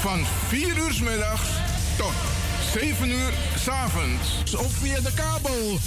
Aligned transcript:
van 0.00 0.26
4 0.48 0.76
uur 0.76 0.92
s 0.92 1.00
middags 1.00 1.48
tot 1.96 2.12
7 2.72 3.08
uur 3.08 3.32
s'avonds. 3.58 4.54
Of 4.56 4.72
via 4.72 5.00
de 5.00 5.12
kabel 5.14 5.78
105.5 5.78 5.82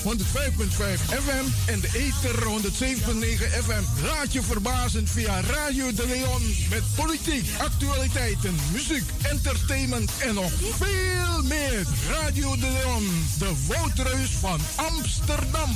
FM 1.23 1.71
en 1.71 1.79
de 1.79 1.89
ether 1.93 2.43
107.9 2.43 3.63
FM. 3.63 4.03
Laat 4.05 4.33
je 4.33 4.41
verbazen 4.41 5.07
via 5.07 5.41
Radio 5.41 5.93
de 5.93 6.07
Leon 6.07 6.55
met 6.69 6.83
politiek, 6.95 7.49
actualiteiten, 7.57 8.55
muziek, 8.71 9.03
entertainment 9.21 10.11
en 10.17 10.33
nog 10.33 10.51
veel 10.77 11.43
meer. 11.43 11.87
Radio 12.09 12.55
de 12.55 12.77
Leon, 12.81 13.25
de 13.37 13.51
woudreus 13.67 14.29
van 14.29 14.59
Amsterdam. 14.75 15.69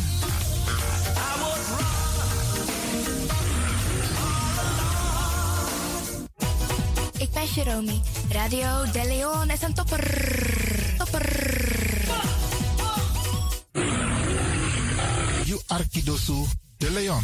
Jeromy. 7.45 8.01
Radio 8.31 8.91
De 8.91 9.03
Leon 9.07 9.49
is 9.49 9.61
een 9.61 9.73
topper. 9.73 10.03
Topper. 10.97 11.31
You 15.45 15.59
de 16.77 16.91
Leon. 16.91 17.23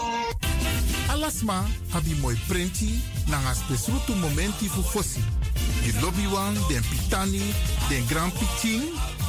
Alasma 1.21 1.67
abi 1.93 2.15
moi 2.19 2.35
prenti 2.47 2.99
nanga 3.27 3.53
spesrutu 3.53 4.15
momenti 4.15 4.67
fu 4.67 4.81
fosi. 4.81 5.23
Di 5.83 5.93
lobby 5.99 6.25
wan, 6.25 6.53
den 6.67 6.81
pitani, 6.81 7.53
den 7.89 8.05
grand 8.07 8.33
pitin, 8.33 8.81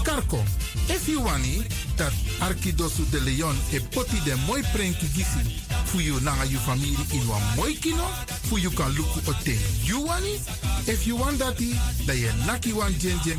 karko. 0.03 0.43
If 0.89 1.07
you 1.07 1.23
wani, 1.23 1.67
dat 1.97 2.13
Arkidosu 2.41 3.05
de 3.11 3.21
Leon 3.21 3.57
e 3.73 3.81
poti 3.81 4.17
den 4.25 4.39
moi 4.47 4.63
prenki 4.73 5.07
gisi 5.13 5.61
fu 5.85 6.01
you 6.01 6.19
nanga 6.21 6.45
you 6.45 6.59
family 6.61 6.97
in 7.13 7.29
wan 7.29 7.43
moi 7.57 7.75
kino, 7.75 8.09
fu 8.49 8.57
you 8.57 8.71
kan 8.71 8.91
luku 8.97 9.21
oten. 9.29 9.59
You 9.85 10.01
wani? 10.07 10.41
If 10.87 11.07
you 11.07 11.17
want 11.17 11.39
dati, 11.39 11.77
da 12.07 12.15
ye 12.15 12.33
naki 12.47 12.73
wan 12.73 12.93
jen 12.99 13.19
jen 13.23 13.39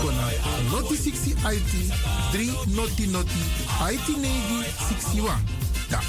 kona 0.00 0.28
noti 0.70 0.96
60 0.96 1.34
IT 1.54 1.72
3 2.32 2.52
noti 2.66 3.06
noti 3.06 3.42
IT 3.92 4.16
negi 4.16 4.64
61. 4.88 5.40
Da 5.88 6.00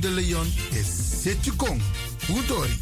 de 0.00 0.08
Leon 0.08 0.52
is 0.70 1.20
Setjukong. 1.22 1.82
Udori. 2.28 2.80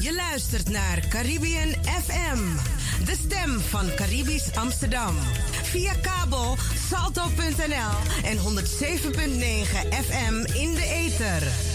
Je 0.00 0.14
luistert 0.14 0.68
naar 0.68 1.08
Caribbean 1.08 1.74
FM, 1.84 2.38
de 3.04 3.16
stem 3.26 3.60
van 3.60 3.94
Caribisch 3.94 4.54
Amsterdam. 4.54 5.14
Via 5.62 5.94
kabel 5.94 6.56
salto.nl 6.88 8.24
en 8.24 8.38
107.9 8.38 8.42
FM 10.04 10.34
in 10.54 10.74
de 10.74 10.84
ether. 10.84 11.69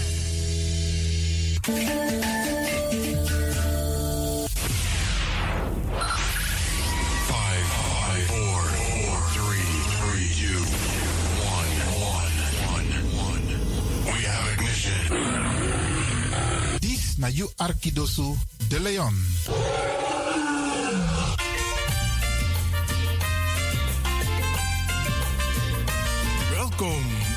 Na 17.16 17.32
Arkidosu 17.56 18.36
de 18.68 18.80
Leon. 18.80 19.14
Welkom 26.50 27.15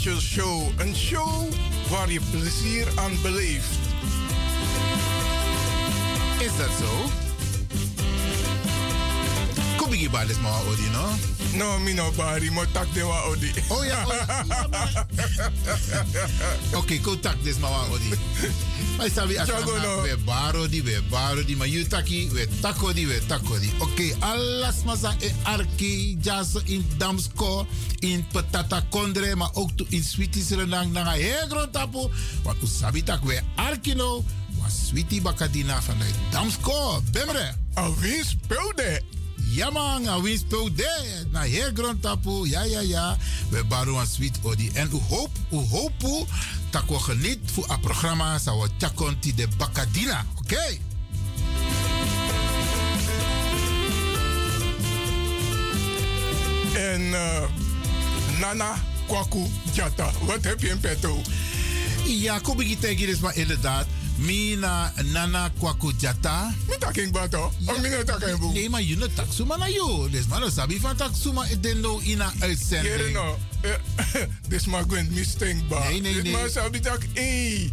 Special 0.00 0.20
Show. 0.20 0.68
Een 0.76 0.94
show 0.94 1.52
waar 1.90 2.10
je 2.10 2.20
plezier 2.30 2.86
aan 2.94 3.12
beleeft. 3.22 3.78
Is 6.38 6.56
dat 6.56 6.70
zo? 6.78 7.10
Kom 9.76 9.92
hier 9.92 10.10
maar 10.40 10.60
Odi, 10.68 10.90
no? 10.92 11.29
No, 11.54 11.78
mi 11.78 11.92
no 11.94 12.10
bari, 12.14 12.50
mo 12.50 12.62
tak 12.72 12.86
de 12.94 13.02
wa 13.02 13.26
odi. 13.26 13.50
Oh 13.68 13.84
ja, 13.84 14.04
oh. 14.06 14.14
Oké, 16.70 16.76
okay, 16.76 17.00
ko 17.00 17.18
tak 17.18 17.42
des 17.42 17.58
maar 17.58 17.90
Odi. 17.90 18.14
Maar 18.96 19.10
sabi 19.10 19.34
no. 19.82 20.02
we 20.02 20.16
baro 20.24 20.68
di, 20.68 20.82
we 20.82 21.02
baro 21.10 21.44
di, 21.44 21.56
maar 21.56 21.66
you 21.66 21.86
taki, 21.86 22.30
we 22.32 22.48
tako 22.60 22.92
di, 22.92 23.06
we 23.06 23.20
tako 23.26 23.58
di. 23.58 23.72
Oké, 23.78 23.90
okay, 23.90 24.14
alles 24.18 24.84
masa 24.84 25.14
e 25.18 25.32
arki, 25.42 26.18
jas 26.20 26.54
in 26.64 26.86
Damsko, 26.96 27.66
in 27.98 28.26
Patata 28.32 28.82
Kondre, 28.90 29.36
maar 29.36 29.50
ook 29.52 29.70
in 29.88 30.02
Sweeties 30.02 30.50
Renang, 30.50 30.92
na 30.92 31.10
heel 31.10 31.46
groot 31.48 31.72
tapu. 31.72 32.08
Want 32.42 32.62
u 32.62 32.66
sabi 32.66 33.02
tak 33.02 33.24
we 33.24 33.40
arki 33.54 33.94
no, 33.94 34.24
was 34.62 34.86
Sweetie 34.86 35.22
Bakadina 35.22 35.82
vanuit 35.82 36.14
Damsko. 36.30 37.00
Bemre. 37.12 37.54
Alweer 37.74 38.24
speelde. 38.24 39.19
Ja 39.50 39.70
man, 39.70 40.08
a 40.08 40.20
win 40.20 40.38
speel 40.38 40.74
de. 40.74 41.26
Na 41.30 41.40
heel 41.40 41.70
grond 41.74 42.02
tapu. 42.02 42.48
Ja, 42.48 42.62
ja, 42.62 42.80
ja. 42.80 43.16
We 43.48 43.64
baro 43.64 43.98
een 43.98 44.06
sweet 44.06 44.38
odi. 44.42 44.70
En 44.74 44.90
u 44.92 45.00
hoop, 45.08 45.30
u 45.52 45.56
hoop 45.56 45.92
u, 46.04 46.24
we 46.88 46.98
geniet 46.98 47.38
voor 47.44 47.68
het 47.68 47.80
programma. 47.80 48.38
Zou 48.38 48.60
we 48.60 48.68
chakonti 48.78 49.34
de 49.34 49.48
Bakadina. 49.56 50.26
Oké? 50.38 50.54
Okay? 50.54 50.80
En 56.74 57.00
uh, 57.00 57.42
Nana 58.38 58.74
Kwaku 59.06 59.46
Jata, 59.72 60.10
wat 60.24 60.44
heb 60.44 60.60
je 60.60 60.68
in 60.68 60.80
petto? 60.80 61.22
Ja, 62.06 62.38
kom 62.38 62.60
ik 62.60 62.80
tegen 62.80 63.06
dus 63.06 63.18
maar 63.18 63.36
inderdaad. 63.36 63.86
Mina 64.20 64.92
Nana 65.12 65.50
Kwaku 65.58 65.92
Jata. 65.92 66.52
Mi 66.68 66.76
taking 66.78 67.12
bato? 67.12 67.52
Ja. 67.58 67.72
Of 67.72 67.80
mi 67.80 67.88
no 67.88 68.02
taking 68.04 68.38
boek? 68.38 68.52
Nee, 68.52 68.68
maar 68.68 68.82
je 68.82 68.96
no 68.96 69.06
taksuma 69.06 69.56
na 69.56 69.66
yo. 69.66 70.08
Dus 70.08 70.26
maar 70.26 70.40
no 70.40 70.50
sabi 70.50 70.80
van 70.80 70.96
taksuma 70.96 71.46
den 71.60 71.80
no 71.80 72.00
ina 72.00 72.32
uitzending. 72.38 72.96
Jere 72.96 73.10
no. 73.10 73.38
Dus 74.48 74.66
maar 74.66 74.84
gwend 74.88 75.10
mi 75.10 75.24
ba. 75.68 75.88
Nee, 75.88 76.00
nee, 76.00 76.22
nee. 76.22 76.32
Maar 76.32 76.48
sabi 76.48 76.80
tak, 76.80 77.02
eh. 77.14 77.68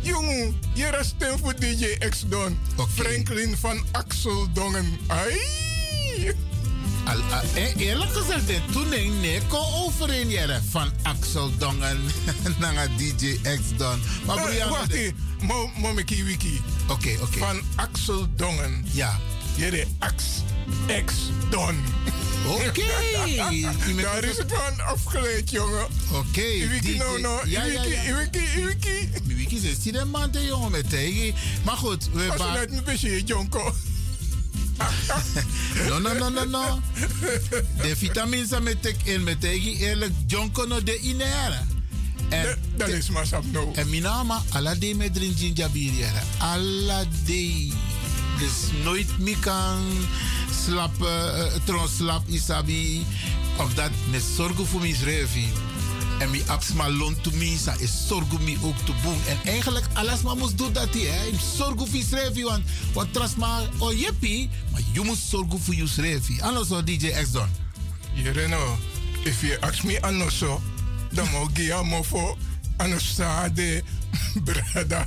Jongen, 0.00 0.54
hier 0.74 1.00
is 1.00 1.06
stem 1.06 1.38
voor 1.38 1.54
DJ 1.54 1.84
X 2.08 2.24
Don. 2.28 2.58
Okay. 2.76 2.92
Franklin 2.94 3.56
van 3.56 3.84
Axel 3.92 4.46
Dongen. 4.52 4.98
Ai. 5.06 5.38
Al, 7.08 7.14
al, 7.14 7.40
eh, 7.54 7.76
eerlijk 7.76 8.12
gezegd, 8.12 8.72
toen 8.72 8.92
ik 8.92 9.12
nee 9.12 9.40
kon 9.48 9.74
overeen 9.74 10.62
van 10.70 10.92
Axel 11.02 11.56
Dongen 11.58 12.00
naar 12.58 12.88
DJ 12.96 13.40
X 13.42 13.76
Don. 13.76 14.00
Maar 14.26 14.36
uh, 14.36 14.44
Brianna, 14.44 14.68
wacht 14.68 14.92
even, 14.92 15.16
mo, 15.40 15.70
mo 15.76 15.94
wiki 15.94 16.24
wiki. 16.24 16.60
Oké, 16.82 16.92
okay, 16.92 17.14
oké. 17.14 17.22
Okay. 17.22 17.38
Van 17.38 17.60
Axel 17.76 18.26
Dongen. 18.36 18.84
Ja. 18.92 19.18
Jere 19.56 19.86
Ax 19.98 20.24
X 21.04 21.14
Don. 21.50 21.76
Oké. 22.46 22.82
Okay. 23.28 24.02
Daar 24.02 24.24
is 24.24 24.38
het 24.38 24.52
van 24.52 24.86
afgeleid, 24.86 25.50
jongen. 25.50 25.86
Oké. 26.10 26.18
Okay, 26.28 26.68
wiki 26.68 26.96
no 26.96 27.16
no. 27.16 27.40
Ja, 27.44 27.64
ja, 27.64 27.82
ja. 27.82 28.16
Wiki, 28.16 28.64
wiki. 28.64 29.08
Wiki 29.24 29.68
is 29.68 29.82
die 29.82 30.04
man, 30.04 30.30
jongen, 30.30 30.70
met 30.70 30.90
tegen. 30.90 31.34
Maar 31.64 31.76
goed, 31.76 32.08
we 32.12 32.30
Als 32.30 32.40
je 32.40 32.58
net 32.58 32.72
een 32.72 32.84
beetje 32.84 33.24
jonko. 33.24 33.74
no, 35.88 35.98
no, 35.98 36.12
no, 36.14 36.28
no, 36.28 36.44
no. 36.44 36.80
De 37.82 37.96
vitamines 37.96 38.58
met 38.60 38.86
ik 38.86 38.96
in 39.04 39.24
met 39.24 39.40
tegen 39.40 39.76
eerlijk 39.76 40.12
de 40.84 40.98
inere. 41.00 41.60
En 42.28 42.58
dat 42.76 42.88
is 42.88 43.10
maar 43.10 43.26
sap 43.26 43.44
no. 43.52 43.72
En 43.74 43.90
mijn 43.90 44.02
naam 44.02 44.30
alla 44.48 44.74
de 44.74 44.94
met 44.94 45.14
drin 45.14 45.34
ginger 45.36 45.70
beer. 45.70 46.12
Alla 46.38 47.04
de. 47.24 47.72
Dus 48.38 48.82
nooit 48.84 49.18
meer 49.18 49.38
kan 49.38 49.86
slapen, 50.64 51.38
uh, 51.98 52.24
isabi. 52.26 53.06
Of 53.56 53.74
dat 53.74 53.90
met 54.10 54.22
zorgen 54.36 54.66
voor 54.66 54.80
mijn 54.80 54.94
schrijven. 54.94 55.67
En 56.18 56.30
mi 56.30 56.42
absma 56.46 56.90
loon 56.90 57.16
to 57.20 57.30
me, 57.30 57.56
sa 57.56 57.74
is 57.78 58.06
zorgen 58.06 58.44
mi 58.44 58.58
ook 58.62 58.76
te 58.76 58.92
boem. 59.02 59.18
En 59.26 59.38
eigenlijk 59.44 59.86
alles 59.92 60.22
maar 60.22 60.36
moest 60.36 60.58
doen 60.58 60.72
dat 60.72 60.88
hij. 60.90 61.28
Ik 61.28 61.40
voor 61.76 61.88
je 61.92 62.04
schrijven, 62.08 62.42
want 62.42 62.62
wat 62.92 63.12
tras 63.12 63.34
maar 63.34 63.62
oh 63.78 63.98
jeppie, 63.98 64.50
maar 64.72 64.80
je 64.92 65.00
moet 65.00 65.18
zorgen 65.18 65.60
voor 65.60 65.74
je 65.74 65.86
schrijven. 65.86 66.40
Anders 66.40 66.68
zo 66.68 66.84
DJ 66.84 67.08
X 67.08 67.30
Don. 67.30 67.48
Jereno, 68.12 68.78
if 69.24 69.40
you 69.40 69.56
ask 69.60 69.82
me 69.82 70.02
anoso, 70.02 70.62
dan 71.12 71.28
moet 71.30 71.56
je 71.56 71.74
aan 71.74 72.04
voor 72.04 72.36
anosa 72.76 73.48
de 73.48 73.82
brada. 74.44 75.06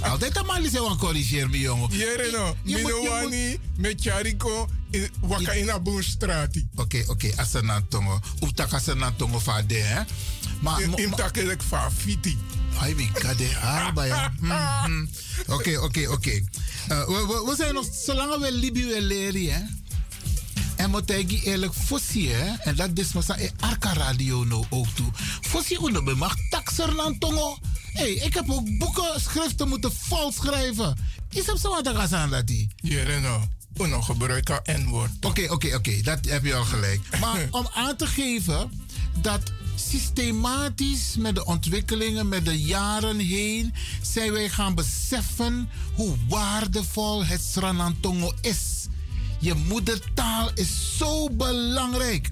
Altijd 0.00 0.36
een 0.36 0.46
man 0.46 0.62
die 0.62 0.96
corrigeer 0.96 1.50
me 1.50 1.58
jongen. 1.58 1.96
Jereno, 1.96 2.56
minowani 2.62 3.58
met 3.76 4.00
Chariko 4.00 4.68
waka 5.20 5.52
in 5.52 5.70
a 5.70 5.80
boomstrati. 5.80 6.68
Oké, 6.74 7.04
oké, 7.06 7.30
asanan 7.36 7.88
tongo. 7.88 8.20
Uptak 8.40 8.72
asanan 8.72 9.16
tongo 9.16 9.38
va 9.38 9.62
de, 9.62 9.74
hè. 9.74 10.02
Maar 10.60 10.80
im 10.80 11.14
takelek 11.14 11.62
va 11.62 11.90
fiti. 11.90 12.38
Ai 12.80 12.94
mi 12.94 13.10
kade 13.12 13.56
arba 13.62 14.04
ja. 14.04 14.32
Oké, 15.46 15.78
oké, 15.78 16.08
oké. 16.08 16.42
We 16.88 17.54
zijn 17.56 17.74
nog, 17.74 17.86
zolang 17.92 18.40
we 18.40 18.52
Libië 18.52 19.00
leren, 19.00 19.52
hè. 19.52 19.60
En 20.78 20.90
moet 20.90 21.10
ik 21.10 21.30
eerlijk 21.44 21.74
fossie, 21.74 22.30
hè. 22.30 22.54
En 22.56 22.76
dat 22.76 22.90
is 22.94 23.12
maar 23.12 23.38
e 23.38 23.50
arka 23.60 23.92
radio 23.92 24.44
nou 24.44 24.64
ook 24.70 24.86
toe. 24.86 25.10
Fossie 25.40 25.80
onder 25.80 26.16
mag 26.16 26.36
taxer 26.50 26.94
nan 26.94 27.18
tongo. 27.18 27.58
hey, 27.92 28.12
ik 28.12 28.34
heb 28.34 28.50
ook 28.50 28.78
boeken, 28.78 29.20
schriften 29.20 29.68
moeten 29.68 29.92
vol 29.92 30.32
schrijven. 30.32 30.96
Is 31.30 31.44
dat 31.44 31.60
zo 31.60 31.68
wat 31.70 32.12
aan 32.12 32.30
dat 32.30 32.46
die? 32.46 32.68
Ja, 32.76 33.02
Reno. 33.02 33.48
Uno 33.76 34.00
gebruiken 34.00 34.62
N-woord. 34.64 35.10
Oké, 35.20 35.52
oké, 35.52 35.74
oké. 35.74 36.00
Dat 36.02 36.24
heb 36.24 36.44
je 36.44 36.54
al 36.54 36.64
gelijk. 36.64 37.00
Maar 37.20 37.46
om 37.50 37.68
aan 37.74 37.96
te 37.96 38.06
geven 38.06 38.70
dat 39.20 39.52
systematisch 39.74 41.16
met 41.16 41.34
de 41.34 41.44
ontwikkelingen, 41.44 42.28
met 42.28 42.44
de 42.44 42.62
jaren 42.62 43.18
heen, 43.18 43.74
zijn 44.02 44.32
wij 44.32 44.48
gaan 44.48 44.74
beseffen 44.74 45.68
hoe 45.94 46.16
waardevol 46.28 47.24
het 47.24 47.42
Sranantongo 47.42 48.32
is. 48.40 48.86
Je 49.38 49.54
moedertaal 49.54 50.50
is 50.54 50.96
zo 50.96 51.30
belangrijk. 51.30 52.30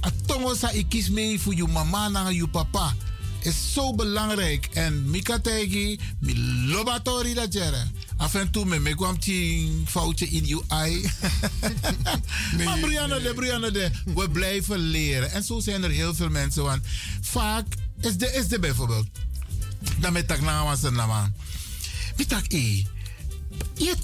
Atongo 0.00 0.54
sa 0.54 0.72
ikis 0.72 1.08
mee 1.08 1.40
voor 1.40 1.54
je 1.54 1.66
mama 1.66 2.26
en 2.26 2.34
je 2.34 2.48
papa. 2.48 2.94
Is 3.40 3.72
zo 3.72 3.94
belangrijk. 3.94 4.66
En 4.72 5.10
Mika 5.10 5.38
Tegi, 5.38 5.98
mi 6.18 6.34
lobatori 6.66 7.34
dat 7.34 7.52
jere. 7.52 7.86
Af 8.16 8.34
en 8.34 8.50
toe 8.50 8.64
me 8.64 8.94
kwam 8.94 9.16
een 9.20 9.84
foutje 9.88 10.28
in 10.28 10.46
je 10.46 10.62
ei. 10.68 11.10
nee, 12.56 12.66
maar 12.66 12.78
Brianna 12.78 13.18
de, 13.18 13.32
Brianna 13.34 13.70
de, 13.70 13.90
we 14.14 14.30
blijven 14.30 14.78
leren. 14.78 15.30
En 15.30 15.42
zo 15.42 15.60
zijn 15.60 15.82
er 15.82 15.90
heel 15.90 16.14
veel 16.14 16.28
mensen. 16.30 16.62
Want 16.62 16.82
vaak 17.20 17.66
is 18.00 18.16
de, 18.16 18.32
is 18.32 18.48
de 18.48 18.58
bijvoorbeeld. 18.58 19.06
Dan 19.98 20.12
met 20.12 20.28
tak 20.28 20.40
na 20.40 20.64
was 20.64 20.82
er 20.82 20.92
na 20.92 21.06
man. 21.06 21.34
Met 22.16 22.28
tak 22.28 22.52
e. 22.52 22.84
Je 23.74 23.94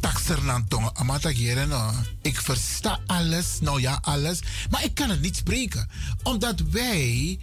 tongen, 0.69 0.97
amata 0.97 1.31
no. 1.67 1.91
Ik 2.23 2.41
versta 2.41 3.01
alles, 3.07 3.47
nou 3.61 3.81
ja, 3.81 3.99
alles. 4.03 4.39
Maar 4.71 4.85
ik 4.85 4.95
kan 4.95 5.11
het 5.11 5.21
niet 5.21 5.37
spreken. 5.37 5.89
Omdat 6.23 6.61
wij 6.71 7.39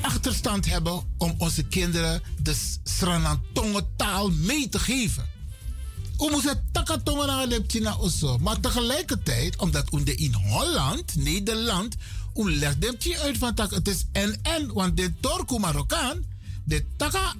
achterstand 0.00 0.66
hebben 0.66 1.02
om 1.18 1.34
onze 1.38 1.62
kinderen 1.62 2.22
de 2.42 2.54
Sranantongen 2.84 3.86
taal 3.96 4.30
mee 4.30 4.68
te 4.68 4.78
geven. 4.78 5.26
We 6.16 6.28
moeten 6.30 6.68
takatongen 6.72 7.26
naar 7.26 7.48
de 7.48 7.96
osso. 7.98 8.38
Maar 8.38 8.60
tegelijkertijd, 8.60 9.56
omdat 9.56 9.90
we 9.90 10.14
in 10.14 10.32
Holland, 10.32 11.16
Nederland, 11.16 11.96
we 12.34 12.50
leggen 12.50 13.20
uit 13.20 13.38
van 13.38 13.54
tak, 13.54 13.70
het 13.70 13.88
is 13.88 14.04
en-en. 14.12 14.72
Want 14.72 14.96
de 14.96 15.12
Torko 15.20 15.58
Marokkaan, 15.58 16.24
de 16.64 16.84
taka 16.96 17.34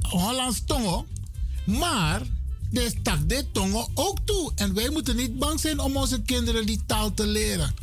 Hollands 0.00 0.62
tongo, 0.66 1.06
maar 1.64 2.22
de 2.72 2.92
tak 3.02 3.28
de 3.28 3.44
tongo 3.52 3.90
ook 3.94 4.18
toe. 4.24 4.52
En 4.54 4.74
wij 4.74 4.90
moeten 4.90 5.16
niet 5.16 5.38
bang 5.38 5.60
zijn 5.60 5.78
om 5.78 5.96
onze 5.96 6.22
kinderen 6.22 6.66
die 6.66 6.80
taal 6.86 7.14
te 7.14 7.26
leren. 7.26 7.74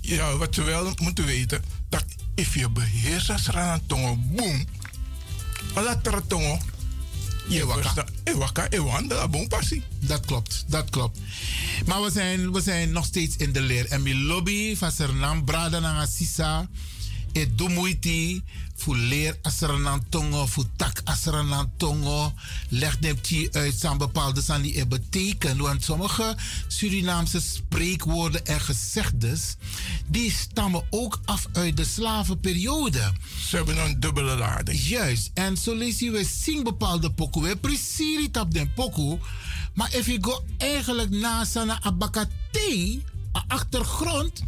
Ja, 0.00 0.36
wat 0.36 0.54
we 0.54 0.62
wel 0.62 0.92
moeten 1.00 1.24
weten, 1.24 1.64
dat 1.88 2.04
if 2.34 2.54
je 2.54 2.70
beheerst 2.70 3.30
als 3.30 3.48
tongo, 3.86 4.16
boom. 4.16 4.64
Alla 5.74 6.00
tongo. 6.26 6.58
Je 7.48 7.66
waka. 7.66 8.04
E 8.24 8.34
waka, 8.34 8.66
e 8.70 8.80
wanda, 8.80 9.28
boom 9.28 9.48
passie. 9.48 9.82
Dat 10.00 10.26
klopt, 10.26 10.64
dat 10.66 10.90
klopt. 10.90 11.18
Maar 11.86 12.02
we 12.02 12.10
zijn, 12.10 12.52
we 12.52 12.60
zijn 12.60 12.92
nog 12.92 13.04
steeds 13.04 13.36
in 13.36 13.52
de 13.52 13.60
leer. 13.60 13.86
En 13.86 14.02
mijn 14.02 14.22
lobby 14.22 14.76
van 14.76 14.92
Sernam, 14.92 15.44
Brada 15.44 16.06
Sisa. 16.06 16.68
E 17.32 17.46
doe 17.54 17.68
moeite 17.68 18.42
voor 18.82 18.96
leer 18.96 19.38
asranan 19.42 20.04
tongo, 20.08 20.46
voor 20.46 20.66
tak 20.76 21.00
asranan 21.04 21.70
tongo. 21.76 22.32
Leg 22.68 23.00
neemt 23.00 23.28
je 23.28 23.48
uit 23.52 23.74
zijn 23.74 23.98
bepaalde 23.98 24.40
zijn 24.40 24.62
die 24.62 24.86
betekenen. 24.86 25.56
Want 25.56 25.84
sommige 25.84 26.36
Surinaamse 26.66 27.40
spreekwoorden 27.40 28.46
en 28.46 28.60
gezegdes, 28.60 29.56
die 30.06 30.30
stammen 30.30 30.84
ook 30.90 31.20
af 31.24 31.46
uit 31.52 31.76
de 31.76 31.84
slavenperiode. 31.84 33.12
Ze 33.48 33.56
hebben 33.56 33.84
een 33.84 34.00
dubbele 34.00 34.36
lading. 34.36 34.80
Juist. 34.80 35.30
En 35.34 35.56
zo 35.56 35.76
je, 35.76 36.10
we 36.10 36.60
bepaalde 36.62 37.10
pokoe. 37.10 37.42
We 37.42 37.56
precies 37.56 38.28
op 38.40 38.54
den 38.54 38.72
pokoe. 38.74 39.18
Maar 39.74 39.94
if 39.94 40.06
je 40.06 40.18
go 40.20 40.44
eigenlijk 40.58 41.10
na 41.10 41.44
sana 41.44 41.82
abakate, 41.82 43.00
achtergrond, 43.48 44.42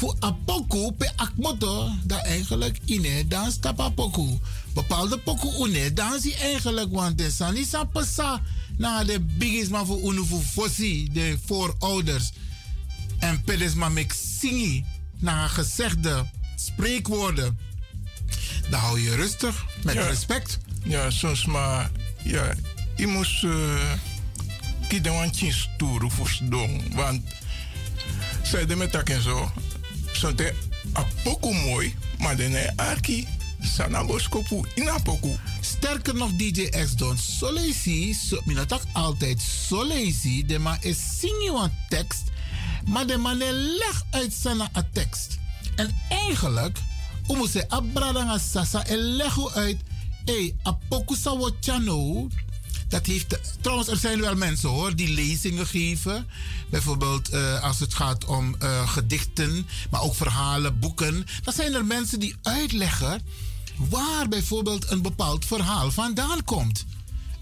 voor 0.00 0.16
apoku 0.18 0.92
pe 0.92 1.10
akmoto, 1.16 1.90
dat 2.04 2.24
eigenlijk 2.24 2.78
ine 2.84 3.26
dan 3.28 3.52
stap 3.52 3.80
apoku. 3.80 4.38
Bepaalde 4.74 5.18
poku 5.18 5.48
une, 5.64 5.92
dan 5.92 6.20
zie 6.20 6.36
eigenlijk, 6.36 6.92
want 6.92 7.18
de 7.18 7.30
sani 7.30 7.64
sa 7.64 7.84
pasa 7.84 8.40
na 8.78 9.04
de 9.04 9.20
biggest 9.20 9.70
man 9.70 9.86
voor 9.86 10.00
unu 10.12 10.24
voor 10.26 10.42
fossi, 10.42 11.08
de 11.12 11.38
voorouders. 11.46 12.30
En 13.18 13.42
pedes 13.44 13.74
maar 13.74 13.92
mek 13.92 14.12
singi 14.38 14.84
na 15.18 15.46
gezegde 15.48 16.24
spreekwoorden. 16.56 17.58
Dan 18.70 18.80
hou 18.80 19.00
je 19.00 19.14
rustig, 19.14 19.64
met 19.82 19.94
Ja. 19.94 20.06
respect. 20.06 20.58
Ja, 20.84 21.10
soms 21.10 21.44
maar, 21.44 21.90
ja, 22.24 22.54
je 22.96 23.06
moest 23.06 23.42
uh, 23.42 23.92
kiezen 24.88 25.12
want 25.12 25.38
je 25.38 25.52
stoer 25.52 26.10
voor 26.10 26.38
doen. 26.42 26.82
Want 26.94 27.22
zij 28.42 28.66
de 28.66 28.76
met 28.76 28.94
en 28.94 29.22
zo, 29.22 29.52
zo 30.20 30.34
te 30.34 30.52
apoko 30.92 31.52
mooi, 31.52 31.94
maar 32.18 32.36
de 32.36 32.48
ne 32.48 32.72
sana 33.60 34.04
in 34.74 34.90
apoko. 34.90 35.36
Sterker 35.60 36.14
nog, 36.14 36.30
DJ 36.36 36.68
X 36.68 36.96
Don, 36.96 37.18
solesi, 37.18 38.14
so, 38.14 38.40
minatak 38.44 38.82
altijd 38.92 39.40
solesi, 39.40 40.46
de 40.46 40.58
man 40.58 40.76
is 40.80 41.22
een 41.22 41.72
tekst, 41.88 42.22
maar 42.84 43.06
de 43.06 43.16
man 43.16 43.36
leg 43.52 44.04
uit 44.10 44.32
zijn 44.32 44.60
a 44.60 44.88
tekst. 44.92 45.38
En 45.76 45.94
eigenlijk, 46.08 46.78
hoe 47.26 47.48
ze 47.48 47.68
abradanga 47.68 48.38
sasa 48.38 48.86
en 48.86 48.98
leg 48.98 49.36
u 49.36 49.48
uit, 49.54 49.76
hey, 50.24 50.54
apoku 50.62 51.16
sawo 51.16 51.50
chano, 51.60 52.28
dat 52.90 53.06
heeft, 53.06 53.38
trouwens, 53.60 53.88
er 53.88 53.96
zijn 53.96 54.20
wel 54.20 54.34
mensen 54.34 54.68
hoor 54.68 54.96
die 54.96 55.08
lezingen 55.08 55.66
geven. 55.66 56.26
Bijvoorbeeld 56.70 57.28
eh, 57.28 57.62
als 57.62 57.80
het 57.80 57.94
gaat 57.94 58.24
om 58.24 58.54
eh, 58.58 58.88
gedichten, 58.88 59.66
maar 59.90 60.02
ook 60.02 60.14
verhalen, 60.14 60.78
boeken. 60.78 61.26
Dan 61.42 61.54
zijn 61.54 61.74
er 61.74 61.84
mensen 61.84 62.20
die 62.20 62.34
uitleggen 62.42 63.22
waar 63.76 64.28
bijvoorbeeld 64.28 64.90
een 64.90 65.02
bepaald 65.02 65.44
verhaal 65.44 65.90
vandaan 65.90 66.44
komt. 66.44 66.84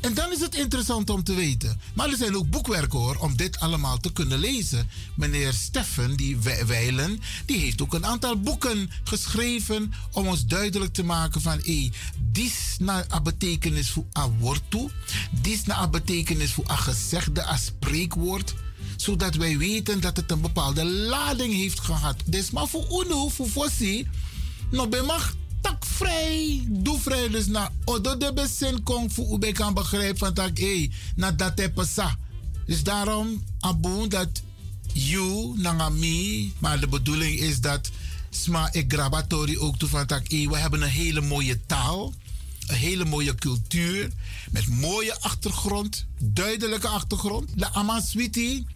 En 0.01 0.15
dan 0.15 0.33
is 0.33 0.41
het 0.41 0.55
interessant 0.55 1.11
om 1.11 1.25
te 1.25 1.35
weten. 1.35 1.81
Maar 1.95 2.09
er 2.09 2.17
zijn 2.17 2.37
ook 2.37 2.51
boekwerken 2.51 2.99
hoor, 2.99 3.17
om 3.17 3.37
dit 3.37 3.61
allemaal 3.61 3.99
te 3.99 4.13
kunnen 4.13 4.39
lezen. 4.39 4.89
Meneer 5.17 5.53
Steffen, 5.53 6.17
die 6.17 6.37
We- 6.37 6.65
Weilen, 6.67 7.21
die 7.47 7.59
heeft 7.59 7.83
ook 7.83 7.95
een 7.95 8.07
aantal 8.07 8.41
boeken 8.41 8.91
geschreven 9.05 9.93
om 10.13 10.27
ons 10.27 10.47
duidelijk 10.47 10.93
te 10.93 11.03
maken 11.05 11.41
van, 11.41 11.59
hé, 11.63 11.91
dit 12.33 12.53
na 12.79 13.05
een 13.09 13.23
betekenis 13.23 13.91
voor 13.91 14.05
een 14.13 14.39
woord 14.39 14.63
toe, 14.69 14.91
dit 15.31 15.67
na 15.67 15.83
een 15.83 15.91
betekenis 15.91 16.53
voor 16.53 16.69
een 16.71 16.79
gezegde, 16.79 17.41
een 17.49 17.59
spreekwoord 17.59 18.55
zodat 18.97 19.35
wij 19.35 19.59
weten 19.59 20.01
dat 20.01 20.17
het 20.17 20.31
een 20.31 20.41
bepaalde 20.41 20.85
lading 20.85 21.53
heeft 21.55 21.81
gehad. 21.81 22.17
Dus 22.25 22.51
maar 22.51 22.69
voor 22.69 23.05
UNO, 23.05 23.29
voor 23.29 23.47
Fossi, 23.49 24.09
nog 24.71 24.89
bij 24.89 25.03
mag 25.03 25.35
tak 25.69 25.85
vrij, 25.85 26.65
doe 26.69 26.99
vrij. 26.99 27.29
Dus 27.29 27.47
na 27.47 27.73
odo 27.85 28.17
de 28.17 28.33
besin 28.33 28.83
kong 28.83 29.13
voor 29.13 29.35
ube 29.35 29.53
kan 29.53 29.75
begrijpen 29.75 30.19
van 30.19 30.35
tak, 30.35 30.59
hé, 30.59 30.89
na 31.17 31.33
dat 31.33 31.61
sa. 31.75 32.19
Dus 32.67 32.83
daarom, 32.83 33.45
aboon 33.61 34.09
dat 34.09 34.29
you, 34.93 35.53
nanga 35.57 35.89
me, 35.89 36.51
maar 36.59 36.81
de 36.81 36.89
bedoeling 36.89 37.39
is 37.39 37.61
dat 37.61 37.91
sma 38.31 38.73
ik 38.73 38.93
grabatori 38.93 39.59
ook 39.59 39.79
toe 39.79 39.89
van 39.89 40.07
tak, 40.07 40.31
hé, 40.31 40.49
we 40.49 40.57
hebben 40.57 40.83
een 40.83 40.89
hele 40.89 41.21
mooie 41.21 41.61
taal. 41.67 42.13
Een 42.67 42.77
hele 42.77 43.05
mooie 43.05 43.35
cultuur. 43.35 44.11
Met 44.51 44.67
mooie 44.67 45.21
achtergrond. 45.21 46.07
Duidelijke 46.19 46.89
achtergrond. 46.89 47.59
De 47.59 47.73
Amaswiti. 47.73 48.67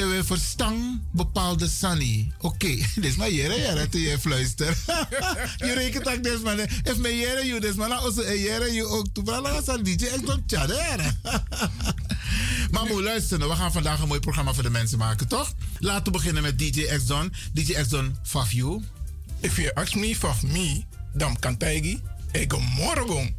Te 0.00 0.06
we 0.06 0.24
verstaan 0.24 1.02
bepaalde 1.12 1.68
sani. 1.68 2.32
Oké, 2.38 2.66
dit 2.94 3.04
is 3.04 3.16
maar 3.16 3.30
jere 3.30 3.60
jere 3.60 3.88
te 3.88 4.00
je 4.00 4.18
fluister. 4.18 4.76
je 5.66 5.72
rekent 5.74 6.08
ook 6.08 6.22
des 6.22 6.40
man. 6.40 6.58
If 6.58 6.96
me 6.96 7.16
jere 7.16 7.46
you 7.46 7.60
des 7.60 7.74
man. 7.74 7.92
Also 7.92 8.22
e 8.22 8.40
jere 8.40 8.72
you 8.72 8.88
ook. 8.88 9.06
Tu 9.12 9.22
brala 9.22 9.62
sa 9.62 9.76
DJ 9.76 10.04
ik 10.04 10.26
don 10.26 10.42
tjadere. 10.46 11.14
Maar 12.70 12.86
moet 12.86 13.02
luisteren, 13.02 13.48
we 13.48 13.54
gaan 13.54 13.72
vandaag 13.72 14.00
een 14.00 14.08
mooi 14.08 14.20
programma 14.20 14.52
voor 14.52 14.62
de 14.62 14.70
mensen 14.70 14.98
maken, 14.98 15.28
toch? 15.28 15.52
Laten 15.78 16.04
we 16.04 16.10
beginnen 16.10 16.42
met 16.42 16.58
DJ 16.58 16.82
X 16.96 17.06
Don. 17.06 17.32
DJ 17.52 17.72
X 17.72 17.88
Don, 17.88 18.16
Faf 18.22 18.52
you. 18.52 18.82
If 19.40 19.56
you 19.56 19.70
ask 19.74 19.94
me 19.94 20.16
for 20.16 20.34
me, 20.42 20.84
dan 21.12 21.38
kan 21.38 21.56
tijgi, 21.56 22.00
ik 22.32 22.58
morgen. 22.76 23.36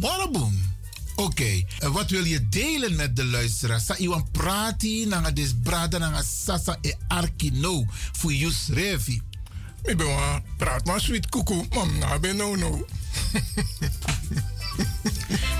Morboom. 0.00 0.71
Oké, 1.14 1.62
en 1.78 1.92
wat 1.92 2.10
wil 2.10 2.24
je 2.24 2.48
delen 2.48 2.96
met 2.96 3.16
de 3.16 3.24
luisteraars? 3.24 3.84
Sa 3.84 3.96
iwan 3.96 4.30
prati 4.30 5.06
nanga 5.06 5.30
des 5.30 5.54
brada 5.62 5.98
nanga 5.98 6.22
sasa 6.22 6.78
e 6.80 6.94
arkino 7.08 7.84
voor 8.12 8.32
Jus 8.32 8.68
Revi. 8.68 9.20
Ik 9.82 9.96
ben 9.96 10.06
wel 10.06 10.40
praat 10.56 10.84
maar 10.84 11.00
sweet 11.00 11.28
koekoe, 11.28 11.66
mam 11.70 11.98
na 11.98 12.18
ben 12.18 12.36
no 12.36 12.54
no. 12.54 12.86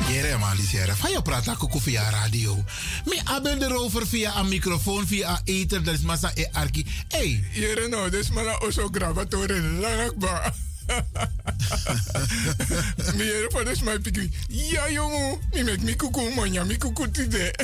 Jere 0.09 0.39
malis 0.39 0.71
jere. 0.71 0.97
Van 0.97 1.11
je 1.11 1.23
praat 1.23 1.49
ook 1.49 1.81
via 1.81 2.11
radio. 2.11 2.65
Mi 3.05 3.21
aben 3.25 3.63
erover 3.63 4.07
via 4.07 4.39
een 4.39 4.49
microfoon, 4.49 5.07
via 5.07 5.41
ether, 5.45 5.85
dat 5.85 5.95
is 5.95 6.01
massa 6.01 6.31
e 6.35 6.49
arki. 6.53 6.87
Hey, 7.09 7.45
Jere 7.53 7.89
no, 7.89 8.11
des 8.11 8.31
mana 8.31 8.59
oso 8.59 8.89
gravatore 8.93 9.61
langakba. 9.61 10.55
Mi 13.17 13.25
jere 13.25 13.49
van 13.51 13.65
des 13.65 13.83
my 13.83 13.99
piki. 13.99 14.31
Ja 14.49 14.91
jongen, 14.91 15.39
mi 15.53 15.62
mek 15.62 15.83
mi 15.83 15.97
koekoe 15.97 16.35
man, 16.35 16.53
ja 16.53 16.65
mi 16.65 16.79
koekoe 16.79 17.11
tide. 17.11 17.55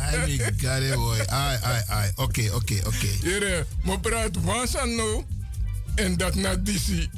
ai 0.00 0.18
mi 0.26 0.38
gare 0.56 0.94
boy. 0.94 1.20
Ai, 1.26 1.58
ai, 1.62 1.82
ai. 1.88 2.10
Oké, 2.16 2.50
oké, 2.52 2.80
oké. 2.86 3.08
Jere, 3.20 3.66
mo 3.82 3.98
praat 3.98 4.36
wansan 4.42 4.94
no. 4.94 5.24
En 5.94 6.16
dat 6.16 6.34
na 6.34 6.56
disi. 6.56 7.10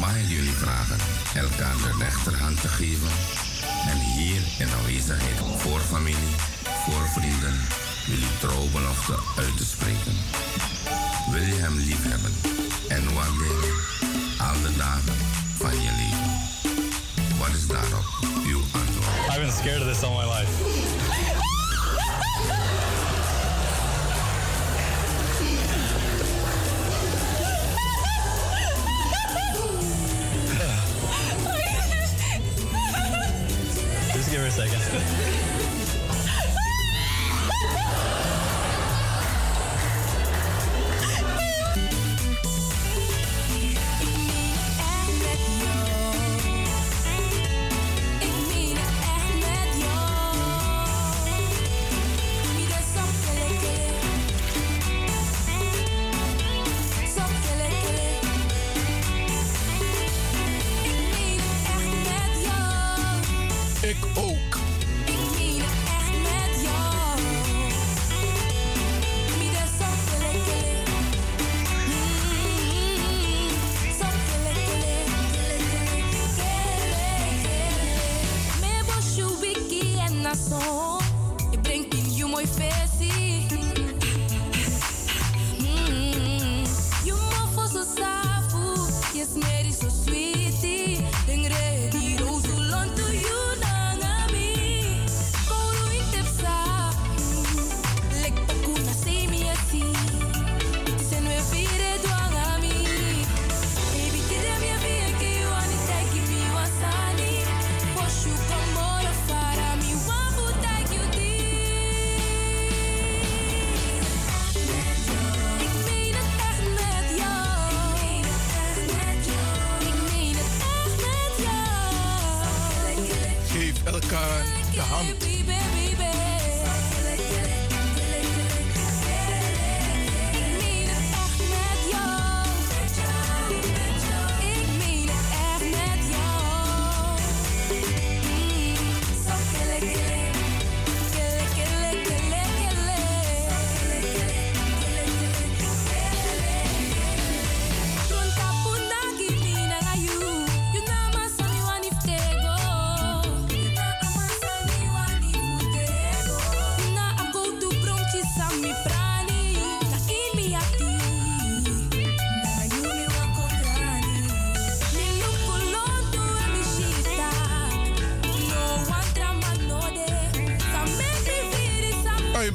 Mag 0.00 0.16
ik 0.16 0.28
jullie 0.28 0.52
vragen 0.52 0.96
elkaar 1.34 1.76
de 1.76 1.94
rechterhand 1.98 2.60
te 2.60 2.68
geven 2.68 3.08
en 3.88 3.98
hier 3.98 4.40
in 4.58 4.68
aanwezigheid 4.78 5.36
voor 5.56 5.80
familie, 5.80 6.34
voor 6.84 7.08
vrienden, 7.08 7.60
jullie 8.06 8.38
trouwbelofte 8.40 9.18
uit 9.36 9.56
te 9.56 9.64
spreken? 9.64 10.16
Wil 11.38 11.46
je 11.46 11.54
hem 11.54 11.76
lief 11.76 12.02
hebben 12.02 12.32
en 12.88 13.14
waarderen 13.14 13.74
al 14.38 14.62
de 14.62 14.76
dagen 14.76 15.14
van 15.58 15.70
je 15.70 15.90
leven? 15.96 16.30
Wat 17.38 17.48
is 17.48 17.66
daarop 17.66 18.04
uw 18.46 18.60
antwoord? 18.72 19.28
I've 19.28 19.40
been 19.40 19.52
scared 19.52 19.80
of 19.80 19.86
this 19.86 20.02
all 20.02 20.14
my 20.14 20.24
life. 20.24 20.48
Just 34.14 34.30
give 34.30 34.40
her 34.40 34.46
a 34.46 34.50
second. 34.50 35.57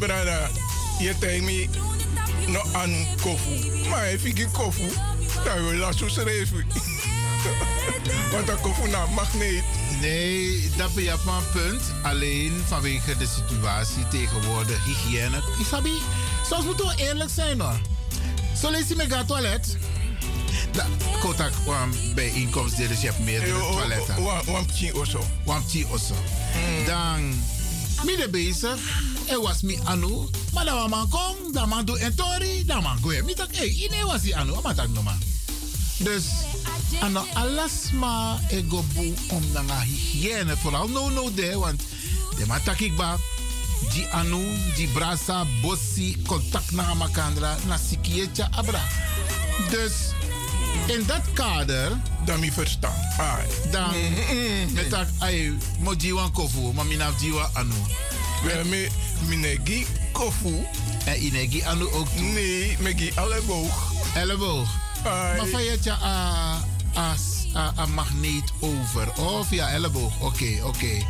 Brada, 0.06 0.50
je 1.00 1.18
tegen 1.20 1.44
me 1.44 1.68
no 2.48 2.62
an 2.74 3.06
kofu. 3.22 3.88
Maar 3.90 4.12
ik 4.12 4.48
kofu, 4.52 4.92
dan 5.46 5.66
wil 5.66 5.88
je 5.88 5.94
zo 5.98 6.08
schrijven. 6.08 6.66
Want 8.32 8.48
dat 8.48 8.62
kofu 8.62 8.90
na 8.90 9.06
magneet. 9.06 9.64
Nee, 10.02 10.70
dat 10.78 10.94
ben 10.94 11.04
je 11.04 11.14
op 11.14 11.26
een 11.26 11.62
punt. 11.62 11.82
Alleen 12.02 12.64
vanwege 12.68 13.18
de 13.18 13.28
situatie 13.28 14.08
tegenwoordig, 14.08 14.86
hygiëne. 14.86 15.42
Isabi, 15.60 16.02
soms 16.50 16.66
moeten 16.66 16.86
we 16.86 16.94
eerlijk 16.98 17.30
zijn 17.30 17.62
hoor. 17.62 17.80
Zo 18.62 18.72
lees 18.72 18.88
je 18.88 18.96
met 18.96 19.16
het 19.16 19.28
toilet. 19.28 19.78
Da, 20.72 20.86
kotak 21.20 21.52
kwam 21.64 21.92
bij 22.16 22.28
inkomsten, 22.28 22.88
dus 22.88 23.02
je 23.02 23.08
hebt 23.08 23.20
meerdere 23.20 23.60
toiletten. 23.60 24.16
Zo. 24.16 25.24
Wampje 25.46 25.88
of 25.90 26.00
zo. 26.00 26.16
Dan, 26.86 27.44
midden 28.04 28.32
bezig. 28.32 28.78
Er 29.28 29.42
was 29.42 29.62
mi 29.62 29.80
anu. 29.84 30.30
Maar 30.54 30.66
dan 30.66 30.90
man 30.90 31.10
kom, 31.10 31.36
dan 31.52 31.70
man 31.70 31.86
doe 31.86 32.00
en 32.00 32.16
tori, 32.16 32.66
dan 32.66 32.84
man 32.84 32.98
goe. 33.02 33.22
Mi 33.26 33.34
tak, 33.34 33.56
hey, 33.56 33.68
ine 33.68 34.06
was 34.06 34.32
anu, 34.32 34.56
maar 34.64 34.76
tak 34.76 34.90
no 34.90 35.02
man. 35.02 35.20
Dus, 35.98 36.24
ano 37.02 37.26
alles 37.34 37.92
maar 37.92 38.40
ego 38.50 38.84
boe 38.94 39.14
om 39.30 39.44
na 39.68 39.80
hygiëne. 39.80 40.58
Vooral 40.58 40.88
no 40.88 41.10
no 41.10 41.34
de, 41.34 41.58
want 41.58 41.82
de 42.38 42.46
man 42.46 42.64
tak 42.64 42.80
ik 42.80 42.96
ba. 42.96 43.18
Die 43.94 44.08
anu, 44.08 44.44
die 44.76 44.88
brasa, 44.88 45.46
bossi, 45.62 46.22
contact 46.26 46.72
na 46.72 46.94
makandra, 46.94 47.56
na 47.68 47.78
sikietje 47.78 48.48
abra. 48.52 48.82
Dus, 49.70 49.92
in 50.88 51.04
dat 51.06 51.22
kader... 51.34 52.02
Dan 52.26 52.40
mi 52.40 52.52
verstaan. 52.52 52.96
Dan, 53.72 53.92
met 54.74 54.90
dat, 54.90 55.08
ay, 55.20 55.54
mo 55.80 55.94
jiwan 55.94 56.32
kofu, 56.32 56.74
maar 56.74 56.86
minaf 56.86 57.22
jiwa 57.22 57.50
anu. 57.54 57.76
We 58.44 58.62
me, 58.70 58.88
minegi 59.28 59.86
kofu. 60.12 60.66
En 61.06 61.26
inegi 61.26 61.62
anu 61.64 61.86
ook 61.86 62.08
toe? 62.08 62.24
Nee, 62.26 62.78
megi 62.80 63.12
elleboog. 63.16 63.92
Elleboog? 64.16 64.70
Maar 65.04 65.48
van 65.48 65.64
je 65.64 65.70
het 65.70 65.88
a, 65.88 65.98
a, 66.98 67.16
a, 67.56 67.74
a 67.78 67.86
magneet 67.86 68.52
over. 68.60 69.14
Of 69.14 69.52
ja, 69.52 69.70
elleboog. 69.70 70.20
Oké, 70.22 70.60
oké. 70.64 71.06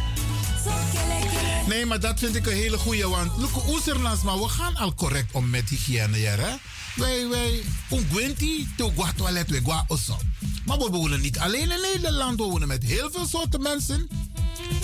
Nee, 1.67 1.85
maar 1.85 1.99
dat 1.99 2.19
vind 2.19 2.35
ik 2.35 2.45
een 2.45 2.53
hele 2.53 2.77
goeie. 2.77 3.07
Want 3.07 3.31
look, 3.37 3.67
oezernas, 3.67 4.21
maar 4.21 4.37
we 4.37 4.47
gaan 4.47 4.75
al 4.75 4.93
correct 4.93 5.31
om 5.31 5.49
met 5.49 5.69
hygiëne, 5.69 6.19
ja, 6.19 6.35
hè? 6.35 6.55
Wij, 6.95 7.27
wij, 7.27 7.61
ungwenti, 7.91 8.67
to 8.77 8.91
gwa 8.95 9.11
toilet, 9.15 9.49
we 9.49 9.59
gwa 9.63 9.85
osso. 9.87 10.17
Maar 10.65 10.77
we 10.77 10.89
wonen 10.89 11.21
niet 11.21 11.39
alleen 11.39 11.71
in 11.71 11.81
Nederland, 11.93 12.37
we 12.37 12.43
wonen 12.43 12.67
met 12.67 12.83
heel 12.83 13.09
veel 13.11 13.27
soorten 13.27 13.61
mensen. 13.61 14.07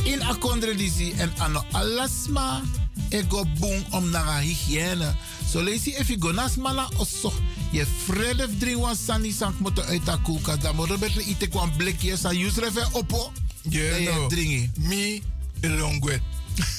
In 0.04 0.24
akondredisi 0.24 1.12
en 1.18 1.34
ano 1.38 1.64
alasma, 1.72 2.62
ego 3.10 3.46
boom 3.60 3.84
om 3.90 4.10
naar 4.10 4.42
hygiëne. 4.42 5.16
Zo 5.52 5.62
lees 5.64 5.84
je 5.84 5.98
even 5.98 6.22
gonas 6.22 6.56
mala 6.56 6.90
osso. 6.98 7.34
Je 7.72 7.86
vrede 8.06 8.48
drink 8.58 8.82
wan 8.82 8.96
sani 8.96 9.32
sank 9.32 9.60
moeten 9.60 9.86
uit 9.86 10.06
de 10.06 10.18
koelkast. 10.24 10.62
Dan 10.62 10.76
moet 10.76 11.14
je 11.14 11.24
ite 11.24 11.48
kwam 11.48 11.72
blikje, 11.78 12.18
sa 12.18 12.30
use 12.30 12.60
refe 12.60 12.88
oppo. 12.92 13.32
Je 13.62 14.10
no. 14.14 14.28
dringi. 14.28 14.72
Mi 14.78 15.24
elongwe. 15.60 16.22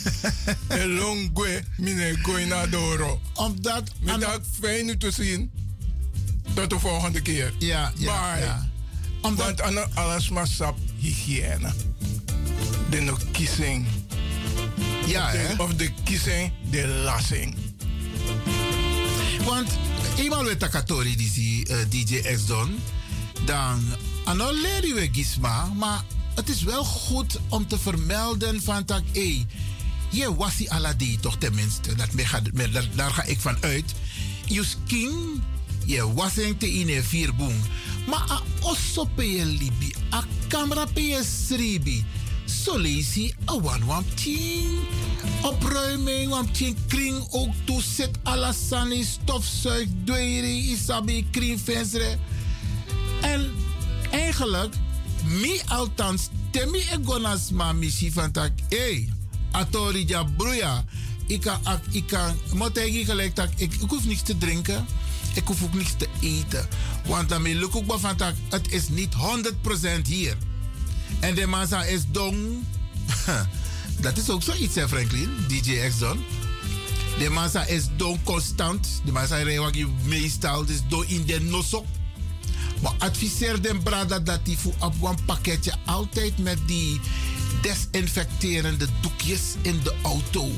elongwe 0.82 1.64
mine 1.76 2.18
goina 2.22 2.66
doro. 2.66 3.20
Omdat... 3.34 3.90
Middag 4.00 4.40
fijn 4.60 4.88
u 4.88 4.96
te 4.96 5.10
zien. 5.10 5.50
Tot 6.54 6.70
de 6.70 6.78
volgende 6.78 7.20
keer. 7.20 7.52
Ja, 7.58 7.92
ja, 7.96 8.34
Bye. 8.34 8.44
ja. 8.44 8.68
Omdat 9.20 9.60
ano 9.60 9.86
alles 9.94 10.28
maar 10.28 10.46
sap 10.46 10.78
hygiëne. 10.98 11.72
De 12.90 13.00
no 13.00 13.16
kissing. 13.32 13.86
Ja, 15.06 15.26
of 15.26 15.32
de, 15.32 15.38
hè? 15.38 15.62
Of 15.62 15.74
de 15.74 15.92
kissing, 16.04 16.52
de 16.70 16.86
lassing. 17.04 17.54
Want 19.44 19.70
eenmaal 20.16 20.44
we 20.44 20.56
takatori 20.56 21.16
die 21.16 21.66
uh, 21.70 21.76
DJ 21.88 22.20
X 22.34 22.46
Don, 22.46 22.78
dan 23.44 23.84
ano 24.24 24.52
leren 24.52 24.94
we 24.94 25.08
gisma, 25.12 25.64
maar 25.64 26.04
het 26.34 26.48
is 26.48 26.62
wel 26.62 26.84
goed 26.84 27.38
om 27.48 27.66
te 27.66 27.78
vermelden 27.78 28.62
van 28.62 28.84
tak, 28.84 29.02
hé, 29.12 29.46
je 30.10 30.34
was 30.34 30.56
die 30.56 30.70
aladi 30.70 31.18
toch 31.20 31.36
tenminste, 31.38 31.94
dat 31.94 32.12
me 32.12 32.26
gaat, 32.26 32.52
me, 32.52 32.70
daar, 32.70 32.88
daar 32.94 33.10
ga 33.10 33.24
ik 33.24 33.40
van 33.40 33.56
uit. 33.60 33.94
Je 34.44 34.64
skin, 34.64 35.42
je 35.84 36.12
was 36.12 36.32
te 36.32 36.72
in 36.72 37.02
vier 37.02 37.34
boom, 37.34 37.60
maar 38.06 38.30
a 38.30 38.42
osso 38.60 39.04
pe 39.14 39.30
je 39.30 39.44
libi, 39.44 39.94
a 40.12 40.24
camera 40.48 40.84
pe 40.84 41.02
je 41.02 41.24
sribi. 41.46 42.04
One 43.46 43.86
one 43.86 44.04
team. 44.16 44.86
Opruiming, 45.42 46.30
want 46.30 46.54
tien 46.54 46.76
kring 46.88 47.26
ook 47.30 47.54
toe 47.64 47.82
zit 47.82 48.18
alasani, 48.22 49.04
stofzuig, 49.04 49.88
dweri, 50.04 50.70
isabi, 50.72 51.26
kringvensre. 51.30 52.18
En 53.20 53.50
eigenlijk, 54.10 54.74
mi 55.24 55.60
althans, 55.68 56.28
temi 56.50 56.82
egonas 56.92 57.50
ma 57.50 57.72
missie 57.72 58.12
van 58.12 58.32
tak, 58.32 58.50
hey, 58.68 59.08
atori 59.50 60.04
ja 60.06 60.24
broeia. 60.24 60.84
Ik 61.26 61.40
kan, 61.40 61.60
ik 61.90 62.06
kan, 62.06 62.34
moet 62.54 62.78
ik 62.78 63.04
gelijk 63.04 63.36
dat 63.36 63.48
ik, 63.56 63.74
ik 63.74 63.90
hoef 63.90 64.04
niks 64.04 64.22
te 64.22 64.38
drinken. 64.38 64.86
Ik 65.34 65.46
hoef 65.46 65.62
ook 65.62 65.74
niks 65.74 65.94
te 65.96 66.08
eten. 66.20 66.68
Want 67.06 67.28
dan 67.28 67.42
ben 67.42 67.62
ik 67.62 67.76
ook 67.76 67.98
van 68.00 68.16
tak, 68.16 68.34
het 68.48 68.72
is 68.72 68.88
niet 68.88 69.14
100% 70.02 70.06
hier. 70.06 70.36
En 71.20 71.34
de 71.34 71.46
massa 71.46 71.84
is 71.84 72.02
dong. 72.10 72.64
Dat 74.00 74.16
is 74.16 74.30
ook 74.30 74.42
zoiets, 74.42 74.74
hè, 74.74 74.88
Franklin? 74.88 75.30
DJ 75.48 75.88
X 75.88 75.98
Don. 75.98 76.24
De 77.18 77.30
massa 77.30 77.64
is 77.64 77.84
dong 77.96 78.18
constant. 78.22 79.00
De 79.04 79.12
massa 79.12 79.36
is 79.36 79.86
meestal 80.04 80.64
do 80.88 81.00
in 81.06 81.26
de 81.26 81.40
nosok. 81.40 81.86
Maar 82.82 82.92
adviseer 82.98 83.62
de 83.62 83.78
brada 83.82 84.18
dat 84.18 84.40
hij 84.44 84.56
voor 84.56 84.74
op 84.80 85.02
een 85.02 85.24
pakketje 85.24 85.72
altijd 85.84 86.38
met 86.38 86.58
die 86.66 87.00
desinfecterende 87.62 88.86
doekjes 89.00 89.40
in 89.62 89.80
de 89.82 89.94
auto. 90.02 90.50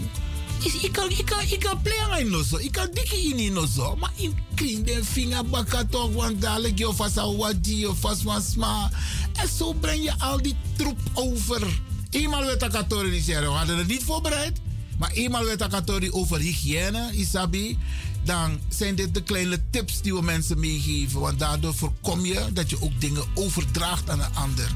Is, 0.65 0.75
ik 0.75 0.93
kan, 0.93 1.11
ik 1.11 1.25
kan, 1.25 1.41
ik 1.41 1.61
kan 1.61 1.83
plegen 1.83 2.19
in 2.19 2.31
nozo. 2.31 2.57
Ik 2.57 2.73
kan 2.73 2.89
dikke 2.93 3.23
in 3.23 3.39
in 3.39 3.53
nozo. 3.53 3.97
Maar 3.97 4.13
in 4.17 4.39
kring 4.55 4.85
de 4.85 5.05
vinger 5.05 5.47
bakken 5.47 5.89
toch. 5.89 6.13
Want 6.13 6.41
dadelijk 6.41 6.79
je 6.79 6.93
vast 6.95 7.19
al 7.19 7.37
wat 7.37 7.57
je 7.63 7.93
vast 7.95 8.23
wat 8.23 8.45
sma. 8.45 8.91
En 9.33 9.49
zo 9.49 9.73
breng 9.73 10.03
je 10.03 10.13
al 10.19 10.43
die 10.43 10.57
troep 10.77 10.99
over. 11.15 11.81
Eenmaal 12.11 12.45
werd 12.45 12.63
Akatori 12.63 13.11
die 13.11 13.23
zeggen, 13.23 13.47
we 13.47 13.53
hadden 13.53 13.79
het 13.79 13.87
niet 13.87 14.03
voorbereid. 14.03 14.61
Maar 14.99 15.11
eenmaal 15.11 15.45
werd 15.45 15.63
Akatori 15.63 16.11
over 16.11 16.39
hygiëne, 16.39 17.11
Isabi. 17.13 17.79
dan 18.25 18.61
zijn 18.69 18.95
dit 18.95 19.15
de 19.15 19.23
kleine 19.23 19.61
tips 19.71 20.01
die 20.01 20.15
we 20.15 20.23
mensen 20.23 20.61
meegeven. 20.61 21.21
Want 21.21 21.39
daardoor 21.39 21.75
voorkom 21.75 22.27
je 22.27 22.47
dat 22.53 22.71
je 22.71 22.83
ook 22.83 23.01
dingen 23.01 23.25
overdraagt 23.35 24.11
aan 24.11 24.21
een 24.21 24.35
ander. 24.35 24.71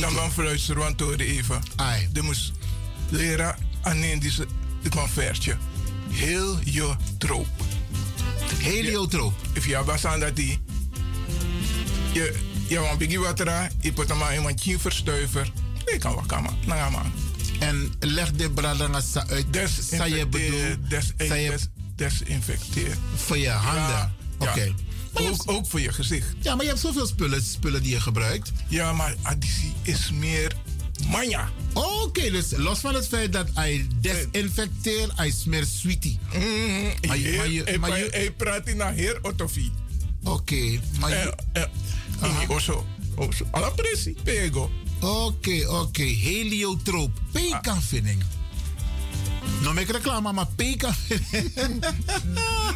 Dan 0.00 0.12
gaan 0.12 0.32
fluisteren, 0.32 0.82
want 0.82 1.00
hoor 1.00 1.14
even. 1.14 1.62
Ai. 1.76 2.08
Je 2.12 2.22
moest 2.22 2.52
leren 3.08 3.56
aan 3.82 4.02
een 4.02 4.18
die 4.18 4.32
het 4.82 4.94
convertje. 4.94 5.56
Heel 6.10 6.58
je 6.64 6.94
troop. 7.18 7.48
Heliotroop. 8.58 9.34
If 9.52 9.66
je 9.66 9.74
hebt 9.76 10.04
aan 10.04 10.20
dat 10.20 10.36
die. 10.36 10.58
Je, 12.12 12.40
je 12.68 12.78
want 12.78 12.98
bigi 12.98 13.18
watera, 13.18 13.68
je 13.80 13.92
put 13.92 14.08
hem 14.08 14.18
maar 14.18 14.34
in 14.34 14.44
een 14.44 14.80
verstuiver. 14.80 15.52
Ik 15.84 16.00
kan 16.00 16.14
wat 16.14 16.26
kan 16.26 16.42
man. 16.42 16.92
man. 16.92 17.12
En 17.58 17.92
leg 18.00 18.32
de 18.32 18.50
bradanga 18.50 19.00
uit. 19.28 19.70
Sa 19.90 20.04
je 20.04 20.26
bedoel. 20.26 20.88
Des, 20.88 21.12
des, 21.16 21.68
desinfecteer. 21.96 22.96
Voor 23.14 23.38
je 23.38 23.48
handen. 23.48 23.82
Ja, 23.82 24.12
Oké. 24.38 24.62
ja. 24.62 24.72
Ook, 25.12 25.42
ook 25.46 25.66
voor 25.66 25.80
je 25.80 25.92
gezicht. 25.92 26.26
Ja, 26.40 26.54
maar 26.54 26.62
je 26.62 26.68
hebt 26.68 26.82
zoveel 26.82 27.06
spullen, 27.06 27.42
spullen 27.42 27.82
die 27.82 27.92
je 27.92 28.00
gebruikt. 28.00 28.52
Ja, 28.68 28.92
maar 28.92 29.14
additie 29.22 29.72
is 29.82 30.10
meer 30.10 30.52
manja. 31.08 31.50
Oké, 31.72 32.30
dus 32.30 32.46
los 32.56 32.78
van 32.78 32.94
het 32.94 33.08
feit 33.08 33.32
dat 33.32 33.46
hij 33.54 33.86
desinfecteer, 34.00 35.08
hij 35.14 35.30
smeert 35.30 35.68
sweetie. 35.68 36.18
Maar 36.32 36.38
je- 37.18 37.34
maar 37.36 37.50
je- 37.50 37.78
maar 37.80 37.98
je- 37.98 38.08
Hij 38.10 38.30
praat 38.30 38.66
in 38.68 38.80
een 38.80 38.94
heer 38.94 39.18
otofie. 39.22 39.72
Oké, 40.24 40.80
maar 41.00 41.10
je- 41.10 41.34
Eh, 41.52 41.62
eh, 41.62 42.40
in 42.42 42.48
Oso. 42.48 42.86
Oso. 43.14 43.44
Alla 43.50 43.70
pressie, 43.70 44.16
pego. 44.22 44.70
Oké, 45.00 45.68
oké. 45.68 46.02
Heliotroop. 46.02 47.10
Pekanvinning. 47.32 48.22
Nou, 49.62 49.80
ik 49.80 49.90
reclame, 49.90 50.32
maar 50.32 50.46
pekanvinning. 50.56 51.84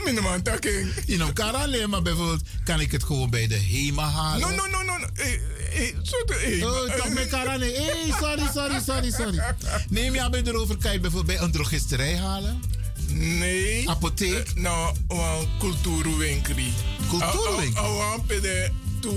Minimaal 0.04 0.42
takking. 0.42 0.92
In 1.06 1.20
elkaar 1.20 1.54
alleen, 1.54 1.90
maar 1.90 2.02
bijvoorbeeld 2.02 2.42
kan 2.64 2.80
ik 2.80 2.92
het 2.92 3.04
gewoon 3.04 3.30
bij 3.30 3.46
de 3.46 3.58
HEMA 3.58 4.08
halen. 4.08 4.40
No, 4.40 4.54
no, 4.54 4.66
no, 4.66 4.82
no. 4.82 4.96
no. 4.96 5.06
Eh, 5.14 5.32
eh, 5.32 5.94
zo 6.02 6.16
eh, 6.16 6.66
Oh, 6.66 6.96
toch 6.96 7.08
met 7.08 7.58
nee. 7.58 7.74
Hey, 7.76 8.14
sorry, 8.20 8.48
sorry, 8.54 8.80
sorry, 8.80 9.10
sorry. 9.10 9.54
Neem 9.88 10.14
je 10.14 10.22
aan 10.22 10.34
erover, 10.34 10.76
kan 10.76 10.92
je 10.92 11.00
bijvoorbeeld 11.00 11.38
bij 11.38 11.46
een 11.46 11.52
drogisterij 11.52 12.16
halen? 12.16 12.60
Nee. 13.08 13.90
Apotheek? 13.90 14.48
Eh, 14.48 14.54
nou, 14.54 14.96
een 15.08 15.48
cultuurwinkeli. 15.58 16.72
Cultuurwinkel? 17.08 17.84
Awan 17.84 18.26
pede 18.26 18.72
tu 19.00 19.10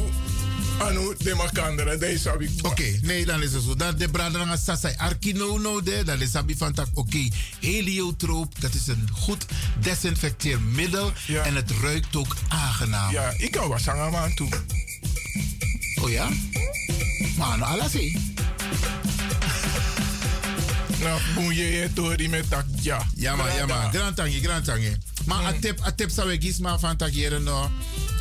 anu 0.79 1.15
de 1.17 1.35
makandera, 1.35 1.95
deze 1.95 2.29
heb 2.29 2.41
ik. 2.41 2.49
Oké, 2.61 2.99
nee, 3.01 3.25
dan 3.25 3.41
is 3.43 3.53
het 3.53 3.63
zo. 3.63 3.75
Dat 3.75 3.99
de 3.99 4.09
brader 4.09 4.57
sasai 4.57 4.95
arkinono 4.97 5.81
de, 5.81 6.01
dat 6.05 6.19
is 6.19 6.31
sabi 6.31 6.57
van 6.57 6.73
tak. 6.73 6.87
Oké, 6.93 7.27
heliotroop, 7.59 8.61
dat 8.61 8.73
is 8.73 8.87
een 8.87 9.09
goed 9.13 9.45
desinfecteermiddel 9.79 11.11
Ja. 11.27 11.43
en 11.43 11.55
het 11.55 11.71
ruikt 11.81 12.15
ook 12.15 12.35
aangenaam. 12.47 13.11
Ja, 13.11 13.33
ik 13.37 13.51
kan 13.51 13.67
wat 13.67 13.85
man 14.11 14.33
toe. 14.35 14.49
Oh 16.01 16.09
ja? 16.09 16.29
Maar 17.37 17.57
nou, 17.57 17.79
alles. 17.79 17.91
Nou, 20.99 21.21
moet 21.35 21.55
je 21.55 21.63
het 21.63 22.29
met 22.29 22.49
tak 22.49 22.65
ja. 22.81 23.05
Ja, 23.15 23.35
maar, 23.35 23.55
ja, 23.55 23.65
maar. 23.65 23.89
Grand 23.93 24.15
tangi, 24.15 24.41
grand 24.41 24.65
tangi. 24.65 24.97
Maar 25.25 25.43
a 25.43 25.53
tip, 25.61 25.79
a 25.85 25.91
tip 25.91 26.09
zou 26.09 26.31
ik 26.31 26.43
iets 26.43 26.59
maar 26.59 26.79
van 26.79 26.95
tak 26.95 27.09
hier 27.09 27.41
no. 27.41 27.71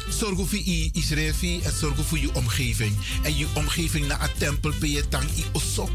Zorg 0.08 0.48
voor 0.48 0.58
je 0.58 0.90
Israël 0.92 1.32
en 1.62 1.72
zorg 1.78 2.06
voor 2.06 2.18
je 2.18 2.34
omgeving. 2.34 2.96
En 3.22 3.36
je 3.36 3.46
omgeving 3.54 4.06
na 4.06 4.22
een 4.22 4.30
tempel 4.38 4.72
ben 4.80 4.90
je 4.90 5.08
tang 5.08 5.30
i 5.36 5.44
osok. 5.52 5.90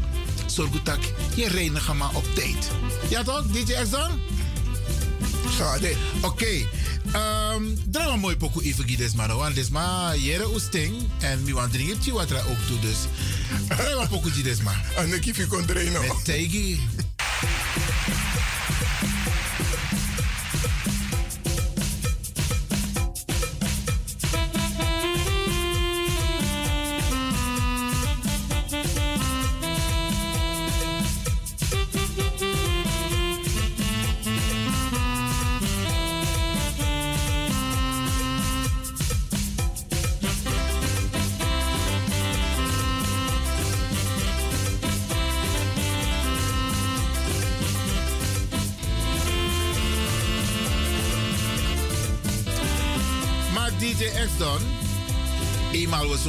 Zorg 0.46 0.82
dat 0.82 0.98
je 1.34 1.48
reinigen 1.48 1.96
maar 1.96 2.14
op 2.14 2.24
tijd. 2.34 2.70
Ja 3.08 3.22
toch, 3.22 3.46
DJ 3.46 3.72
Exxon? 3.72 4.20
Oké. 6.20 6.66
Ehm 7.12 7.62
draai 7.90 8.08
maar 8.08 8.18
mooi 8.18 8.36
pokoe 8.36 8.62
even 8.62 8.88
gides 8.88 9.14
man. 9.14 9.36
Want 9.36 9.54
dit 9.54 9.70
maar 9.70 10.18
jere 10.18 10.52
oesting. 10.52 10.96
En 11.18 11.42
mi 11.42 11.52
want 11.52 11.72
drinken 11.72 12.12
wat 12.12 12.30
er 12.30 12.48
ook 12.48 12.58
toe 12.66 12.78
dus. 12.78 12.96
Draai 13.68 13.94
maar 13.94 14.08
pokoe 14.08 14.30
gides. 14.30 14.58
En 14.96 15.14
ik 15.14 15.24
heb 15.24 15.36
je 15.36 15.46
kon. 15.46 15.64
Met 15.66 16.24
Tegi. 16.24 16.80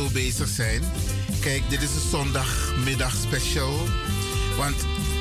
Bezig 0.03 0.47
zijn. 0.47 0.81
Kijk, 1.39 1.69
dit 1.69 1.81
is 1.81 1.89
een 1.89 2.09
zondagmiddag 2.09 3.15
special. 3.15 3.79
Want 4.57 4.75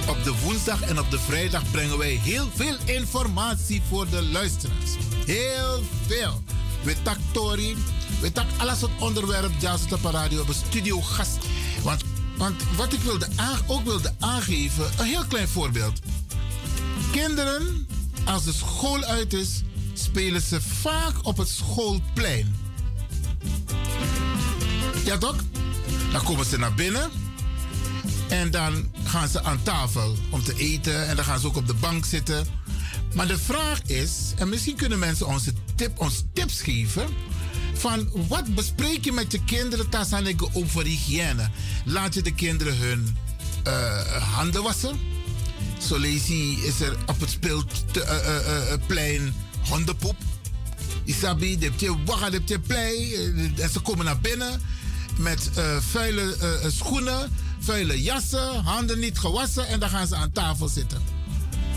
op 0.09 0.25
de 0.25 0.35
woensdag 0.43 0.81
en 0.83 0.99
op 0.99 1.11
de 1.11 1.19
vrijdag 1.19 1.71
brengen 1.71 1.99
wij 1.99 2.21
heel 2.23 2.49
veel 2.55 2.77
informatie 2.85 3.83
voor 3.89 4.09
de 4.09 4.23
luisteraars. 4.23 4.91
Heel 5.27 5.83
veel. 6.07 6.43
We 6.83 6.95
tak 7.03 7.17
Tori, 7.33 7.77
we 8.21 8.33
tak 8.33 8.47
alles 8.57 8.79
soort 8.79 9.01
onderwerp 9.01 9.53
jazz 9.61 9.93
op 9.93 10.03
de 10.03 10.11
radio. 10.11 10.29
We 10.29 10.37
hebben 10.37 10.55
studiogast. 10.55 11.39
Want, 11.83 12.03
want 12.37 12.63
wat 12.77 12.93
ik 12.93 13.01
wilde 13.01 13.29
ook 13.67 13.85
wilde 13.85 14.15
aangeven, 14.19 14.91
een 14.99 15.07
heel 15.07 15.25
klein 15.25 15.49
voorbeeld. 15.49 16.01
Kinderen, 17.11 17.89
als 18.25 18.45
de 18.45 18.53
school 18.53 19.05
uit 19.05 19.33
is, 19.33 19.63
spelen 19.93 20.41
ze 20.41 20.61
vaak 20.61 21.15
op 21.23 21.37
het 21.37 21.49
schoolplein. 21.49 22.64
Ja 25.05 25.19
toch? 25.19 25.37
Dan 26.13 26.23
komen 26.23 26.47
ze 26.47 26.59
naar 26.59 26.75
binnen 26.75 27.11
en 28.29 28.51
dan 28.51 28.91
gaan 29.05 29.29
ze 29.29 29.43
aan 29.43 29.63
tafel 29.63 30.17
om 30.31 30.43
te 30.45 30.55
eten 30.57 31.09
en 31.09 31.17
dan 31.17 31.25
gaan 31.25 31.41
ze 31.41 31.47
ook 31.47 31.57
op 31.57 31.67
de 31.67 31.75
bank 31.75 32.05
zitten. 32.05 32.47
Maar 33.15 33.27
de 33.27 33.39
vraag 33.39 33.81
is, 33.87 34.11
en 34.37 34.49
misschien 34.49 34.77
kunnen 34.77 34.99
mensen 34.99 35.27
onze 35.27 35.53
tip, 35.75 36.01
ons 36.01 36.25
tips 36.33 36.63
geven. 36.63 37.07
Van 37.75 38.09
wat 38.29 38.55
bespreek 38.55 39.05
je 39.05 39.13
met 39.13 39.33
je 39.33 39.45
kinderen 39.45 39.89
Tassaneke 39.89 40.49
over 40.53 40.85
hygiëne? 40.85 41.51
Laat 41.85 42.15
je 42.15 42.23
de 42.23 42.35
kinderen 42.35 42.77
hun 42.77 43.17
eh, 43.65 44.07
handen 44.35 44.63
wassen? 44.63 45.01
Zo 45.89 46.01
je, 46.01 46.63
is 46.67 46.81
er 46.81 46.97
op 47.07 47.21
het 47.21 47.31
speelplein 47.31 49.35
hondenpoep. 49.69 50.17
Isabi, 51.05 51.59
de 51.59 51.71
je 51.77 51.95
wagga, 52.05 52.31
de 52.31 52.41
je 52.45 52.59
plei. 52.61 53.15
eh, 53.15 53.63
En 53.65 53.71
ze 53.73 53.81
komen 53.81 54.05
naar 54.05 54.21
binnen 54.21 54.61
met 55.19 55.51
eh, 55.55 55.77
vuile 55.77 56.37
eh, 56.37 56.71
schoenen, 56.71 57.33
vuile 57.59 58.03
jassen, 58.03 58.65
handen 58.65 58.99
niet 58.99 59.19
gewassen 59.19 59.67
en 59.67 59.81
dan 59.81 59.89
gaan 59.89 60.07
ze 60.07 60.17
aan 60.17 60.33
tafel 60.33 60.69
zitten. 60.69 61.03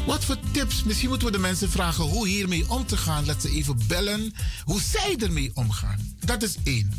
Wat 0.05 0.25
voor 0.25 0.37
tips? 0.51 0.83
Misschien 0.83 1.09
moeten 1.09 1.27
we 1.27 1.33
de 1.33 1.39
mensen 1.39 1.69
vragen 1.69 2.03
hoe 2.03 2.27
hiermee 2.27 2.69
om 2.69 2.85
te 2.85 2.97
gaan. 2.97 3.25
Dat 3.25 3.41
ze 3.41 3.49
even 3.49 3.79
bellen 3.87 4.33
hoe 4.63 4.81
zij 4.81 5.15
ermee 5.19 5.51
omgaan. 5.53 6.15
Dat 6.25 6.43
is 6.43 6.55
één. 6.63 6.91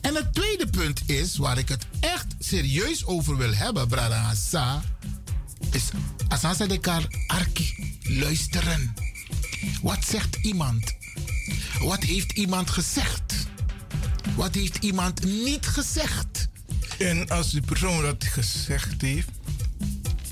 En 0.00 0.14
het 0.14 0.34
tweede 0.34 0.66
punt 0.66 1.02
is, 1.06 1.36
waar 1.36 1.58
ik 1.58 1.68
het 1.68 1.86
echt 2.00 2.26
serieus 2.38 3.04
over 3.04 3.36
wil 3.36 3.54
hebben, 3.54 3.88
Brada 3.88 4.28
Assa, 4.30 4.82
is 5.70 5.82
Asasa 6.28 6.66
de 6.66 6.78
Kar 6.78 7.06
Arki. 7.26 7.98
Luisteren. 8.02 8.94
Wat 9.82 10.04
zegt 10.04 10.36
iemand? 10.42 10.94
Wat 11.80 12.02
heeft 12.02 12.32
iemand 12.32 12.70
gezegd? 12.70 13.43
Wat 14.36 14.54
heeft 14.54 14.76
iemand 14.76 15.24
niet 15.24 15.66
gezegd? 15.66 16.48
En 16.98 17.28
als 17.28 17.50
die 17.50 17.60
persoon 17.60 18.02
dat 18.02 18.24
gezegd 18.24 19.02
heeft, 19.02 19.28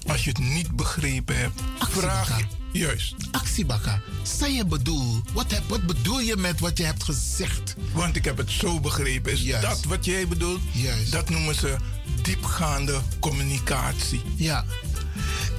als 0.06 0.24
je 0.24 0.30
het 0.30 0.38
niet 0.38 0.76
begrepen 0.76 1.38
hebt, 1.38 1.60
vraag 1.78 2.38
je. 2.38 2.44
Juist. 2.72 3.14
Actiebakka, 3.30 4.00
zei 4.22 4.52
je 4.52 4.64
bedoel? 4.66 5.22
Wat, 5.32 5.50
heb, 5.50 5.62
wat 5.68 5.86
bedoel 5.86 6.20
je 6.20 6.36
met 6.36 6.60
wat 6.60 6.78
je 6.78 6.84
hebt 6.84 7.02
gezegd? 7.02 7.74
Want 7.92 8.16
ik 8.16 8.24
heb 8.24 8.36
het 8.36 8.50
zo 8.50 8.80
begrepen. 8.80 9.32
Is 9.32 9.42
Juist. 9.42 9.66
dat 9.66 9.84
wat 9.84 10.04
jij 10.04 10.28
bedoelt? 10.28 10.60
Juist. 10.72 11.12
Dat 11.12 11.30
noemen 11.30 11.54
ze 11.54 11.76
diepgaande 12.22 13.00
communicatie. 13.20 14.22
Ja. 14.36 14.64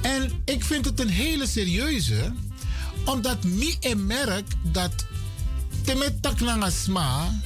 En 0.02 0.30
ik 0.44 0.64
vind 0.64 0.84
het 0.84 1.00
een 1.00 1.08
hele 1.08 1.46
serieuze, 1.46 2.32
omdat 3.04 3.44
mi 3.44 3.76
en 3.80 4.06
merk 4.06 4.46
dat 4.62 5.06
temet 5.84 6.22
tak 6.22 6.40
nanga 6.40 6.70
sma, 6.70 7.40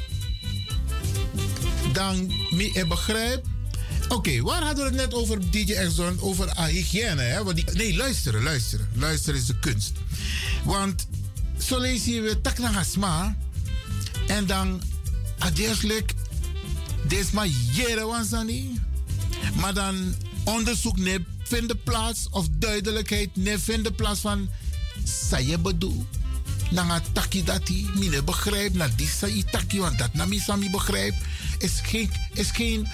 dan 1.99 2.33
mi 2.51 2.73
en 2.73 2.89
begrijp. 2.89 3.47
Oké, 4.09 4.43
waar 4.43 4.63
hadden 4.63 4.85
we 4.85 4.91
het 4.91 5.01
net 5.01 5.15
over 5.15 5.51
DJ 5.51 5.73
Exxon? 5.73 6.21
Over 6.21 6.49
ah, 6.49 6.67
hygiëne, 6.67 7.23
hè? 7.23 7.45
Want 7.45 7.57
die, 7.57 7.65
nee, 7.73 7.97
luisteren, 7.97 8.43
luisteren. 8.43 8.89
Luisteren 8.95 9.41
is 9.41 9.47
de 9.47 9.59
kunst. 9.59 9.93
Want 10.65 11.07
zo 11.59 11.79
lees 11.79 12.05
je 12.05 12.21
weer 12.21 12.41
tak 12.41 12.59
na 12.59 12.73
hasma. 12.73 13.37
En 14.27 14.47
dan, 14.47 14.83
adierselijk, 15.39 16.15
des 17.09 17.31
maar 17.31 17.49
jere. 17.73 18.25
Maar 19.55 19.75
dan 19.75 20.15
onderzoek 20.45 20.99
ne 20.99 21.25
vinden 21.43 21.83
plaats 21.83 22.29
of 22.31 22.47
duidelijkheid 22.51 23.37
ne 23.37 23.59
vinden 23.59 23.95
plaats 23.95 24.21
van 24.21 24.49
bedoel. 25.63 26.07
Nanga 26.71 27.01
taki 27.13 27.45
dati, 27.45 27.91
mine 27.95 28.23
begrijp, 28.23 28.75
na 28.75 28.89
die 28.97 29.09
sa 29.09 29.27
taki, 29.51 29.81
want 29.81 29.99
dat 29.99 30.15
na 30.15 30.27
mi 30.27 30.39
sami 30.39 30.71
begrijp. 30.71 31.15
Is 31.59 31.81
geen, 31.83 32.11
is 32.35 32.51
geen, 32.51 32.89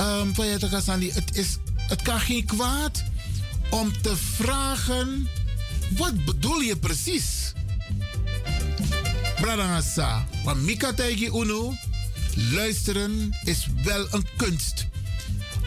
um, 0.00 0.32
het 0.36 1.36
is, 1.36 1.56
het 1.76 2.02
kan 2.02 2.20
geen 2.20 2.44
kwaad 2.44 3.04
om 3.70 3.92
te 4.02 4.16
vragen, 4.16 5.28
wat 5.96 6.24
bedoel 6.24 6.60
je 6.60 6.76
precies? 6.76 7.52
Bradangasa, 9.40 10.26
want 10.44 10.62
Mika 10.62 10.92
Taigi 10.92 11.26
Uno, 11.26 11.74
luisteren 12.34 13.36
is 13.44 13.66
wel 13.82 14.06
een 14.10 14.26
kunst. 14.36 14.86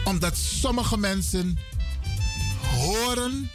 Omdat 0.04 0.36
sommige 0.36 0.98
mensen 0.98 1.58
horen 2.60 3.50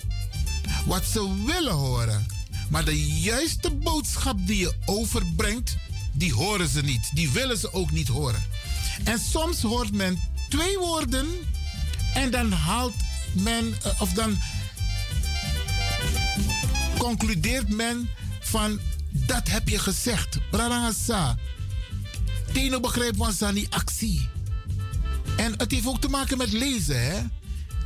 wat 0.86 1.06
ze 1.06 1.44
willen 1.46 1.74
horen. 1.74 2.38
Maar 2.69 2.86
de 2.86 3.19
juiste 3.21 3.71
boodschap 3.71 4.47
die 4.47 4.58
je 4.58 4.73
overbrengt, 4.86 5.77
die 6.13 6.34
horen 6.34 6.67
ze 6.67 6.82
niet. 6.82 7.10
Die 7.13 7.29
willen 7.29 7.58
ze 7.58 7.73
ook 7.73 7.91
niet 7.91 8.08
horen. 8.08 8.43
En 9.03 9.19
soms 9.19 9.62
hoort 9.62 9.91
men 9.91 10.19
twee 10.49 10.77
woorden 10.77 11.27
en 12.13 12.32
dan 12.32 12.51
haalt 12.51 12.93
men, 13.34 13.75
eh, 13.84 14.01
of 14.01 14.13
dan 14.13 14.38
concludeert 16.97 17.69
men 17.69 18.10
van 18.39 18.79
dat 19.12 19.47
heb 19.49 19.69
je 19.69 19.79
gezegd. 19.79 20.38
Brarangasa. 20.51 21.38
Tino 22.53 22.79
begrijpt 22.79 23.17
van 23.17 23.53
die 23.53 23.67
actie. 23.69 24.29
En 25.38 25.53
het 25.58 25.71
heeft 25.71 25.86
ook 25.86 26.01
te 26.01 26.08
maken 26.08 26.38
met 26.38 26.51
lezen. 26.51 27.05
Hè? 27.05 27.21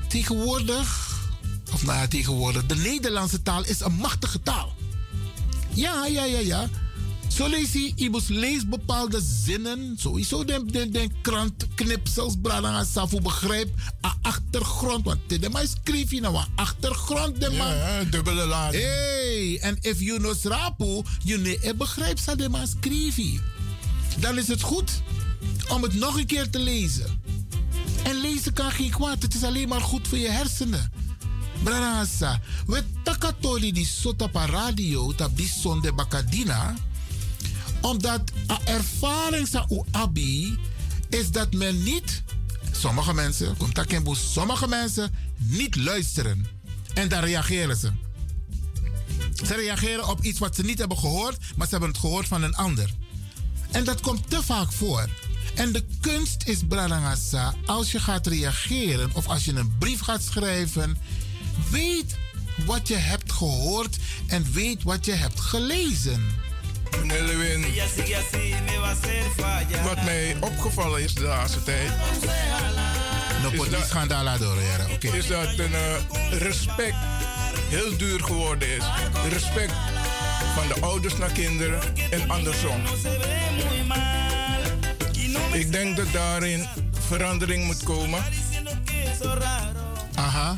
Tegenwoordig, 0.08 1.13
of 1.74 1.84
nou 1.84 1.98
ja, 1.98 2.08
tegenwoordig, 2.08 2.66
de 2.66 2.76
Nederlandse 2.76 3.42
taal 3.42 3.66
is 3.66 3.80
een 3.80 3.94
machtige 3.94 4.42
taal. 4.42 4.74
Ja, 5.74 6.06
ja, 6.06 6.24
ja, 6.24 6.40
ja. 6.40 6.70
Zo 7.28 7.48
lees 7.48 7.72
je, 7.72 7.92
Ibus 7.96 8.28
leest 8.28 8.70
bepaalde 8.70 9.22
zinnen. 9.44 9.96
Sowieso 9.98 10.46
de, 10.46 10.66
de, 10.66 10.90
de 10.90 11.10
krantknipsels, 11.22 12.34
bradanga 12.42 12.84
safu 12.84 13.22
begrijp. 13.22 13.70
A 14.06 14.16
achtergrond, 14.22 15.06
want 15.06 15.20
de 15.28 15.50
man 15.50 15.68
schreef 15.84 16.12
je 16.12 16.22
nou 16.22 16.38
achtergrond, 16.56 17.42
de 17.42 17.50
man. 17.50 17.76
Ja, 17.76 18.04
dubbele 18.04 18.46
lading. 18.46 18.84
Hey, 18.84 19.60
en 19.62 19.78
if 19.82 20.00
you 20.00 20.20
know 20.20 20.36
srapu, 20.36 21.02
you 21.24 21.40
ne 21.40 21.74
begrijpt 21.78 22.20
sa 22.20 22.36
de 22.36 22.50
man 22.50 22.68
schreef 22.68 23.16
je. 23.16 23.40
Dan 24.20 24.38
is 24.38 24.48
het 24.48 24.62
goed 24.62 24.92
om 25.70 25.84
het 25.84 25.94
nog 25.94 26.18
een 26.18 26.26
keer 26.26 26.50
te 26.50 26.60
lezen. 26.60 27.22
En 28.04 28.22
lezen 28.22 28.54
kan 28.54 28.72
geen 28.72 28.90
kwaad, 28.90 29.22
het 29.22 29.34
is 29.34 29.44
alleen 29.44 29.68
maar 29.68 29.82
goed 29.82 30.08
voor 30.08 30.18
je 30.18 30.30
hersenen. 30.30 30.92
Branasa, 31.64 32.42
we 32.66 32.84
takatoli 33.04 33.72
di 33.72 33.86
sotapa 33.86 34.46
radio 34.46 35.14
tap 35.16 35.36
di 35.36 35.48
sonde 35.48 35.94
bakadina. 35.94 36.76
Omdat 37.82 38.32
a 38.52 38.60
ervaring 38.66 39.48
sa 39.48 39.66
u 39.70 39.82
abi 39.92 40.58
is 41.10 41.32
dat 41.32 41.54
men 41.54 41.84
niet, 41.84 42.24
sommige 42.72 43.14
mensen, 43.14 43.58
komt 43.58 43.76
dat 43.76 43.88
sommige 44.12 44.68
mensen 44.68 45.12
niet 45.38 45.76
luisteren. 45.76 46.46
En 46.94 47.10
dan 47.10 47.24
reageren 47.24 47.78
ze. 47.78 47.92
Ze 49.46 49.56
reageren 49.56 50.08
op 50.08 50.24
iets 50.24 50.40
wat 50.40 50.56
ze 50.56 50.64
niet 50.64 50.80
hebben 50.80 50.98
gehoord, 50.98 51.38
maar 51.56 51.66
ze 51.68 51.72
hebben 51.72 51.90
het 51.90 52.00
gehoord 52.00 52.28
van 52.28 52.44
een 52.44 52.56
ander. 52.56 52.90
En 53.72 53.84
dat 53.84 54.02
komt 54.02 54.30
te 54.30 54.44
vaak 54.44 54.72
voor. 54.72 55.10
En 55.56 55.72
de 55.72 55.84
kunst 56.02 56.44
is, 56.46 56.60
Branagasa, 56.68 57.54
als 57.66 57.92
je 57.92 58.00
gaat 58.00 58.28
reageren 58.28 59.10
of 59.14 59.28
als 59.28 59.46
je 59.46 59.54
een 59.54 59.78
brief 59.78 60.00
gaat 60.00 60.22
schrijven, 60.22 60.98
weet 61.70 62.16
wat 62.66 62.88
je 62.88 62.96
hebt 62.96 63.32
gehoord 63.32 63.98
en 64.28 64.48
weet 64.52 64.84
wat 64.84 65.06
je 65.06 65.12
hebt 65.14 65.40
gelezen. 65.40 66.42
Meneer 67.00 67.22
Lewin, 67.24 67.66
wat 69.84 70.04
mij 70.04 70.36
opgevallen 70.40 71.04
is 71.04 71.14
de 71.14 71.22
laatste 71.24 71.64
tijd. 71.64 71.90
No 73.42 73.50
is 73.52 73.58
dat- 73.70 74.40
door, 74.40 74.62
ja. 74.62 74.86
Oké. 74.94 75.08
is 75.08 75.28
dat 75.28 75.58
een 75.60 75.74
eh, 75.74 76.38
respect 76.40 76.96
heel 77.70 77.98
duur 77.98 78.24
geworden 78.24 78.68
is. 78.68 78.84
Respect 79.30 79.74
van 80.56 80.68
de 80.68 80.76
ouders 80.82 81.18
naar 81.18 81.32
kinderen 81.32 81.80
en 82.12 82.30
andersom. 82.30 82.82
Ik 85.52 85.72
denk 85.72 85.96
dat 85.98 86.12
daarin 86.12 86.68
verandering 87.08 87.66
moet 87.66 87.84
komen. 87.84 88.24
Aha. 90.16 90.58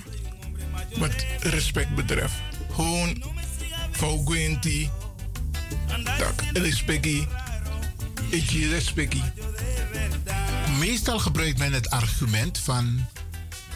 Wat 0.98 1.26
respect 1.40 1.96
betreft. 1.96 2.34
Gewoon 2.72 3.24
voor 3.92 4.22
Gwinty. 4.26 4.90
Tak, 6.18 6.44
respectie. 6.54 7.28
Ik 8.30 8.50
respectie. 8.50 9.24
Meestal 10.80 11.20
gebruikt 11.20 11.58
men 11.58 11.74
het 11.74 11.90
argument 11.90 12.58
van 12.58 13.06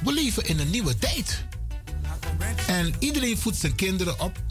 we 0.04 0.14
leven 0.14 0.46
in 0.46 0.60
een 0.60 0.70
nieuwe 0.70 0.98
tijd. 0.98 1.44
En 2.68 2.94
iedereen 3.00 3.38
voedt 3.38 3.58
zijn 3.58 3.76
kinderen 3.76 4.20
op. 4.20 4.42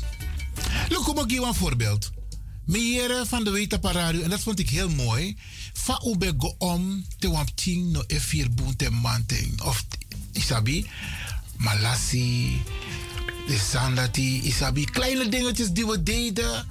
Look, 0.88 1.24
ik 1.24 1.30
je 1.30 1.42
een 1.42 1.54
voorbeeld. 1.54 2.10
Meneer 2.64 3.26
van 3.26 3.44
de 3.44 3.50
Wetapa 3.50 3.92
Radio, 3.92 4.22
en 4.22 4.30
dat 4.30 4.40
vond 4.40 4.58
ik 4.58 4.70
heel 4.70 4.88
mooi. 4.88 5.36
Fa 5.72 6.00
ube 6.04 6.34
go 6.38 6.54
om 6.58 7.04
te 7.18 7.30
wampting 7.30 7.90
no 7.92 8.02
e 8.06 8.20
vier 8.20 8.50
boen 8.54 8.76
te 8.76 8.90
manting. 8.90 9.62
Of 9.62 9.84
isabi, 10.32 10.86
malasi, 11.58 12.62
de 13.46 13.58
sandati, 13.58 14.42
isabi. 14.42 14.84
Kleine 14.84 15.28
dingetjes 15.28 15.70
die 15.70 15.86
we 15.86 16.02
deden. 16.02 16.66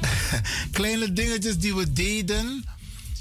Kleine 0.76 1.12
dingetjes 1.12 1.58
die 1.58 1.74
we 1.74 1.92
deden 1.92 2.64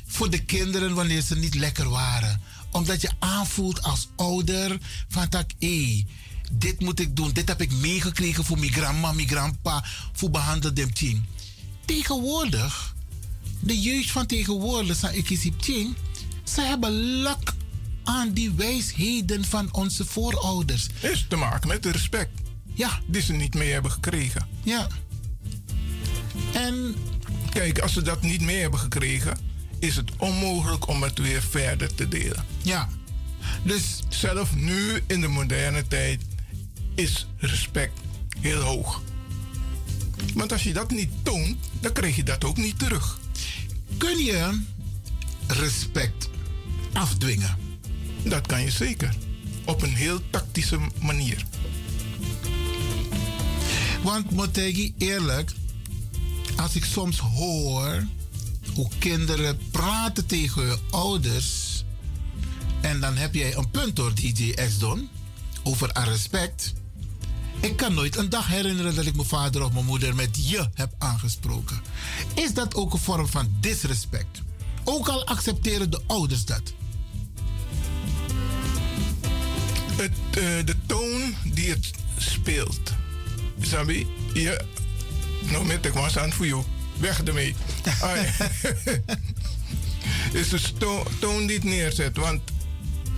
voor 0.05 0.29
de 0.29 0.43
kinderen 0.45 0.93
wanneer 0.93 1.21
ze 1.21 1.35
niet 1.35 1.55
lekker 1.55 1.89
waren. 1.89 2.41
Omdat 2.71 3.01
je 3.01 3.11
aanvoelt 3.19 3.83
als 3.83 4.09
ouder 4.15 4.77
van 5.07 5.29
tak, 5.29 5.51
hé, 5.59 6.05
dit 6.51 6.79
moet 6.79 6.99
ik 6.99 7.15
doen. 7.15 7.31
Dit 7.31 7.47
heb 7.47 7.61
ik 7.61 7.71
meegekregen 7.71 8.45
voor 8.45 8.59
mijn 8.59 8.71
grandma, 8.71 9.11
mijn 9.11 9.27
grandpa, 9.27 9.85
voor 10.13 10.29
behandeld 10.29 10.75
dem 10.75 10.93
ting. 10.93 11.23
Tegenwoordig, 11.85 12.95
de 13.59 13.79
jeugd 13.79 14.11
van 14.11 14.25
tegenwoordig, 14.25 15.11
ik 15.13 15.29
is 15.29 15.49
ze 16.43 16.61
hebben 16.61 17.21
lak 17.21 17.53
aan 18.09 18.31
die 18.31 18.51
wijsheden 18.51 19.45
van 19.45 19.73
onze 19.73 20.05
voorouders. 20.05 20.87
Is 20.99 21.25
te 21.29 21.35
maken 21.35 21.67
met 21.67 21.85
respect. 21.85 22.31
Ja. 22.73 22.99
Die 23.07 23.21
ze 23.21 23.33
niet 23.33 23.53
mee 23.53 23.71
hebben 23.71 23.91
gekregen. 23.91 24.47
Ja. 24.63 24.87
En 26.53 26.95
Kijk, 27.49 27.79
als 27.79 27.93
ze 27.93 28.01
dat 28.01 28.21
niet 28.21 28.41
mee 28.41 28.57
hebben 28.57 28.79
gekregen, 28.79 29.37
is 29.79 29.95
het 29.95 30.11
onmogelijk 30.17 30.87
om 30.87 31.03
het 31.03 31.19
weer 31.19 31.41
verder 31.41 31.95
te 31.95 32.07
delen. 32.07 32.45
Ja. 32.61 32.89
Dus 33.63 33.99
zelf 34.09 34.55
nu 34.55 35.01
in 35.07 35.21
de 35.21 35.27
moderne 35.27 35.87
tijd 35.87 36.21
is 36.95 37.27
respect 37.37 37.99
heel 38.39 38.61
hoog. 38.61 39.01
Want 40.33 40.51
als 40.51 40.63
je 40.63 40.73
dat 40.73 40.91
niet 40.91 41.09
toont, 41.23 41.57
dan 41.79 41.91
krijg 41.91 42.15
je 42.15 42.23
dat 42.23 42.43
ook 42.43 42.57
niet 42.57 42.79
terug. 42.79 43.19
kun 43.97 44.17
je 44.17 44.61
respect 45.47 46.29
afdwingen? 46.93 47.57
Dat 48.23 48.47
kan 48.47 48.61
je 48.61 48.71
zeker. 48.71 49.15
Op 49.65 49.81
een 49.81 49.95
heel 49.95 50.19
tactische 50.29 50.79
manier. 51.01 51.45
Want 54.03 54.31
Motegi, 54.31 54.93
eerlijk, 54.97 55.51
als 56.55 56.75
ik 56.75 56.85
soms 56.85 57.19
hoor 57.19 58.05
hoe 58.75 58.89
kinderen 58.99 59.59
praten 59.71 60.25
tegen 60.25 60.61
hun 60.61 60.77
ouders. 60.89 61.83
En 62.81 62.99
dan 62.99 63.15
heb 63.15 63.33
jij 63.33 63.55
een 63.55 63.69
punt 63.71 63.95
door 63.95 64.13
DJ 64.15 64.53
X-Don 64.53 65.09
over 65.63 65.89
respect. 65.93 66.73
Ik 67.59 67.75
kan 67.75 67.93
nooit 67.93 68.17
een 68.17 68.29
dag 68.29 68.47
herinneren 68.47 68.95
dat 68.95 69.05
ik 69.05 69.15
mijn 69.15 69.27
vader 69.27 69.63
of 69.63 69.71
mijn 69.71 69.85
moeder 69.85 70.15
met 70.15 70.49
je 70.49 70.69
heb 70.73 70.93
aangesproken. 70.97 71.81
Is 72.35 72.53
dat 72.53 72.75
ook 72.75 72.93
een 72.93 72.99
vorm 72.99 73.27
van 73.27 73.55
disrespect? 73.59 74.41
Ook 74.83 75.07
al 75.07 75.25
accepteren 75.25 75.91
de 75.91 76.01
ouders 76.07 76.45
dat. 76.45 76.73
Het, 80.01 80.11
eh, 80.31 80.65
de 80.65 80.75
toon 80.85 81.35
die 81.53 81.69
het 81.69 81.91
speelt. 82.17 82.93
Sabi, 83.61 84.07
je. 84.33 84.59
Nou, 85.51 85.65
met 85.65 85.85
ik 85.85 85.93
was 85.93 86.17
aan 86.17 86.31
voor 86.33 86.47
jou. 86.47 86.63
Weg 86.97 87.23
ermee. 87.23 87.55
Is 90.33 90.49
de 90.49 91.03
toon 91.19 91.47
die 91.47 91.55
het 91.55 91.63
neerzet. 91.63 92.17
Want 92.17 92.41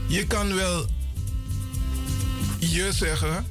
je 0.07 0.27
kan 0.27 0.55
wel 0.55 0.85
je 2.59 2.91
zeggen, 2.93 3.45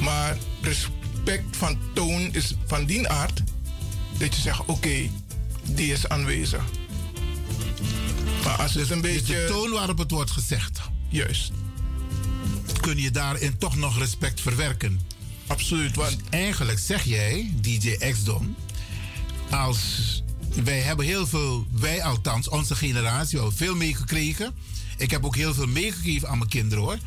maar 0.00 0.36
res- 0.62 0.88
respect 1.26 1.56
van 1.56 1.78
toon 1.92 2.28
is 2.34 2.54
van 2.66 2.84
die 2.84 3.08
aard 3.08 3.42
dat 4.18 4.34
je 4.34 4.40
zegt: 4.40 4.64
oké, 4.66 5.10
die 5.62 5.92
is 5.92 6.08
aanwezig. 6.08 6.64
Maar 8.44 8.56
als 8.56 8.74
het 8.74 8.90
een 8.90 9.00
Dus 9.00 9.12
beetje. 9.12 9.34
de 9.34 9.46
toon 9.48 9.70
waarop 9.70 9.98
het 9.98 10.10
wordt 10.10 10.30
gezegd. 10.30 10.80
Juist. 11.08 11.52
Kun 12.80 12.98
je 12.98 13.10
daarin 13.10 13.58
toch 13.58 13.76
nog 13.76 13.98
respect 13.98 14.40
verwerken? 14.40 15.00
Absoluut. 15.46 15.96
Want 15.96 16.16
eigenlijk 16.30 16.78
zeg 16.78 17.04
jij, 17.04 17.50
DJ 17.60 17.96
X-Don, 18.12 18.56
als 19.50 20.22
wij 20.64 20.80
hebben 20.80 21.06
heel 21.06 21.26
veel, 21.26 21.66
wij 21.70 22.02
althans, 22.02 22.48
onze 22.48 22.74
generatie, 22.74 23.38
we 23.38 23.44
hebben 23.44 23.58
veel 23.58 23.76
meegekregen. 23.76 24.54
Ik 24.96 25.10
heb 25.10 25.24
ook 25.24 25.36
heel 25.36 25.54
veel 25.54 25.66
meegegeven 25.66 26.28
aan 26.28 26.38
mijn 26.38 26.50
kinderen 26.50 26.84
hoor. 26.84 26.98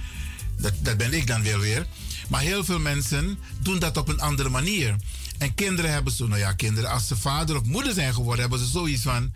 Dat, 0.57 0.73
dat 0.79 0.97
ben 0.97 1.13
ik 1.13 1.27
dan 1.27 1.43
wel 1.43 1.59
weer. 1.59 1.87
Maar 2.27 2.41
heel 2.41 2.63
veel 2.63 2.79
mensen 2.79 3.39
doen 3.61 3.79
dat 3.79 3.97
op 3.97 4.07
een 4.07 4.21
andere 4.21 4.49
manier. 4.49 4.95
En 5.37 5.55
kinderen 5.55 5.91
hebben 5.91 6.13
zo, 6.13 6.27
nou 6.27 6.39
ja, 6.39 6.53
kinderen, 6.53 6.89
als 6.89 7.07
ze 7.07 7.17
vader 7.17 7.55
of 7.55 7.63
moeder 7.63 7.93
zijn 7.93 8.13
geworden, 8.13 8.41
hebben 8.41 8.59
ze 8.59 8.71
zoiets 8.71 9.01
van: 9.01 9.33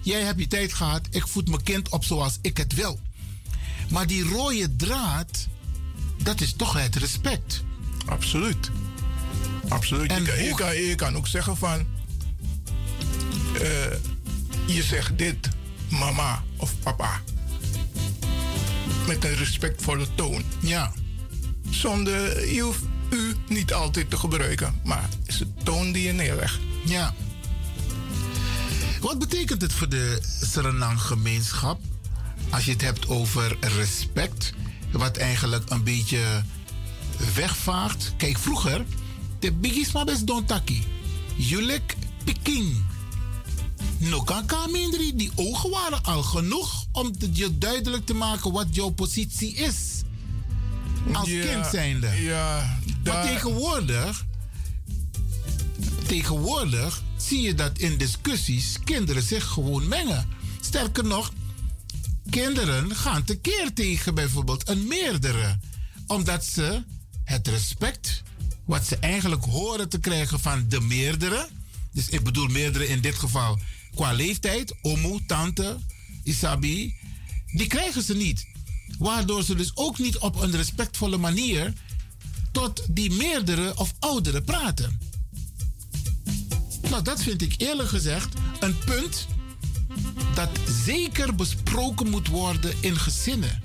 Jij 0.00 0.20
hebt 0.20 0.40
je 0.40 0.46
tijd 0.46 0.72
gehad, 0.72 1.06
ik 1.10 1.28
voed 1.28 1.48
mijn 1.48 1.62
kind 1.62 1.88
op 1.88 2.04
zoals 2.04 2.38
ik 2.40 2.56
het 2.56 2.74
wil. 2.74 3.00
Maar 3.88 4.06
die 4.06 4.24
rode 4.24 4.76
draad, 4.76 5.46
dat 6.22 6.40
is 6.40 6.52
toch 6.52 6.72
het 6.72 6.96
respect. 6.96 7.62
Absoluut. 8.06 8.70
Absoluut. 9.68 10.10
En 10.10 10.22
je, 10.22 10.28
kan, 10.28 10.42
je, 10.42 10.48
hoe- 10.48 10.58
kan, 10.58 10.76
je 10.76 10.94
kan 10.94 11.16
ook 11.16 11.26
zeggen 11.26 11.56
van... 11.56 11.86
eh, 13.60 13.66
je 14.66 14.82
zegt 14.82 15.18
dit, 15.18 15.48
mama 15.88 16.42
of 16.56 16.74
papa. 16.82 17.20
Met 19.06 19.24
een 19.24 19.34
respectvolle 19.34 20.06
toon. 20.14 20.42
Ja. 20.60 20.92
Zonder, 21.70 22.48
je 22.54 22.60
hoeft 22.60 22.82
u 23.10 23.34
niet 23.48 23.72
altijd 23.72 24.10
te 24.10 24.16
gebruiken. 24.16 24.80
Maar 24.84 25.02
het 25.02 25.16
is 25.26 25.38
de 25.38 25.46
toon 25.62 25.92
die 25.92 26.02
je 26.02 26.12
neerlegt. 26.12 26.58
Ja. 26.84 27.14
Wat 29.00 29.18
betekent 29.18 29.62
het 29.62 29.72
voor 29.72 29.88
de 29.88 30.20
Suriname-gemeenschap 30.52 31.80
als 32.50 32.64
je 32.64 32.70
het 32.72 32.80
hebt 32.80 33.08
over 33.08 33.56
respect, 33.60 34.52
wat 34.92 35.16
eigenlijk 35.16 35.70
een 35.70 35.84
beetje 35.84 36.42
wegvaart? 37.34 38.12
Kijk, 38.16 38.38
vroeger, 38.38 38.84
de 39.38 39.52
bigisma 39.52 40.04
best 40.04 40.26
don 40.26 40.44
taki. 40.44 40.86
Julek 41.36 41.96
Peking. 42.24 42.76
No 43.98 44.22
kan 44.22 44.46
kamindri, 44.46 45.16
die 45.16 45.30
ogen 45.34 45.70
waren 45.70 46.02
al 46.02 46.22
genoeg 46.22 46.84
om 46.92 47.12
je 47.32 47.58
duidelijk 47.58 48.06
te 48.06 48.14
maken 48.14 48.52
wat 48.52 48.66
jouw 48.70 48.90
positie 48.90 49.54
is. 49.54 50.02
Als 51.12 51.28
Ja, 51.28 51.46
kind 51.46 51.66
zijnde. 51.66 52.08
Ja, 52.22 52.78
Maar 53.04 53.26
tegenwoordig, 53.26 54.24
tegenwoordig 56.06 57.02
zie 57.16 57.40
je 57.40 57.54
dat 57.54 57.78
in 57.78 57.96
discussies 57.98 58.76
kinderen 58.84 59.22
zich 59.22 59.48
gewoon 59.48 59.88
mengen. 59.88 60.28
Sterker 60.60 61.04
nog, 61.04 61.32
kinderen 62.30 62.96
gaan 62.96 63.24
tekeer 63.24 63.72
tegen 63.74 64.14
bijvoorbeeld 64.14 64.68
een 64.68 64.86
meerdere. 64.86 65.58
Omdat 66.06 66.44
ze 66.44 66.84
het 67.24 67.48
respect, 67.48 68.22
wat 68.64 68.86
ze 68.86 68.96
eigenlijk 68.96 69.44
horen 69.44 69.88
te 69.88 69.98
krijgen 69.98 70.40
van 70.40 70.68
de 70.68 70.80
meerdere. 70.80 71.48
Dus 71.92 72.08
ik 72.08 72.24
bedoel 72.24 72.46
meerdere 72.46 72.88
in 72.88 73.00
dit 73.00 73.14
geval 73.14 73.58
qua 73.94 74.12
leeftijd, 74.12 74.74
omo, 74.82 75.18
tante, 75.26 75.78
isabi. 76.22 76.94
Die 77.46 77.66
krijgen 77.66 78.02
ze 78.02 78.14
niet. 78.14 78.46
Waardoor 78.98 79.42
ze 79.42 79.54
dus 79.54 79.76
ook 79.76 79.98
niet 79.98 80.18
op 80.18 80.40
een 80.40 80.56
respectvolle 80.56 81.16
manier 81.16 81.72
tot 82.52 82.86
die 82.90 83.10
meerdere 83.10 83.76
of 83.76 83.94
ouderen 83.98 84.44
praten. 84.44 84.98
Nou, 86.90 87.02
dat 87.02 87.22
vind 87.22 87.42
ik 87.42 87.54
eerlijk 87.56 87.88
gezegd 87.88 88.34
een 88.60 88.78
punt 88.78 89.26
dat 90.34 90.48
zeker 90.84 91.34
besproken 91.34 92.10
moet 92.10 92.28
worden 92.28 92.74
in 92.80 92.96
gezinnen, 92.96 93.62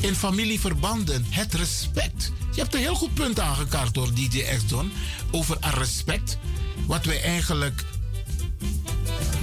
in 0.00 0.14
familieverbanden. 0.14 1.26
Het 1.28 1.54
respect. 1.54 2.32
Je 2.52 2.60
hebt 2.60 2.74
een 2.74 2.80
heel 2.80 2.94
goed 2.94 3.14
punt 3.14 3.40
aangekaart 3.40 3.94
door 3.94 4.14
DJ 4.14 4.42
X-Don 4.56 4.92
over 5.30 5.56
het 5.60 5.74
respect. 5.74 6.38
Wat 6.86 7.04
wij 7.04 7.22
eigenlijk 7.22 7.84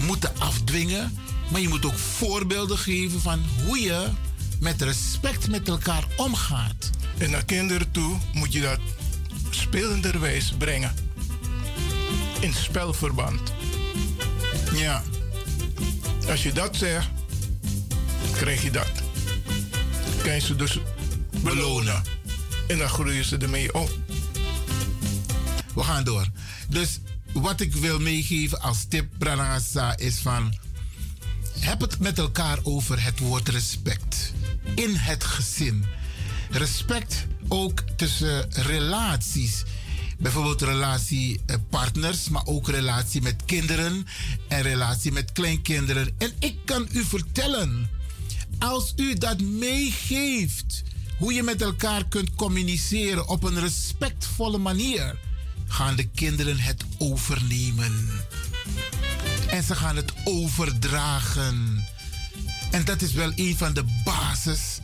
moeten 0.06 0.40
afdwingen. 0.40 1.18
Maar 1.52 1.62
je 1.62 1.68
moet 1.68 1.86
ook 1.86 1.98
voorbeelden 1.98 2.78
geven 2.78 3.22
van 3.22 3.44
hoe 3.66 3.80
je 3.80 4.08
met 4.60 4.82
respect 4.82 5.50
met 5.50 5.68
elkaar 5.68 6.04
omgaat. 6.18 6.90
En 7.18 7.32
naar 7.32 7.46
kinderen 7.46 7.92
toe 7.92 8.18
moet 8.34 8.54
je 8.54 8.62
dat 8.62 8.80
spelenderwijs 9.50 10.54
brengen. 10.58 10.94
In 12.40 12.54
spelverband. 12.54 13.54
Ja. 14.76 15.04
Als 16.30 16.44
je 16.44 16.52
dat 16.52 16.76
zegt, 16.76 17.10
krijg 18.32 18.64
je 18.64 18.72
dat. 18.72 18.92
Kan 20.24 20.34
je 20.34 20.40
ze 20.40 20.56
dus 20.56 20.80
belonen. 21.44 22.04
En 22.68 22.78
dan 22.78 22.90
groeien 22.90 23.26
ze 23.26 23.38
ermee 23.38 23.74
op. 23.74 23.98
We 25.76 25.84
gaan 25.84 26.04
door. 26.04 26.28
Dus 26.70 27.00
wat 27.34 27.62
ik 27.62 27.74
wil 27.74 28.00
meegeven 28.00 28.62
als 28.62 28.86
tip, 28.90 29.08
Pranagasa, 29.18 29.98
is 29.98 30.18
van... 30.18 30.54
Heb 31.60 31.82
het 31.82 32.00
met 32.00 32.18
elkaar 32.18 32.60
over 32.64 33.04
het 33.04 33.20
woord 33.20 33.50
respect. 33.50 34.34
In 34.76 34.96
het 34.96 35.24
gezin. 35.24 35.86
Respect 36.50 37.26
ook 37.48 37.84
tussen 37.96 38.52
relaties. 38.52 39.64
Bijvoorbeeld 40.24 40.62
relatie 40.62 41.42
eh, 41.46 41.58
maar 42.30 42.46
ook 42.46 42.68
relatie 42.70 43.22
met 43.22 43.46
kinderen 43.46 44.06
en 44.48 44.62
relatie 44.62 45.12
met 45.12 45.32
kleinkinderen. 45.32 46.16
En 46.18 46.32
ik 46.40 46.58
kan 46.66 46.88
u 46.92 47.04
vertellen, 47.04 47.90
als 48.60 48.94
u 48.96 49.14
dat 49.14 49.42
meegeeft, 49.42 50.84
hoe 51.18 51.34
je 51.34 51.44
met 51.44 51.62
elkaar 51.62 52.08
kunt 52.08 52.36
communiceren 52.36 53.28
op 53.28 53.44
een 53.44 53.60
respectvolle 53.60 54.58
manier, 54.58 55.20
gaan 55.68 55.96
de 55.96 56.08
kinderen 56.08 56.60
het 56.60 56.84
overnemen. 56.98 58.10
En 59.50 59.64
ze 59.64 59.76
gaan 59.76 59.96
het 59.96 60.14
overdragen. 60.24 61.86
En 62.72 62.86
dat 62.86 63.02
is 63.02 63.14
wel 63.14 63.32
een 63.36 63.58
van 63.58 63.74
de 63.74 63.84
basis. 64.04 64.80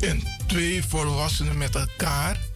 En 0.00 0.22
twee 0.46 0.84
volwassenen 0.84 1.58
met 1.58 1.74
elkaar. 1.74 2.50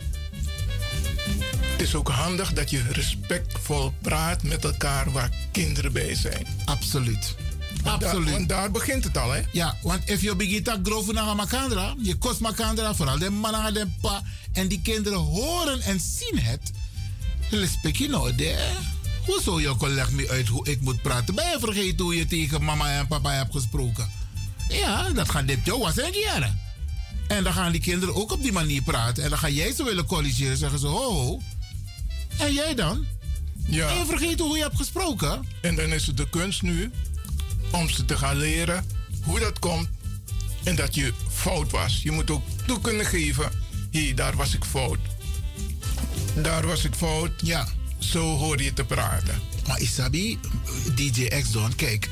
Het 1.77 1.85
is 1.87 1.95
ook 1.95 2.09
handig 2.09 2.53
dat 2.53 2.71
je 2.71 2.83
respectvol 2.91 3.93
praat 4.03 4.43
met 4.43 4.65
elkaar 4.65 5.13
waar 5.13 5.31
kinderen 5.53 5.93
bij 5.93 6.15
zijn. 6.15 6.47
Absoluut. 6.65 7.35
Want 7.83 8.01
daar- 8.01 8.11
Absoluut. 8.11 8.33
want 8.33 8.49
daar 8.49 8.71
begint 8.71 9.05
het 9.05 9.17
al, 9.17 9.31
hè? 9.33 9.41
Ja, 9.53 9.77
want 9.83 10.11
if 10.11 10.23
je 10.23 10.37
begint 10.37 10.65
te 10.65 10.81
groven 10.83 11.15
naar 11.15 11.37
Makandra, 11.37 11.95
je 12.03 12.15
kost 12.15 12.41
Makandra, 12.41 12.95
vooral 12.95 13.19
de 13.19 13.31
mannen 13.31 13.75
de 13.75 13.87
pa, 14.01 14.23
en 14.53 14.69
die 14.69 14.81
kinderen 14.83 15.19
horen 15.19 15.81
en 15.81 16.01
zien 16.01 16.39
het, 16.39 16.71
dan 17.51 17.67
spreek 17.67 17.97
je 17.97 18.09
nou. 18.09 18.33
Hoezo 19.27 19.61
je 19.61 19.77
leg 19.81 20.11
me 20.11 20.29
uit 20.29 20.49
hoe 20.49 20.69
ik 20.69 20.81
moet 20.81 21.03
praten? 21.03 21.35
Ben 21.35 21.51
je 21.51 21.57
vergeten 21.61 22.05
hoe 22.05 22.17
je 22.17 22.27
tegen 22.27 22.65
mama 22.65 22.99
en 22.99 23.07
papa 23.07 23.33
hebt 23.33 23.53
gesproken? 23.53 24.11
Ja, 24.69 25.11
dat 25.11 25.31
gaan 25.31 25.47
dit 25.47 25.59
jou 25.65 25.79
was 25.81 25.99
en 25.99 26.13
jaren. 26.13 26.61
En 27.29 27.45
dan 27.45 27.53
gaan 27.53 27.73
die 27.73 27.81
kinderen 27.81 28.15
ook 28.15 28.33
op 28.33 28.43
die 28.43 28.53
manier 28.53 28.83
praten. 28.83 29.23
En 29.25 29.31
dan 29.31 29.39
ga 29.39 29.49
jij 29.49 29.73
ze 29.73 29.85
willen 29.85 30.07
corrigeren. 30.07 30.57
Zeggen 30.57 30.79
ze, 30.79 30.87
ho. 30.87 31.41
En 32.39 32.53
jij 32.53 32.75
dan? 32.75 33.07
Ja. 33.67 33.87
Ben 33.87 33.97
je 33.97 34.05
vergeten 34.05 34.45
hoe 34.45 34.57
je 34.57 34.63
hebt 34.63 34.77
gesproken? 34.77 35.47
En 35.61 35.75
dan 35.75 35.93
is 35.93 36.07
het 36.07 36.17
de 36.17 36.29
kunst 36.29 36.63
nu 36.63 36.91
om 37.73 37.89
ze 37.89 38.05
te 38.05 38.17
gaan 38.17 38.37
leren 38.37 38.87
hoe 39.23 39.39
dat 39.39 39.59
komt 39.59 39.89
en 40.65 40.77
dat 40.77 40.95
je 40.95 41.13
fout 41.31 41.71
was. 41.71 42.03
Je 42.03 42.11
moet 42.11 42.31
ook 42.31 42.43
toe 42.67 42.81
kunnen 42.81 43.07
geven, 43.07 43.51
hier, 43.91 44.15
daar 44.15 44.37
was 44.37 44.55
ik 44.55 44.65
fout. 44.65 44.99
Daar 46.43 46.67
was 46.67 46.85
ik 46.85 46.95
fout. 46.95 47.31
Ja. 47.43 47.69
Zo 47.99 48.37
hoor 48.37 48.63
je 48.63 48.73
te 48.73 48.85
praten. 48.85 49.41
Maar 49.67 49.81
Isabi, 49.81 50.39
DJ 50.95 51.29
X-Don, 51.29 51.75
kijk, 51.75 52.09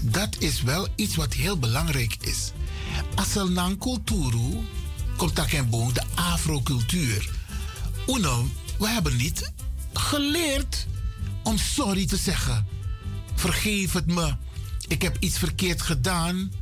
dat 0.00 0.36
is 0.38 0.62
wel 0.62 0.88
iets 0.96 1.14
wat 1.14 1.32
heel 1.32 1.58
belangrijk 1.58 2.16
is. 2.20 2.52
Als 3.14 3.34
er 3.34 3.50
naar 3.50 3.76
cultuur 3.76 4.32
komt 5.16 5.36
dat 5.36 5.48
geen 5.48 5.70
boom, 5.70 5.92
de 5.92 6.02
afro-cultuur. 6.14 7.30
Uno, 8.06 8.48
we 8.82 8.88
hebben 8.88 9.16
niet 9.16 9.52
geleerd 9.92 10.86
om 11.42 11.58
sorry 11.58 12.06
te 12.06 12.16
zeggen. 12.16 12.66
Vergeef 13.34 13.92
het 13.92 14.06
me. 14.06 14.34
Ik 14.88 15.02
heb 15.02 15.16
iets 15.20 15.38
verkeerd 15.38 15.82
gedaan. 15.82 16.52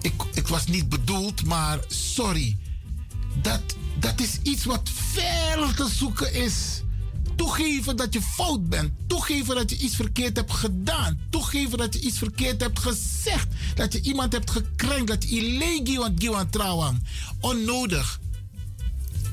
Ik, 0.00 0.12
ik 0.34 0.48
was 0.48 0.66
niet 0.66 0.88
bedoeld, 0.88 1.44
maar 1.44 1.78
sorry. 1.88 2.56
Dat, 3.42 3.60
dat 3.98 4.20
is 4.20 4.38
iets 4.42 4.64
wat 4.64 4.90
ver 5.12 5.74
te 5.74 5.88
zoeken 5.88 6.34
is. 6.34 6.82
Toegeven 7.36 7.96
dat 7.96 8.14
je 8.14 8.22
fout 8.22 8.68
bent. 8.68 8.92
Toegeven 9.06 9.54
dat 9.54 9.70
je 9.70 9.76
iets 9.76 9.96
verkeerd 9.96 10.36
hebt 10.36 10.52
gedaan. 10.52 11.20
Toegeven 11.30 11.78
dat 11.78 11.94
je 11.94 12.00
iets 12.00 12.18
verkeerd 12.18 12.60
hebt 12.60 12.78
gezegd. 12.78 13.46
Dat 13.74 13.92
je 13.92 14.00
iemand 14.00 14.32
hebt 14.32 14.50
gekrenkt. 14.50 15.08
Dat 15.08 15.22
je 15.22 15.36
illegio 15.36 16.14
trouwang. 16.50 17.02
Onnodig. 17.40 18.20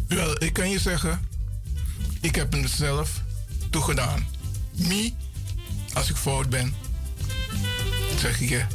Wel, 0.07 0.43
ik 0.43 0.53
kan 0.53 0.69
je 0.69 0.79
zeggen, 0.79 1.31
Ik 2.23 2.35
heb 2.35 2.53
het 2.53 2.69
zelf 2.69 3.21
toegedaan. 3.69 4.27
Me, 4.71 5.11
als 5.93 6.09
ik 6.09 6.15
fout 6.15 6.49
ben, 6.49 6.73
zeg 8.19 8.41
ik 8.41 8.49
je, 8.49 8.65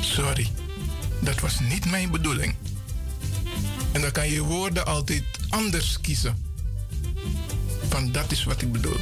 sorry, 0.00 0.50
dat 1.20 1.40
was 1.40 1.60
niet 1.60 1.90
mijn 1.90 2.10
bedoeling. 2.10 2.54
En 3.92 4.00
dan 4.00 4.12
kan 4.12 4.28
je 4.28 4.42
woorden 4.42 4.86
altijd 4.86 5.24
anders 5.48 6.00
kiezen. 6.00 6.44
Van 7.88 8.12
dat 8.12 8.32
is 8.32 8.44
wat 8.44 8.62
ik 8.62 8.72
bedoel. 8.72 9.00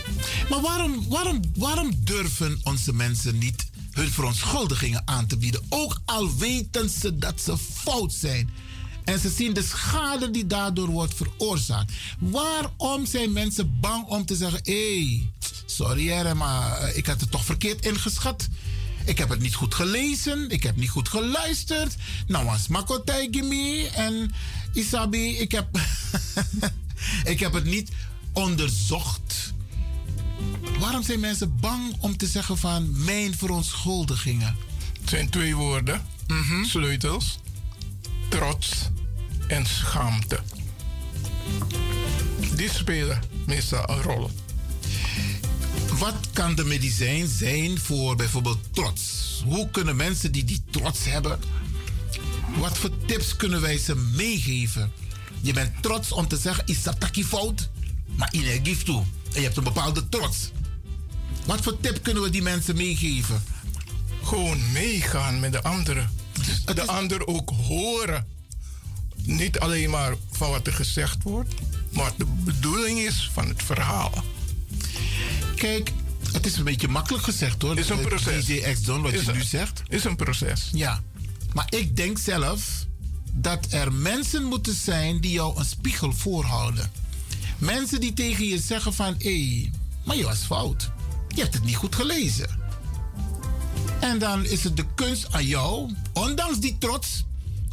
Maar 0.48 0.60
waarom, 0.60 1.08
waarom, 1.08 1.40
waarom 1.54 1.90
durven 2.04 2.60
onze 2.62 2.92
mensen 2.92 3.38
niet 3.38 3.70
hun 3.90 4.10
verontschuldigingen 4.10 5.02
aan 5.04 5.26
te 5.26 5.36
bieden? 5.36 5.62
Ook 5.68 6.00
al 6.04 6.36
weten 6.36 6.88
ze 6.88 7.18
dat 7.18 7.40
ze 7.40 7.58
fout 7.58 8.12
zijn. 8.12 8.50
En 9.10 9.18
ze 9.18 9.30
zien 9.30 9.52
de 9.52 9.62
schade 9.62 10.30
die 10.30 10.46
daardoor 10.46 10.88
wordt 10.88 11.14
veroorzaakt. 11.14 11.92
Waarom 12.18 13.06
zijn 13.06 13.32
mensen 13.32 13.80
bang 13.80 14.06
om 14.06 14.26
te 14.26 14.36
zeggen: 14.36 14.60
hé, 14.62 14.96
hey, 14.96 15.30
sorry 15.66 16.08
hè, 16.08 16.34
maar 16.34 16.78
eh, 16.78 16.96
ik 16.96 17.06
had 17.06 17.20
het 17.20 17.30
toch 17.30 17.44
verkeerd 17.44 17.86
ingeschat. 17.86 18.48
Ik 19.04 19.18
heb 19.18 19.28
het 19.28 19.40
niet 19.40 19.54
goed 19.54 19.74
gelezen. 19.74 20.50
Ik 20.50 20.62
heb 20.62 20.76
niet 20.76 20.88
goed 20.90 21.08
geluisterd. 21.08 21.94
Nou 22.26 22.44
was 22.44 22.68
Makotay 22.68 23.28
Gimi 23.30 23.86
en 23.86 24.32
Isabi. 24.72 25.38
Ik 25.38 25.52
heb, 25.52 25.80
ik 27.32 27.40
heb 27.40 27.52
het 27.52 27.64
niet 27.64 27.90
onderzocht. 28.32 29.52
Waarom 30.78 31.02
zijn 31.02 31.20
mensen 31.20 31.56
bang 31.60 31.96
om 32.00 32.16
te 32.16 32.26
zeggen 32.26 32.58
van 32.58 33.04
mijn 33.04 33.36
verontschuldigingen? 33.36 34.56
Het 35.00 35.08
zijn 35.08 35.30
twee 35.30 35.56
woorden, 35.56 36.06
sleutels. 36.62 37.38
Trots 38.28 38.90
en 39.50 39.66
schaamte. 39.66 40.40
Die 42.54 42.70
spelen 42.70 43.22
meestal 43.46 43.90
een 43.90 44.02
rol. 44.02 44.30
Wat 45.98 46.30
kan 46.32 46.54
de 46.54 46.64
medicijn 46.64 47.28
zijn 47.28 47.78
voor 47.78 48.16
bijvoorbeeld 48.16 48.74
trots? 48.74 49.42
Hoe 49.44 49.70
kunnen 49.70 49.96
mensen 49.96 50.32
die 50.32 50.44
die 50.44 50.62
trots 50.70 51.04
hebben, 51.04 51.38
wat 52.58 52.78
voor 52.78 52.90
tips 53.06 53.36
kunnen 53.36 53.60
wij 53.60 53.78
ze 53.78 53.96
meegeven? 53.96 54.92
Je 55.40 55.52
bent 55.52 55.82
trots 55.82 56.12
om 56.12 56.28
te 56.28 56.36
zeggen, 56.36 56.64
is 56.66 56.82
dat 56.82 57.00
takkie 57.00 57.24
fout? 57.24 57.70
Maar 58.16 58.28
in 58.32 58.64
geeft 58.64 58.84
toe. 58.84 59.02
En 59.32 59.40
je 59.40 59.40
hebt 59.40 59.56
een 59.56 59.64
bepaalde 59.64 60.08
trots. 60.08 60.50
Wat 61.46 61.60
voor 61.60 61.80
tip 61.80 62.02
kunnen 62.02 62.22
we 62.22 62.30
die 62.30 62.42
mensen 62.42 62.76
meegeven? 62.76 63.42
Gewoon 64.22 64.72
meegaan 64.72 65.40
met 65.40 65.52
de 65.52 65.62
anderen. 65.62 66.10
de 66.64 66.86
ander 66.86 67.26
ook 67.26 67.50
horen. 67.50 68.39
Niet 69.30 69.58
alleen 69.58 69.90
maar 69.90 70.14
van 70.30 70.50
wat 70.50 70.66
er 70.66 70.72
gezegd 70.72 71.22
wordt, 71.22 71.54
maar 71.90 72.10
de 72.16 72.24
bedoeling 72.24 72.98
is 72.98 73.30
van 73.32 73.48
het 73.48 73.62
verhaal. 73.62 74.12
Kijk, 75.56 75.92
het 76.32 76.46
is 76.46 76.56
een 76.56 76.64
beetje 76.64 76.88
makkelijk 76.88 77.24
gezegd 77.24 77.62
hoor. 77.62 77.78
Is 77.78 77.88
een 77.88 78.00
proces. 78.00 78.44
DJ 78.44 78.72
X-Don, 78.72 79.02
wat 79.02 79.12
Is 79.12 79.24
je 79.24 79.30
een- 79.30 79.36
nu 79.36 79.42
zegt. 79.42 79.82
Is 79.88 80.04
een 80.04 80.16
proces. 80.16 80.68
Ja, 80.72 81.02
maar 81.52 81.66
ik 81.68 81.96
denk 81.96 82.18
zelf 82.18 82.86
dat 83.32 83.66
er 83.70 83.92
mensen 83.92 84.44
moeten 84.44 84.74
zijn 84.74 85.20
die 85.20 85.32
jou 85.32 85.58
een 85.58 85.64
spiegel 85.64 86.12
voorhouden. 86.12 86.90
Mensen 87.58 88.00
die 88.00 88.12
tegen 88.12 88.44
je 88.44 88.58
zeggen 88.58 88.94
van, 88.94 89.14
hé, 89.18 89.70
maar 90.04 90.16
je 90.16 90.24
was 90.24 90.38
fout. 90.38 90.90
Je 91.28 91.40
hebt 91.40 91.54
het 91.54 91.64
niet 91.64 91.76
goed 91.76 91.94
gelezen. 91.94 92.48
En 94.00 94.18
dan 94.18 94.44
is 94.44 94.64
het 94.64 94.76
de 94.76 94.84
kunst 94.94 95.32
aan 95.32 95.46
jou, 95.46 95.94
ondanks 96.12 96.58
die 96.58 96.76
trots, 96.78 97.24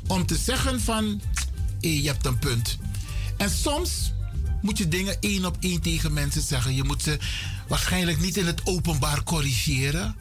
om 0.07 0.25
te 0.25 0.35
zeggen 0.37 0.81
van, 0.81 1.21
je 1.79 2.07
hebt 2.07 2.25
een 2.25 2.39
punt. 2.39 2.77
En 3.37 3.49
soms 3.49 4.13
moet 4.61 4.77
je 4.77 4.87
dingen 4.87 5.17
één 5.19 5.45
op 5.45 5.57
één 5.59 5.81
tegen 5.81 6.13
mensen 6.13 6.41
zeggen. 6.41 6.75
Je 6.75 6.83
moet 6.83 7.03
ze 7.03 7.17
waarschijnlijk 7.67 8.19
niet 8.19 8.37
in 8.37 8.45
het 8.45 8.65
openbaar 8.65 9.23
corrigeren, 9.23 10.15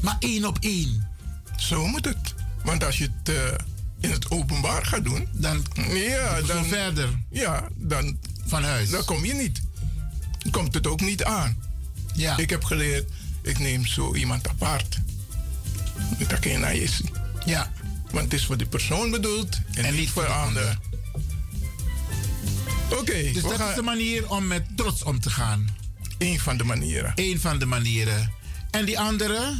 maar 0.00 0.16
één 0.18 0.44
op 0.44 0.58
één. 0.60 1.08
Zo 1.56 1.86
moet 1.86 2.04
het. 2.04 2.34
Want 2.64 2.84
als 2.84 2.98
je 2.98 3.08
het 3.22 3.36
eh, 3.36 3.54
in 4.00 4.10
het 4.10 4.30
openbaar 4.30 4.86
gaat 4.86 5.04
doen, 5.04 5.28
dan, 5.32 5.64
ja, 5.88 6.40
dan 6.40 6.64
verder. 6.64 7.08
Ja, 7.30 7.68
dan 7.76 8.18
van 8.46 8.64
huis. 8.64 8.90
Dan 8.90 9.04
kom 9.04 9.24
je 9.24 9.34
niet. 9.34 9.62
Dan 10.38 10.52
komt 10.52 10.74
het 10.74 10.86
ook 10.86 11.00
niet 11.00 11.24
aan. 11.24 11.56
Ja. 12.14 12.36
Ik 12.36 12.50
heb 12.50 12.64
geleerd, 12.64 13.10
ik 13.42 13.58
neem 13.58 13.86
zo 13.86 14.14
iemand 14.14 14.48
apart. 14.48 14.98
Dat 16.28 16.38
kan 16.38 16.50
je 16.50 16.58
naar 16.58 16.76
je 16.76 16.88
zien. 16.88 17.10
Ja. 17.44 17.72
Want 18.14 18.24
het 18.32 18.40
is 18.40 18.46
voor 18.46 18.56
die 18.56 18.66
persoon 18.66 19.10
bedoeld 19.10 19.58
en, 19.74 19.94
niet 19.94 20.10
voor 20.10 20.26
anderen. 20.26 20.78
Oké. 22.90 23.22
Dus 23.32 23.42
dat 23.42 23.52
gaan- 23.54 23.68
is 23.68 23.74
de 23.74 23.82
manier 23.82 24.30
om 24.30 24.46
met 24.46 24.64
trots 24.76 25.02
om 25.02 25.20
te 25.20 25.30
gaan. 25.30 25.68
Eén 26.18 26.40
van 26.40 26.56
de 26.56 26.64
manieren. 26.64 27.12
Eén 27.14 27.40
van 27.40 27.58
de 27.58 27.66
manieren. 27.66 28.32
En 28.70 28.84
die 28.84 28.98
andere, 29.00 29.54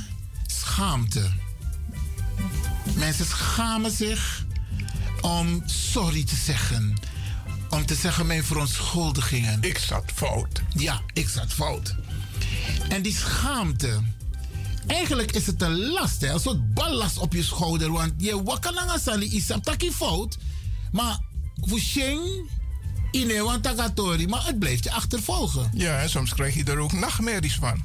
schaamte. 0.47 1.31
Mensen 2.95 3.27
schamen 3.27 3.91
zich 3.91 4.45
om 5.21 5.63
sorry 5.67 6.25
te 6.25 6.37
zeggen. 6.37 6.97
Om 7.69 7.87
te 7.87 7.95
zeggen 7.95 8.27
mijn 8.27 8.45
verontschuldigingen. 8.45 9.63
Ik 9.63 9.79
zat 9.79 10.05
fout. 10.15 10.63
Ja, 10.77 11.01
ik 11.13 11.29
zat 11.29 11.53
fout. 11.53 11.95
En 12.89 13.03
die 13.03 13.15
schaamte. 13.17 14.01
Eigenlijk 14.87 15.33
is 15.33 15.47
het 15.47 15.63
een 15.63 15.79
last, 15.79 16.21
hè? 16.21 16.33
een 16.33 16.41
soort 16.41 16.75
ballast 16.75 17.19
op 17.19 17.33
je 17.33 17.43
schouder. 17.43 17.93
Want 17.93 18.13
je 18.17 18.43
wakananga 18.43 18.99
sali 18.99 19.27
isap 19.35 19.65
taki 19.65 19.93
fout. 19.93 20.39
Maar 20.93 21.19
voor 21.61 21.79
Sheng, 21.79 22.51
ine 23.11 23.43
want 23.43 23.63
tagatori. 23.63 24.27
Maar 24.29 24.47
het 24.47 24.59
blijft 24.59 24.85
je 24.85 24.93
achtervolgen. 24.93 25.71
Ja, 25.75 26.01
en 26.01 26.11
soms 26.11 26.35
krijg 26.35 26.55
je 26.55 26.65
er 26.65 26.79
ook 26.79 26.93
nachtmerries 26.93 27.55
van. 27.55 27.83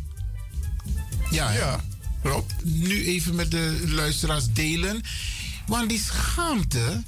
Ja, 1.32 1.47
hè? 1.47 1.58
Ja, 1.58 1.80
Rob. 2.24 2.50
Nu 2.64 3.06
even 3.06 3.36
met 3.36 3.52
de 3.52 3.84
luisteraars 3.88 4.54
delen. 4.54 5.02
Want 5.68 5.89
die 5.89 6.00
schaamte 6.00 7.04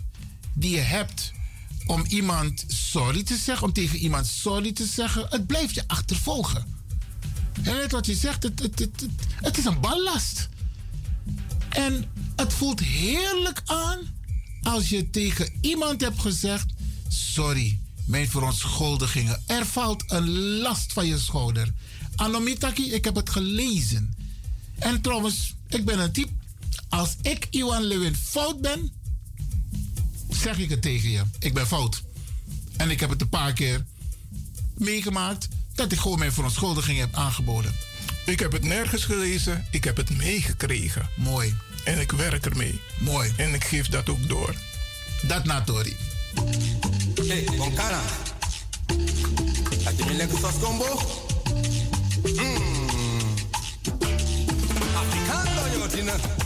die 0.54 0.76
je 0.76 0.82
hebt 0.82 1.32
om 1.86 2.06
iemand 2.08 2.66
sorry 2.68 3.24
te 3.24 3.36
zeggen, 3.36 3.68
om 3.68 3.74
tegen 3.74 3.98
iemand 3.98 4.28
sorry 4.28 4.72
te 4.72 4.86
zeggen, 4.86 5.26
het 5.30 5.48
blijft 5.48 5.76
je 5.76 5.84
achtervolgen. 5.88 6.81
En 7.64 7.90
wat 7.90 8.06
je 8.06 8.16
zegt, 8.16 8.44
het 9.42 9.58
is 9.58 9.66
een 9.66 9.80
ballast. 9.80 10.50
En 11.70 12.06
het 12.36 12.54
voelt 12.54 12.80
heerlijk 12.80 13.62
aan 13.66 14.00
als 14.62 14.90
je 14.90 15.10
tegen 15.10 15.50
iemand 15.62 16.02
hebt 16.02 16.20
gezegd: 16.20 16.66
Sorry, 17.08 17.80
mijn 18.06 18.30
verontschuldigingen. 18.30 19.44
Er 19.46 19.66
valt 19.66 20.04
een 20.08 20.30
last 20.40 20.94
van 20.94 21.06
je 21.06 21.18
schouder. 21.18 21.74
Anomitaki, 22.16 22.94
ik 22.94 23.06
heb 23.06 23.16
het 23.16 23.30
gelezen. 23.30 24.16
En 24.76 25.02
trouwens, 25.02 25.56
ik 25.68 25.86
ben 25.86 26.00
een 26.00 26.12
type. 26.12 26.32
Als 26.90 27.16
ik 27.22 27.48
Iwan 27.50 27.84
Lewin 27.84 28.16
fout 28.16 28.62
ben, 28.62 28.92
zeg 30.30 30.58
ik 30.58 30.70
het 30.70 30.82
tegen 30.82 31.10
je. 31.10 31.22
Ik 31.40 31.54
ben 31.54 31.68
fout. 31.68 32.04
En 32.78 32.90
ik 32.90 33.00
heb 33.00 33.10
het 33.10 33.22
een 33.22 33.30
paar 33.30 33.54
keer 33.54 33.86
meegemaakt 34.78 35.48
dat 35.76 35.92
ik 35.92 36.00
gewoon 36.00 36.20
mijn 36.20 36.34
verontschuldiging 36.34 37.00
heb 37.00 37.16
aangeboden. 37.16 37.76
Ik 38.26 38.40
heb 38.40 38.52
het 38.52 38.64
nergens 38.64 39.06
gelezen, 39.06 39.68
ik 39.72 39.84
heb 39.84 39.98
het 39.98 40.10
meegekregen. 40.18 41.10
Mooi. 41.16 41.56
En 41.84 42.00
ik 42.00 42.12
werk 42.12 42.46
ermee. 42.46 42.82
Mooi. 43.00 43.34
En 43.38 43.54
ik 43.54 43.64
geef 43.64 43.88
dat 43.88 44.10
ook 44.10 44.28
door. 44.28 44.54
Dat 45.22 45.46
na 45.46 45.62
Tori. 45.62 45.96
Hey, 47.28 47.48
Bonkara. 47.58 48.02
Had 49.84 49.98
je 49.98 50.06
mijn 50.06 50.18
lekker 50.18 50.38
sos 50.38 50.60
combo? 50.60 51.02
Mmm. 52.24 52.80
Afrikaano, 54.96 55.62
joh, 55.74 56.41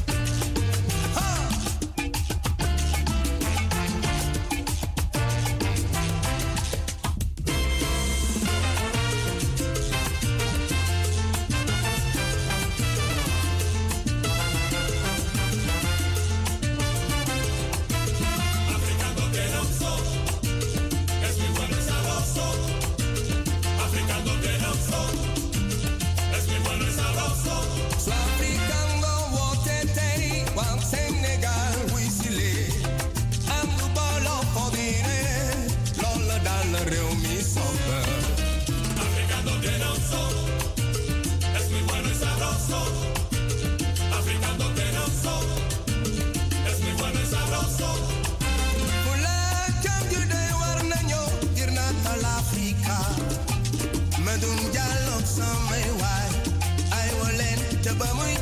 wolen 57.85 57.97
te 57.97 58.34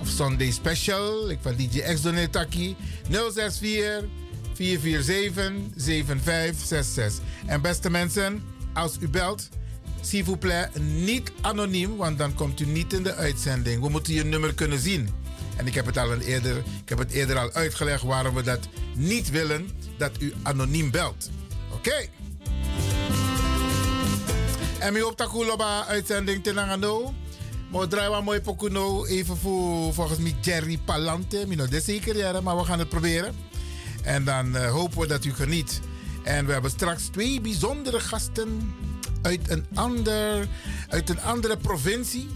Of 0.00 0.08
Sunday 0.08 0.50
special. 0.50 1.30
Ik 1.30 1.38
van 1.42 1.56
DJ 1.56 1.80
X 1.80 2.02
Donetaki. 2.02 2.76
064 3.10 4.04
447 4.52 5.52
7566. 5.76 7.24
En 7.46 7.60
beste 7.60 7.90
mensen, 7.90 8.42
als 8.72 8.96
u 9.00 9.08
belt, 9.08 9.48
s'il 10.00 10.24
vous 10.24 10.38
plaît, 10.38 10.80
niet 10.80 11.32
anoniem, 11.40 11.96
want 11.96 12.18
dan 12.18 12.34
komt 12.34 12.60
u 12.60 12.66
niet 12.66 12.92
in 12.92 13.02
de 13.02 13.14
uitzending. 13.14 13.82
We 13.82 13.88
moeten 13.88 14.14
je 14.14 14.24
nummer 14.24 14.54
kunnen 14.54 14.78
zien. 14.78 15.08
En 15.56 15.66
ik 15.66 15.74
heb 15.74 15.86
het 15.86 15.98
al 15.98 16.12
een 16.12 16.20
eerder, 16.20 16.56
ik 16.56 16.88
heb 16.88 16.98
het 16.98 17.10
eerder 17.10 17.38
al 17.38 17.52
uitgelegd 17.52 18.02
waarom 18.02 18.34
we 18.34 18.42
dat 18.42 18.68
niet 18.94 19.30
willen, 19.30 19.68
dat 19.98 20.10
u 20.18 20.32
anoniem 20.42 20.90
belt. 20.90 21.30
Oké. 21.72 22.06
En 24.78 24.92
mi 24.92 25.02
op 25.02 25.16
takuloba 25.16 25.86
uitzending 25.86 26.42
tenangano. 26.42 27.14
Maar 27.70 27.88
draai 27.88 28.08
wat 28.08 28.22
mooi 28.22 28.40
pokuno 28.40 29.04
even 29.04 29.36
voor 29.36 29.94
volgens 29.94 30.18
mij 30.18 30.34
Jerry 30.40 30.78
Palante. 30.84 31.44
Mino 31.46 31.66
de 31.66 31.80
zeker 31.80 32.16
ja, 32.16 32.40
maar 32.40 32.56
we 32.56 32.64
gaan 32.64 32.78
het 32.78 32.88
proberen. 32.88 33.34
En 34.02 34.24
dan 34.24 34.56
eh, 34.56 34.70
hopen 34.70 35.00
we 35.00 35.06
dat 35.06 35.24
u 35.24 35.34
geniet. 35.34 35.80
En 36.22 36.46
we 36.46 36.52
hebben 36.52 36.70
straks 36.70 37.02
twee 37.02 37.40
bijzondere 37.40 38.00
gasten 38.00 38.74
uit 39.22 39.50
een, 39.50 39.66
ander, 39.74 40.48
uit 40.88 41.10
een 41.10 41.20
andere 41.20 41.56
provincie. 41.56 42.28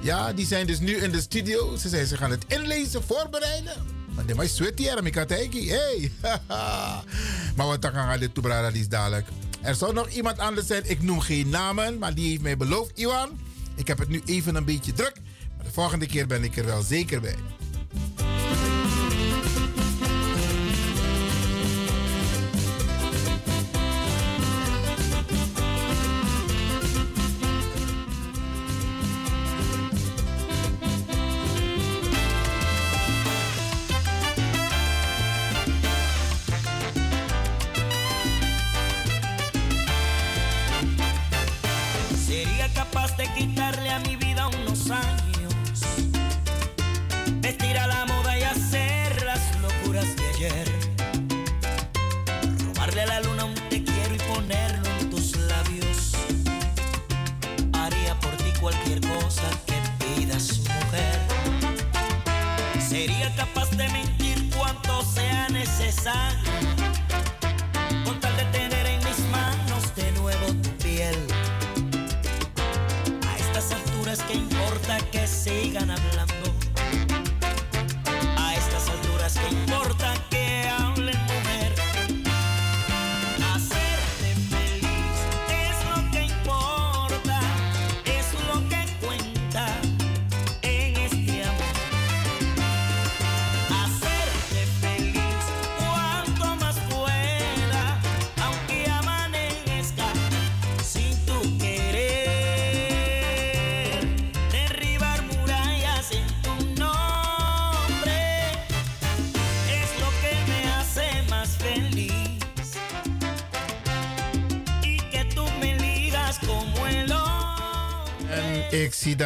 Ja, 0.00 0.32
die 0.32 0.46
zijn 0.46 0.66
dus 0.66 0.78
nu 0.78 0.96
in 0.96 1.10
de 1.10 1.20
studio. 1.20 1.76
Ze 1.76 1.88
zijn 1.88 2.06
ze 2.06 2.16
gaan 2.16 2.30
het 2.30 2.44
inlezen, 2.48 3.02
voorbereiden. 3.02 3.74
Maar 4.14 4.26
de 4.26 4.34
mij 4.34 4.48
sweat 4.48 4.78
hier, 4.78 5.06
ik 5.06 5.14
had 5.14 5.28
Hey, 5.28 6.12
maar 7.56 7.66
wat 7.66 7.82
dan 7.82 7.92
gaan 7.92 8.18
dit 8.18 8.34
toebrada 8.34 8.68
is 8.68 8.88
dadelijk. 8.88 9.28
Er 9.60 9.74
zou 9.74 9.92
nog 9.92 10.08
iemand 10.08 10.38
anders 10.38 10.66
zijn, 10.66 10.82
ik 10.90 11.02
noem 11.02 11.20
geen 11.20 11.48
namen, 11.48 11.98
maar 11.98 12.14
die 12.14 12.28
heeft 12.28 12.42
mij 12.42 12.56
beloofd, 12.56 12.98
Iwan. 12.98 13.38
Ik 13.74 13.86
heb 13.86 13.98
het 13.98 14.08
nu 14.08 14.22
even 14.24 14.54
een 14.54 14.64
beetje 14.64 14.92
druk, 14.92 15.16
maar 15.56 15.66
de 15.66 15.72
volgende 15.72 16.06
keer 16.06 16.26
ben 16.26 16.44
ik 16.44 16.56
er 16.56 16.64
wel 16.64 16.82
zeker 16.82 17.20
bij. 17.20 17.36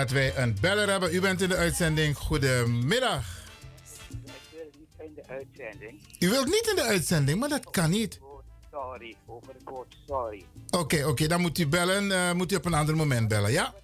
Dat 0.05 0.13
wij 0.13 0.37
een 0.37 0.57
beller 0.61 0.91
hebben. 0.91 1.15
U 1.15 1.21
bent 1.21 1.41
in 1.43 1.49
de 1.49 1.57
uitzending. 1.57 2.17
Goedemiddag. 2.17 3.25
in 4.99 5.15
de 5.15 5.23
uitzending. 5.27 6.01
U 6.19 6.29
wilt 6.31 6.47
niet 6.47 6.67
in 6.71 6.77
de 6.77 6.83
uitzending, 6.83 7.39
maar 7.39 7.49
dat 7.49 7.71
kan 7.71 7.91
niet. 7.91 8.21
Sorry, 8.71 9.17
over 9.27 9.53
het 9.53 9.63
woord 9.65 9.97
sorry. 10.07 10.45
Oké, 10.71 11.05
oké, 11.07 11.27
dan 11.27 11.41
moet 11.41 11.59
u 11.59 11.67
bellen. 11.67 12.13
eh, 12.13 12.33
moet 12.33 12.53
u 12.53 12.57
op 12.57 12.65
een 12.65 12.75
ander 12.75 12.97
moment 12.97 13.29
bellen, 13.29 13.53
ja? 13.53 13.75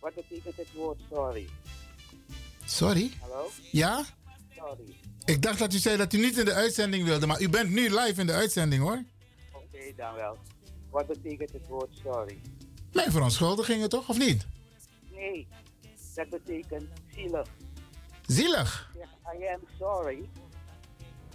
Wat 0.00 0.14
betekent 0.14 0.56
het 0.56 0.72
woord 0.74 1.00
sorry? 1.10 1.48
Sorry? 2.64 3.10
Hallo? 3.20 3.50
Ja? 3.72 4.04
Sorry. 4.56 4.96
Ik 5.24 5.42
dacht 5.42 5.58
dat 5.58 5.74
u 5.74 5.78
zei 5.78 5.96
dat 5.96 6.12
u 6.12 6.18
niet 6.18 6.38
in 6.38 6.44
de 6.44 6.52
uitzending 6.54 7.04
wilde, 7.04 7.26
maar 7.26 7.40
u 7.40 7.48
bent 7.48 7.70
nu 7.70 7.82
live 7.82 8.20
in 8.20 8.26
de 8.26 8.32
uitzending 8.32 8.82
hoor. 8.82 9.02
Oké, 9.52 9.92
dan 9.96 10.14
wel. 10.14 10.38
Wat 10.90 11.06
betekent 11.06 11.52
het 11.52 11.66
woord 11.68 11.90
sorry? 12.02 12.40
Mijn 12.92 13.10
verontschuldigingen 13.10 13.88
toch, 13.88 14.08
of 14.08 14.18
niet? 14.18 14.46
Nee, 15.16 15.48
dat 16.14 16.28
betekent 16.28 16.88
zielig. 17.14 17.48
Zielig. 18.26 18.90
Zeg, 18.94 19.08
I 19.40 19.46
am 19.46 19.60
sorry. 19.78 20.28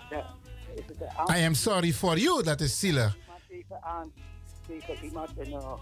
Ja, 0.09 0.35
is 0.75 0.83
het 0.85 1.01
een 1.01 1.35
I 1.37 1.45
am 1.45 1.53
sorry 1.53 1.93
for 1.93 2.17
you, 2.17 2.43
dat 2.43 2.61
is 2.61 2.79
zielig. 2.79 3.17
iemand 3.17 3.41
tegen 3.47 3.83
aan 3.83 4.13
tegen 4.67 5.03
iemand 5.03 5.29
een 5.37 5.51
uh, 5.51 5.73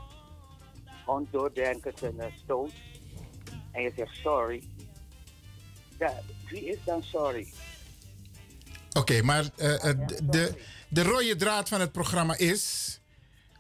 ondoordenkend 1.06 2.02
een 2.02 2.16
uh, 2.16 2.26
stoot 2.44 2.72
en 3.72 3.82
je 3.82 3.92
zegt 3.96 4.16
sorry. 4.16 4.64
Ja, 6.00 6.14
wie 6.50 6.66
is 6.66 6.78
dan 6.86 7.04
sorry? 7.04 7.54
Oké, 8.94 9.22
maar 9.22 9.46
eh, 9.56 9.90
eh, 9.90 9.98
de, 10.08 10.20
de, 10.24 10.54
de 10.90 11.04
rode 11.04 11.36
draad 11.36 11.70
van 11.70 11.80
het 11.80 11.92
programma 11.92 12.38
is 12.38 13.00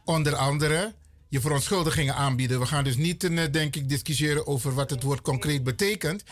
onder 0.05 0.35
andere 0.35 0.93
je 1.29 1.39
verontschuldigingen 1.39 2.15
aanbieden. 2.15 2.59
We 2.59 2.65
gaan 2.65 2.83
dus 2.83 2.97
niet, 2.97 3.23
eh, 3.23 3.51
denk 3.51 3.75
ik, 3.75 3.89
discussiëren 3.89 4.47
over 4.47 4.73
wat 4.73 4.89
het 4.89 5.03
woord 5.03 5.21
concreet 5.21 5.63
betekent. 5.63 6.23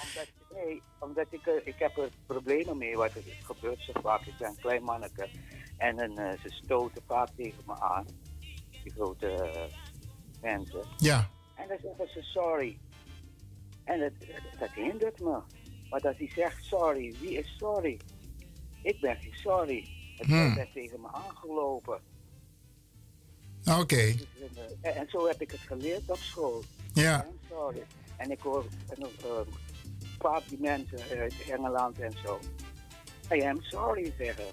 Nee, 0.54 0.82
omdat 1.00 1.26
ik, 1.30 1.46
eh, 1.46 1.54
ik 1.64 1.76
heb 1.78 1.98
er 1.98 2.10
problemen 2.26 2.78
mee, 2.78 2.96
wat 2.96 3.16
er 3.16 3.22
gebeurt 3.44 3.80
zo 3.82 3.92
vaak. 4.02 4.26
Ik 4.26 4.38
ben 4.38 4.50
een 4.50 4.60
klein 4.60 4.84
manneke 4.84 5.28
en 5.78 5.96
dan, 5.96 6.18
eh, 6.18 6.40
ze 6.42 6.50
stoten 6.50 7.02
vaak 7.08 7.30
tegen 7.36 7.64
me 7.66 7.80
aan, 7.80 8.06
die 8.84 8.92
grote 8.92 9.52
mensen. 10.42 10.84
Ja. 10.98 11.30
En 11.56 11.68
dan 11.68 11.78
zeggen 11.82 12.08
ze 12.14 12.22
sorry. 12.22 12.78
En 13.84 14.00
dat, 14.00 14.12
dat, 14.20 14.60
dat 14.60 14.70
hindert 14.76 15.20
me. 15.20 15.40
Want 15.90 16.06
als 16.06 16.18
hij 16.18 16.32
zegt 16.36 16.64
sorry, 16.66 17.16
wie 17.20 17.38
is 17.38 17.56
sorry? 17.58 18.00
Ik 18.82 19.00
ben 19.00 19.16
geen 19.16 19.34
sorry. 19.34 19.88
Het 20.18 20.28
Hmm. 20.28 20.56
werd 20.56 20.74
tegen 20.74 21.02
me 21.02 21.08
aangelopen. 21.12 22.00
Oké. 23.80 23.96
Dus, 23.96 24.26
eh, 24.56 24.90
en, 24.90 24.96
en 24.96 25.10
zo 25.10 25.28
heb 25.28 25.42
ik 25.42 25.52
het 25.52 25.60
geleerd 25.60 26.10
op 26.10 26.18
school. 26.18 26.64
Ja. 26.94 27.16
Am 27.16 27.38
sorry. 27.50 27.84
En 28.18 28.32
ik 28.32 28.40
hoor 28.40 28.66
en, 28.88 29.02
eh, 29.02 29.54
vaak 30.20 30.42
die 30.50 30.60
mensen 30.60 31.00
uit 31.20 31.34
Engeland 31.50 32.00
en 32.00 32.14
zo. 32.24 32.40
I 33.36 33.42
am 33.42 33.62
sorry 33.62 34.14
zeggen. 34.18 34.46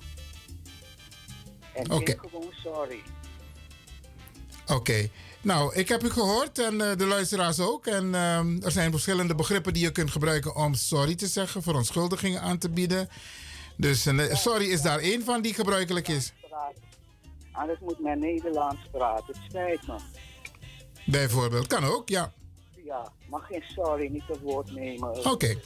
En 1.74 1.92
Oké. 1.92 2.10
ik 2.10 2.18
gewoon 2.20 2.52
sorry. 2.52 3.02
Oké. 4.66 5.08
Nou, 5.42 5.74
ik 5.74 5.88
heb 5.88 6.02
u 6.02 6.10
gehoord 6.10 6.58
en 6.58 6.80
eh, 6.80 6.96
de 6.96 7.06
luisteraars 7.06 7.60
ook. 7.60 7.86
En 7.86 8.14
ehm, 8.14 8.62
er 8.62 8.70
zijn 8.70 8.90
verschillende 8.90 9.34
begrippen 9.34 9.72
die 9.72 9.82
je 9.82 9.92
kunt 9.92 10.10
gebruiken 10.10 10.56
om 10.56 10.74
sorry 10.74 11.14
te 11.14 11.26
zeggen, 11.26 11.62
verontschuldigingen 11.62 12.40
aan 12.40 12.58
te 12.58 12.70
bieden. 12.70 13.08
Dus 13.76 14.06
eh, 14.06 14.34
sorry 14.34 14.70
is 14.70 14.82
daar 14.82 14.98
één 14.98 15.24
van 15.24 15.42
die 15.42 15.54
gebruikelijk 15.54 16.08
is. 16.08 16.32
Anders 17.54 17.78
moet 17.80 17.98
men 17.98 18.18
Nederlands 18.18 18.80
praten. 18.90 19.26
Het 19.26 19.36
spijt 19.48 19.86
me. 19.86 19.96
Bijvoorbeeld. 21.06 21.66
Kan 21.66 21.84
ook, 21.84 22.08
ja. 22.08 22.32
Ja, 22.84 23.12
mag 23.28 23.46
geen 23.46 23.62
sorry 23.66 24.08
niet 24.12 24.26
het 24.26 24.40
woord 24.40 24.72
nemen. 24.72 25.30
Oké. 25.30 25.56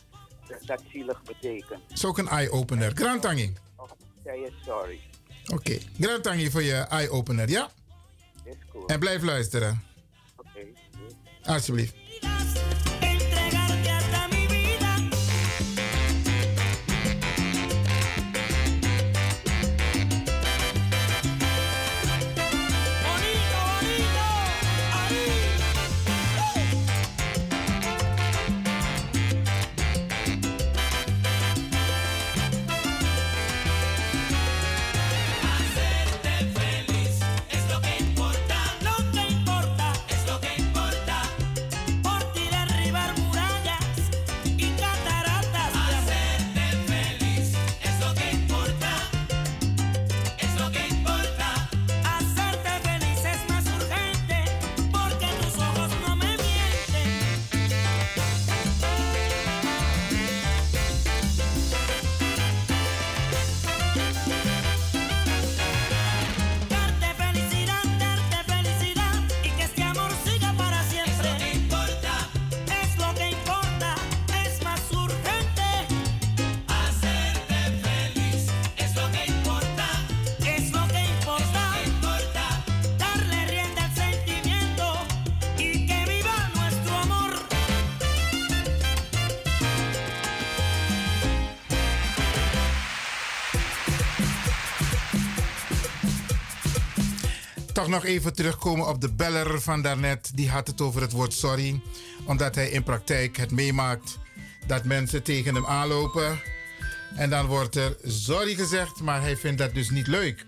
Dat, 0.48 0.66
dat 0.66 0.82
zielig 0.92 1.22
betekent. 1.22 1.80
Is 1.92 2.04
ook 2.04 2.18
een 2.18 2.28
eye-opener. 2.28 2.92
Grand 2.94 3.22
Tangi. 3.22 3.52
Of 3.76 3.90
zei 4.24 4.40
je 4.40 4.52
sorry. 4.64 5.00
Oké. 5.52 5.78
Grand 6.00 6.22
Tangi 6.22 6.50
voor 6.50 6.62
je 6.62 6.74
eye-opener, 6.74 7.48
ja? 7.48 7.70
Is 8.44 8.54
cool. 8.72 8.86
En 8.86 8.98
blijf 8.98 9.22
luisteren. 9.22 9.82
Oké. 10.36 10.66
Alsjeblieft. 11.42 11.94
Toch 97.78 97.88
nog 97.88 98.04
even 98.04 98.34
terugkomen 98.34 98.88
op 98.88 99.00
de 99.00 99.12
beller 99.12 99.60
van 99.60 99.82
daarnet. 99.82 100.30
Die 100.34 100.50
had 100.50 100.66
het 100.66 100.80
over 100.80 101.00
het 101.00 101.12
woord 101.12 101.32
sorry. 101.32 101.80
Omdat 102.24 102.54
hij 102.54 102.70
in 102.70 102.82
praktijk 102.82 103.36
het 103.36 103.50
meemaakt 103.50 104.18
dat 104.66 104.84
mensen 104.84 105.22
tegen 105.22 105.54
hem 105.54 105.66
aanlopen. 105.66 106.40
En 107.16 107.30
dan 107.30 107.46
wordt 107.46 107.76
er 107.76 107.96
sorry 108.04 108.54
gezegd, 108.54 109.00
maar 109.00 109.20
hij 109.20 109.36
vindt 109.36 109.58
dat 109.58 109.74
dus 109.74 109.90
niet 109.90 110.06
leuk. 110.06 110.46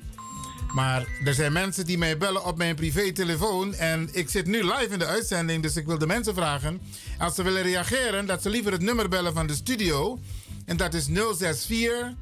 Maar 0.75 1.07
er 1.25 1.35
zijn 1.35 1.53
mensen 1.53 1.87
die 1.87 1.99
mij 1.99 2.19
bellen 2.19 2.45
op 2.45 2.57
mijn 2.57 2.75
privételefoon. 2.75 3.75
En 3.75 4.09
ik 4.13 4.29
zit 4.29 4.47
nu 4.47 4.63
live 4.63 4.89
in 4.89 4.99
de 4.99 5.07
uitzending, 5.07 5.63
dus 5.63 5.77
ik 5.77 5.87
wil 5.87 5.99
de 5.99 6.07
mensen 6.07 6.35
vragen. 6.35 6.81
Als 7.19 7.35
ze 7.35 7.43
willen 7.43 7.63
reageren, 7.63 8.27
dat 8.27 8.43
ze 8.43 8.51
liever 8.51 8.73
het 8.73 8.83
nummer 8.83 9.09
bellen 9.09 9.35
van 9.35 9.47
de 9.47 9.55
studio. 9.55 10.19
En 10.65 10.77
dat 10.77 10.95
is 10.95 11.05
064 11.05 12.15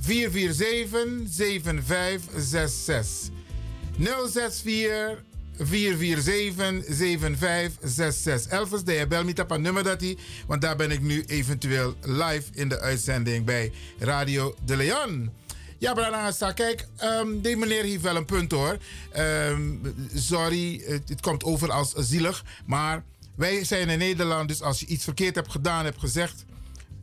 447 0.00 1.34
7566. 1.34 3.39
064 4.00 5.22
447 5.58 6.84
7566. 6.88 8.52
Elvis, 8.52 8.84
de 8.84 9.06
bel 9.08 9.24
me 9.24 9.34
op 9.42 9.50
een 9.50 9.62
nummer 9.62 9.82
dat 9.82 10.00
hij, 10.00 10.16
want 10.46 10.60
daar 10.60 10.76
ben 10.76 10.90
ik 10.90 11.00
nu 11.00 11.24
eventueel 11.26 11.94
live 12.02 12.42
in 12.52 12.68
de 12.68 12.80
uitzending 12.80 13.44
bij 13.44 13.72
Radio 13.98 14.54
De 14.64 14.76
Leon. 14.76 15.30
Ja, 15.78 15.92
Branagasa, 15.92 16.52
kijk, 16.52 16.88
ehm 16.96 17.40
die 17.40 17.56
meneer 17.56 17.82
heeft 17.82 18.02
wel 18.02 18.16
een 18.16 18.24
punt 18.24 18.52
hoor. 18.52 18.78
Ehm, 19.12 19.62
sorry, 20.14 20.82
het, 20.84 21.08
het 21.08 21.20
komt 21.20 21.44
over 21.44 21.70
als 21.70 21.92
zielig, 21.96 22.44
maar 22.66 23.04
wij 23.34 23.64
zijn 23.64 23.88
in 23.88 23.98
Nederland, 23.98 24.48
dus 24.48 24.62
als 24.62 24.80
je 24.80 24.86
iets 24.86 25.04
verkeerd 25.04 25.34
hebt 25.34 25.50
gedaan, 25.50 25.84
hebt 25.84 25.98
gezegd, 25.98 26.44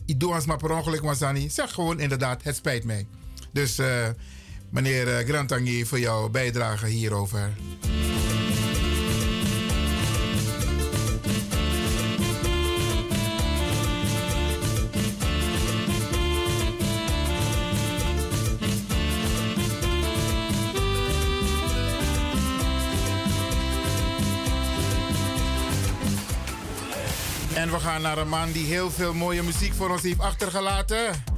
ik 0.06 0.20
doe 0.20 0.34
ons 0.34 0.46
maar 0.46 0.58
per 0.58 0.72
ongeluk, 0.72 1.02
Mazani, 1.02 1.50
zeg 1.50 1.74
gewoon 1.74 2.00
inderdaad, 2.00 2.44
het 2.44 2.56
spijt 2.56 2.84
mij. 2.84 3.08
Dus 3.52 3.78
eh, 3.78 4.08
meneer 4.70 5.18
eh, 5.18 5.26
Grantangi, 5.26 5.86
voor 5.86 6.00
jouw 6.00 6.30
bijdrage 6.30 6.86
hierover. 6.86 7.54
En 27.54 27.72
we 27.72 27.80
gaan 27.80 28.02
naar 28.02 28.18
een 28.18 28.30
man 28.30 28.52
die 28.52 28.66
heel 28.66 28.92
veel 28.92 29.14
mooie 29.14 29.44
muziek 29.44 29.74
voor 29.74 29.90
ons 29.90 30.02
heeft 30.02 30.20
achtergelaten. 30.20 31.37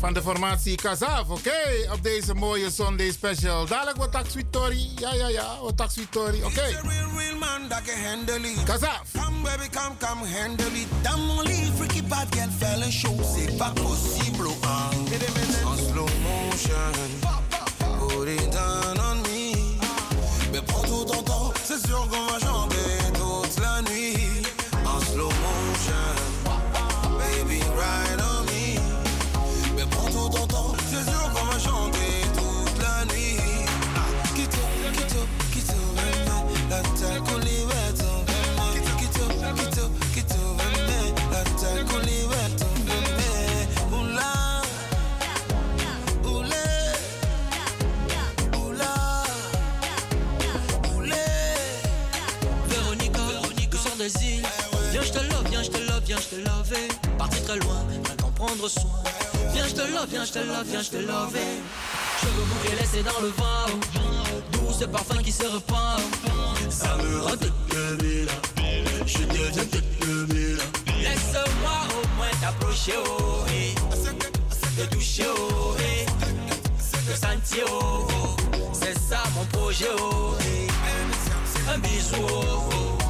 Van 0.00 0.14
de 0.14 0.22
formatie 0.22 0.74
Kazaf, 0.76 1.28
oké? 1.28 1.90
Op 1.92 2.02
deze 2.02 2.34
mooie 2.34 2.70
Sunday 2.70 3.10
special. 3.12 3.66
Dadelijk 3.66 3.96
wat 3.96 4.12
tak 4.12 4.26
Tori. 4.50 4.90
Ja, 4.96 5.14
ja, 5.14 5.28
ja, 5.28 5.58
wat 5.62 5.76
tak 5.76 5.90
Tori, 6.10 6.44
oké. 6.44 6.62
It. 8.42 8.64
Kazaf. 8.64 9.02
Come, 9.12 9.42
baby, 9.42 9.68
come, 9.70 9.96
come, 9.98 10.26
handle 10.26 10.66
it. 10.66 10.88
Damn, 11.02 11.30
only 11.30 11.70
freaky 11.76 12.02
bad 12.02 12.34
girl 12.34 12.50
fell 12.58 12.82
and 12.82 12.92
show. 12.92 13.16
C'est 13.34 13.56
pas 13.56 13.72
possible, 13.74 14.48
hein. 14.62 14.90
En 15.64 15.76
slow 15.76 16.08
motion. 16.22 16.92
Put 17.98 18.28
it 18.28 18.50
down 18.52 18.98
on 18.98 19.22
me. 19.22 19.78
Mais 20.52 20.62
prends 20.62 20.82
tout 20.82 21.04
ton 21.04 21.22
temps. 21.22 21.52
C'est 21.64 21.86
sûr 21.86 22.08
qu'on 22.08 22.26
va 22.26 22.43
Viens, 54.04 55.02
je 55.02 55.12
te 55.12 55.18
love, 55.18 55.48
viens, 55.48 55.62
je 55.62 55.70
te 55.70 55.78
love, 55.78 56.02
viens, 56.04 56.18
je 56.18 56.36
te 56.36 56.36
love. 56.36 56.74
Partir 57.16 57.42
très 57.42 57.56
loin, 57.56 57.86
rien 57.88 58.16
qu'en 58.20 58.30
prendre 58.32 58.68
soin. 58.68 59.02
Viens, 59.54 59.66
je 59.66 59.74
te 59.74 59.80
love, 59.80 60.08
viens, 60.10 60.26
je 60.26 60.32
te 60.32 60.38
love, 60.40 60.66
viens, 60.66 60.82
je 60.82 60.90
te 60.90 60.96
love. 60.96 61.38
Cheveux 62.20 62.44
bouclés 62.44 62.76
laissés 62.78 63.02
dans 63.02 63.18
le 63.22 63.28
vent. 63.28 63.64
Doux 64.52 64.74
ce 64.78 64.84
parfum 64.84 65.22
qui 65.22 65.32
se 65.32 65.44
repent. 65.44 65.96
Ça 66.68 66.96
me 66.96 67.20
rend 67.20 67.30
toute 67.30 67.54
Je 69.06 69.18
deviens 69.20 69.64
toute 69.72 69.84
Laisse-moi 71.00 71.78
au 71.96 72.16
moins 72.18 72.34
t'approcher, 72.42 72.92
oh, 73.06 73.44
eh. 73.48 73.74
Te 74.76 74.94
toucher, 74.94 75.28
oh, 75.34 75.76
eh. 75.78 76.04
Te 77.10 77.16
sentir, 77.16 77.64
oh, 77.70 78.06
oh. 78.10 78.36
C'est 78.74 78.98
ça 78.98 79.22
mon 79.34 79.46
projet, 79.46 79.88
oh, 79.98 80.34
eh. 80.40 81.70
Un 81.72 81.78
bisou, 81.78 82.16
oh, 82.28 83.03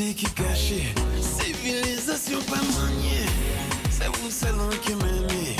qui 0.00 0.24
caché, 0.32 0.94
civilisation 1.20 2.38
pas 2.48 2.56
maniée, 2.56 3.26
c'est 3.90 4.06
vous 4.06 4.30
seul 4.30 4.54
qui 4.82 4.94
m'aimez, 4.94 5.56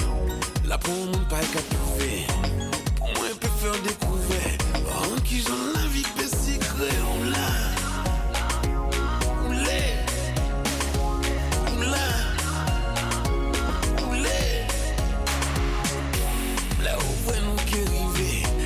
là 0.66 0.78
pour 0.78 0.94
mon 0.94 1.24
pas 1.28 1.40
qu'à 1.52 1.60
trouver, 1.60 2.26
pour 2.96 3.08
moi 3.08 3.26
peut 3.38 3.48
faire 3.60 3.82
découvrir, 3.82 4.40
qui 5.24 5.42
j'en 5.42 5.78
la 5.78 5.86
vie 5.88 6.06
peut 6.16 6.24
secret, 6.24 6.96
on 7.12 7.30
l'a, 7.30 7.36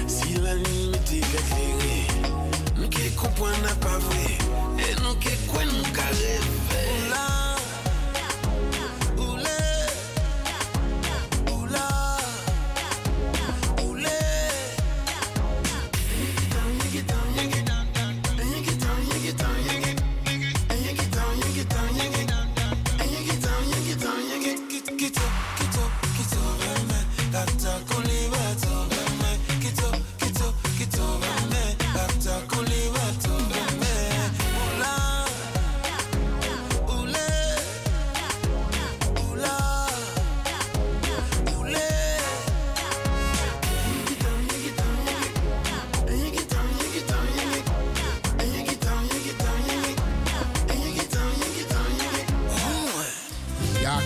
si 0.07 0.35
la 0.35 0.55
nuit 0.55 0.91
m'était 0.93 1.19
éclairée, 1.19 2.07
nous 2.77 2.89
qui 2.89 3.11
comprenons 3.17 3.61
n'a 3.63 3.75
pas 3.75 3.99
vrai, 3.99 4.24
live 6.23 6.54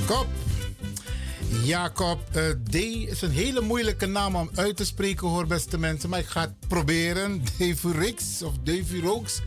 Jacob. 0.08 0.26
Jacob 1.64 2.18
eh, 2.32 2.42
D 2.70 2.74
is 3.08 3.22
een 3.22 3.30
hele 3.30 3.60
moeilijke 3.60 4.06
naam 4.06 4.36
om 4.36 4.50
uit 4.54 4.76
te 4.76 4.84
spreken, 4.84 5.28
hoor, 5.28 5.46
beste 5.46 5.78
mensen. 5.78 6.08
Maar 6.08 6.18
ik 6.18 6.26
ga 6.26 6.40
het 6.40 6.68
proberen. 6.68 7.42
Devurix 7.58 8.42
of 8.42 8.52
Devuraux. 8.62 9.40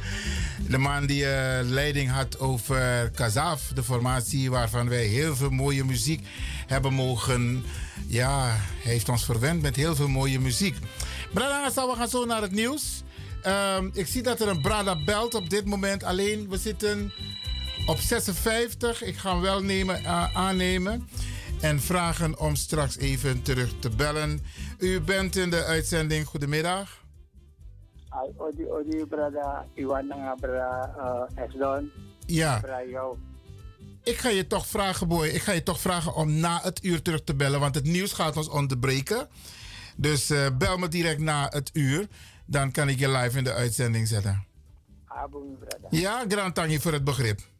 De 0.67 0.77
man 0.77 1.05
die 1.05 1.25
eh, 1.25 1.65
leiding 1.65 2.09
had 2.09 2.39
over 2.39 3.11
Kazaf, 3.15 3.71
de 3.73 3.83
formatie 3.83 4.49
waarvan 4.49 4.89
wij 4.89 5.05
heel 5.05 5.35
veel 5.35 5.49
mooie 5.49 5.83
muziek 5.83 6.27
hebben 6.67 6.93
mogen. 6.93 7.63
Ja, 8.07 8.45
hij 8.81 8.91
heeft 8.91 9.09
ons 9.09 9.25
verwend 9.25 9.61
met 9.61 9.75
heel 9.75 9.95
veel 9.95 10.09
mooie 10.09 10.39
muziek. 10.39 10.75
Brada, 11.33 11.71
we 11.73 11.95
gaan 11.95 12.09
zo 12.09 12.25
naar 12.25 12.41
het 12.41 12.51
nieuws. 12.51 13.03
Ehm, 13.41 13.89
ik 13.93 14.07
zie 14.07 14.21
dat 14.21 14.41
er 14.41 14.47
een 14.47 14.61
Brada 14.61 15.03
belt 15.03 15.33
op 15.33 15.49
dit 15.49 15.65
moment. 15.65 16.03
Alleen, 16.03 16.49
we 16.49 16.57
zitten 16.57 17.13
op 17.85 17.97
56. 17.97 19.03
Ik 19.03 19.17
ga 19.17 19.31
hem 19.31 19.41
wel 19.41 19.63
nemen, 19.63 20.05
aannemen. 20.33 21.09
En 21.61 21.79
vragen 21.79 22.39
om 22.39 22.55
straks 22.55 22.97
even 22.97 23.41
terug 23.41 23.79
te 23.79 23.89
bellen. 23.89 24.39
U 24.77 25.01
bent 25.01 25.35
in 25.35 25.49
de 25.49 25.63
uitzending. 25.63 26.25
Goedemiddag. 26.25 26.99
Odi 28.37 28.67
odi 28.67 29.05
brada 29.05 29.65
Iwan 29.73 30.07
nga 30.07 30.35
brada 30.35 30.93
uh, 30.97 31.43
Esdon. 31.43 31.91
Ja. 32.25 32.61
Ik 34.03 34.17
ga 34.17 34.29
je 34.29 34.47
toch 34.47 34.67
vragen, 34.67 35.07
boy. 35.07 35.27
Ik 35.27 35.41
ga 35.41 35.51
je 35.51 35.63
toch 35.63 35.79
vragen 35.79 36.15
om 36.15 36.39
na 36.39 36.59
het 36.63 36.83
uur 36.83 37.01
terug 37.01 37.23
te 37.23 37.35
bellen. 37.35 37.59
Want 37.59 37.75
het 37.75 37.85
nieuws 37.85 38.13
gaat 38.13 38.37
ons 38.37 38.49
onderbreken. 38.49 39.27
Dus 39.95 40.29
eh, 40.29 40.47
bel 40.57 40.77
me 40.77 40.87
direct 40.87 41.19
na 41.19 41.47
het 41.49 41.69
uur. 41.73 42.07
Dan 42.45 42.71
kan 42.71 42.89
ik 42.89 42.99
je 42.99 43.09
live 43.09 43.37
in 43.37 43.43
de 43.43 43.53
uitzending 43.53 44.07
zetten. 44.07 44.45
Abong 45.05 45.59
brada. 45.59 45.87
Ja, 45.89 46.25
grand 46.27 46.55
tangi 46.55 46.79
voor 46.79 46.93
het 46.93 47.03
begrip. 47.03 47.50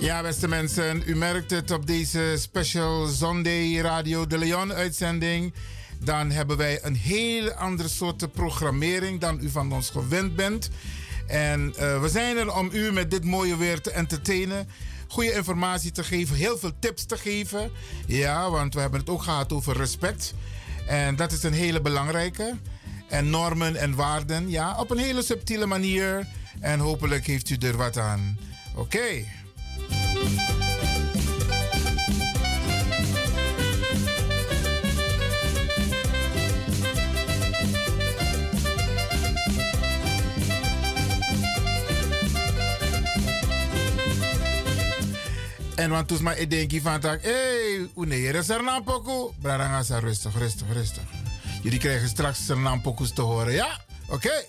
Ja, 0.00 0.22
beste 0.22 0.48
mensen, 0.48 1.02
u 1.06 1.16
merkt 1.16 1.50
het 1.50 1.70
op 1.70 1.86
deze 1.86 2.34
special 2.38 3.06
Sunday 3.06 3.80
Radio 3.80 4.26
de 4.26 4.38
Leon 4.38 4.72
uitzending. 4.72 5.54
Dan 5.98 6.30
hebben 6.30 6.56
wij 6.56 6.84
een 6.84 6.94
heel 6.96 7.52
andere 7.52 7.88
soort 7.88 8.32
programmering 8.32 9.20
dan 9.20 9.38
u 9.42 9.48
van 9.48 9.72
ons 9.72 9.90
gewend 9.90 10.36
bent. 10.36 10.70
En 11.26 11.74
eh, 11.76 12.00
we 12.00 12.08
zijn 12.08 12.36
er 12.36 12.56
om 12.56 12.70
u 12.72 12.92
met 12.92 13.10
dit 13.10 13.24
mooie 13.24 13.56
weer 13.56 13.80
te 13.80 13.90
entertainen. 13.90 14.68
Goede 15.08 15.32
informatie 15.32 15.92
te 15.92 16.04
geven, 16.04 16.36
heel 16.36 16.58
veel 16.58 16.72
tips 16.78 17.04
te 17.04 17.16
geven. 17.16 17.70
Ja, 18.06 18.50
want 18.50 18.74
we 18.74 18.80
hebben 18.80 19.00
het 19.00 19.10
ook 19.10 19.22
gehad 19.22 19.52
over 19.52 19.76
respect. 19.76 20.34
En 20.86 21.16
dat 21.16 21.32
is 21.32 21.42
een 21.42 21.52
hele 21.52 21.80
belangrijke 21.80 22.56
en 23.10 23.30
normen 23.30 23.76
en 23.76 23.94
waarden. 23.94 24.50
Ja, 24.50 24.76
op 24.78 24.90
een 24.90 24.98
hele 24.98 25.22
subtiele 25.22 25.66
manier. 25.66 26.26
En 26.60 26.78
hopelijk 26.78 27.26
heeft 27.26 27.50
u 27.50 27.56
er 27.56 27.76
wat 27.76 27.98
aan. 27.98 28.38
Oké. 28.74 29.24
En 45.80 45.90
want 45.90 46.08
toen 46.08 46.22
maar 46.22 46.38
ik 46.38 46.50
denk 46.50 46.72
van 46.82 47.00
dat, 47.00 47.22
hé, 47.22 47.30
hey, 47.30 47.88
unere 47.96 48.38
is 48.38 48.48
er 48.48 48.62
nou 48.62 48.82
pokoe. 48.82 49.30
Brada, 49.40 49.82
rustig, 50.00 50.38
rustig, 50.38 50.66
rustig. 50.72 51.19
Jullie 51.62 51.78
krijgen 51.78 52.08
straks 52.08 52.46
Sernam 52.46 52.80
pokoes 52.80 53.12
te 53.12 53.22
horen, 53.22 53.52
ja? 53.52 53.80
Oké. 54.08 54.44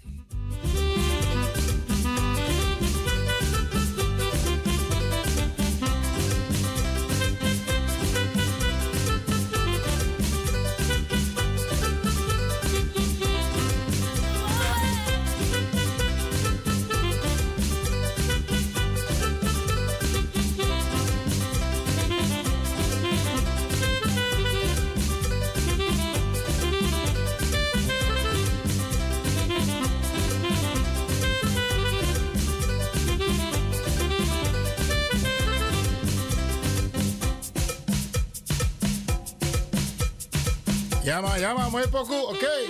Ja 41.09 41.21
maar, 41.21 41.39
ja 41.39 41.53
maar, 41.53 41.71
mooie 41.71 41.89
pokoe, 41.89 42.21
oké. 42.21 42.35
Okay. 42.35 42.65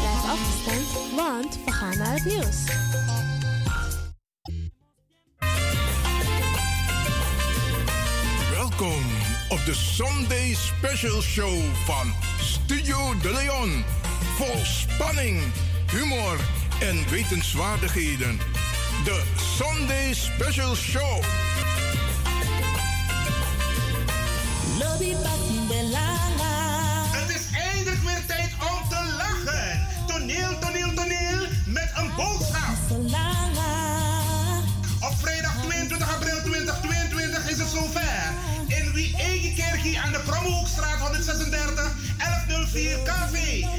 Blijf 0.00 0.24
afgestemd, 0.30 1.14
want 1.16 1.58
we 1.64 1.72
gaan 1.72 1.98
naar 1.98 2.12
het 2.12 2.24
nieuws. 2.24 2.64
Welkom 8.50 9.02
op 9.48 9.64
de 9.64 9.74
Sunday 9.74 10.54
Special 10.54 11.22
Show 11.22 11.58
van 11.84 12.12
Studio 12.40 13.18
De 13.22 13.32
Leon. 13.32 13.84
Vol 14.36 14.64
spanning, 14.64 15.40
humor 15.90 16.38
en 16.80 17.10
wetenswaardigheden. 17.10 18.38
De 19.04 19.22
Sunday 19.56 20.14
Special 20.14 20.74
Show. 20.74 21.22
Kromhoekstraat 40.26 40.98
136 40.98 41.74
1104 42.18 42.98
KV 43.04 43.36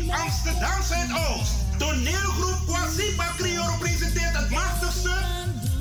Amsterdam 0.10 0.84
Zuidoost. 0.84 1.52
Toneelgroep 1.78 2.54
Crioro 3.38 3.76
presenteert 3.80 4.38
het 4.38 4.50
machtigste 4.50 5.12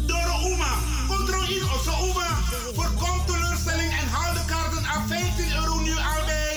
Doro 0.06 0.52
Uma. 0.52 0.72
Controle 1.08 1.54
in 1.54 1.62
onze 1.62 1.90
Uma. 1.90 2.28
Voorkom 2.74 3.26
teleurstelling 3.26 3.90
en 3.90 4.08
haal 4.08 4.32
de 4.32 4.44
kaarten 4.46 4.84
aan 4.86 5.08
15 5.08 5.52
euro 5.54 5.80
nu 5.80 5.90
al 5.90 6.24
bij. 6.26 6.56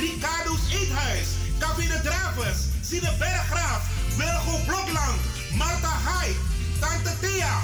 Ricardo's 0.00 0.64
Eethuis. 0.72 1.28
Café 1.58 1.82
de 1.82 2.00
Dravers. 2.02 2.60
Sine 2.80 3.12
Berggraaf. 3.18 3.82
Wilgo 4.16 4.64
Blokland. 4.66 5.20
Marta 5.54 5.94
Hai. 6.04 6.36
Tante 6.80 7.12
Thea. 7.20 7.54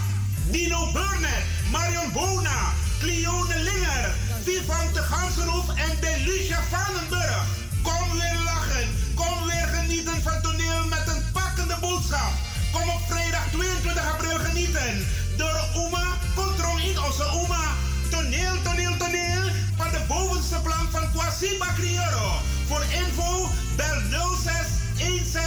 Dino 0.44 0.92
Burnett. 0.92 1.44
Marion 1.70 2.12
Bona. 2.12 2.72
Cleone 3.00 3.58
Linger. 3.58 4.14
Vivante 4.46 5.02
Gansenhoef 5.02 5.68
en 5.68 6.00
Delucia 6.00 6.60
Vanenburg. 6.70 7.46
Kom 7.82 8.18
weer 8.18 8.38
lachen. 8.44 8.86
Kom 9.14 9.46
weer 9.46 9.68
genieten 9.74 10.22
van 10.22 10.42
toneel 10.42 10.84
met 10.88 11.06
een 11.06 11.22
pakkende 11.32 11.76
boodschap. 11.80 12.32
Kom 12.72 12.88
op 12.88 13.00
vrijdag 13.08 13.46
22 13.52 14.12
april 14.12 14.38
genieten. 14.38 15.06
Door 15.36 15.60
Oma, 15.74 16.06
controle 16.34 16.82
in 16.82 16.98
onze 17.02 17.24
Oma. 17.24 17.64
Toneel, 18.10 18.62
toneel, 18.62 18.96
toneel. 18.96 19.44
Van 19.76 19.90
de 19.90 20.00
bovenste 20.08 20.60
plank 20.62 20.90
van 20.90 21.12
Kwasiba 21.12 21.66
Crioro. 21.74 22.28
Voor 22.66 22.84
info 23.00 23.48
bel 23.76 24.00
06 24.44 24.54
16 24.96 25.42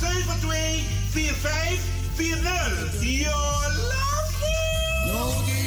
72 0.00 0.84
45 1.10 1.80
40. 2.14 3.02
Yo, 3.02 3.38
love 5.12 5.59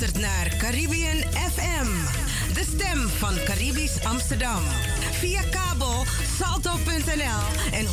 luistert 0.00 0.22
naar 0.22 0.56
Caribbean 0.58 1.16
FM, 1.32 1.86
de 2.54 2.64
stem 2.74 3.08
van 3.08 3.34
Caribisch 3.44 4.04
Amsterdam. 4.04 4.62
Via 5.12 5.40
kabel 5.50 6.04
salto.nl 6.38 7.72
en 7.72 7.86
107.9 7.86 7.90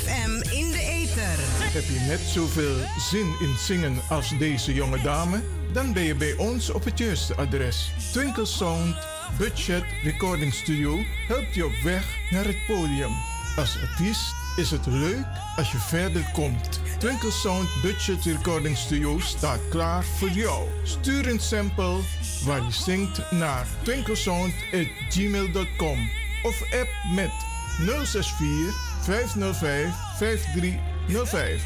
FM 0.00 0.54
in 0.54 0.70
de 0.70 0.80
ether. 0.80 1.36
Heb 1.72 1.84
je 1.84 2.04
net 2.08 2.20
zoveel 2.20 2.76
zin 3.10 3.34
in 3.40 3.56
zingen 3.58 3.96
als 4.08 4.38
deze 4.38 4.74
jonge 4.74 5.00
dame? 5.02 5.42
Dan 5.72 5.92
ben 5.92 6.02
je 6.02 6.14
bij 6.14 6.34
ons 6.36 6.70
op 6.70 6.84
het 6.84 6.98
juiste 6.98 7.34
adres. 7.34 7.92
Twinkle 8.12 8.46
Sound 8.46 8.96
Budget 9.38 9.84
Recording 10.02 10.54
Studio 10.54 10.98
helpt 11.28 11.54
je 11.54 11.64
op 11.64 11.74
weg 11.82 12.04
naar 12.30 12.44
het 12.44 12.66
podium. 12.66 13.12
Als 13.56 13.76
artiest 13.80 14.41
is 14.56 14.70
het 14.70 14.86
leuk 14.86 15.26
als 15.56 15.72
je 15.72 15.78
verder 15.78 16.30
komt. 16.32 16.80
Twinkle 16.98 17.30
Sound 17.30 17.68
Budget 17.82 18.24
Recording 18.24 18.76
Studio 18.76 19.18
staat 19.18 19.60
klaar 19.70 20.04
voor 20.04 20.28
jou. 20.28 20.68
Stuur 20.82 21.28
een 21.28 21.40
sample 21.40 21.96
waar 22.44 22.62
je 22.62 22.72
zingt 22.72 23.30
naar 23.30 23.66
twinklesound.gmail.com 23.82 26.10
of 26.42 26.62
app 26.62 26.88
met 27.14 27.30
064 27.78 28.74
505 29.00 29.94
5305. 30.16 31.64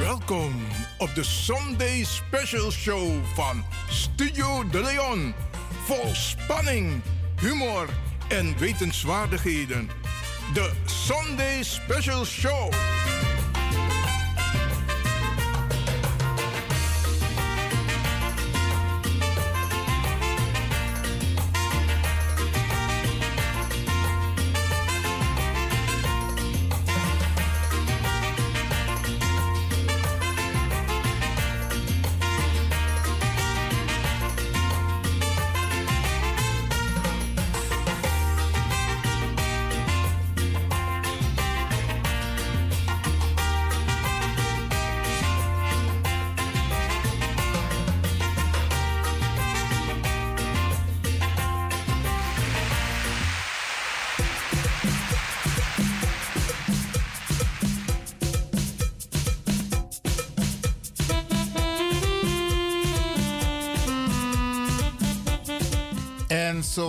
Welkom 0.00 0.54
op 0.98 1.14
de 1.14 1.24
Sunday 1.24 2.04
Special 2.04 2.70
Show 2.70 3.24
van 3.34 3.64
Studio 3.88 4.68
De 4.68 4.82
Leon. 4.82 5.47
Vol 5.88 6.14
spanning, 6.14 7.02
humor 7.40 7.88
en 8.28 8.58
wetenswaardigheden. 8.58 9.90
De 10.54 10.70
Sunday 10.84 11.62
Special 11.62 12.24
Show. 12.24 12.72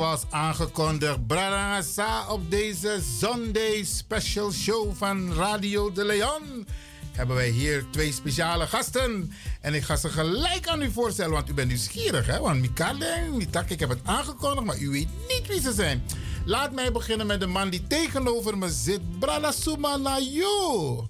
Zoals 0.09 0.25
aangekondigd, 0.29 1.27
Brarangasa 1.27 2.27
op 2.27 2.51
deze 2.51 2.99
Sunday 3.19 3.83
Special 3.83 4.51
Show 4.51 4.95
van 4.95 5.33
Radio 5.33 5.91
de 5.91 6.05
Leon. 6.05 6.67
Hebben 7.11 7.35
wij 7.35 7.49
hier 7.49 7.85
twee 7.91 8.13
speciale 8.13 8.67
gasten. 8.67 9.33
En 9.61 9.73
ik 9.73 9.83
ga 9.83 9.95
ze 9.95 10.09
gelijk 10.09 10.67
aan 10.67 10.81
u 10.81 10.91
voorstellen, 10.91 11.31
want 11.31 11.49
u 11.49 11.53
bent 11.53 11.67
nieuwsgierig, 11.67 12.25
hè? 12.25 12.39
Want 12.39 12.59
Mikadeng, 12.59 13.35
Mitak, 13.35 13.69
ik 13.69 13.79
heb 13.79 13.89
het 13.89 13.99
aangekondigd, 14.03 14.65
maar 14.65 14.79
u 14.79 14.89
weet 14.89 15.07
niet 15.27 15.47
wie 15.47 15.61
ze 15.61 15.73
zijn. 15.73 16.03
Laat 16.45 16.71
mij 16.71 16.91
beginnen 16.91 17.27
met 17.27 17.39
de 17.39 17.47
man 17.47 17.69
die 17.69 17.87
tegenover 17.87 18.57
me 18.57 18.69
zit, 18.69 19.19
Brada 19.19 19.51
Suma 19.51 19.97
Nayo. 19.97 21.07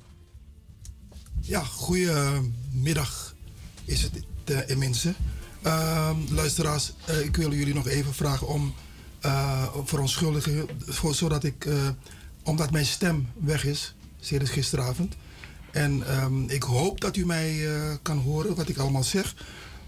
Ja, 1.41 1.63
goedemiddag 1.63 3.35
is 3.85 4.01
het 4.01 4.11
uh, 4.69 4.77
mensen. 4.77 5.15
Uh, 5.65 6.11
luisteraars, 6.29 6.91
uh, 7.09 7.19
ik 7.19 7.35
wil 7.35 7.53
jullie 7.53 7.73
nog 7.73 7.87
even 7.87 8.13
vragen 8.13 8.47
om 8.47 8.73
uh, 9.25 9.63
verontschuldigen, 9.83 10.67
voor, 10.85 11.15
zodat 11.15 11.43
ik, 11.43 11.65
uh, 11.65 11.89
omdat 12.43 12.71
mijn 12.71 12.85
stem 12.85 13.27
weg 13.33 13.65
is, 13.65 13.95
sinds 14.19 14.51
gisteravond. 14.51 15.15
En 15.71 16.23
um, 16.23 16.49
ik 16.49 16.63
hoop 16.63 17.01
dat 17.01 17.15
u 17.15 17.25
mij 17.25 17.55
uh, 17.55 17.93
kan 18.01 18.17
horen 18.17 18.55
wat 18.55 18.69
ik 18.69 18.77
allemaal 18.77 19.03
zeg. 19.03 19.35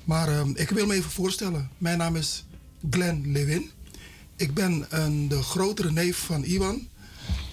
Maar 0.03 0.39
um, 0.39 0.53
ik 0.55 0.69
wil 0.69 0.85
me 0.85 0.93
even 0.93 1.11
voorstellen. 1.11 1.69
Mijn 1.77 1.97
naam 1.97 2.15
is 2.15 2.45
Glenn 2.89 3.31
Lewin. 3.31 3.71
Ik 4.35 4.53
ben 4.53 4.85
een, 4.89 5.27
de 5.27 5.41
grotere 5.41 5.91
neef 5.91 6.17
van 6.17 6.43
Iwan. 6.43 6.87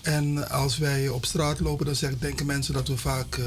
En 0.02 0.50
als 0.50 0.78
wij 0.78 1.08
op 1.08 1.24
straat 1.24 1.60
lopen, 1.60 1.86
dan 1.86 1.94
zeggen, 1.94 2.18
denken 2.20 2.46
mensen 2.46 2.74
dat 2.74 2.88
we 2.88 2.96
vaak 2.96 3.36
uh, 3.36 3.46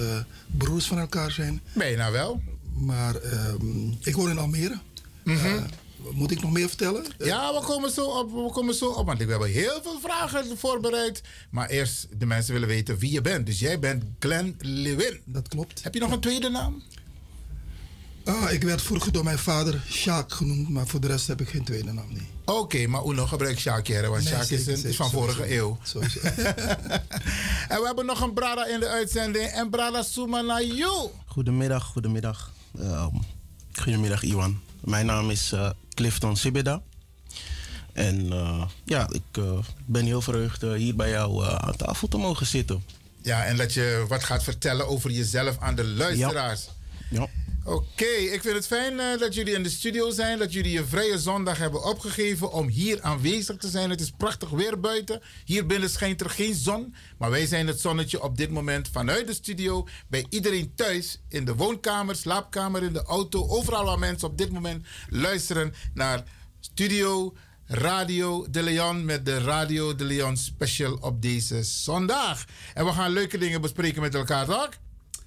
broers 0.57 0.85
van 0.85 0.99
elkaar 0.99 1.31
zijn. 1.31 1.61
Ben 1.73 1.89
je 1.89 1.97
nou 1.97 2.11
wel? 2.11 2.41
Maar 2.73 3.15
um, 3.15 3.97
ik 4.01 4.15
woon 4.15 4.29
in 4.29 4.37
Almere. 4.37 4.79
Mm 5.23 5.37
-hmm. 5.37 5.55
uh, 5.55 5.63
moet 6.11 6.31
ik 6.31 6.41
nog 6.41 6.51
meer 6.51 6.67
vertellen? 6.67 7.05
Ja, 7.17 7.53
we 7.53 7.65
komen 7.65 7.91
zo 7.91 8.05
op. 8.05 8.31
We 8.31 8.51
komen 8.51 8.73
zo 8.73 8.89
op 8.89 9.05
want 9.05 9.23
we 9.23 9.31
hebben 9.31 9.49
heel 9.49 9.79
veel 9.83 9.99
vragen 10.01 10.57
voorbereid. 10.57 11.21
Maar 11.49 11.69
eerst, 11.69 12.07
de 12.17 12.25
mensen 12.25 12.53
willen 12.53 12.67
weten 12.67 12.97
wie 12.97 13.11
je 13.11 13.21
bent. 13.21 13.45
Dus 13.45 13.59
jij 13.59 13.79
bent 13.79 14.03
Glenn 14.19 14.55
Lewin. 14.59 15.19
Dat 15.25 15.47
klopt. 15.47 15.83
Heb 15.83 15.93
je 15.93 15.99
nog 15.99 16.09
ja. 16.09 16.15
een 16.15 16.21
tweede 16.21 16.49
naam? 16.49 16.81
Ah, 18.25 18.51
ik 18.51 18.63
werd 18.63 18.81
vroeger 18.81 19.11
door 19.11 19.23
mijn 19.23 19.39
vader 19.39 19.81
Sjaak 19.89 20.31
genoemd, 20.31 20.69
maar 20.69 20.87
voor 20.87 20.99
de 20.99 21.07
rest 21.07 21.27
heb 21.27 21.41
ik 21.41 21.49
geen 21.49 21.63
tweede 21.63 21.93
naam. 21.93 22.13
Nee. 22.13 22.27
Oké, 22.45 22.59
okay, 22.59 22.85
maar 22.85 23.05
Uno 23.05 23.25
gebruikt 23.25 23.59
Sjaak 23.59 23.87
hier, 23.87 24.09
want 24.09 24.23
nee, 24.23 24.33
Sjaak 24.33 24.47
is, 24.47 24.67
een, 24.67 24.83
is 24.83 24.95
van 24.95 25.09
vorige 25.09 25.55
eeuw. 25.55 25.77
Sowieso. 25.83 26.19
en 27.73 27.79
we 27.79 27.83
hebben 27.85 28.05
nog 28.05 28.21
een 28.21 28.33
Brada 28.33 28.65
in 28.65 28.79
de 28.79 28.87
uitzending. 28.87 29.45
En 29.45 29.69
Brada 29.69 30.03
Sumanayu. 30.03 31.09
Goedemiddag, 31.25 31.83
goedemiddag. 31.83 32.51
Uh, 32.79 33.07
goedemiddag, 33.73 34.23
Iwan. 34.23 34.59
Mijn 34.79 35.05
naam 35.05 35.29
is 35.29 35.51
uh, 35.53 35.69
Clifton 35.93 36.37
Sibeda. 36.37 36.81
En 37.93 38.25
uh, 38.25 38.63
ja, 38.83 39.09
ik 39.11 39.37
uh, 39.39 39.59
ben 39.85 40.05
heel 40.05 40.21
verheugd 40.21 40.61
hier 40.61 40.95
bij 40.95 41.09
jou 41.09 41.45
aan 41.45 41.75
tafel 41.75 42.07
te 42.07 42.17
mogen 42.17 42.45
zitten. 42.45 42.83
Ja, 43.21 43.45
en 43.45 43.57
dat 43.57 43.73
je 43.73 44.05
wat 44.07 44.23
gaat 44.23 44.43
vertellen 44.43 44.87
over 44.87 45.11
jezelf 45.11 45.57
aan 45.59 45.75
de 45.75 45.85
luisteraars. 45.85 46.69
Ja. 47.09 47.19
ja. 47.19 47.27
Oké, 47.63 48.05
ik 48.05 48.41
vind 48.41 48.55
het 48.55 48.67
fijn 48.67 48.93
uh, 48.93 49.17
dat 49.17 49.33
jullie 49.33 49.53
in 49.53 49.63
de 49.63 49.69
studio 49.69 50.11
zijn. 50.11 50.39
Dat 50.39 50.53
jullie 50.53 50.71
je 50.71 50.85
vrije 50.85 51.19
zondag 51.19 51.57
hebben 51.57 51.83
opgegeven 51.83 52.51
om 52.51 52.67
hier 52.67 53.01
aanwezig 53.01 53.57
te 53.57 53.67
zijn. 53.69 53.89
Het 53.89 54.01
is 54.01 54.11
prachtig 54.17 54.49
weer 54.49 54.79
buiten. 54.79 55.21
Hier 55.45 55.65
binnen 55.65 55.89
schijnt 55.89 56.21
er 56.21 56.29
geen 56.29 56.53
zon. 56.53 56.95
Maar 57.17 57.29
wij 57.29 57.45
zijn 57.45 57.67
het 57.67 57.79
zonnetje 57.79 58.21
op 58.23 58.37
dit 58.37 58.49
moment 58.49 58.87
vanuit 58.87 59.27
de 59.27 59.33
studio. 59.33 59.87
Bij 60.07 60.25
iedereen 60.29 60.75
thuis. 60.75 61.21
In 61.29 61.45
de 61.45 61.55
woonkamer, 61.55 62.15
slaapkamer, 62.15 62.83
in 62.83 62.93
de 62.93 63.03
auto. 63.03 63.47
Overal 63.47 63.85
waar 63.85 63.99
mensen 63.99 64.27
op 64.27 64.37
dit 64.37 64.51
moment 64.51 64.85
luisteren 65.09 65.73
naar 65.93 66.23
Studio 66.59 67.35
Radio 67.65 68.45
de 68.49 68.63
Leon. 68.63 69.05
Met 69.05 69.25
de 69.25 69.37
Radio 69.37 69.95
de 69.95 70.03
Leon 70.03 70.37
special 70.37 70.97
op 71.01 71.21
deze 71.21 71.63
zondag. 71.63 72.45
En 72.73 72.85
we 72.85 72.91
gaan 72.91 73.11
leuke 73.11 73.37
dingen 73.37 73.61
bespreken 73.61 74.01
met 74.01 74.15
elkaar, 74.15 74.45
toch? 74.45 74.69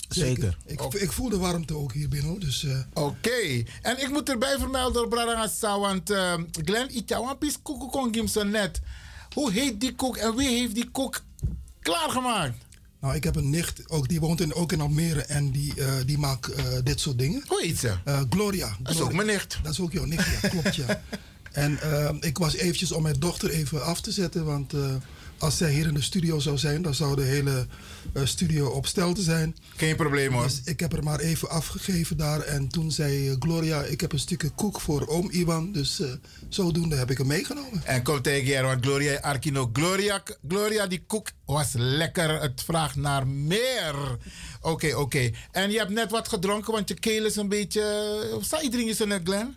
Zeker. 0.08 0.56
Ik, 0.66 0.80
ik, 0.80 1.12
voel 1.12 1.28
de 1.28 1.38
warmte 1.38 1.76
ook 1.76 1.92
hier 1.92 2.08
binnen. 2.08 2.40
Dus, 2.40 2.62
uh... 2.62 2.78
Oké. 2.92 3.00
Okay. 3.00 3.66
En 3.82 4.02
ik 4.02 4.08
moet 4.10 4.28
erbij 4.28 4.58
vermelden, 4.58 5.08
Bradangasa, 5.08 5.78
want 5.78 6.10
uh, 6.10 6.34
Glenn 6.64 6.96
Itawapis 6.96 7.62
koekongim 7.62 8.26
ze 8.26 8.44
net. 8.44 8.80
Hoe 9.34 9.52
heet 9.52 9.80
die 9.80 9.94
koek 9.94 10.16
en 10.16 10.36
wie 10.36 10.48
heeft 10.48 10.74
die 10.74 10.90
koek 10.90 11.22
klaargemaakt? 11.80 12.56
Nou, 13.00 13.16
ik 13.16 13.24
heb 13.24 13.36
een 13.36 13.50
nicht, 13.50 13.90
ook, 13.90 14.08
die 14.08 14.20
woont 14.20 14.40
in, 14.40 14.54
ook 14.54 14.72
in 14.72 14.80
Almere 14.80 15.22
en 15.22 15.50
die, 15.50 15.72
uh, 15.76 15.92
die 16.06 16.18
maakt 16.18 16.50
dit 16.84 17.00
soort 17.00 17.18
dingen. 17.18 17.44
Hoe 17.46 17.62
heet 17.62 17.78
ze? 17.78 17.92
Gloria, 18.04 18.26
Gloria. 18.30 18.76
Dat 18.82 18.94
is 18.94 19.00
ook 19.00 19.12
mijn 19.12 19.26
nicht. 19.26 19.58
Dat 19.62 19.72
is 19.72 19.80
ook 19.80 19.92
jouw 19.92 20.04
nicht, 20.04 20.40
ja, 20.42 20.48
klopt 20.48 20.76
ja. 20.76 21.02
en 21.52 21.78
ik 22.20 22.38
was 22.38 22.54
eventjes 22.54 22.92
om 22.92 23.02
mijn 23.02 23.18
dochter 23.20 23.50
even 23.50 23.84
af 23.84 24.00
te 24.00 24.12
zetten, 24.12 24.44
want 24.44 24.72
als 25.44 25.56
zij 25.56 25.72
hier 25.72 25.86
in 25.86 25.94
de 25.94 26.02
studio 26.02 26.38
zou 26.38 26.58
zijn, 26.58 26.82
dan 26.82 26.94
zou 26.94 27.16
de 27.16 27.22
hele 27.22 27.66
uh, 28.12 28.26
studio 28.26 28.68
op 28.68 28.86
stel 28.86 29.12
te 29.12 29.22
zijn. 29.22 29.56
Geen 29.76 29.96
probleem 29.96 30.32
hoor. 30.32 30.42
Dus 30.42 30.60
ik 30.64 30.80
heb 30.80 30.92
er 30.92 31.02
maar 31.02 31.20
even 31.20 31.50
afgegeven 31.50 32.16
daar. 32.16 32.40
En 32.40 32.68
toen 32.68 32.90
zei 32.90 33.28
uh, 33.28 33.36
Gloria, 33.38 33.82
ik 33.82 34.00
heb 34.00 34.12
een 34.12 34.18
stukje 34.18 34.50
koek 34.50 34.80
voor 34.80 35.06
oom 35.06 35.30
Iwan. 35.30 35.72
Dus 35.72 36.00
uh, 36.00 36.12
zodoende 36.48 36.96
heb 36.96 37.10
ik 37.10 37.18
hem 37.18 37.26
meegenomen. 37.26 37.84
En 37.84 38.02
kom 38.02 38.22
tegen 38.22 38.44
hier, 38.44 38.62
want 38.62 38.84
Gloria 38.84 39.20
Arkino. 39.20 39.70
Gloria, 39.72 40.22
Gloria, 40.48 40.86
die 40.86 41.04
koek 41.06 41.28
was 41.44 41.72
lekker. 41.72 42.40
Het 42.40 42.62
vraagt 42.64 42.96
naar 42.96 43.26
meer. 43.26 43.94
Oké, 44.60 44.70
okay, 44.70 44.92
oké. 44.92 45.00
Okay. 45.00 45.34
En 45.50 45.70
je 45.70 45.78
hebt 45.78 45.90
net 45.90 46.10
wat 46.10 46.28
gedronken, 46.28 46.72
want 46.72 46.88
je 46.88 46.94
keel 46.94 47.24
is 47.24 47.36
een 47.36 47.48
beetje... 47.48 48.38
Sta 48.40 48.60
je 48.60 48.68
drinken 48.68 49.20
Glenn? 49.24 49.54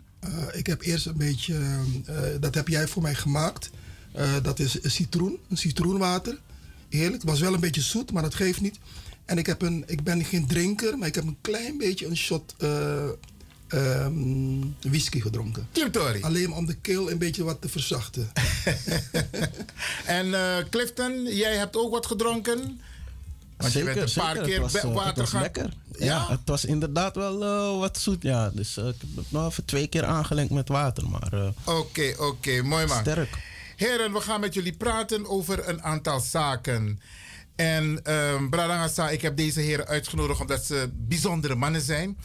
ik 0.52 0.66
heb 0.66 0.82
eerst 0.82 1.06
een 1.06 1.16
beetje... 1.16 1.58
dat 2.40 2.54
heb 2.54 2.68
jij 2.68 2.88
voor 2.88 3.02
mij 3.02 3.14
gemaakt. 3.14 3.70
Uh, 4.16 4.32
dat 4.42 4.58
is 4.58 4.78
citroen, 4.82 5.38
een 5.48 5.56
citroenwater. 5.56 6.38
Heerlijk. 6.88 7.22
Het 7.22 7.30
was 7.30 7.40
wel 7.40 7.54
een 7.54 7.60
beetje 7.60 7.80
zoet, 7.80 8.12
maar 8.12 8.22
dat 8.22 8.34
geeft 8.34 8.60
niet. 8.60 8.78
En 9.24 9.38
ik, 9.38 9.46
heb 9.46 9.62
een, 9.62 9.84
ik 9.86 10.02
ben 10.02 10.24
geen 10.24 10.46
drinker, 10.46 10.98
maar 10.98 11.08
ik 11.08 11.14
heb 11.14 11.26
een 11.26 11.38
klein 11.40 11.78
beetje 11.78 12.06
een 12.06 12.16
shot 12.16 12.54
uh, 12.58 13.08
um, 13.74 14.76
whisky 14.80 15.20
gedronken. 15.20 15.68
Timtori. 15.72 16.22
Alleen 16.22 16.52
om 16.52 16.66
de 16.66 16.74
keel 16.74 17.10
een 17.10 17.18
beetje 17.18 17.44
wat 17.44 17.60
te 17.60 17.68
verzachten. 17.68 18.32
en 20.04 20.26
uh, 20.26 20.56
Clifton, 20.70 21.34
jij 21.34 21.56
hebt 21.56 21.76
ook 21.76 21.90
wat 21.90 22.06
gedronken? 22.06 22.80
Want 23.56 23.72
zeker, 23.72 23.88
je 23.88 23.94
bent 23.94 24.16
een 24.16 24.22
paar 24.22 24.34
zeker. 24.34 24.48
keer 24.48 24.62
het 24.62 24.72
was, 24.72 24.82
water 24.82 25.06
het 25.06 25.16
was 25.16 25.30
gaan... 25.30 25.40
lekker. 25.42 25.72
Ja? 25.98 26.06
ja? 26.06 26.28
het 26.28 26.40
was 26.44 26.64
inderdaad 26.64 27.16
wel 27.16 27.42
uh, 27.42 27.78
wat 27.78 27.98
zoet. 27.98 28.22
Ja. 28.22 28.50
Dus 28.50 28.78
uh, 28.78 28.86
ik 28.86 28.94
heb 28.98 29.16
het 29.16 29.32
nog 29.32 29.50
even 29.50 29.64
twee 29.64 29.86
keer 29.86 30.04
aangelengd 30.04 30.50
met 30.50 30.68
water. 30.68 31.08
Maar 31.08 31.32
oké, 31.32 31.54
oké, 31.64 31.78
okay, 31.78 32.14
okay, 32.14 32.60
mooi 32.60 32.86
man. 32.86 33.00
Sterk. 33.00 33.38
Heren, 33.78 34.12
we 34.12 34.20
gaan 34.20 34.40
met 34.40 34.54
jullie 34.54 34.76
praten 34.76 35.26
over 35.28 35.68
een 35.68 35.82
aantal 35.82 36.20
zaken. 36.20 37.00
En 37.56 38.12
um, 38.14 38.50
Bradangasa, 38.50 39.10
ik 39.10 39.22
heb 39.22 39.36
deze 39.36 39.60
heren 39.60 39.86
uitgenodigd 39.86 40.40
omdat 40.40 40.64
ze 40.64 40.90
bijzondere 40.94 41.54
mannen 41.54 41.80
zijn. 41.80 42.18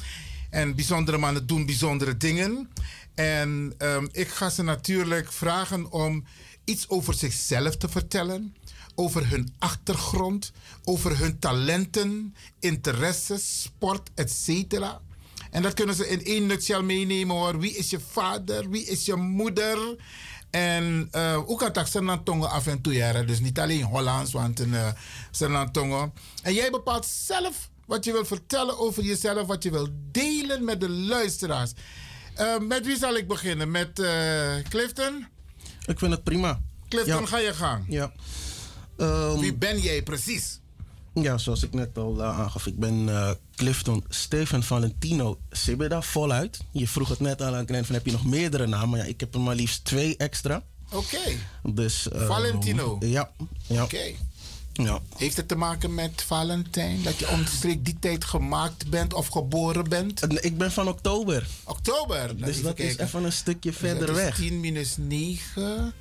En 0.50 0.76
bijzondere 0.76 1.18
mannen 1.18 1.48
doen 1.48 1.66
bijzondere 1.66 2.18
dingen. 2.18 2.70
En 3.16 3.74
um, 3.78 4.10
ik 4.12 4.28
ga 4.28 4.50
ze 4.50 4.64
natuurlijk 4.64 5.32
vragen 5.32 5.92
om 5.92 6.26
iets 6.64 6.90
over 6.90 7.14
zichzelf 7.14 7.78
te 7.78 7.90
vertellen. 7.90 8.56
Over 8.96 9.30
hun 9.30 9.54
achtergrond, 9.60 10.52
over 10.84 11.20
hun 11.20 11.40
talenten, 11.40 12.36
interesses, 12.60 13.62
sport, 13.62 14.10
etc. 14.16 14.74
En 15.52 15.62
dat 15.62 15.74
kunnen 15.74 15.96
ze 15.96 16.10
in 16.10 16.24
één 16.26 16.46
nutshell 16.46 16.82
meenemen 16.82 17.36
hoor. 17.36 17.60
Wie 17.60 17.76
is 17.76 17.90
je 17.90 18.00
vader? 18.00 18.70
Wie 18.70 18.86
is 18.86 19.06
je 19.06 19.16
moeder? 19.16 19.96
En 20.54 21.10
uh, 21.16 21.50
ook 21.50 21.60
kan 21.60 21.72
het 21.74 21.88
Senantongo 21.88 22.46
af 22.46 22.68
en 22.68 22.82
toe 22.82 22.94
jaren. 22.94 23.28
Dus 23.28 23.40
niet 23.40 23.60
alleen 23.60 23.84
Hollands, 23.84 24.32
want 24.32 24.60
een 24.60 24.74
uh, 24.74 24.88
Senantongo. 25.32 26.14
En 26.44 26.54
jij 26.54 26.70
bepaalt 26.70 27.06
zelf 27.06 27.70
wat 27.86 28.06
je 28.06 28.12
wil 28.12 28.26
vertellen 28.26 28.80
over 28.80 29.04
jezelf, 29.04 29.48
wat 29.48 29.64
je 29.64 29.72
wil 29.72 29.88
delen 30.12 30.64
met 30.64 30.82
de 30.82 30.90
luisteraars. 30.90 31.72
Uh, 32.40 32.60
met 32.60 32.86
wie 32.86 32.98
zal 32.98 33.16
ik 33.16 33.28
beginnen? 33.28 33.72
Met 33.72 34.00
uh, 34.00 34.56
Clifton? 34.70 35.28
Ik 35.86 36.00
vind 36.00 36.12
het 36.12 36.24
prima. 36.24 36.62
Clifton, 36.90 37.22
ja. 37.22 37.26
ga 37.26 37.38
je 37.38 37.54
gang. 37.54 37.86
Ja. 37.88 38.12
Um, 38.98 39.40
wie 39.40 39.54
ben 39.54 39.80
jij 39.80 40.04
precies? 40.04 40.60
Ja, 41.14 41.38
zoals 41.38 41.64
ik 41.64 41.74
net 41.74 41.98
al 41.98 42.20
uh, 42.20 42.40
aangaf, 42.40 42.68
ik 42.68 42.80
ben 42.80 43.08
uh, 43.08 43.32
Clifton 43.56 44.04
Steven 44.10 44.64
Valentino 44.64 45.40
Sibeda, 45.52 46.02
voluit. 46.02 46.60
Je 46.72 46.88
vroeg 46.88 47.10
het 47.10 47.20
net 47.20 47.42
al 47.42 47.56
aan 47.56 47.66
Glenn 47.66 47.86
van 47.86 47.96
heb 47.96 48.06
je 48.06 48.12
nog 48.12 48.26
meerdere 48.26 48.68
namen? 48.68 49.00
Ja, 49.00 49.06
ik 49.06 49.20
heb 49.20 49.34
er 49.34 49.40
maar 49.40 49.56
liefst 49.56 49.86
twee 49.86 50.18
extra. 50.18 50.64
Oké. 50.92 50.96
Okay. 50.96 51.38
Dus, 51.74 52.08
uh, 52.14 52.28
Valentino? 52.28 52.98
Ja. 53.00 53.32
ja. 53.68 53.84
Oké. 53.84 53.96
Okay. 53.96 54.16
Ja. 54.74 55.00
Heeft 55.18 55.38
het 55.38 55.48
te 55.48 55.56
maken 55.56 55.94
met 55.94 56.22
Valentijn? 56.22 57.04
Dat 57.04 57.20
je 57.20 57.30
omstreeks 57.30 57.84
die 57.84 58.00
tijd 58.00 58.26
gemaakt 58.26 58.90
bent 58.90 59.14
of 59.14 59.28
geboren 59.28 59.90
bent? 59.90 60.44
Ik 60.46 60.58
ben 60.58 60.72
van 60.72 60.88
oktober. 60.88 61.48
Oktober? 61.64 62.38
Dus 62.38 62.62
dat 62.62 62.74
kijken. 62.74 63.00
is 63.00 63.06
even 63.06 63.24
een 63.24 63.32
stukje 63.32 63.70
dus 63.70 63.80
verder 63.80 64.08
dat 64.08 64.16
weg. 64.16 64.40
Is 64.40 64.48
10 64.48 64.60
minus 64.60 64.96
9 64.98 65.94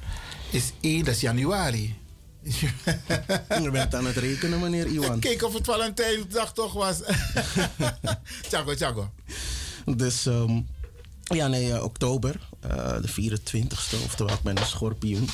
is 0.50 0.72
1, 0.80 1.04
dat 1.04 1.14
is 1.14 1.20
januari. 1.20 1.96
Je 3.62 3.70
bent 3.72 3.94
aan 3.94 4.06
het 4.06 4.16
rekenen, 4.16 4.60
meneer 4.60 4.86
Iwan. 4.86 5.20
Kijk 5.20 5.42
of 5.42 5.54
het 5.54 5.64
Valentijnsdag 5.64 6.52
toch 6.52 6.72
was. 6.72 7.00
Tjago, 8.48 8.74
tjago. 8.74 9.10
Dus, 9.96 10.26
um, 10.26 10.66
ja, 11.22 11.46
nee, 11.46 11.68
uh, 11.68 11.82
oktober. 11.82 12.40
eh, 12.60 12.96
de 13.02 13.08
24ste, 13.08 14.04
oftewel 14.04 14.34
ik 14.34 14.42
ben 14.42 14.58
een 14.58 14.66
schorpioen. 14.66 15.28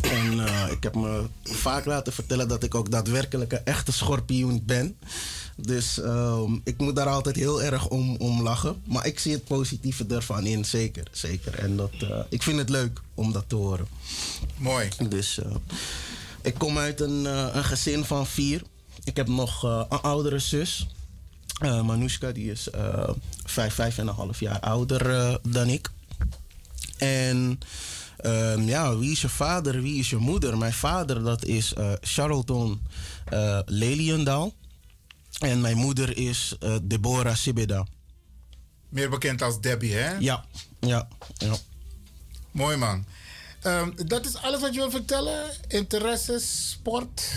En 0.00 0.46
eh, 0.46 0.70
ik 0.70 0.82
heb 0.82 0.94
me 0.94 1.26
vaak 1.42 1.84
laten 1.84 2.12
vertellen 2.12 2.48
dat 2.48 2.62
ik 2.62 2.74
ook 2.74 2.90
daadwerkelijk 2.90 3.52
een 3.52 3.64
echte 3.64 3.92
schorpioen 3.92 4.62
ben. 4.64 4.96
Dus 5.62 6.00
ehm, 6.00 6.52
ik 6.64 6.78
moet 6.78 6.96
daar 6.96 7.06
altijd 7.06 7.36
heel 7.36 7.62
erg 7.62 7.88
om, 7.88 8.16
om 8.16 8.42
lachen. 8.42 8.82
Maar 8.84 9.06
ik 9.06 9.18
zie 9.18 9.32
het 9.32 9.44
positieve 9.44 10.04
ervan 10.08 10.46
in, 10.46 10.64
zeker. 10.64 11.06
zeker. 11.12 11.54
En 11.54 11.76
dat, 11.76 11.92
eh, 12.00 12.18
ik 12.28 12.42
vind 12.42 12.58
het 12.58 12.68
leuk 12.68 13.00
om 13.14 13.32
dat 13.32 13.44
te 13.46 13.54
horen. 13.54 13.86
Mooi. 14.56 14.88
Dus 15.08 15.38
eh, 15.38 15.54
ik 16.42 16.54
kom 16.54 16.78
uit 16.78 17.00
een, 17.00 17.26
eh, 17.26 17.48
een 17.52 17.64
gezin 17.64 18.04
van 18.04 18.26
vier. 18.26 18.62
Ik 19.04 19.16
heb 19.16 19.28
nog 19.28 19.62
een 19.62 20.00
oudere 20.00 20.38
zus. 20.38 20.86
Manushka, 21.60 22.32
die 22.32 22.50
is 22.50 22.68
vijf, 23.44 23.74
vijf 23.74 23.98
en 23.98 24.08
een 24.08 24.14
half 24.14 24.40
jaar 24.40 24.60
ouder 24.60 25.38
dan 25.48 25.68
ik. 25.68 25.90
En 26.98 27.60
ehm, 28.16 28.62
ja, 28.62 28.96
wie 28.96 29.10
is 29.10 29.20
je 29.20 29.28
vader, 29.28 29.82
wie 29.82 29.98
is 29.98 30.10
je 30.10 30.16
moeder? 30.16 30.58
Mijn 30.58 30.72
vader, 30.72 31.22
dat 31.22 31.44
is 31.44 31.74
Charlton 32.00 32.80
Leliendaal. 33.66 34.52
En 35.42 35.60
mijn 35.60 35.76
moeder 35.76 36.16
is 36.16 36.56
eh, 36.60 36.76
Deborah 36.82 37.34
Sibeda. 37.34 37.86
Meer 38.88 39.10
bekend 39.10 39.42
als 39.42 39.60
Debbie, 39.60 39.94
hè? 39.94 40.16
Ja, 40.18 40.44
ja, 40.80 41.08
ja. 41.32 41.54
Mooi 42.50 42.76
man. 42.76 43.04
Ehm, 43.62 43.90
dat 44.06 44.26
is 44.26 44.36
alles 44.36 44.60
wat 44.60 44.74
je 44.74 44.80
wil 44.80 44.90
vertellen? 44.90 45.50
Interesses, 45.68 46.70
sport? 46.70 47.32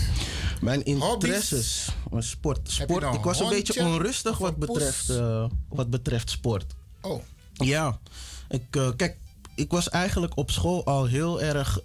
Mijn 0.60 0.84
interesses, 0.84 1.88
eh, 2.12 2.20
sport. 2.20 2.70
Sport. 2.70 3.02
nou 3.02 3.16
Ik 3.16 3.24
was 3.24 3.40
een 3.40 3.48
beetje 3.48 3.80
onrustig 3.80 4.38
wat 4.38 4.56
betreft, 4.56 5.08
eh, 5.10 5.44
wat 5.68 5.90
betreft 5.90 6.30
sport. 6.30 6.74
Oh. 7.00 7.22
Ja, 7.52 7.98
ik, 8.48 8.62
kijk, 8.96 9.16
ik 9.54 9.70
was 9.70 9.88
eigenlijk 9.88 10.36
op 10.36 10.50
school 10.50 10.84
al 10.84 11.04
heel 11.04 11.42
erg 11.42 11.78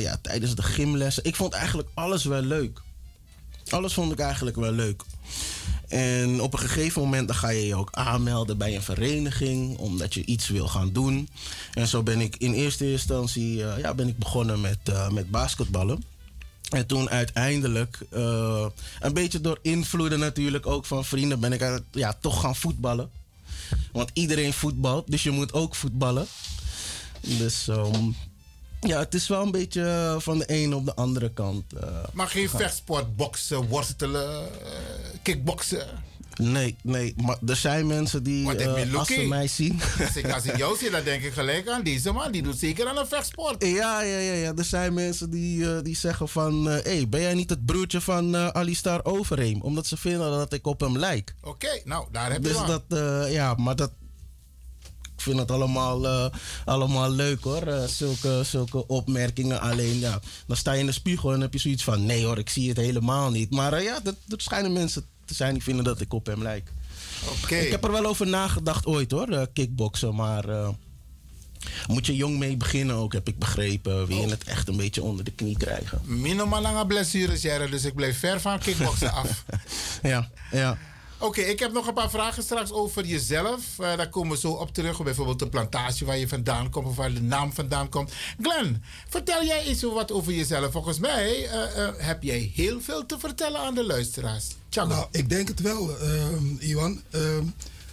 ja, 0.00 0.16
tijdens 0.22 0.54
de 0.54 0.62
gymlessen. 0.62 1.24
Ik 1.24 1.36
vond 1.36 1.52
eigenlijk 1.52 1.88
alles 1.94 2.24
wel 2.24 2.42
leuk. 2.42 2.80
Alles 3.68 3.92
vond 3.92 4.12
ik 4.12 4.18
eigenlijk 4.18 4.56
wel 4.56 4.72
leuk. 4.72 5.02
En 5.88 6.40
op 6.40 6.52
een 6.52 6.58
gegeven 6.58 7.02
moment 7.02 7.28
dan 7.28 7.36
ga 7.36 7.48
je 7.48 7.66
je 7.66 7.74
ook 7.74 7.88
aanmelden 7.92 8.58
bij 8.58 8.74
een 8.74 8.82
vereniging, 8.82 9.78
omdat 9.78 10.14
je 10.14 10.24
iets 10.24 10.48
wil 10.48 10.68
gaan 10.68 10.92
doen. 10.92 11.28
En 11.74 11.88
zo 11.88 12.02
ben 12.02 12.20
ik 12.20 12.36
in 12.36 12.52
eerste 12.52 12.90
instantie 12.90 13.64
eh, 13.64 13.78
ja, 13.78 13.94
ben 13.94 14.08
ik 14.08 14.18
begonnen 14.18 14.60
met, 14.60 14.78
eh, 14.84 15.10
met 15.10 15.30
basketballen. 15.30 16.04
En 16.70 16.86
toen 16.86 17.08
uiteindelijk, 17.08 17.98
eh, 18.10 18.66
een 19.00 19.12
beetje 19.12 19.40
door 19.40 19.58
invloeden 19.62 20.18
natuurlijk 20.18 20.66
ook 20.66 20.86
van 20.86 21.04
vrienden, 21.04 21.40
ben 21.40 21.52
ik 21.52 21.80
ja, 21.90 22.16
toch 22.20 22.40
gaan 22.40 22.56
voetballen. 22.56 23.10
Want 23.92 24.10
iedereen 24.12 24.52
voetbalt, 24.52 25.10
dus 25.10 25.22
je 25.22 25.30
moet 25.30 25.52
ook 25.52 25.74
voetballen. 25.74 26.26
Dus 27.20 27.68
ehm, 27.68 28.10
ja, 28.80 28.98
het 28.98 29.14
is 29.14 29.28
wel 29.28 29.42
een 29.42 29.50
beetje 29.50 30.16
van 30.18 30.38
de 30.38 30.46
ene 30.46 30.76
op 30.76 30.84
de 30.84 30.94
andere 30.94 31.32
kant. 31.32 31.72
eh, 31.72 31.88
Maar 32.12 32.28
geen 32.28 32.48
vechtsport, 32.48 33.16
boksen, 33.16 33.68
worstelen, 33.68 34.30
eh, 34.64 34.72
kickboksen. 35.22 35.86
Nee, 36.36 36.76
nee, 36.82 37.14
maar 37.24 37.38
er 37.46 37.56
zijn 37.56 37.86
mensen 37.86 38.22
die, 38.22 38.56
eh, 38.56 38.74
ben 38.74 38.94
als 38.94 39.08
ze 39.08 39.20
mij 39.20 39.48
zien... 39.48 39.80
Als 40.06 40.16
ik, 40.16 40.32
als 40.32 40.44
ik 40.44 40.56
jou 40.56 40.76
zie, 40.76 40.90
dan 40.90 41.04
denk 41.04 41.22
ik 41.22 41.32
gelijk 41.32 41.68
aan 41.68 41.82
deze 41.82 42.12
man. 42.12 42.32
Die 42.32 42.42
doet 42.42 42.58
zeker 42.58 42.88
aan 42.88 42.96
een 42.98 43.06
vechtsport. 43.06 43.64
Ja, 43.64 44.02
ja, 44.02 44.18
ja, 44.18 44.32
ja. 44.32 44.52
Er 44.56 44.64
zijn 44.64 44.94
mensen 44.94 45.30
die, 45.30 45.74
eh, 45.74 45.82
die 45.82 45.96
zeggen 45.96 46.28
van... 46.28 46.64
Hé, 46.66 46.80
hey, 46.80 47.08
ben 47.08 47.20
jij 47.20 47.34
niet 47.34 47.50
het 47.50 47.64
broertje 47.66 48.00
van 48.00 48.34
eh 48.34 48.48
Alistar 48.48 49.04
Overeem? 49.04 49.60
Omdat 49.60 49.86
ze 49.86 49.96
vinden 49.96 50.30
dat 50.30 50.52
ik 50.52 50.66
op 50.66 50.80
hem 50.80 50.98
lijk. 50.98 51.34
Oké, 51.42 51.80
nou, 51.84 52.06
daar 52.12 52.32
heb 52.32 52.42
je 52.42 52.48
Dus 52.52 52.66
dat, 52.66 52.82
eh, 52.88 53.32
ja, 53.32 53.54
maar 53.54 53.76
dat... 53.76 53.90
Ik 55.20 55.26
vind 55.26 55.38
het 55.38 55.50
allemaal, 55.50 56.06
eh, 56.06 56.26
allemaal 56.64 57.10
leuk 57.10 57.44
hoor, 57.44 57.62
eh, 57.62 57.84
zulke, 57.84 58.42
zulke 58.44 58.86
opmerkingen. 58.86 59.60
Alleen 59.60 59.98
ja, 59.98 60.20
dan 60.46 60.56
sta 60.56 60.72
je 60.72 60.80
in 60.80 60.86
de 60.86 60.92
spiegel 60.92 61.32
en 61.32 61.40
heb 61.40 61.52
je 61.52 61.58
zoiets 61.58 61.84
van... 61.84 62.06
Nee 62.06 62.24
hoor, 62.24 62.38
ik 62.38 62.48
zie 62.48 62.68
het 62.68 62.76
helemaal 62.76 63.30
niet. 63.30 63.50
Maar 63.50 63.72
eh, 63.72 63.84
ja, 63.84 64.00
dat, 64.02 64.14
er 64.28 64.40
schijnen 64.40 64.72
mensen 64.72 65.04
te 65.24 65.34
zijn 65.34 65.52
die 65.52 65.62
vinden 65.62 65.84
dat 65.84 66.00
ik 66.00 66.12
op 66.12 66.26
hem 66.26 66.42
lijk. 66.42 66.72
Oké. 67.42 67.56
Ik 67.56 67.70
heb 67.70 67.84
er 67.84 67.92
wel 67.92 68.06
over 68.06 68.26
nagedacht 68.26 68.86
ooit 68.86 69.10
hoor, 69.10 69.48
kickboksen. 69.52 70.14
Maar 70.14 70.44
moet 71.86 72.06
je 72.06 72.16
jong 72.16 72.38
mee 72.38 72.56
beginnen 72.56 72.96
ook, 72.96 73.12
heb 73.12 73.28
ik 73.28 73.38
begrepen. 73.38 74.06
Wil 74.06 74.20
je 74.20 74.28
het 74.28 74.44
echt 74.44 74.68
een 74.68 74.76
beetje 74.76 75.02
onder 75.02 75.24
de 75.24 75.32
knie 75.32 75.56
krijgen. 75.56 76.00
Minimaal 76.04 76.60
lange 76.60 76.86
blessures, 76.86 77.42
Jerry, 77.42 77.70
dus 77.70 77.84
ik 77.84 77.94
blijf 77.94 78.18
ver 78.18 78.40
van 78.40 78.58
kickboksen 78.58 79.12
af. 79.12 79.44
Ja, 80.02 80.30
ja. 80.50 80.78
Oké, 81.22 81.40
ik 81.40 81.58
heb 81.58 81.72
nog 81.72 81.86
een 81.86 81.94
paar 81.94 82.10
vragen 82.10 82.42
straks 82.42 82.72
over 82.72 83.06
jezelf. 83.06 83.78
Eh, 83.78 83.96
daar 83.96 84.08
komen 84.08 84.30
we 84.30 84.38
zo 84.38 84.50
op 84.50 84.74
terug. 84.74 85.02
Bijvoorbeeld 85.02 85.38
de 85.38 85.48
plantage 85.48 86.04
waar 86.04 86.18
je 86.18 86.28
vandaan 86.28 86.70
komt 86.70 86.86
of 86.86 86.96
waar 86.96 87.14
de 87.14 87.22
naam 87.22 87.52
vandaan 87.52 87.88
komt. 87.88 88.12
Glenn, 88.42 88.82
vertel 89.08 89.44
jij 89.44 89.64
eens 89.64 89.82
wat 89.82 90.12
over 90.12 90.32
jezelf. 90.32 90.72
Volgens 90.72 90.98
mij 90.98 91.48
eh, 91.48 91.86
eh, 91.86 91.94
heb 91.96 92.22
jij 92.22 92.50
heel 92.54 92.80
veel 92.80 93.06
te 93.06 93.18
vertellen 93.18 93.60
aan 93.60 93.74
de 93.74 93.84
luisteraars. 93.84 94.46
Tjango. 94.68 94.94
Nou, 94.94 95.06
ik 95.10 95.28
denk 95.28 95.48
het 95.48 95.60
wel, 95.60 95.96
Iwan. 96.58 97.02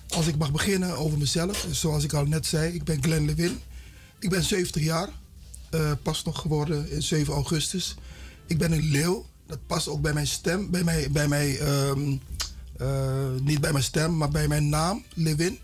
Als 0.09 0.27
ik 0.27 0.37
mag 0.37 0.51
beginnen 0.51 0.97
over 0.97 1.17
mezelf. 1.17 1.65
Zoals 1.71 2.03
ik 2.03 2.13
al 2.13 2.25
net 2.25 2.45
zei, 2.45 2.73
ik 2.73 2.83
ben 2.83 3.03
Glenn 3.03 3.25
Lewin. 3.25 3.59
Ik 4.19 4.29
ben 4.29 4.43
70 4.43 4.83
jaar. 4.83 5.09
pas 6.03 6.23
nog 6.23 6.39
geworden 6.39 6.91
in 6.91 7.01
7 7.01 7.33
augustus. 7.33 7.95
Ik 8.45 8.57
ben 8.57 8.71
een 8.71 8.89
leeuw. 8.91 9.25
Dat 9.47 9.59
past 9.67 9.87
ook 9.87 10.01
bij 10.01 10.13
mijn 10.13 10.27
stem. 10.27 10.69
Bij 10.71 10.83
mij, 10.83 11.11
bij 11.11 11.27
mij 11.27 11.59
ehm, 11.59 12.11
eh, 12.11 12.17
niet 13.41 13.61
bij 13.61 13.71
mijn 13.71 13.83
stem, 13.83 14.17
maar 14.17 14.29
bij 14.29 14.47
mijn 14.47 14.69
naam, 14.69 15.03
Lewin. 15.13 15.59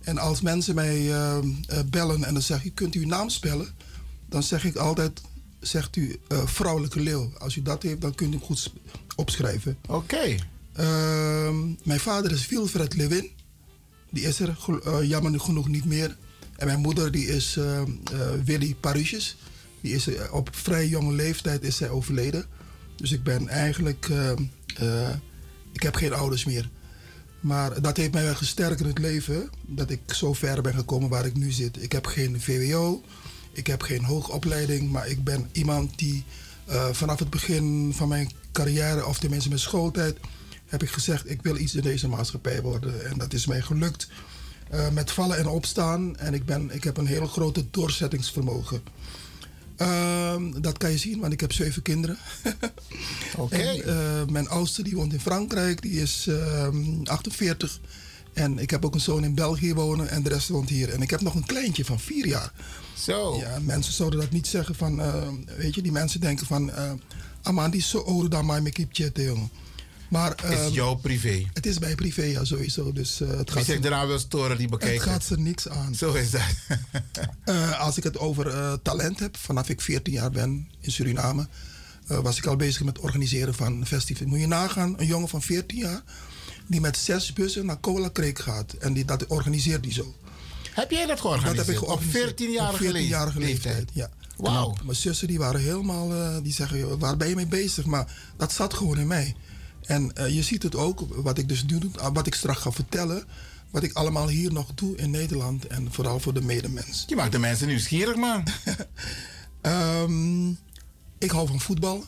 En 0.00 0.18
als 0.18 0.40
mensen 0.40 0.74
mij 0.74 1.12
ehm, 1.12 1.48
eh, 1.66 1.78
bellen 1.90 2.24
en 2.24 2.32
dan 2.32 2.42
zeg 2.42 2.62
je, 2.62 2.70
kunt 2.70 2.94
u 2.94 3.00
uw 3.00 3.06
naam 3.06 3.28
spellen? 3.28 3.68
Dan 4.28 4.42
zeg 4.42 4.64
ik 4.64 4.76
altijd, 4.76 5.20
zegt 5.60 5.96
u 5.96 6.16
eh, 6.28 6.46
vrouwelijke 6.46 7.00
leeuw. 7.00 7.32
Als 7.38 7.56
u 7.56 7.62
dat 7.62 7.82
heeft, 7.82 8.00
dan 8.00 8.14
kunt 8.14 8.34
u 8.34 8.36
hem 8.36 8.44
goed 8.44 8.72
opschrijven. 9.16 9.76
Oké. 9.88 10.36
Ehm, 10.72 11.66
mijn 11.82 12.00
vader 12.00 12.32
is 12.32 12.48
Wilfred 12.48 12.94
Lewin. 12.94 13.30
Die 14.10 14.24
is 14.24 14.40
er 14.40 14.58
eh, 14.84 15.02
jammer 15.02 15.40
genoeg 15.40 15.68
niet 15.68 15.84
meer. 15.84 16.16
En 16.56 16.66
mijn 16.66 16.80
moeder 16.80 17.10
die 17.12 17.26
is 17.26 17.56
eh, 17.56 17.82
Willy 18.44 18.74
Parisjes. 18.80 19.36
Die 19.80 19.94
is 19.94 20.06
eh, 20.06 20.34
op 20.34 20.48
vrij 20.52 20.88
jonge 20.88 21.12
leeftijd 21.12 21.62
is 21.62 21.76
zij 21.76 21.90
overleden. 21.90 22.46
Dus 22.96 23.12
ik 23.12 23.22
ben 23.22 23.48
eigenlijk... 23.48 24.08
eh, 24.76 25.10
ik 25.72 25.82
heb 25.82 25.94
geen 25.94 26.12
ouders 26.12 26.44
meer. 26.44 26.70
Maar 27.40 27.80
dat 27.80 27.96
heeft 27.96 28.12
mij 28.12 28.22
wel 28.24 28.34
gesterkt 28.34 28.80
in 28.80 28.86
het 28.86 28.98
leven. 28.98 29.50
Dat 29.66 29.90
ik 29.90 30.00
zo 30.06 30.32
ver 30.32 30.62
ben 30.62 30.74
gekomen 30.74 31.08
waar 31.08 31.26
ik 31.26 31.36
nu 31.36 31.50
zit. 31.50 31.82
Ik 31.82 31.92
heb 31.92 32.06
geen 32.06 32.40
VWO. 32.40 33.02
Ik 33.52 33.66
heb 33.66 33.82
geen 33.82 34.04
hoogopleiding. 34.04 34.90
Maar 34.90 35.08
ik 35.08 35.24
ben 35.24 35.48
iemand 35.52 35.98
die 35.98 36.24
eh, 36.64 36.88
vanaf 36.92 37.18
het 37.18 37.30
begin 37.30 37.92
van 37.94 38.08
mijn 38.08 38.30
carrière... 38.52 39.06
of 39.06 39.18
tenminste 39.18 39.48
mijn 39.48 39.60
schooltijd... 39.60 40.18
heb 40.66 40.82
ik 40.82 40.90
gezegd, 40.90 41.30
ik 41.30 41.42
wil 41.42 41.56
iets 41.56 41.74
in 41.74 41.82
deze 41.82 42.08
maatschappij 42.08 42.62
worden. 42.62 43.10
En 43.10 43.18
dat 43.18 43.32
is 43.32 43.46
mij 43.46 43.60
gelukt. 43.60 44.08
eh, 44.70 44.90
met 44.90 45.10
vallen 45.10 45.38
en 45.38 45.46
opstaan. 45.46 46.16
En 46.16 46.34
ik, 46.34 46.44
ben, 46.44 46.70
ik 46.74 46.84
heb 46.84 46.96
een 46.96 47.06
heel 47.06 47.26
grote 47.26 47.64
doorzettingsvermogen. 47.70 48.82
Ehm, 49.82 50.60
dat 50.60 50.78
kan 50.78 50.90
je 50.90 50.98
zien, 50.98 51.20
want 51.20 51.32
ik 51.32 51.40
heb 51.40 51.52
zeven 51.52 51.82
kinderen. 51.82 52.16
Oké. 53.36 53.56
Eh, 53.56 54.24
mijn 54.30 54.48
oudste 54.48 54.82
die 54.82 54.94
woont 54.94 55.12
in 55.12 55.20
Frankrijk, 55.20 55.82
die 55.82 56.00
is 56.00 56.26
ehm, 56.28 57.02
48. 57.04 57.80
En 58.32 58.58
ik 58.58 58.70
heb 58.70 58.84
ook 58.84 58.94
een 58.94 59.00
zoon 59.00 59.24
in 59.24 59.34
België 59.34 59.74
wonen 59.74 60.08
en 60.08 60.22
de 60.22 60.28
rest 60.28 60.48
woont 60.48 60.68
hier. 60.68 60.88
En 60.92 61.02
ik 61.02 61.10
heb 61.10 61.20
nog 61.20 61.34
een 61.34 61.46
kleintje 61.46 61.84
van 61.84 62.00
vier 62.00 62.26
jaar. 62.26 62.52
Zo. 62.96 63.36
Ja, 63.38 63.58
mensen 63.60 63.92
zouden 63.92 64.20
dat 64.20 64.30
niet 64.30 64.46
zeggen 64.46 64.74
van, 64.74 65.00
eh, 65.00 65.28
weet 65.56 65.74
je, 65.74 65.82
die 65.82 65.92
mensen 65.92 66.20
denken 66.20 66.46
van, 66.46 66.70
eh 66.70 66.92
Aman 67.42 67.70
die 67.70 67.80
is 67.80 67.88
zo 67.88 67.98
ouder 67.98 68.30
dan 68.30 68.46
mij, 68.46 68.60
ik 68.60 68.76
heb 68.76 69.12
jongen. 69.16 69.50
Maar, 70.12 70.34
is 70.44 70.58
ehm, 70.58 70.72
jouw 70.72 70.94
privé. 70.94 71.46
Het 71.52 71.66
is 71.66 71.78
mijn 71.78 71.96
privé, 71.96 72.22
ja, 72.22 72.44
sowieso. 72.44 72.92
Dus, 72.92 73.20
eh, 73.20 73.28
het 73.28 73.50
gaat 73.50 73.64
zich 73.64 73.80
daarna 73.80 74.06
wil 74.06 74.18
storen, 74.18 74.56
die 74.56 74.66
het 74.66 74.78
bekijken. 74.78 75.08
gaat 75.08 75.24
ze 75.24 75.38
niks 75.38 75.68
aan. 75.68 75.94
Zo 75.94 76.12
is 76.12 76.30
dat. 76.30 76.42
Eh, 77.44 77.80
als 77.80 77.96
ik 77.96 78.04
het 78.04 78.18
over 78.18 78.48
eh, 78.48 78.72
talent 78.82 79.18
heb, 79.18 79.36
vanaf 79.36 79.68
ik 79.68 79.80
14 79.80 80.12
jaar 80.12 80.30
ben 80.30 80.68
in 80.80 80.92
Suriname, 80.92 81.46
was 82.06 82.38
ik 82.38 82.46
al 82.46 82.56
bezig 82.56 82.82
met 82.82 82.96
het 82.96 83.04
organiseren 83.04 83.54
van 83.54 83.86
festivals. 83.86 84.30
Moet 84.30 84.40
je 84.40 84.46
nagaan, 84.46 84.94
een 84.98 85.06
jongen 85.06 85.28
van 85.28 85.42
14 85.42 85.78
jaar 85.78 86.02
die 86.66 86.80
met 86.80 86.96
zes 86.96 87.32
bussen 87.32 87.66
naar 87.66 87.80
Cola 87.80 88.10
Creek 88.12 88.38
gaat. 88.38 88.72
En 88.72 88.92
die, 88.92 89.04
dat 89.04 89.26
organiseert 89.26 89.82
die 89.82 89.92
zo. 89.92 90.14
Heb 90.70 90.90
jij 90.90 91.06
dat 91.06 91.20
georganiseerd? 91.20 91.56
Dat 91.56 91.66
heb 91.66 91.74
ik 91.74 91.82
georganiseerd. 91.82 92.40
14-jarige 92.40 92.84
Op 92.84 92.94
14-jarige 92.94 93.38
leeftijd? 93.38 93.74
leeftijd. 93.74 93.90
Ja. 93.92 94.10
Wauw. 94.36 94.74
Mijn 94.84 94.96
zussen 94.96 95.28
die 95.28 95.38
waren 95.38 95.60
helemaal, 95.60 96.42
die 96.42 96.52
zeggen, 96.52 96.98
waar 96.98 97.16
ben 97.16 97.28
je 97.28 97.34
mee 97.34 97.46
bezig? 97.46 97.84
Maar 97.84 98.32
dat 98.36 98.52
zat 98.52 98.74
gewoon 98.74 98.98
in 98.98 99.06
mij. 99.06 99.34
En 99.82 100.16
eh, 100.16 100.34
je 100.34 100.42
ziet 100.42 100.62
het 100.62 100.76
ook, 100.76 101.00
wat 101.00 101.38
ik 101.38 101.48
dus 101.48 101.64
nu 101.64 101.78
doe, 101.78 101.90
ah, 101.96 102.14
wat 102.14 102.26
ik 102.26 102.34
straks 102.34 102.60
ga 102.60 102.72
vertellen, 102.72 103.24
wat 103.70 103.82
ik 103.82 103.92
allemaal 103.92 104.28
hier 104.28 104.52
nog 104.52 104.74
doe 104.74 104.96
in 104.96 105.10
Nederland 105.10 105.66
en 105.66 105.92
vooral 105.92 106.20
voor 106.20 106.34
de 106.34 106.42
medemens. 106.42 107.04
Je 107.06 107.16
maakt 107.16 107.32
de 107.32 107.38
mensen 107.38 107.66
nieuwsgierig, 107.66 108.16
man. 108.16 108.44
Ehm, 109.60 110.48
ik 111.18 111.30
hou 111.30 111.46
van 111.46 111.60
voetbal. 111.60 112.04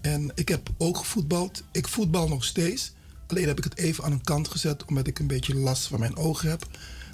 En 0.00 0.32
ik 0.34 0.48
heb 0.48 0.70
ook 0.78 0.96
gevoetbald. 0.96 1.62
Ik 1.72 1.88
voetbal 1.88 2.28
nog 2.28 2.44
steeds. 2.44 2.92
Alleen 3.26 3.46
heb 3.46 3.58
ik 3.58 3.64
het 3.64 3.76
even 3.76 4.04
aan 4.04 4.12
een 4.12 4.22
kant 4.22 4.48
gezet 4.48 4.84
omdat 4.84 5.06
ik 5.06 5.18
een 5.18 5.26
beetje 5.26 5.54
last 5.54 5.86
van 5.86 6.00
mijn 6.00 6.16
ogen 6.16 6.50
heb. 6.50 6.66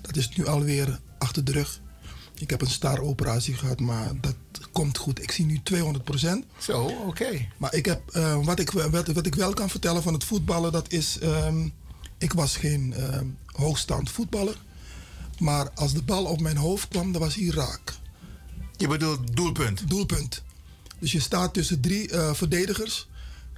Dat 0.02 0.16
is 0.16 0.28
nu 0.36 0.46
alweer 0.46 1.00
achter 1.18 1.44
de 1.44 1.52
rug. 1.52 1.80
Ik 2.38 2.50
heb 2.50 2.60
een 2.60 2.70
staaroperatie 2.70 3.54
gehad, 3.54 3.80
maar 3.80 4.12
dat 4.20 4.36
komt 4.72 4.98
goed. 4.98 5.22
Ik 5.22 5.30
zie 5.30 5.44
nu 5.44 5.60
200% 5.72 6.46
Zo, 6.58 6.84
oké. 6.84 7.48
Maar 7.56 7.74
ik 7.74 7.86
heb, 7.86 8.10
eh, 8.10 8.44
wat, 8.44 8.58
ik, 8.58 8.70
wat, 8.70 9.06
wat 9.06 9.26
ik 9.26 9.34
wel 9.34 9.54
kan 9.54 9.70
vertellen 9.70 10.02
van 10.02 10.12
het 10.12 10.24
voetballen, 10.24 10.72
dat 10.72 10.92
is... 10.92 11.18
ehm, 11.18 11.68
ik 12.18 12.32
was 12.32 12.56
geen 12.56 12.94
ehm, 12.94 13.26
hoogstaand 13.46 14.10
voetballer. 14.10 14.56
Maar 15.38 15.70
als 15.70 15.92
de 15.92 16.02
bal 16.02 16.24
op 16.24 16.40
mijn 16.40 16.56
hoofd 16.56 16.88
kwam, 16.88 17.12
dan 17.12 17.20
was 17.20 17.34
hij 17.34 17.46
raak. 17.46 17.92
Je 18.76 18.88
bedoelt 18.88 19.36
doelpunt? 19.36 19.88
Doelpunt. 19.88 20.42
Dus 20.98 21.12
je 21.12 21.20
staat 21.20 21.54
tussen 21.54 21.80
drie 21.80 22.10
eh, 22.10 22.34
verdedigers. 22.34 23.08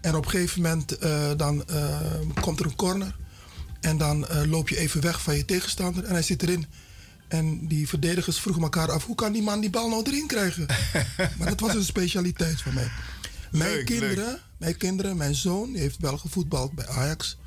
En 0.00 0.14
op 0.16 0.24
een 0.24 0.30
gegeven 0.30 0.62
moment 0.62 0.98
eh, 0.98 1.30
dan, 1.36 1.64
komt 2.40 2.60
er 2.60 2.66
een 2.66 2.76
corner. 2.76 3.16
En 3.80 3.98
dan 3.98 4.26
loop 4.46 4.68
je 4.68 4.78
even 4.78 5.00
weg 5.00 5.22
van 5.22 5.36
je 5.36 5.44
tegenstander. 5.44 6.04
En 6.04 6.12
hij 6.12 6.22
zit 6.22 6.42
erin. 6.42 6.66
En 7.28 7.66
die 7.66 7.88
verdedigers 7.88 8.40
vroegen 8.40 8.62
elkaar 8.62 8.90
af... 8.90 9.04
hoe 9.04 9.14
kan 9.14 9.32
die 9.32 9.42
man 9.42 9.60
die 9.60 9.70
bal 9.70 9.88
nou 9.88 10.02
erin 10.06 10.26
krijgen? 10.26 10.66
maar 11.38 11.48
dat 11.48 11.60
was 11.60 11.74
een 11.74 11.84
specialiteit 11.84 12.62
van 12.62 12.74
mij. 12.74 12.90
Mijn 13.50 13.70
Leuk, 13.70 13.84
kinderen, 13.84 14.16
leuk. 14.24 14.40
mijn 14.56 14.76
kinderen, 14.76 15.16
mijn 15.16 15.34
zoon... 15.34 15.72
die 15.72 15.80
heeft 15.80 15.98
wel 15.98 16.18
gevoetbald 16.18 16.72
bij 16.72 16.86
Ajax. 16.86 17.38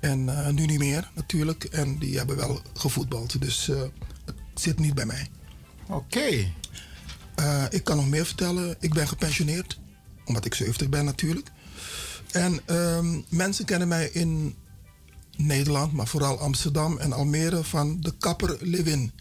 En 0.00 0.28
eh, 0.28 0.48
nu 0.48 0.66
niet 0.66 0.78
meer 0.78 1.10
natuurlijk. 1.14 1.64
En 1.64 1.98
die 1.98 2.16
hebben 2.16 2.36
wel 2.36 2.62
gevoetbald. 2.74 3.40
Dus 3.40 3.68
eh, 3.68 3.80
het 4.24 4.36
zit 4.54 4.78
niet 4.78 4.94
bij 4.94 5.06
mij. 5.06 5.28
Oké. 5.86 6.52
Eh, 7.34 7.64
ik 7.70 7.84
kan 7.84 7.96
nog 7.96 8.08
meer 8.08 8.26
vertellen. 8.26 8.76
Ik 8.80 8.94
ben 8.94 9.08
gepensioneerd. 9.08 9.78
Omdat 10.24 10.44
ik 10.44 10.54
70 10.54 10.88
ben 10.88 11.04
natuurlijk. 11.04 11.50
En 12.32 12.60
ehm, 12.64 13.20
mensen 13.28 13.64
kennen 13.64 13.88
mij 13.88 14.08
in 14.12 14.56
Nederland, 15.38 15.92
maar 15.92 16.06
vooral 16.06 16.38
Amsterdam 16.38 16.98
en 16.98 17.12
Almere 17.12 17.64
van 17.64 18.00
de 18.00 18.14
kapper 18.18 18.56
Lewin. 18.60 19.12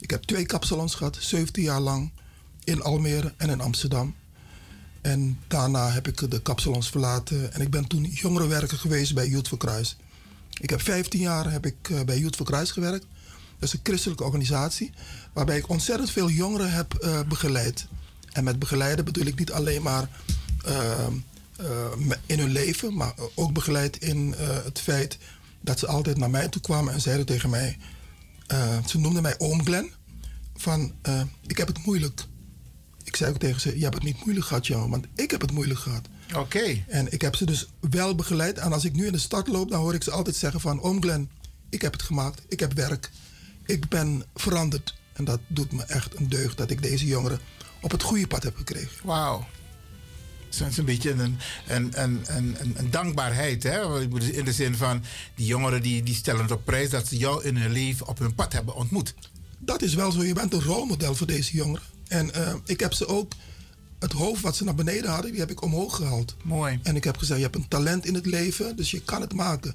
Ik 0.00 0.10
heb 0.10 0.22
twee 0.22 0.46
kapsalons 0.46 0.94
gehad, 0.94 1.16
17 1.20 1.62
jaar 1.62 1.80
lang. 1.80 2.10
In 2.64 2.82
Almere 2.82 3.34
en 3.36 3.50
in 3.50 3.60
Amsterdam. 3.60 4.14
En 5.00 5.38
daarna 5.48 5.90
heb 5.90 6.08
ik 6.08 6.30
de 6.30 6.42
kapsalons 6.42 6.90
verlaten. 6.90 7.52
En 7.52 7.60
ik 7.60 7.70
ben 7.70 7.86
toen 7.86 8.04
jongerenwerker 8.04 8.78
geweest 8.78 9.14
bij 9.14 9.28
Youth 9.28 9.48
for 9.48 9.58
Christ. 9.58 9.96
Ik 10.60 10.70
heb 10.70 10.80
15 10.80 11.20
jaar 11.20 11.52
heb 11.52 11.66
ik 11.66 11.90
eh, 11.90 12.00
bij 12.00 12.18
Youth 12.18 12.36
for 12.36 12.46
Christ 12.46 12.72
gewerkt. 12.72 13.06
Dat 13.58 13.68
is 13.68 13.72
een 13.72 13.80
christelijke 13.82 14.24
organisatie. 14.24 14.92
Waarbij 15.32 15.56
ik 15.56 15.68
ontzettend 15.68 16.10
veel 16.10 16.30
jongeren 16.30 16.72
heb 16.72 16.94
eh, 16.94 17.20
begeleid. 17.28 17.86
En 18.32 18.44
met 18.44 18.58
begeleiden 18.58 19.04
bedoel 19.04 19.26
ik 19.26 19.38
niet 19.38 19.52
alleen 19.52 19.82
maar 19.82 20.08
eh, 20.64 21.06
in 22.26 22.38
hun 22.38 22.50
leven. 22.50 22.94
Maar 22.94 23.14
ook 23.34 23.52
begeleid 23.52 23.96
in 23.96 24.34
het 24.38 24.80
feit 24.80 25.18
dat 25.62 25.78
ze 25.78 25.86
altijd 25.86 26.18
naar 26.18 26.30
mij 26.30 26.48
toe 26.48 26.62
kwamen 26.62 26.92
en 26.92 27.00
zeiden 27.00 27.26
tegen 27.26 27.50
mij... 27.50 27.78
eh, 28.46 28.86
ze 28.86 28.98
noemden 28.98 29.22
mij 29.22 29.38
oom 29.38 29.64
Glenn. 29.64 29.92
Van, 30.56 30.92
eh, 31.02 31.20
ik 31.46 31.56
heb 31.56 31.68
het 31.68 31.86
moeilijk. 31.86 32.24
Ik 33.04 33.16
zei 33.16 33.30
ook 33.30 33.38
tegen 33.38 33.60
ze, 33.60 33.76
je 33.76 33.82
hebt 33.82 33.94
het 33.94 34.04
niet 34.04 34.24
moeilijk 34.24 34.46
gehad, 34.46 34.66
jongen. 34.66 34.90
Want 34.90 35.06
ik 35.14 35.30
heb 35.30 35.40
het 35.40 35.52
moeilijk 35.52 35.80
gehad. 35.80 36.08
Oké. 36.36 36.84
En 36.88 37.12
ik 37.12 37.20
heb 37.20 37.36
ze 37.36 37.44
dus 37.44 37.68
wel 37.90 38.14
begeleid. 38.14 38.58
En 38.58 38.72
als 38.72 38.84
ik 38.84 38.92
nu 38.92 39.06
in 39.06 39.12
de 39.12 39.18
stad 39.18 39.48
loop, 39.48 39.70
dan 39.70 39.80
hoor 39.80 39.94
ik 39.94 40.02
ze 40.02 40.10
altijd 40.10 40.36
zeggen 40.36 40.60
van... 40.60 40.80
Oom 40.80 41.02
Glenn, 41.02 41.30
ik 41.70 41.82
heb 41.82 41.92
het 41.92 42.02
gemaakt. 42.02 42.42
Ik 42.48 42.60
heb 42.60 42.72
werk. 42.72 43.10
Ik 43.66 43.88
ben 43.88 44.24
veranderd. 44.34 44.94
En 45.12 45.24
dat 45.24 45.40
doet 45.46 45.72
me 45.72 45.82
echt 45.82 46.16
een 46.16 46.28
deugd 46.28 46.56
dat 46.56 46.70
ik 46.70 46.82
deze 46.82 47.06
jongeren 47.06 47.40
op 47.80 47.90
het 47.90 48.02
goede 48.02 48.26
pad 48.26 48.42
heb 48.42 48.56
gekregen. 48.56 49.06
Wauw. 49.06 49.46
Is 50.60 50.76
een 50.76 50.84
beetje 50.84 51.10
een, 51.10 51.38
een, 51.66 51.92
een, 51.94 52.56
een, 52.74 52.90
dankbaarheid. 52.90 53.62
Hè? 53.62 54.00
In 54.32 54.44
de 54.44 54.52
zin 54.52 54.74
van, 54.74 55.02
die 55.34 55.46
jongeren 55.46 55.82
die, 55.82 56.02
die 56.02 56.14
stellen 56.14 56.42
het 56.42 56.50
op 56.50 56.64
prijs... 56.64 56.90
dat 56.90 57.06
ze 57.06 57.16
jou 57.16 57.44
in 57.44 57.56
hun 57.56 57.72
leven 57.72 58.08
op 58.08 58.18
hun 58.18 58.34
pad 58.34 58.52
hebben 58.52 58.74
ontmoet. 58.74 59.14
Dat 59.58 59.82
is 59.82 59.94
wel 59.94 60.12
zo. 60.12 60.24
Je 60.24 60.34
bent 60.34 60.52
een 60.52 60.62
rolmodel 60.62 61.14
voor 61.14 61.26
deze 61.26 61.56
jongeren. 61.56 61.86
En 62.08 62.34
eh, 62.34 62.54
ik 62.64 62.80
heb 62.80 62.92
ze 62.92 63.06
ook... 63.06 63.32
Het 63.98 64.12
hoofd 64.12 64.42
wat 64.42 64.56
ze 64.56 64.64
naar 64.64 64.74
beneden 64.74 65.10
hadden, 65.10 65.30
die 65.30 65.40
heb 65.40 65.50
ik 65.50 65.62
omhoog 65.62 65.96
gehaald. 65.96 66.36
Mooi. 66.42 66.80
En 66.82 66.96
ik 66.96 67.04
heb 67.04 67.16
gezegd, 67.16 67.38
je 67.38 67.44
hebt 67.44 67.56
een 67.56 67.68
talent 67.68 68.06
in 68.06 68.14
het 68.14 68.26
leven, 68.26 68.76
dus 68.76 68.90
je 68.90 69.00
kan 69.00 69.20
het 69.20 69.34
maken. 69.34 69.74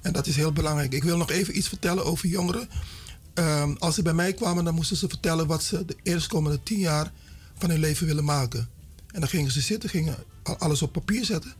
En 0.00 0.12
dat 0.12 0.26
is 0.26 0.36
heel 0.36 0.52
belangrijk. 0.52 0.92
Ik 0.92 1.04
wil 1.04 1.16
nog 1.16 1.30
even 1.30 1.56
iets 1.56 1.68
vertellen 1.68 2.04
over 2.04 2.28
jongeren. 2.28 2.68
Ehm, 3.34 3.74
als 3.78 3.94
ze 3.94 4.02
bij 4.02 4.12
mij 4.12 4.32
kwamen, 4.32 4.64
dan 4.64 4.74
moesten 4.74 4.96
ze 4.96 5.08
vertellen 5.08 5.46
wat 5.46 5.62
ze 5.62 5.84
de 5.84 5.96
eerstkomende 6.02 6.62
tien 6.62 6.78
jaar 6.78 7.12
van 7.58 7.70
hun 7.70 7.78
leven 7.78 8.06
willen 8.06 8.24
maken. 8.24 8.68
En 9.12 9.20
dan 9.20 9.28
gingen 9.28 9.50
ze 9.50 9.60
zitten, 9.60 9.90
gingen 9.90 10.16
alles 10.42 10.82
op 10.82 10.92
papier 10.92 11.24
zetten. 11.24 11.54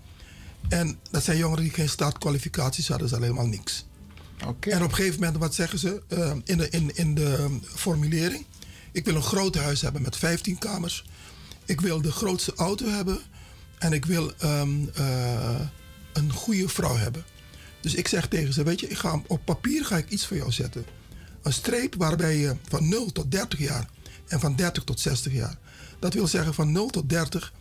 En 0.68 0.98
dat 1.10 1.24
zijn 1.24 1.38
jongeren 1.38 1.64
die 1.64 1.72
geen 1.72 1.88
startkwalificaties 1.88 2.88
hadden, 2.88 3.06
is 3.06 3.12
helemaal 3.12 3.46
niks. 3.46 3.86
En 4.38 4.82
op 4.82 4.88
een 4.88 4.94
gegeven 4.94 5.20
moment, 5.20 5.38
wat 5.38 5.54
zeggen 5.54 5.78
ze 5.78 6.02
ehm, 6.08 6.40
in, 6.44 6.58
de, 6.58 6.70
in, 6.70 6.96
in 6.96 7.14
de 7.14 7.36
ehm, 7.36 7.58
formulering? 7.62 8.44
Ik 8.92 9.04
wil 9.04 9.14
een 9.14 9.22
groot 9.22 9.54
huis 9.54 9.80
hebben 9.80 10.02
met 10.02 10.16
15 10.16 10.58
kamers. 10.58 11.04
Ik 11.64 11.80
wil 11.80 12.02
de 12.02 12.12
grootste 12.12 12.52
auto 12.56 12.88
hebben. 12.88 13.20
En 13.78 13.92
ik 13.92 14.04
wil 14.04 14.32
ehm, 14.38 14.86
eh, 14.94 15.60
een 16.12 16.32
goede 16.32 16.68
vrouw 16.68 16.96
hebben. 16.96 17.24
Dus 17.80 17.94
ik 17.94 18.08
zeg 18.08 18.28
tegen 18.28 18.52
ze, 18.52 18.62
weet 18.62 18.80
je, 18.80 18.88
ik 18.88 18.98
ga, 18.98 19.22
op 19.26 19.44
papier 19.44 19.84
ga 19.84 19.96
ik 19.96 20.10
iets 20.10 20.26
voor 20.26 20.36
jou 20.36 20.52
zetten. 20.52 20.84
Een 21.42 21.52
streep 21.52 21.94
waarbij 21.94 22.36
je 22.36 22.56
van 22.68 22.88
0 22.88 23.12
tot 23.12 23.30
30 23.30 23.58
jaar 23.58 23.88
en 24.26 24.40
van 24.40 24.56
30 24.56 24.84
tot 24.84 25.00
60 25.00 25.32
jaar. 25.32 25.58
Dat 25.98 26.14
wil 26.14 26.26
zeggen 26.26 26.54
van 26.54 26.72
0 26.72 26.90
tot 26.90 27.08
30 27.08 27.52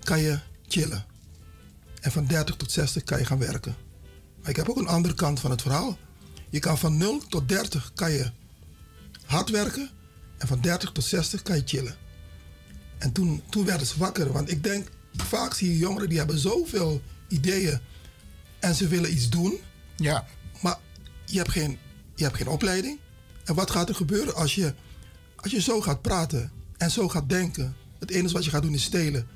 kan 0.00 0.20
je 0.20 0.38
chillen. 0.68 1.04
En 2.00 2.12
van 2.12 2.26
30 2.26 2.56
tot 2.56 2.72
60 2.72 3.02
kan 3.02 3.18
je 3.18 3.24
gaan 3.24 3.38
werken. 3.38 3.76
Maar 4.40 4.50
ik 4.50 4.56
heb 4.56 4.68
ook 4.68 4.76
een 4.76 4.86
andere 4.86 5.14
kant 5.14 5.40
van 5.40 5.50
het 5.50 5.62
verhaal. 5.62 5.98
Je 6.50 6.58
kan 6.58 6.78
van 6.78 6.96
0 6.96 7.18
tot 7.28 7.48
30 7.48 7.92
kan 7.94 8.10
je 8.10 8.30
hard 9.24 9.50
werken. 9.50 9.90
En 10.38 10.48
van 10.48 10.60
30 10.60 10.92
tot 10.92 11.04
60 11.04 11.42
kan 11.42 11.56
je 11.56 11.62
chillen. 11.64 11.96
En 12.98 13.12
toen, 13.12 13.42
toen 13.50 13.64
werden 13.64 13.86
ze 13.86 13.98
wakker. 13.98 14.32
Want 14.32 14.50
ik 14.50 14.62
denk, 14.62 14.88
vaak 15.16 15.54
zie 15.54 15.70
je 15.70 15.78
jongeren 15.78 16.08
die 16.08 16.18
hebben 16.18 16.38
zoveel 16.38 17.02
ideeën. 17.28 17.80
En 18.58 18.74
ze 18.74 18.88
willen 18.88 19.12
iets 19.12 19.28
doen. 19.28 19.58
Ja. 19.96 20.26
Maar 20.62 20.78
je 21.24 21.36
hebt 21.36 21.50
geen, 21.50 21.78
je 22.14 22.24
hebt 22.24 22.36
geen 22.36 22.48
opleiding. 22.48 22.98
En 23.44 23.54
wat 23.54 23.70
gaat 23.70 23.88
er 23.88 23.94
gebeuren 23.94 24.34
als 24.34 24.54
je, 24.54 24.74
als 25.36 25.52
je 25.52 25.60
zo 25.60 25.80
gaat 25.80 26.02
praten 26.02 26.55
en 26.78 26.90
zo 26.90 27.08
gaat 27.08 27.28
denken? 27.28 27.76
Het 27.98 28.10
enige 28.10 28.34
wat 28.34 28.44
je 28.44 28.50
gaat 28.50 28.62
doen 28.62 28.74
is 28.74 28.82
stelen. 28.82 29.26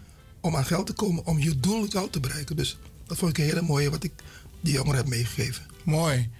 Om 0.40 0.56
aan 0.56 0.64
geld 0.64 0.86
te 0.86 0.92
komen, 0.92 1.26
om 1.26 1.38
je 1.38 1.60
doel 1.60 1.88
te 2.10 2.20
bereiken. 2.20 2.56
Dus 2.56 2.78
dat 3.06 3.18
vond 3.18 3.30
ik 3.30 3.38
een 3.38 3.50
hele 3.50 3.62
mooie 3.62 3.90
wat 3.90 4.04
ik 4.04 4.12
die 4.60 4.72
jongeren 4.72 4.96
heb 4.96 5.08
meegegeven. 5.08 5.66
Mooi. 5.82 6.30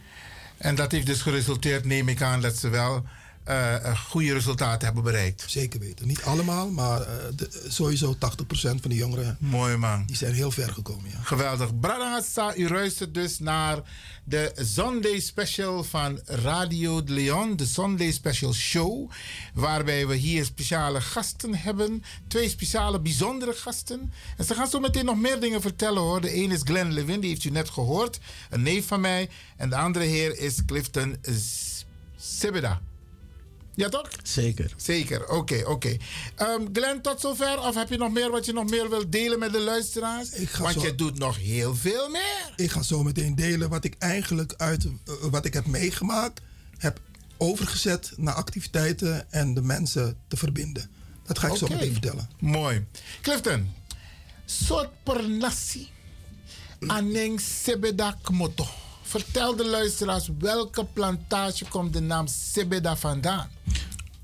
En 0.57 0.75
dat 0.75 0.93
heeft 0.93 1.07
dus 1.07 1.23
geresulteerd, 1.23 1.85
neem 1.85 2.09
ik 2.09 2.23
aan, 2.23 2.41
dat 2.41 2.57
ze 2.57 2.69
wel 2.69 3.05
eh, 3.51 3.75
eh, 3.75 3.99
goede 3.99 4.33
resultaten 4.33 4.85
hebben 4.85 5.03
bereikt. 5.03 5.45
Zeker 5.47 5.81
weten. 5.81 6.07
Niet 6.07 6.23
allemaal, 6.23 6.71
maar 6.71 7.01
eh, 7.01 7.07
de, 7.37 7.67
sowieso 7.69 8.15
80% 8.15 8.19
van 8.61 8.81
de 8.83 8.95
jongeren 8.95 9.37
Mooi 9.41 9.77
man. 9.77 10.05
die 10.07 10.17
zijn 10.17 10.35
heel 10.35 10.51
ver 10.51 10.73
gekomen. 10.73 11.11
Ja. 11.11 11.19
Geweldig. 11.23 11.81
Bradangasa, 11.81 12.57
u 12.57 12.69
luistert 12.69 13.15
dus 13.15 13.39
naar 13.39 13.79
de 14.25 14.53
Sunday 14.55 15.21
Special 15.21 15.85
van 15.85 16.21
Radio 16.25 17.05
de 17.05 17.13
Leon. 17.13 17.57
De 17.57 17.67
Sunday 17.67 18.11
Special 18.11 18.53
Show. 18.53 19.11
Waarbij 19.55 20.07
we 20.07 20.15
hier 20.15 20.45
speciale 20.45 21.01
gasten 21.01 21.55
hebben. 21.55 22.05
Twee 22.29 22.49
speciale, 22.49 23.01
bijzondere 23.01 23.53
gasten. 23.53 24.13
En 24.37 24.45
ze 24.45 24.55
gaan 24.55 24.69
zo 24.69 24.81
meteen 24.81 25.05
nog 25.05 25.19
meer 25.19 25.41
dingen 25.41 25.61
vertellen 25.61 26.03
hoor. 26.03 26.21
De 26.21 26.37
een 26.37 26.51
is 26.51 26.61
Glenn 26.65 26.93
Levin, 26.93 27.21
die 27.21 27.31
heeft 27.31 27.45
u 27.45 27.51
net 27.51 27.71
gehoord. 27.71 28.21
Een 28.51 28.63
neef 28.63 28.87
van 28.87 29.01
mij. 29.01 29.29
En 29.57 29.71
de 29.71 29.77
andere 29.77 30.05
heer 30.05 30.39
is 30.39 30.65
Clifton 30.65 31.17
Sibida. 32.17 32.81
Ja 33.81 33.89
toch? 33.89 34.09
Zeker. 34.23 34.73
Zeker, 34.77 35.29
oké, 35.29 35.63
oké. 35.67 35.97
Ehm, 36.37 36.63
Glenn, 36.73 37.01
tot 37.03 37.21
zover? 37.21 37.61
Of 37.61 37.75
heb 37.75 37.89
je 37.89 37.97
nog 37.97 38.13
meer 38.13 38.31
wat 38.31 38.45
je 38.47 38.53
nog 38.53 38.71
meer 38.71 38.89
wilt 38.91 39.13
delen 39.13 39.39
met 39.39 39.53
de 39.53 39.61
luisteraars? 39.61 40.29
ga 40.35 40.63
Want 40.63 40.75
zo- 40.75 40.83
je 40.87 40.95
doet 40.95 41.19
nog 41.19 41.37
heel 41.37 41.75
veel 41.77 42.09
meer. 42.09 42.53
Ik 42.57 42.71
ga 42.71 42.83
zo 42.83 43.03
meteen 43.03 43.35
delen 43.35 43.69
wat 43.69 43.85
ik 43.85 43.95
eigenlijk 43.99 44.55
uit 44.57 44.85
eh, 44.85 44.91
wat 45.31 45.45
ik 45.45 45.55
heb 45.55 45.67
meegemaakt, 45.67 46.41
heb 46.79 47.01
overgezet 47.37 48.13
naar 48.17 48.35
activiteiten 48.35 49.33
en 49.33 49.55
de 49.55 49.63
mensen 49.63 50.17
te 50.29 50.37
verbinden. 50.37 50.91
Dat 51.27 51.39
ga 51.39 51.49
ik 51.49 51.57
zo 51.57 51.67
meteen 51.69 51.93
vertellen. 51.93 52.29
Mooi. 52.41 52.85
Clifton, 53.23 53.73
soort 54.45 54.89
per 55.03 55.31
nasi 55.31 55.89
aneng 56.87 57.41
sebeda 57.41 58.19
kmoto. 58.23 58.67
Vertel 59.11 59.57
de 59.57 59.69
luisteraars 59.69 60.29
welke 60.39 60.85
plantage 60.85 61.65
komt 61.65 61.93
de 61.93 62.01
naam 62.01 62.27
Sebeda 62.27 62.97
vandaan? 62.97 63.51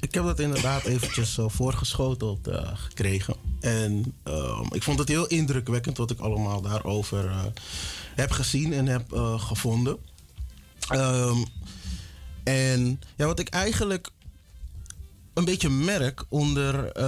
Ik 0.01 0.15
heb 0.15 0.25
dat 0.25 0.41
inderdaad 0.41 0.85
eventjes 0.85 1.39
eh, 1.39 1.45
voorgeschoteld 1.49 2.49
eh, 2.49 2.71
gekregen. 2.75 3.37
En 3.61 4.15
ehm, 4.23 4.65
ik 4.71 4.83
vond 4.83 4.99
het 4.99 5.09
heel 5.09 5.27
indrukwekkend 5.27 5.97
wat 5.97 6.11
ik 6.11 6.19
allemaal 6.19 6.61
daarover 6.61 7.27
eh, 7.27 7.45
heb 8.15 8.31
gezien 8.31 8.73
en 8.73 8.87
heb 8.87 9.13
gevonden. 9.37 9.97
Ehm, 10.89 11.45
en 12.45 13.01
ja, 13.17 13.27
wat 13.27 13.39
ik 13.39 13.49
eigenlijk 13.49 14.11
een 15.35 15.45
beetje 15.45 15.71
merk 15.71 16.25
onder 16.29 17.01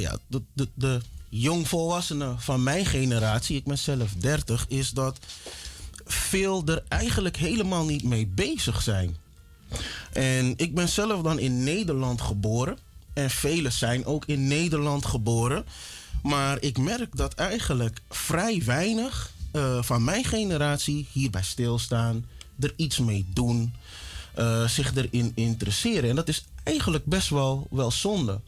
ja, 0.00 0.18
de, 0.26 0.42
de, 0.52 0.68
de 0.74 1.00
jongvolwassenen 1.28 2.40
van 2.40 2.62
mijn 2.62 2.86
generatie, 2.86 3.56
ik 3.56 3.64
ben 3.64 3.78
zelf 3.78 4.12
30, 4.12 4.64
is 4.68 4.90
dat 4.90 5.18
veel 6.12 6.62
er 6.66 6.82
eigenlijk 6.88 7.36
helemaal 7.36 7.84
niet 7.84 8.02
mee 8.02 8.26
bezig 8.26 8.82
zijn. 8.82 9.16
En 10.12 10.54
ik 10.56 10.74
ben 10.74 10.88
zelf 10.88 11.22
dan 11.22 11.38
in 11.38 11.64
Nederland 11.64 12.20
geboren. 12.20 12.78
En 13.12 13.30
velen 13.30 13.72
zijn 13.72 14.04
ook 14.04 14.24
in 14.26 14.48
Nederland 14.48 15.06
geboren. 15.06 15.64
Maar 16.22 16.62
ik 16.62 16.78
merk 16.78 17.16
dat 17.16 17.34
eigenlijk 17.34 18.00
vrij 18.08 18.62
weinig 18.64 19.32
eh, 19.52 19.82
van 19.82 20.04
mijn 20.04 20.24
generatie 20.24 21.06
hierbij 21.12 21.42
stilstaan, 21.42 22.26
er 22.60 22.72
iets 22.76 22.98
mee 22.98 23.26
doen, 23.34 23.74
eh, 24.34 24.68
zich 24.68 24.94
erin 24.94 25.32
interesseren. 25.34 26.10
En 26.10 26.16
dat 26.16 26.28
is 26.28 26.44
eigenlijk 26.62 27.04
best 27.04 27.28
wel, 27.28 27.66
wel 27.70 27.90
zonde. 27.90 28.40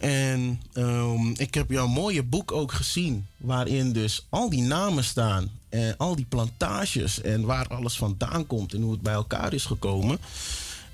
En 0.00 0.60
ehm, 0.72 1.30
ik 1.36 1.54
heb 1.54 1.70
jouw 1.70 1.86
mooie 1.86 2.22
boek 2.22 2.52
ook 2.52 2.72
gezien, 2.72 3.26
waarin 3.36 3.92
dus 3.92 4.26
al 4.28 4.50
die 4.50 4.62
namen 4.62 5.04
staan 5.04 5.50
en 5.68 5.96
al 5.96 6.16
die 6.16 6.24
plantages 6.28 7.20
en 7.20 7.44
waar 7.44 7.66
alles 7.68 7.96
vandaan 7.96 8.46
komt 8.46 8.74
en 8.74 8.82
hoe 8.82 8.92
het 8.92 9.00
bij 9.00 9.12
elkaar 9.12 9.52
is 9.52 9.64
gekomen. 9.64 10.18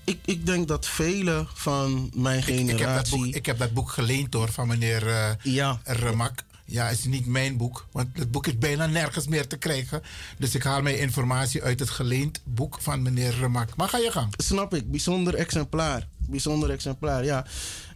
Ik, 0.05 0.19
ik 0.24 0.47
denk 0.47 0.69
dat 0.69 0.87
velen 0.87 1.49
van 1.55 2.11
mijn 2.15 2.43
generatie. 2.43 2.73
Ik 2.73 2.78
heb, 2.78 2.95
dat 2.95 3.11
boek, 3.11 3.35
ik 3.35 3.47
heb 3.47 3.59
dat 3.59 3.73
boek 3.73 3.91
geleend 3.91 4.35
hoor 4.35 4.53
van 4.53 4.69
meneer 4.69 5.09
eh 5.09 5.31
ja. 5.43 5.81
Remak. 5.85 6.45
Ja, 6.65 6.87
het 6.87 6.99
is 6.99 7.05
niet 7.05 7.27
mijn 7.27 7.57
boek, 7.57 7.87
want 7.93 8.09
het 8.12 8.31
boek 8.31 8.47
is 8.47 8.59
bijna 8.59 8.87
nergens 8.87 9.27
meer 9.27 9.47
te 9.47 9.57
krijgen. 9.57 10.03
Dus 10.39 10.55
ik 10.55 10.62
haal 10.62 10.83
mijn 10.83 10.99
informatie 10.99 11.62
uit 11.62 11.81
het 11.81 11.91
geleend 11.91 12.41
boek 12.45 12.78
van 12.81 13.03
meneer 13.03 13.35
Remak. 13.39 13.77
Maar 13.77 13.89
ga 13.89 13.99
je 13.99 14.11
gang. 14.11 14.35
Snap 14.37 14.74
ik, 14.74 14.91
bijzonder 14.91 15.35
exemplaar. 15.35 16.09
Bijzonder 16.16 16.70
exemplaar, 16.70 17.24
ja. 17.24 17.47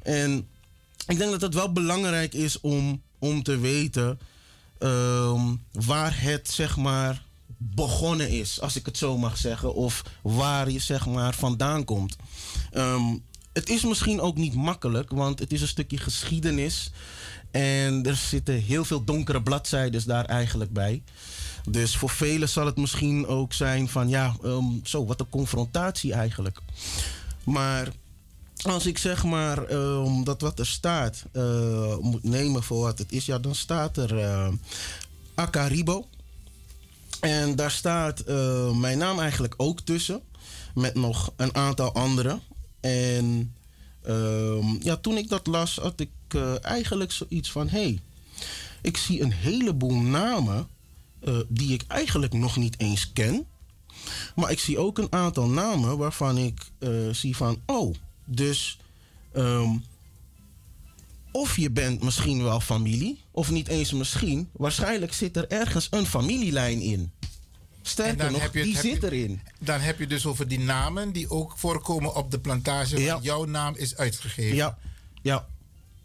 En 0.02 0.48
ik 1.10 1.18
denk 1.18 1.30
dat 1.30 1.40
het 1.40 1.54
wel 1.54 1.72
belangrijk 1.72 2.34
is 2.34 2.60
om, 2.60 3.02
om 3.18 3.42
te 3.42 3.58
weten 3.58 4.18
ehm, 4.78 5.54
waar 5.72 6.22
het 6.22 6.48
zeg 6.48 6.76
maar 6.76 7.22
begonnen 7.56 8.28
is, 8.30 8.60
als 8.60 8.76
ik 8.76 8.86
het 8.86 8.96
zo 8.96 9.18
mag 9.18 9.36
zeggen, 9.36 9.74
of 9.74 10.02
waar 10.22 10.70
je 10.70 10.78
zeg 10.78 11.06
maar 11.06 11.34
vandaan 11.34 11.84
komt. 11.84 12.16
Ehm, 12.72 13.16
het 13.52 13.68
is 13.68 13.84
misschien 13.84 14.20
ook 14.20 14.36
niet 14.36 14.54
makkelijk, 14.54 15.10
want 15.10 15.38
het 15.38 15.52
is 15.52 15.60
een 15.60 15.68
stukje 15.68 15.98
geschiedenis 15.98 16.90
en 17.50 18.06
er 18.06 18.16
zitten 18.16 18.54
heel 18.54 18.84
veel 18.84 19.04
donkere 19.04 19.42
bladzijden 19.42 20.06
daar 20.06 20.24
eigenlijk 20.24 20.72
bij. 20.72 21.02
Dus 21.68 21.96
voor 21.96 22.10
velen 22.10 22.48
zal 22.48 22.66
het 22.66 22.76
misschien 22.76 23.26
ook 23.26 23.52
zijn 23.52 23.88
van 23.88 24.08
ja, 24.08 24.36
ehm, 24.44 24.64
zo 24.82 25.06
wat 25.06 25.20
een 25.20 25.28
confrontatie 25.28 26.12
eigenlijk. 26.12 26.58
Maar 27.44 27.88
als 28.62 28.86
ik 28.86 28.98
zeg 28.98 29.24
maar 29.24 29.64
ehm, 29.64 30.22
dat 30.22 30.40
wat 30.40 30.58
er 30.58 30.66
staat 30.66 31.24
eh, 31.32 31.96
moet 31.96 32.22
nemen 32.22 32.62
voor 32.62 32.80
wat 32.80 32.98
het 32.98 33.12
is, 33.12 33.26
ja, 33.26 33.38
dan 33.38 33.54
staat 33.54 33.96
er 33.96 34.18
eh, 34.18 34.48
Akaribo. 35.34 36.08
En 37.20 37.56
daar 37.56 37.70
staat 37.70 38.20
eh, 38.20 38.76
mijn 38.76 38.98
naam 38.98 39.18
eigenlijk 39.20 39.54
ook 39.56 39.80
tussen, 39.80 40.20
met 40.74 40.94
nog 40.94 41.32
een 41.36 41.54
aantal 41.54 41.92
anderen. 41.92 42.40
En 42.80 43.54
ehm, 44.02 44.66
ja, 44.82 44.96
toen 44.96 45.16
ik 45.16 45.28
dat 45.28 45.46
las, 45.46 45.76
had 45.76 46.00
ik 46.00 46.10
eigenlijk 46.62 47.12
zoiets 47.12 47.50
van: 47.50 47.68
hé, 47.68 47.82
hey, 47.82 48.00
ik 48.82 48.96
zie 48.96 49.22
een 49.22 49.32
heleboel 49.32 49.94
namen 50.00 50.68
die 51.48 51.72
ik 51.72 51.84
eigenlijk 51.88 52.32
nog 52.32 52.56
niet 52.56 52.74
eens 52.78 53.12
ken. 53.12 53.46
Maar 54.34 54.50
ik 54.50 54.58
zie 54.58 54.78
ook 54.78 54.98
een 54.98 55.12
aantal 55.12 55.48
namen 55.48 55.98
waarvan 55.98 56.38
ik 56.38 56.70
zie 57.10 57.36
van: 57.36 57.60
oh, 57.66 57.94
dus 58.30 58.78
ehm, 59.32 59.76
of 61.32 61.56
je 61.56 61.70
bent 61.70 62.02
misschien 62.02 62.42
wel 62.42 62.60
familie, 62.60 63.20
of 63.30 63.50
niet 63.50 63.68
eens 63.68 63.92
misschien. 63.92 64.48
Waarschijnlijk 64.52 65.12
zit 65.12 65.36
er 65.36 65.48
ergens 65.48 65.86
een 65.90 66.06
familielijn 66.06 66.80
in. 66.80 67.10
Sterker 67.82 68.30
nog, 68.30 68.50
die 68.50 68.76
zit 68.78 69.00
je- 69.00 69.06
erin. 69.06 69.40
Dan 69.58 69.80
heb 69.80 69.98
je 69.98 70.06
dus 70.06 70.26
over 70.26 70.48
die 70.48 70.58
namen 70.60 71.12
die 71.12 71.30
ook 71.30 71.52
voorkomen 71.56 72.14
op 72.16 72.30
de 72.30 72.38
plantage 72.40 73.04
waar 73.06 73.22
jouw 73.22 73.44
naam 73.44 73.74
is 73.76 73.96
uitgegeven. 73.96 74.56
Ja, 74.56 74.78
ja, 75.22 75.46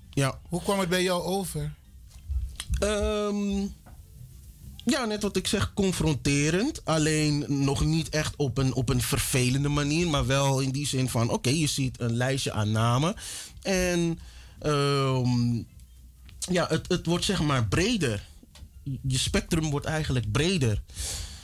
ja. 0.10 0.40
Hoe 0.50 0.62
kwam 0.64 0.80
het 0.80 0.90
bij 0.90 1.04
jou 1.04 1.24
over? 1.24 1.74
Ehm, 2.80 3.68
ja, 4.86 5.06
net 5.06 5.22
wat 5.22 5.36
ik 5.36 5.48
zeg, 5.48 5.74
confronterend. 5.74 6.86
Alleen 6.86 7.46
nog 7.48 7.86
niet 7.86 8.10
echt 8.10 8.34
op 8.36 8.58
een, 8.58 8.74
op 8.74 8.90
een 8.90 9.02
vervelende 9.02 9.70
manier, 9.70 10.08
maar 10.08 10.26
wel 10.26 10.60
in 10.60 10.72
die 10.72 10.88
zin 10.88 11.10
van: 11.10 11.30
oké, 11.30 11.50
je 11.50 11.68
ziet 11.68 12.00
een 12.00 12.16
lijstje 12.16 12.52
aan 12.52 12.72
namen. 12.72 13.16
En 13.62 14.20
ehm, 14.60 15.56
ja, 16.40 16.66
het, 16.70 16.88
het 16.88 17.06
wordt 17.06 17.26
zeg 17.26 17.42
maar 17.42 17.66
breder. 17.68 18.28
Je 19.08 19.18
spectrum 19.18 19.70
wordt 19.70 19.86
eigenlijk 19.86 20.32
breder. 20.32 20.82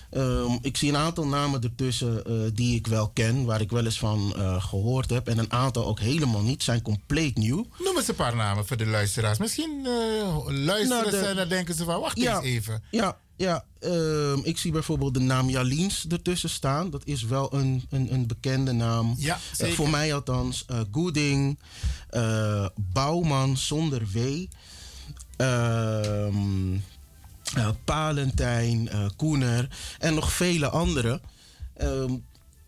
Ehm, 0.10 0.58
ik 0.62 0.78
zie 0.78 0.90
een 0.90 0.98
aantal 0.98 1.28
namen 1.28 1.62
ertussen 1.64 2.26
eh, 2.26 2.34
die 2.54 2.76
ik 2.76 2.88
wel 2.88 3.10
ken, 3.10 3.46
waar 3.46 3.62
ik 3.62 3.72
wel 3.72 3.86
eens 3.86 4.00
van 4.00 4.34
eh, 4.36 4.64
gehoord 4.64 5.10
heb. 5.10 5.28
En 5.28 5.38
een 5.38 5.52
aantal 5.52 5.86
ook 5.86 6.00
helemaal 6.00 6.42
niet, 6.42 6.64
zijn 6.64 6.82
compleet 6.82 7.38
nieuw. 7.38 7.68
Noem 7.80 7.98
eens 7.98 8.08
een 8.08 8.16
paar 8.16 8.36
namen 8.36 8.66
voor 8.68 8.78
de 8.78 8.86
luisteraars. 8.86 9.38
Misschien 9.38 9.82
eh, 9.86 10.46
luisteren 10.48 10.88
Nou, 10.88 11.10
de- 11.10 11.18
en 11.28 11.36
dan 11.36 11.48
denken 11.50 11.76
ze 11.76 11.84
van, 11.84 12.00
wacht 12.00 12.18
Ja. 12.18 12.36
eens 12.36 12.46
even. 12.46 12.84
Ja, 12.92 13.18
ja 13.42 13.66
ehm, 13.80 14.40
ik 14.44 14.58
zie 14.58 14.72
bijvoorbeeld 14.72 15.14
de 15.14 15.20
naam 15.20 15.50
Jaliens 15.50 16.06
ertussen 16.10 16.50
staan. 16.50 16.90
Dat 16.90 17.02
is 17.06 17.24
wel 17.24 17.54
een, 17.54 17.86
een, 17.90 18.14
een 18.14 18.28
bekende 18.28 18.72
naam. 18.72 19.16
Ja, 19.18 19.40
Eh, 19.58 19.72
voor 19.72 19.90
mij 19.90 20.14
althans. 20.14 20.66
eh 20.68 20.80
Goeding, 20.92 21.60
eh, 22.10 22.68
Bouwman 22.76 23.58
zonder 23.58 24.08
W. 24.14 24.46
ehm, 25.38 26.74
eh, 27.56 27.70
Palentijn, 27.86 28.90
Koener 29.16 29.70
en 30.00 30.14
nog 30.14 30.32
vele 30.34 30.70
andere. 30.70 31.22
Ehm, 31.78 32.14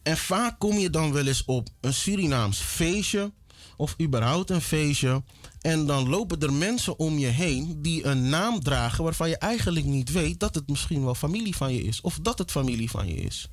en 0.04 0.18
vaak 0.18 0.60
kom 0.60 0.78
je 0.78 0.90
dan 0.90 1.12
wel 1.14 1.28
eens 1.28 1.46
op 1.46 1.68
een 1.82 1.94
Surinaams 1.94 2.58
feestje 2.60 3.32
of 3.78 3.96
überhaupt 4.02 4.50
een 4.50 4.62
feestje. 4.62 5.24
En 5.64 5.86
dan 5.86 6.10
lopen 6.10 6.40
er 6.40 6.54
mensen 6.54 7.00
om 7.00 7.18
je 7.18 7.28
heen 7.28 7.82
die 7.82 8.06
een 8.06 8.30
naam 8.30 8.64
dragen 8.64 9.04
waarvan 9.04 9.30
je 9.30 9.38
eigenlijk 9.38 9.86
niet 9.86 10.12
weet 10.12 10.40
dat 10.40 10.56
het 10.56 10.68
misschien 10.70 11.04
wel 11.04 11.16
familie 11.16 11.56
van 11.56 11.74
je 11.74 11.84
is. 11.84 12.02
Of 12.02 12.20
dat 12.22 12.38
het 12.38 12.52
familie 12.52 12.90
van 12.90 13.08
je 13.08 13.14
is. 13.14 13.50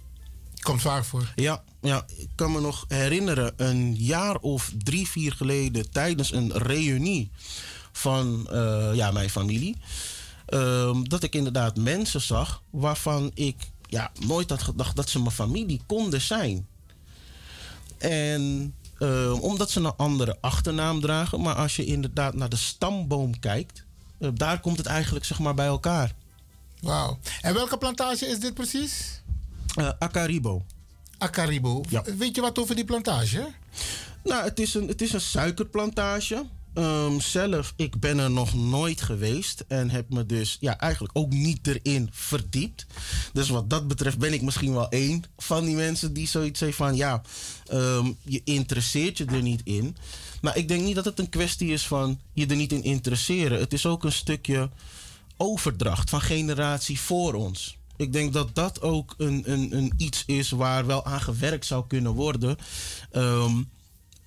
Komt 0.61 0.81
vaak 0.82 1.05
voor. 1.05 1.32
Ja, 1.35 1.62
ja, 1.81 2.05
ik 2.16 2.28
kan 2.35 2.53
me 2.53 2.61
nog 2.61 2.85
herinneren, 2.89 3.53
een 3.57 3.97
jaar 3.97 4.37
of 4.37 4.73
drie, 4.78 5.09
vier 5.09 5.32
geleden 5.32 5.91
tijdens 5.91 6.32
een 6.32 6.53
reunie 6.53 7.31
van 7.93 8.49
eh, 8.51 8.91
ja, 8.95 9.11
mijn 9.11 9.31
familie. 9.31 9.77
ehm, 10.47 11.03
dat 11.03 11.23
ik 11.23 11.35
inderdaad 11.35 11.77
mensen 11.77 12.20
zag 12.20 12.62
waarvan 12.70 13.31
ik 13.35 13.57
ja, 13.87 14.11
nooit 14.27 14.51
had 14.51 14.62
gedacht 14.62 14.97
dat 14.97 15.09
ze 15.09 15.19
mijn 15.19 15.31
familie 15.31 15.81
konden 15.87 16.20
zijn. 16.20 16.66
En 17.99 18.74
eh, 19.01 19.43
omdat 19.43 19.71
ze 19.71 19.81
een 19.81 19.97
andere 19.97 20.37
achternaam 20.41 21.01
dragen, 21.01 21.41
maar 21.41 21.55
als 21.55 21.77
je 21.77 21.85
inderdaad 21.85 22.35
naar 22.35 22.49
de 22.49 22.57
stamboom 22.57 23.39
kijkt, 23.39 23.85
eh, 24.19 24.29
daar 24.35 24.61
komt 24.61 24.77
het 24.79 24.87
eigenlijk 24.87 25.25
zeg 25.25 25.39
maar 25.39 25.55
bij 25.55 25.67
elkaar. 25.67 26.15
Wauw. 26.81 27.19
En 27.41 27.55
welke 27.55 27.79
plantage 27.79 28.27
is 28.27 28.41
dit 28.41 28.55
precies? 28.55 29.23
Eh, 29.75 29.91
Acaribo. 29.99 30.63
Acaribo. 31.19 31.83
Weet 32.19 32.35
je 32.35 32.41
wat 32.41 32.59
over 32.59 32.75
die 32.75 32.85
plantage? 32.85 33.49
Nou, 34.25 34.45
het 34.45 34.61
is 34.61 34.75
een, 34.75 34.89
het 34.89 35.03
is 35.03 35.13
een 35.13 35.21
suikerplantage. 35.21 36.45
Ehm, 36.75 37.21
zelf, 37.21 37.73
ik 37.77 38.01
ben 38.01 38.19
er 38.19 38.31
nog 38.31 38.55
nooit 38.55 39.01
geweest 39.01 39.65
en 39.69 39.91
heb 39.91 40.11
me 40.11 40.27
dus 40.27 40.57
ja, 40.61 40.79
eigenlijk 40.79 41.19
ook 41.19 41.33
niet 41.33 41.67
erin 41.67 42.09
verdiept. 42.13 42.87
Dus 43.33 43.49
wat 43.49 43.71
dat 43.71 43.89
betreft 43.89 44.19
ben 44.19 44.33
ik 44.33 44.43
misschien 44.43 44.73
wel 44.73 44.89
één 44.89 45.25
van 45.37 45.65
die 45.65 45.77
mensen 45.77 46.13
die 46.13 46.29
zoiets 46.29 46.61
heeft 46.61 46.77
van 46.77 46.97
ja, 46.97 47.23
ehm, 47.67 48.13
je 48.23 48.41
interesseert 48.45 49.19
je 49.19 49.25
er 49.25 49.43
niet 49.43 49.61
in. 49.65 49.97
Maar 50.41 50.57
ik 50.57 50.69
denk 50.69 50.83
niet 50.83 50.95
dat 50.95 51.05
het 51.05 51.19
een 51.19 51.29
kwestie 51.29 51.69
is 51.69 51.87
van 51.87 52.21
je 52.33 52.47
er 52.47 52.57
niet 52.57 52.73
in 52.73 52.83
interesseren. 52.83 53.59
Het 53.59 53.73
is 53.73 53.87
ook 53.87 54.05
een 54.05 54.13
stukje 54.13 54.71
overdracht 55.37 56.11
van 56.11 56.21
generatie 56.21 57.01
voor 57.01 57.35
ons. 57.35 57.79
Ik 57.97 58.13
denk 58.13 58.33
dat 58.33 58.55
dat 58.55 58.83
ook 58.83 59.15
een, 59.19 59.43
een, 59.53 59.77
een 59.77 59.93
iets 59.97 60.23
is 60.27 60.51
waar 60.51 60.87
wel 60.87 61.05
aan 61.05 61.21
gewerkt 61.21 61.67
zou 61.67 61.87
kunnen 61.87 62.13
worden. 62.13 62.57
Ehm, 63.11 63.63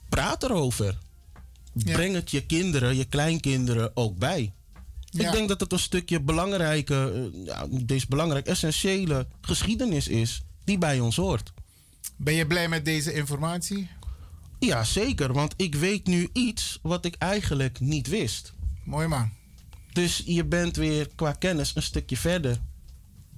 praat 0.09 0.43
erover. 0.43 0.97
Breng 1.73 2.15
het 2.15 2.31
je 2.31 2.45
kinderen, 2.45 2.95
je 2.95 3.05
kleinkinderen 3.05 3.91
ook 3.93 4.17
bij. 4.17 4.53
Ja. 5.09 5.25
Ik 5.25 5.31
denk 5.31 5.47
dat 5.47 5.59
het 5.59 5.71
een 5.71 5.79
stukje 5.79 6.19
belangrijke, 6.19 7.11
eh, 7.33 7.45
ja, 7.45 7.65
niet 7.65 7.91
eens 7.91 8.07
belangrijk, 8.07 8.47
essentiële 8.47 9.27
geschiedenis 9.41 10.07
is 10.07 10.43
die 10.63 10.77
bij 10.77 10.99
ons 10.99 11.15
hoort. 11.15 11.53
Ben 12.15 12.33
je 12.33 12.47
blij 12.47 12.69
met 12.69 12.85
deze 12.85 13.13
informatie? 13.13 13.87
Ja, 14.59 14.83
zeker, 14.83 15.33
want 15.33 15.53
ik 15.57 15.75
weet 15.75 16.07
nu 16.07 16.29
iets 16.33 16.79
wat 16.81 17.05
ik 17.05 17.15
eigenlijk 17.17 17.79
niet 17.79 18.07
wist. 18.07 18.53
Mooi 18.83 19.07
man. 19.07 19.31
Dus 19.93 20.23
je 20.25 20.45
bent 20.45 20.75
weer 20.75 21.09
qua 21.15 21.31
kennis 21.31 21.71
een 21.75 21.83
stukje 21.83 22.17
verder. 22.17 22.57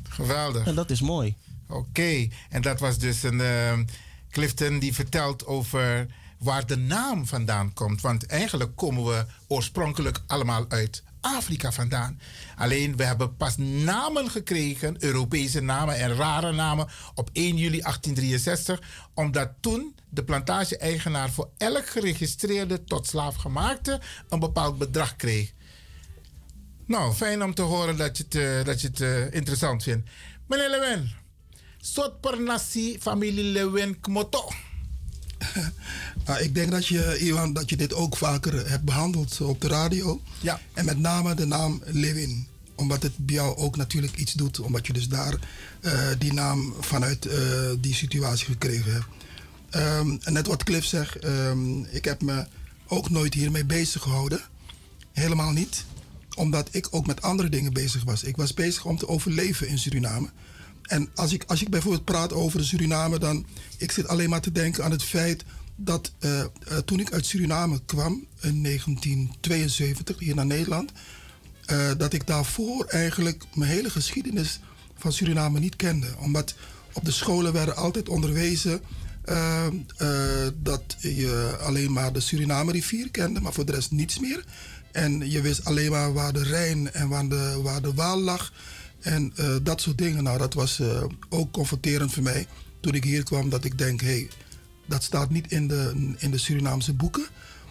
Geweldig. 0.09 0.65
En 0.65 0.75
dat 0.75 0.89
is 0.89 1.01
mooi. 1.01 1.35
Oké, 1.67 2.27
en 2.49 2.61
dat 2.61 2.79
was 2.79 2.97
dus 2.97 3.23
een 3.23 3.41
ehm, 3.41 3.83
Clifton 4.29 4.79
die 4.79 4.93
vertelt 4.93 5.45
over 5.45 6.07
waar 6.39 6.65
de 6.65 6.75
naam 6.75 7.27
vandaan 7.27 7.73
komt. 7.73 8.01
Want 8.01 8.25
eigenlijk 8.25 8.75
komen 8.75 9.05
we 9.05 9.25
oorspronkelijk 9.47 10.19
allemaal 10.27 10.65
uit 10.67 11.03
Afrika 11.21 11.71
vandaan. 11.71 12.19
Alleen 12.55 12.95
we 12.95 13.03
hebben 13.03 13.35
pas 13.35 13.57
namen 13.57 14.29
gekregen, 14.29 15.03
Europese 15.03 15.61
namen 15.61 15.95
en 15.95 16.15
rare 16.15 16.51
namen, 16.51 16.87
op 17.15 17.29
1 17.33 17.45
juli 17.57 17.81
1863, 17.81 18.81
omdat 19.13 19.49
toen 19.59 19.95
de 20.09 20.23
plantage-eigenaar 20.23 21.31
voor 21.31 21.49
elk 21.57 21.87
geregistreerde 21.87 22.83
tot 22.83 23.07
slaafgemaakte 23.07 24.01
een 24.29 24.39
bepaald 24.39 24.77
bedrag 24.77 25.15
kreeg. 25.15 25.53
Nou, 26.85 27.13
fijn 27.13 27.43
om 27.43 27.53
te 27.53 27.61
horen 27.61 27.97
dat 27.97 28.17
je 28.17 28.23
het, 28.23 28.35
eh, 28.35 28.65
dat 28.65 28.81
je 28.81 28.87
het 28.87 29.01
eh, 29.01 29.33
interessant 29.33 29.83
vindt. 29.83 30.09
Meneer 30.47 30.69
Lewin, 30.69 31.11
Sot 31.77 32.21
per 32.21 32.41
nasi 32.41 32.97
familie 32.99 33.43
Lewin 33.43 33.99
Kmoto. 33.99 34.49
Ik 36.45 36.55
denk 36.55 36.71
dat 36.71 36.87
je, 36.87 37.17
Iwan, 37.19 37.53
dat 37.53 37.69
je 37.69 37.77
dit 37.77 37.93
ook 37.93 38.17
vaker 38.17 38.69
hebt 38.69 38.83
behandeld 38.83 39.41
op 39.41 39.61
de 39.61 39.67
radio. 39.67 40.21
Ja. 40.41 40.59
En 40.73 40.85
met 40.85 40.99
name 40.99 41.35
de 41.35 41.45
naam 41.45 41.81
Lewin. 41.85 42.47
Omdat 42.75 43.03
het 43.03 43.17
bij 43.17 43.35
jou 43.35 43.57
ook 43.57 43.75
natuurlijk 43.75 44.15
iets 44.15 44.33
doet. 44.33 44.59
Omdat 44.59 44.87
je 44.87 44.93
dus 44.93 45.07
daar 45.07 45.35
eh, 45.81 46.07
die 46.17 46.33
naam 46.33 46.73
vanuit 46.79 47.25
eh, 47.25 47.39
die 47.79 47.93
situatie 47.93 48.45
gekregen 48.45 48.93
hebt. 48.93 49.05
Ehm, 49.69 50.17
en 50.21 50.33
net 50.33 50.47
wat 50.47 50.63
Cliff 50.63 50.85
zegt, 50.85 51.15
ehm, 51.15 51.79
ik 51.83 52.05
heb 52.05 52.21
me 52.21 52.45
ook 52.87 53.09
nooit 53.09 53.33
hiermee 53.33 53.65
bezig 53.65 54.01
gehouden. 54.01 54.41
Helemaal 55.11 55.51
niet. 55.51 55.85
Omdat 56.35 56.67
ik 56.71 56.87
ook 56.91 57.07
met 57.07 57.21
andere 57.21 57.49
dingen 57.49 57.73
bezig 57.73 58.03
was. 58.03 58.23
Ik 58.23 58.35
was 58.35 58.53
bezig 58.53 58.85
om 58.85 58.97
te 58.97 59.07
overleven 59.07 59.67
in 59.67 59.77
Suriname. 59.77 60.29
En 60.87 61.09
als 61.15 61.33
ik, 61.33 61.43
als 61.47 61.61
ik 61.61 61.69
bijvoorbeeld 61.69 62.05
praat 62.05 62.33
over 62.33 62.65
Suriname, 62.65 63.19
dan 63.19 63.45
ik 63.77 63.91
zit 63.91 64.07
alleen 64.07 64.29
maar 64.29 64.41
te 64.41 64.51
denken 64.51 64.83
aan 64.83 64.91
het 64.91 65.03
feit 65.03 65.43
dat 65.75 66.11
eh, 66.19 66.39
eh, 66.39 66.47
toen 66.85 66.99
ik 66.99 67.13
uit 67.13 67.25
Suriname 67.25 67.81
kwam 67.85 68.25
in 68.41 68.63
1972 68.63 70.19
hier 70.19 70.35
naar 70.35 70.45
Nederland, 70.45 70.91
eh, 71.65 71.91
dat 71.97 72.13
ik 72.13 72.27
daarvoor 72.27 72.85
eigenlijk 72.85 73.43
mijn 73.53 73.71
hele 73.71 73.89
geschiedenis 73.89 74.59
van 74.97 75.13
Suriname 75.13 75.59
niet 75.59 75.75
kende. 75.75 76.07
Omdat 76.19 76.55
op 76.93 77.05
de 77.05 77.11
scholen 77.11 77.53
werden 77.53 77.75
altijd 77.75 78.09
onderwezen 78.09 78.81
dat 80.55 80.95
je 80.99 81.57
alleen 81.61 81.93
maar 81.93 82.13
de 82.13 82.19
Suriname 82.19 82.71
rivier 82.71 83.11
kende, 83.11 83.41
maar 83.41 83.53
voor 83.53 83.65
de 83.65 83.71
rest 83.71 83.91
niets 83.91 84.19
meer. 84.19 84.45
En 84.91 85.31
je 85.31 85.41
wist 85.41 85.65
alleen 85.65 85.91
maar 85.91 86.13
waar 86.13 86.33
de 86.33 86.43
Rijn 86.43 86.93
en 86.93 87.07
waar 87.07 87.27
de, 87.27 87.59
waar 87.63 87.81
de 87.81 87.93
Waal 87.93 88.19
lag. 88.19 88.51
En 89.05 89.31
eh, 89.35 89.55
dat 89.61 89.81
soort 89.81 89.97
dingen. 89.97 90.23
Nou, 90.23 90.37
dat 90.37 90.53
was 90.53 90.79
eh, 90.79 91.03
ook 91.29 91.51
confronterend 91.51 92.13
voor 92.13 92.23
mij 92.23 92.47
toen 92.79 92.93
ik 92.93 93.03
hier 93.03 93.23
kwam. 93.23 93.49
Dat 93.49 93.65
ik 93.65 93.77
denk, 93.77 94.01
hé, 94.01 94.07
hey, 94.07 94.29
dat 94.85 95.03
staat 95.03 95.29
niet 95.29 95.51
in 95.51 95.67
de, 95.67 96.13
in 96.17 96.31
de 96.31 96.37
Surinaamse 96.37 96.93
boeken. 96.93 97.25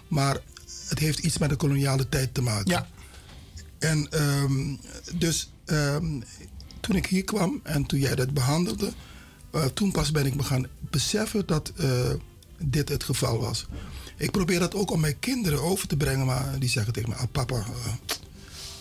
Maar 0.08 0.40
het 0.88 0.98
heeft 0.98 1.18
iets 1.18 1.38
met 1.38 1.48
de 1.48 1.56
koloniale 1.56 2.08
tijd 2.08 2.34
te 2.34 2.42
maken. 2.42 2.70
Ja. 2.70 2.88
En 3.78 4.10
ehm, 4.10 4.76
dus 5.14 5.52
ehm, 5.64 6.20
toen 6.80 6.96
ik 6.96 7.06
hier 7.06 7.24
kwam 7.24 7.60
en 7.62 7.86
toen 7.86 7.98
jij 7.98 8.14
dat 8.14 8.34
behandelde, 8.34 8.92
eh, 9.50 9.64
toen 9.64 9.92
pas 9.92 10.10
ben 10.10 10.26
ik 10.26 10.34
me 10.34 10.42
gaan 10.42 10.66
beseffen 10.90 11.46
dat 11.46 11.72
dit 12.58 12.88
het 12.88 13.04
geval 13.04 13.40
was. 13.40 13.66
Ik 14.16 14.30
probeer 14.30 14.58
dat 14.58 14.74
ook 14.74 14.90
om 14.90 15.00
mijn 15.00 15.18
kinderen 15.18 15.62
over 15.62 15.88
te 15.88 15.96
brengen, 15.96 16.26
maar 16.26 16.58
die 16.58 16.68
zeggen 16.68 16.92
tegen 16.92 17.08
me: 17.08 17.14
ah, 17.14 17.30
papa, 17.32 17.64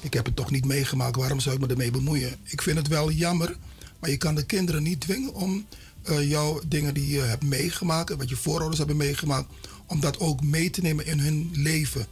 ik 0.04 0.14
heb 0.14 0.26
het 0.26 0.36
toch 0.36 0.52
niet 0.52 0.66
meegemaakt, 0.66 1.16
waarom 1.16 1.40
zou 1.40 1.56
ik 1.56 1.62
me 1.62 1.68
ermee 1.68 1.92
bemoeien? 1.92 2.36
Ik 2.44 2.62
vind 2.62 2.78
het 2.78 2.88
wel 2.88 3.12
jammer, 3.12 3.58
maar 4.00 4.10
je 4.10 4.18
kan 4.18 4.36
de 4.36 4.46
kinderen 4.46 4.84
niet 4.84 5.02
dwingen 5.02 5.34
om 5.34 5.66
eh, 6.02 6.30
jouw 6.30 6.62
dingen 6.68 6.94
die 6.94 7.08
je 7.08 7.22
hebt 7.22 7.44
meegemaakt, 7.44 8.16
wat 8.16 8.30
je 8.30 8.36
voorouders 8.36 8.78
hebben 8.78 8.98
meegemaakt, 8.98 9.48
om 9.86 10.00
dat 10.00 10.20
ook 10.20 10.44
mee 10.44 10.70
te 10.70 10.82
nemen 10.82 11.06
in 11.06 11.20
hun 11.20 11.50
leven. 11.54 12.06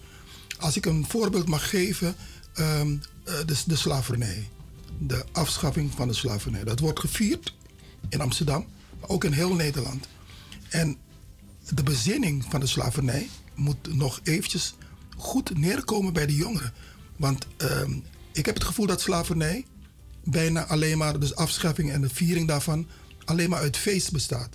Als 0.60 0.78
ik 0.78 0.86
een 0.86 1.06
voorbeeld 1.08 1.48
mag 1.48 1.70
geven, 1.70 2.16
ehm, 2.54 2.96
eh, 3.24 3.34
de, 3.46 3.56
de 3.66 3.76
slavernij. 3.76 4.50
De 5.00 5.26
afschaffing 5.32 5.92
van 5.96 6.08
de 6.08 6.14
slavernij. 6.14 6.64
Dat 6.64 6.80
wordt 6.80 7.00
gevierd 7.00 7.56
in 8.10 8.22
Amsterdam, 8.22 8.66
maar 9.00 9.10
ook 9.10 9.24
in 9.24 9.32
heel 9.32 9.54
Nederland. 9.54 10.08
En 10.70 10.98
de 11.70 11.84
bezinning 11.84 12.46
van 12.50 12.60
de 12.60 12.68
slavernij 12.68 13.30
moet 13.56 13.96
nog 13.96 14.20
eventjes 14.24 14.76
goed 15.18 15.58
neerkomen 15.58 16.14
bij 16.14 16.26
de 16.26 16.36
jongeren. 16.36 16.74
Want 17.22 17.46
ehm, 17.58 17.92
ik 18.34 18.46
heb 18.46 18.56
het 18.56 18.64
gevoel 18.64 18.86
dat 18.86 19.02
slavernij 19.02 19.66
bijna 20.24 20.66
alleen 20.66 20.98
maar, 20.98 21.20
dus 21.20 21.36
afschaffing 21.36 21.92
en 21.92 22.02
de 22.02 22.10
viering 22.10 22.48
daarvan, 22.48 22.88
alleen 23.26 23.50
maar 23.50 23.60
uit 23.60 23.78
feest 23.78 24.12
bestaat. 24.12 24.50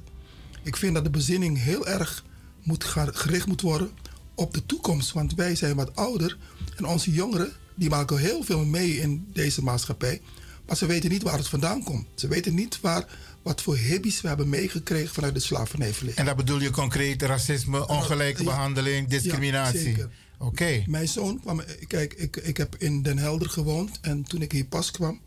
Ik 0.63 0.77
vind 0.77 0.95
dat 0.95 1.05
de 1.05 1.11
bezinning 1.11 1.59
heel 1.63 1.87
erg 1.87 2.25
moet 2.63 2.85
gericht 2.85 3.47
moet 3.47 3.61
worden 3.61 3.91
op 4.35 4.55
de 4.55 4.67
toekomst. 4.67 5.13
Want 5.13 5.35
wij 5.35 5.55
zijn 5.55 5.77
wat 5.77 5.97
ouder 5.97 6.37
en 6.77 6.85
onze 6.85 7.11
jongeren 7.13 7.53
die 7.75 7.89
maken 7.89 8.19
heel 8.19 8.43
veel 8.43 8.65
mee 8.65 9.01
in 9.01 9.27
deze 9.33 9.63
maatschappij. 9.63 10.21
Maar 10.67 10.77
ze 10.77 10.87
weten 10.87 11.11
niet 11.11 11.23
waar 11.23 11.39
het 11.39 11.49
vandaan 11.49 11.83
komt. 11.85 12.07
Ze 12.15 12.29
weten 12.29 12.55
niet 12.55 12.81
waar, 12.81 13.05
wat 13.43 13.63
voor 13.63 13.77
hibbies 13.77 14.21
we 14.21 14.29
hebben 14.29 14.49
meegekregen 14.49 15.15
vanuit 15.15 15.35
het 15.35 15.43
slavernijverleden. 15.43 16.19
En 16.19 16.25
dat 16.27 16.37
bedoel 16.37 16.61
je 16.61 16.71
concreet 16.71 17.23
racisme, 17.23 17.89
ongelijke 17.89 18.43
Ja. 18.43 18.49
behandeling, 18.51 19.09
discriminatie. 19.09 19.79
Ja, 19.79 19.85
zeker. 19.85 20.11
Oké. 20.39 20.83
Mijn 20.87 21.09
zoon 21.09 21.41
kwam, 21.41 21.63
kijk, 21.87 22.13
ik, 22.13 22.37
ik 22.37 22.57
heb 22.57 22.77
in 22.79 23.03
Den 23.03 23.19
Helder 23.19 23.51
gewoond 23.51 23.99
en 24.01 24.23
toen 24.23 24.43
ik 24.43 24.53
hier 24.53 24.65
pas 24.67 24.91
kwam, 24.91 25.21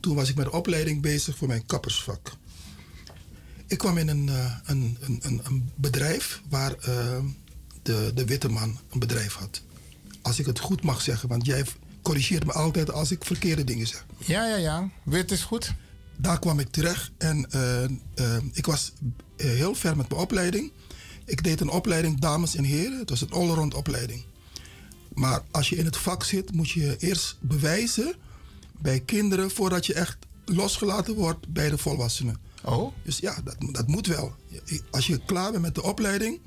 toen 0.00 0.14
was 0.14 0.28
ik 0.28 0.36
met 0.36 0.44
de 0.44 0.52
opleiding 0.52 1.02
bezig 1.02 1.36
voor 1.36 1.48
mijn 1.48 1.66
kappersvak. 1.66 2.36
Ik 3.66 3.78
kwam 3.78 3.98
in 3.98 4.08
een, 4.08 4.28
eh, 4.28 4.56
een, 4.64 4.96
een, 5.00 5.40
een, 5.44 5.70
bedrijf 5.74 6.40
waar 6.48 6.74
eh, 6.74 7.18
de, 7.82 8.12
de 8.14 8.24
witte 8.24 8.48
man 8.48 8.78
een 8.90 8.98
bedrijf 8.98 9.34
had. 9.34 9.62
Als 10.22 10.38
ik 10.38 10.46
het 10.46 10.58
goed 10.58 10.82
mag 10.82 11.00
zeggen, 11.00 11.28
want 11.28 11.46
jij 11.46 11.64
corrigeert 12.02 12.46
me 12.46 12.52
altijd 12.52 12.92
als 12.92 13.10
ik 13.10 13.24
verkeerde 13.24 13.64
dingen 13.64 13.86
zeg. 13.86 14.06
Ja, 14.18 14.46
ja, 14.48 14.56
ja. 14.56 14.90
Wit 15.02 15.30
is 15.30 15.42
goed. 15.42 15.74
Daar 16.16 16.38
kwam 16.38 16.58
ik 16.58 16.70
terecht 16.70 17.10
en 17.18 17.50
eh, 17.50 18.36
ik 18.52 18.66
was 18.66 18.92
heel 19.36 19.74
ver 19.74 19.96
met 19.96 20.08
mijn 20.08 20.20
opleiding. 20.20 20.72
Ik 21.24 21.42
deed 21.42 21.60
een 21.60 21.70
opleiding 21.70 22.20
dames 22.20 22.56
en 22.56 22.64
heren. 22.64 22.98
Het 22.98 23.10
was 23.10 23.20
een 23.20 23.30
allround 23.30 23.74
opleiding. 23.74 24.24
Maar 25.20 25.42
als 25.50 25.68
je 25.68 25.76
in 25.76 25.84
het 25.84 25.96
vak 25.96 26.24
zit, 26.24 26.52
moet 26.52 26.70
je 26.70 26.96
eerst 26.98 27.36
bewijzen 27.40 28.14
bij 28.78 29.00
kinderen 29.00 29.50
voordat 29.50 29.86
je 29.86 29.94
echt 29.94 30.16
losgelaten 30.44 31.14
wordt 31.14 31.48
bij 31.48 31.70
de 31.70 31.78
volwassenen. 31.78 32.36
Oh? 32.64 32.92
Dus 33.02 33.18
ja, 33.18 33.40
dat, 33.44 33.56
dat 33.72 33.86
moet 33.86 34.06
wel. 34.06 34.34
Als 34.90 35.06
je 35.06 35.24
klaar 35.24 35.50
bent 35.50 35.62
met 35.62 35.74
de 35.74 35.82
opleiding, 35.82 36.40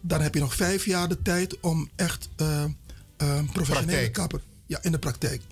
dan 0.00 0.20
heb 0.20 0.34
je 0.34 0.40
nog 0.40 0.54
vijf 0.54 0.84
jaar 0.84 1.08
de 1.08 1.22
tijd 1.22 1.60
om 1.60 1.90
echt 1.96 2.28
eh, 2.36 2.64
eh, 2.64 2.70
professionele 3.16 3.86
Praktijk. 3.86 4.12
kapper. 4.12 4.42
Ja, 4.66 4.78
in 4.82 4.92
de 4.92 4.98
praktijk. 4.98 5.42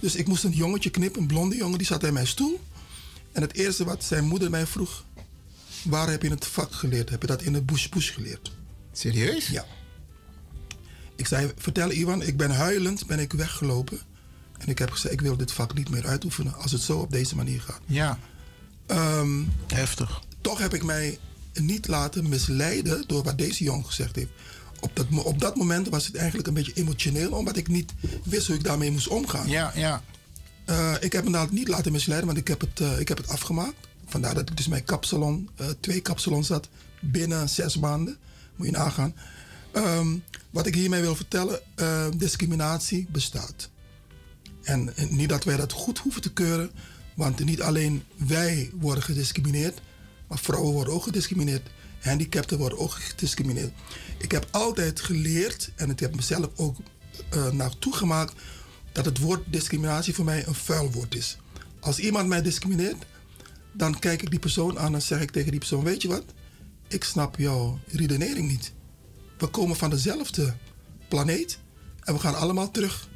Dus 0.00 0.14
ik 0.14 0.26
moest 0.26 0.44
een 0.44 0.52
jongetje 0.52 0.90
knippen, 0.90 1.20
een 1.20 1.26
blonde 1.26 1.56
jongen, 1.56 1.78
die 1.78 1.86
zat 1.86 2.04
in 2.04 2.12
mijn 2.12 2.26
stoel. 2.26 2.60
En 3.32 3.42
het 3.42 3.54
eerste 3.54 3.84
wat 3.84 4.04
zijn 4.04 4.24
moeder 4.24 4.50
mij 4.50 4.66
vroeg, 4.66 5.04
waar 5.82 6.10
heb 6.10 6.22
je 6.22 6.30
het 6.30 6.46
vak 6.46 6.72
geleerd? 6.72 7.10
Heb 7.10 7.20
je 7.20 7.26
dat 7.26 7.42
in 7.42 7.52
de 7.52 7.62
bush 7.62 7.88
bush 7.88 8.14
geleerd? 8.14 8.52
Serieus? 8.92 9.48
Ja. 9.48 9.66
Ik 11.18 11.26
zei, 11.26 11.52
vertel 11.56 11.90
Iwan, 11.90 12.22
ik 12.22 12.36
ben 12.36 12.50
huilend, 12.50 13.06
ben 13.06 13.18
ik 13.18 13.32
weggelopen. 13.32 13.98
En 14.58 14.68
ik 14.68 14.78
heb 14.78 14.90
gezegd, 14.90 15.14
ik 15.14 15.20
wil 15.20 15.36
dit 15.36 15.52
vak 15.52 15.74
niet 15.74 15.90
meer 15.90 16.06
uitoefenen 16.06 16.54
als 16.54 16.72
het 16.72 16.80
zo 16.80 16.98
op 16.98 17.10
deze 17.10 17.36
manier 17.36 17.60
gaat. 17.60 17.80
Ja. 17.86 18.18
Heftig. 19.66 20.22
Toch 20.40 20.58
heb 20.58 20.74
ik 20.74 20.84
mij 20.84 21.18
niet 21.52 21.88
laten 21.88 22.28
misleiden 22.28 23.04
door 23.06 23.22
wat 23.22 23.38
deze 23.38 23.64
jongen 23.64 23.84
gezegd 23.84 24.16
heeft. 24.16 24.30
Op 24.80 24.90
dat, 24.96 25.06
op 25.24 25.40
dat 25.40 25.56
moment 25.56 25.88
was 25.88 26.06
het 26.06 26.16
eigenlijk 26.16 26.48
een 26.48 26.54
beetje 26.54 26.72
emotioneel, 26.74 27.30
omdat 27.30 27.56
ik 27.56 27.68
niet 27.68 27.92
wist 28.24 28.46
hoe 28.46 28.56
ik 28.56 28.64
daarmee 28.64 28.90
moest 28.90 29.08
omgaan. 29.08 29.48
Ja, 29.48 29.72
ja. 29.74 30.02
Eh, 30.64 30.94
ik 31.00 31.12
heb 31.12 31.24
me 31.24 31.30
daar 31.30 31.46
niet 31.50 31.68
laten 31.68 31.92
misleiden, 31.92 32.26
want 32.26 32.38
ik 32.38 32.48
heb 32.48 32.60
het, 32.60 32.80
eh, 32.80 33.00
ik 33.00 33.08
heb 33.08 33.16
het 33.16 33.28
afgemaakt. 33.28 33.88
Vandaar 34.06 34.34
dat 34.34 34.50
ik 34.50 34.56
dus 34.56 34.68
mijn 34.68 34.84
kapsalon, 34.84 35.48
eh, 35.56 35.66
twee 35.80 36.00
kapsalons 36.00 36.48
had 36.48 36.68
binnen 37.00 37.48
zes 37.48 37.78
maanden. 37.78 38.16
Moet 38.56 38.66
je 38.66 38.72
nagaan. 38.72 39.14
Ehm, 39.84 40.16
wat 40.50 40.66
ik 40.66 40.74
hiermee 40.74 41.00
wil 41.00 41.16
vertellen, 41.16 41.60
eh, 41.74 42.06
discriminatie 42.16 43.06
bestaat. 43.10 43.70
En, 44.62 44.96
en 44.96 45.16
niet 45.16 45.28
dat 45.28 45.44
wij 45.44 45.56
dat 45.56 45.72
goed 45.72 45.98
hoeven 45.98 46.22
te 46.22 46.32
keuren, 46.32 46.70
want 47.14 47.44
niet 47.44 47.62
alleen 47.62 48.04
wij 48.16 48.70
worden 48.74 49.04
gediscrimineerd, 49.04 49.80
maar 50.28 50.38
vrouwen 50.38 50.72
worden 50.72 50.94
ook 50.94 51.02
gediscrimineerd. 51.02 51.70
Handicapten 52.00 52.58
worden 52.58 52.78
ook 52.78 52.90
gediscrimineerd. 52.90 53.72
Ik 54.18 54.30
heb 54.30 54.48
altijd 54.50 55.00
geleerd, 55.00 55.70
en 55.76 55.90
ik 55.90 56.00
heb 56.00 56.14
mezelf 56.14 56.48
ook 56.56 56.76
eh 57.30 57.50
naartoe 57.50 57.94
gemaakt, 57.94 58.32
dat 58.92 59.04
het 59.04 59.18
woord 59.18 59.52
discriminatie 59.52 60.14
voor 60.14 60.24
mij 60.24 60.46
een 60.46 60.54
vuil 60.54 60.90
woord 60.90 61.14
is. 61.14 61.36
Als 61.80 61.98
iemand 61.98 62.28
mij 62.28 62.42
discrimineert, 62.42 63.04
dan 63.72 63.98
kijk 63.98 64.22
ik 64.22 64.30
die 64.30 64.38
persoon 64.38 64.78
aan 64.78 64.94
en 64.94 65.02
zeg 65.02 65.20
ik 65.20 65.30
tegen 65.30 65.50
die 65.50 65.60
persoon: 65.60 65.84
Weet 65.84 66.02
je 66.02 66.08
wat? 66.08 66.24
Ik 66.88 67.04
snap 67.04 67.36
jouw 67.36 67.78
redenering 67.86 68.48
niet. 68.48 68.76
We 69.38 69.46
komen 69.46 69.76
van 69.76 69.90
dezelfde 69.90 70.54
planeet 71.08 71.58
en 72.00 72.14
we 72.14 72.20
gaan 72.20 72.34
allemaal 72.34 72.70
terug. 72.70 73.08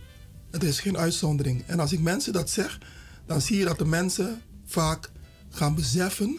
Er 0.51 0.62
is 0.62 0.81
geen 0.81 0.99
uitzondering. 0.99 1.62
En 1.66 1.81
als 1.81 1.93
ik 1.93 2.01
mensen 2.01 2.32
dat 2.32 2.51
zeg, 2.51 2.78
dan 3.27 3.40
zie 3.40 3.59
je 3.59 3.65
dat 3.65 3.78
de 3.78 3.85
mensen 3.85 4.43
vaak 4.66 5.11
gaan 5.51 5.74
beseffen 5.74 6.39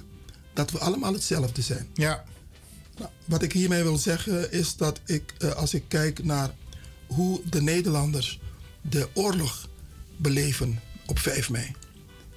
dat 0.54 0.72
we 0.72 0.80
allemaal 0.80 1.14
hetzelfde 1.14 1.62
zijn. 1.62 1.90
Ja. 1.94 2.24
Nou, 2.98 3.10
wat 3.26 3.42
ik 3.42 3.54
hiermee 3.54 3.84
wil 3.84 3.98
zeggen 3.98 4.52
is 4.52 4.76
dat 4.76 5.02
ik, 5.06 5.34
eh, 5.38 5.52
als 5.52 5.74
ik 5.74 5.84
kijk 5.88 6.24
naar 6.24 6.56
hoe 7.08 7.42
de 7.50 7.62
Nederlanders 7.62 8.40
de 8.82 9.10
oorlog 9.14 9.70
beleven 10.18 10.80
op 11.06 11.20
5 11.20 11.50
mei. 11.50 11.72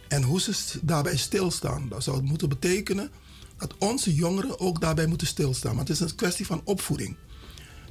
En 0.08 0.22
hoe 0.22 0.40
ze 0.40 0.78
daarbij 0.82 1.16
stilstaan. 1.16 1.88
Dat 1.88 2.02
zou 2.02 2.16
het 2.16 2.24
moeten 2.24 2.48
betekenen 2.48 3.10
dat 3.58 3.74
onze 3.78 4.14
jongeren 4.14 4.60
ook 4.60 4.80
daarbij 4.80 5.06
moeten 5.06 5.26
stilstaan. 5.26 5.74
Maar 5.74 5.84
het 5.84 5.92
is 5.92 6.00
een 6.00 6.14
kwestie 6.14 6.46
van 6.46 6.60
opvoeding. 6.64 7.16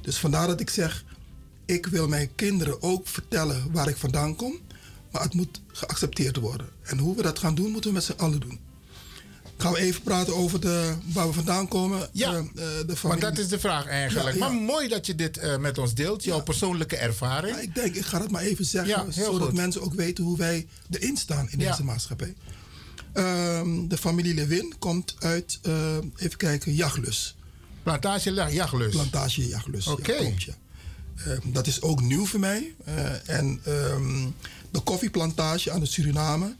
Dus 0.06 0.16
vandaar 0.18 0.46
dat 0.46 0.60
ik 0.60 0.70
zeg, 0.70 1.04
ik 1.64 1.86
wil 1.86 2.08
mijn 2.08 2.30
kinderen 2.34 2.82
ook 2.82 3.08
vertellen 3.08 3.72
waar 3.72 3.88
ik 3.88 3.96
vandaan 3.96 4.36
kom. 4.36 4.58
Maar 5.10 5.22
het 5.22 5.34
moet 5.34 5.60
geaccepteerd 5.72 6.36
worden. 6.36 6.68
En 6.82 6.98
hoe 6.98 7.16
we 7.16 7.22
dat 7.22 7.38
gaan 7.38 7.54
doen, 7.54 7.70
moeten 7.70 7.90
we 7.90 7.96
met 7.96 8.04
z'n 8.04 8.14
allen 8.16 8.40
doen. 8.40 8.58
Gaan 9.56 9.72
we 9.72 9.78
even 9.78 10.02
praten 10.02 10.34
over 10.36 10.60
de, 10.60 10.94
waar 11.12 11.26
we 11.26 11.32
vandaan 11.32 11.68
komen? 11.68 12.08
Ja, 12.12 12.32
Eh, 12.32 12.38
eh, 12.38 12.46
de 12.86 12.94
Want 13.02 13.20
dat 13.20 13.38
is 13.38 13.48
de 13.48 13.58
vraag 13.58 13.86
eigenlijk. 13.86 14.36
Ja, 14.36 14.44
ja. 14.46 14.52
Maar 14.52 14.62
mooi 14.62 14.88
dat 14.88 15.06
je 15.06 15.14
dit 15.14 15.36
eh, 15.38 15.56
met 15.56 15.78
ons 15.78 15.94
deelt, 15.94 16.24
jouw 16.24 16.42
persoonlijke 16.42 16.96
ervaring. 16.96 17.56
Ja, 17.56 17.62
ik 17.62 17.74
denk, 17.74 17.94
ik 17.94 18.04
ga 18.04 18.20
het 18.20 18.30
maar 18.30 18.42
even 18.42 18.64
zeggen, 18.64 19.12
zodat 19.12 19.40
goed. 19.42 19.52
mensen 19.52 19.82
ook 19.82 19.94
weten 19.94 20.24
hoe 20.24 20.36
wij 20.36 20.66
erin 20.90 21.16
staan 21.16 21.48
in 21.50 21.58
deze 21.58 21.84
maatschappij. 21.84 22.34
Ehm, 23.12 23.88
de 23.88 23.96
familie 23.96 24.34
Lewin 24.34 24.74
komt 24.78 25.14
uit, 25.18 25.58
eh, 25.62 25.96
even 26.16 26.36
kijken, 26.36 26.74
Jaglus. 26.74 27.35
Plantage 27.86 28.32
La- 28.32 28.48
Jaglus. 28.50 28.92
Plantage 28.92 29.48
Jaglus. 29.48 29.86
Oké. 29.86 30.12
Ja. 30.36 30.54
Ehm, 31.24 31.38
dat 31.52 31.66
is 31.66 31.82
ook 31.82 32.00
nieuw 32.00 32.26
voor 32.26 32.40
mij. 32.40 32.74
Eh, 32.84 33.28
en 33.28 33.60
ehm, 33.64 34.26
de 34.70 34.80
koffieplantage 34.80 35.70
aan 35.70 35.80
de 35.80 35.86
Suriname, 35.86 36.54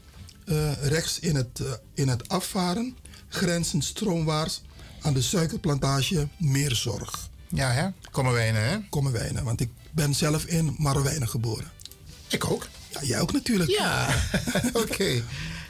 eh, 0.45 0.71
rechts 0.81 1.19
in 1.19 1.35
het, 1.35 1.59
eh, 1.59 1.71
in 1.93 2.07
het 2.07 2.29
afvaren, 2.29 2.95
grenzend 3.27 3.83
stroomwaarts 3.83 4.61
aan 5.01 5.13
de 5.13 5.21
suikerplantage 5.21 6.27
Meerzorg. 6.37 7.29
Ja, 7.47 7.71
hè? 7.71 7.87
Kommerwijnen, 8.11 8.69
hè? 8.69 8.77
Kommerwijnen, 8.89 9.43
want 9.43 9.61
ik 9.61 9.69
ben 9.91 10.13
zelf 10.15 10.45
in 10.45 10.75
Marwijnen 10.77 11.27
geboren. 11.29 11.71
Ik 12.27 12.49
ook. 12.51 12.67
Ja, 12.89 13.03
jij 13.03 13.19
ook 13.21 13.33
natuurlijk. 13.33 13.69
Ja, 13.69 14.15
oké. 14.83 15.23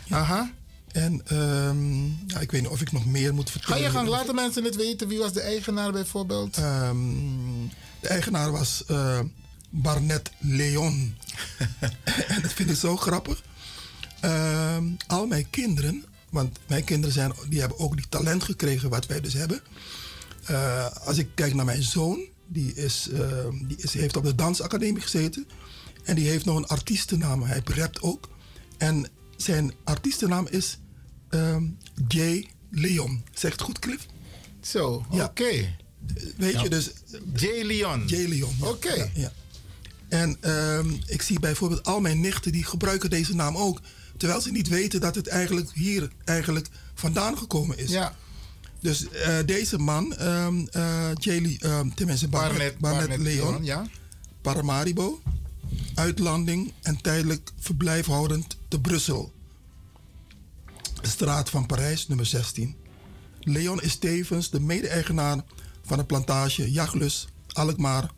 Aha. 0.10 0.52
En 0.98 1.22
ehm, 1.26 2.06
ja, 2.06 2.40
ik 2.40 2.52
weet 2.52 2.62
niet 2.62 2.70
of 2.70 2.82
ik 2.82 2.92
nog 2.92 3.06
meer 3.06 3.34
moet 3.34 3.50
Ga 3.50 3.52
vertellen. 3.52 3.84
je 3.84 3.90
gang, 3.90 4.08
laten 4.08 4.36
mensen 4.36 4.64
het 4.64 4.76
weten. 4.76 5.08
Wie 5.08 5.18
was 5.18 5.34
de 5.34 5.42
eigenaar 5.42 5.92
bijvoorbeeld? 5.92 6.58
Ehm, 6.58 6.98
de 8.00 8.08
eigenaar 8.08 8.52
was 8.52 8.84
eh, 8.88 9.20
Barnet 9.70 10.32
Leon. 10.40 11.16
en 12.28 12.42
dat 12.42 12.54
vind 12.54 12.70
ik 12.70 12.76
zo 12.76 12.98
grappig. 12.98 13.44
Ehm, 14.20 14.84
al 15.08 15.28
mijn 15.28 15.50
kinderen, 15.50 16.06
want 16.30 16.60
mijn 16.68 16.84
kinderen 16.84 17.14
zijn, 17.14 17.34
die 17.50 17.60
hebben 17.60 17.80
ook 17.80 17.96
die 17.96 18.10
talent 18.10 18.44
gekregen 18.44 18.90
wat 18.90 19.06
wij 19.06 19.22
dus 19.22 19.34
hebben. 19.34 19.62
Eh, 20.46 20.86
als 21.06 21.18
ik 21.18 21.28
kijk 21.36 21.54
naar 21.54 21.66
mijn 21.66 21.84
zoon, 21.84 22.26
die, 22.48 22.74
is, 22.74 23.10
die 23.68 23.78
is, 23.78 23.94
heeft 23.94 24.18
op 24.18 24.24
de 24.24 24.36
dansacademie 24.36 25.02
gezeten. 25.02 25.48
En 26.04 26.16
die 26.16 26.28
heeft 26.28 26.46
nog 26.46 26.58
een 26.58 26.68
artiestennaam. 26.68 27.44
Hij 27.44 27.62
rapt 27.64 28.02
ook. 28.02 28.30
En 28.78 29.08
zijn 29.36 29.74
artiestennaam 29.84 30.48
is 30.50 30.78
ehm, 31.30 31.64
J. 32.08 32.48
Leon. 32.72 33.24
Zegt 33.34 33.62
goed, 33.62 33.80
Cliff? 33.80 34.06
Zo, 34.62 35.06
Ja. 35.12 35.24
oké. 35.26 35.76
Weet 36.38 36.54
Ja. 36.54 36.64
je, 36.64 36.70
dus... 36.70 36.92
J. 37.36 37.46
Leon. 37.64 38.04
J. 38.08 38.16
Leon. 38.28 38.56
ja. 38.62 38.68
Oké. 38.68 38.94
Ja, 38.94 39.08
ja. 39.14 39.32
En 40.10 40.38
ehm, 40.42 40.90
ik 41.06 41.22
zie 41.22 41.40
bijvoorbeeld 41.40 41.84
al 41.86 42.00
mijn 42.00 42.20
nichten 42.22 42.52
die 42.52 42.64
gebruiken 42.64 43.10
deze 43.10 43.36
naam 43.36 43.58
ook. 43.58 43.82
Terwijl 44.18 44.42
ze 44.42 44.52
niet 44.52 44.68
weten 44.68 45.00
dat 45.00 45.16
het 45.16 45.28
eigenlijk 45.28 45.70
hier 45.74 46.12
eigenlijk 46.26 46.68
vandaan 46.94 47.38
gekomen 47.38 47.78
is. 47.78 47.90
Ja. 47.90 48.16
Dus 48.80 49.10
eh, 49.10 49.38
deze 49.46 49.78
man, 49.78 50.16
ehm 50.16 50.66
eh, 50.72 51.10
J. 51.20 51.58
Tenminste 51.96 52.28
Barnet, 52.28 53.18
Leon, 53.18 53.64
ja. 53.66 53.86
Paramaribo, 54.42 55.22
uitlanding 55.96 56.74
en 56.82 57.02
tijdelijk 57.02 57.52
verblijfhoudend 57.60 58.58
te 58.68 58.80
Brussel. 58.80 59.34
Straat 61.02 61.50
van 61.50 61.66
Parijs, 61.66 62.08
nummer 62.08 62.26
16. 62.26 62.76
Leon 63.40 63.82
is 63.82 63.96
tevens 63.96 64.50
de 64.50 64.60
mede-eigenaar 64.60 65.44
van 65.86 65.98
de 65.98 66.06
plantage 66.06 66.72
Jaglus, 66.72 67.28
Alkmaar. 67.54 68.12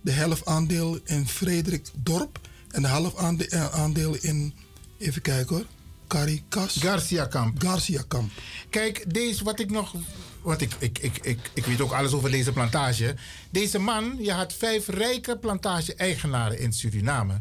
De 0.00 0.10
helft 0.10 0.46
aandeel 0.46 0.98
in 1.04 1.28
Frederik 1.28 1.88
Dorp 1.94 2.40
en 2.70 2.82
de 2.82 2.88
helft 2.88 3.46
eh, 3.48 3.74
aandeel 3.74 4.16
in, 4.20 4.54
even 4.98 5.22
kijken 5.22 5.56
hoor, 5.56 5.66
Caricas. 6.08 6.76
Garcia 6.76 7.26
Kamp. 7.26 7.62
Garcia 7.62 8.04
Kamp. 8.08 8.30
Kijk, 8.70 9.14
deze 9.14 9.44
wat 9.44 9.60
ik 9.60 9.70
nog. 9.70 9.94
Want 10.42 10.60
ik, 10.60 10.74
ik, 10.78 10.98
ik, 10.98 11.18
ik, 11.22 11.50
ik 11.54 11.64
weet 11.64 11.80
ook 11.80 11.92
alles 11.92 12.12
over 12.12 12.30
deze 12.30 12.52
plantage. 12.52 13.14
Deze 13.50 13.78
man, 13.78 14.16
je 14.18 14.32
had 14.32 14.52
vijf 14.52 14.88
rijke 14.88 15.38
plantage-eigenaren 15.38 16.58
in 16.58 16.72
Suriname. 16.72 17.40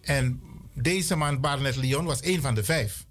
En 0.00 0.40
deze 0.74 1.16
man, 1.16 1.40
Barnet 1.40 1.76
Leon, 1.76 2.04
was 2.04 2.20
één 2.20 2.42
van 2.42 2.54
de 2.54 2.64
vijf. 2.64 3.05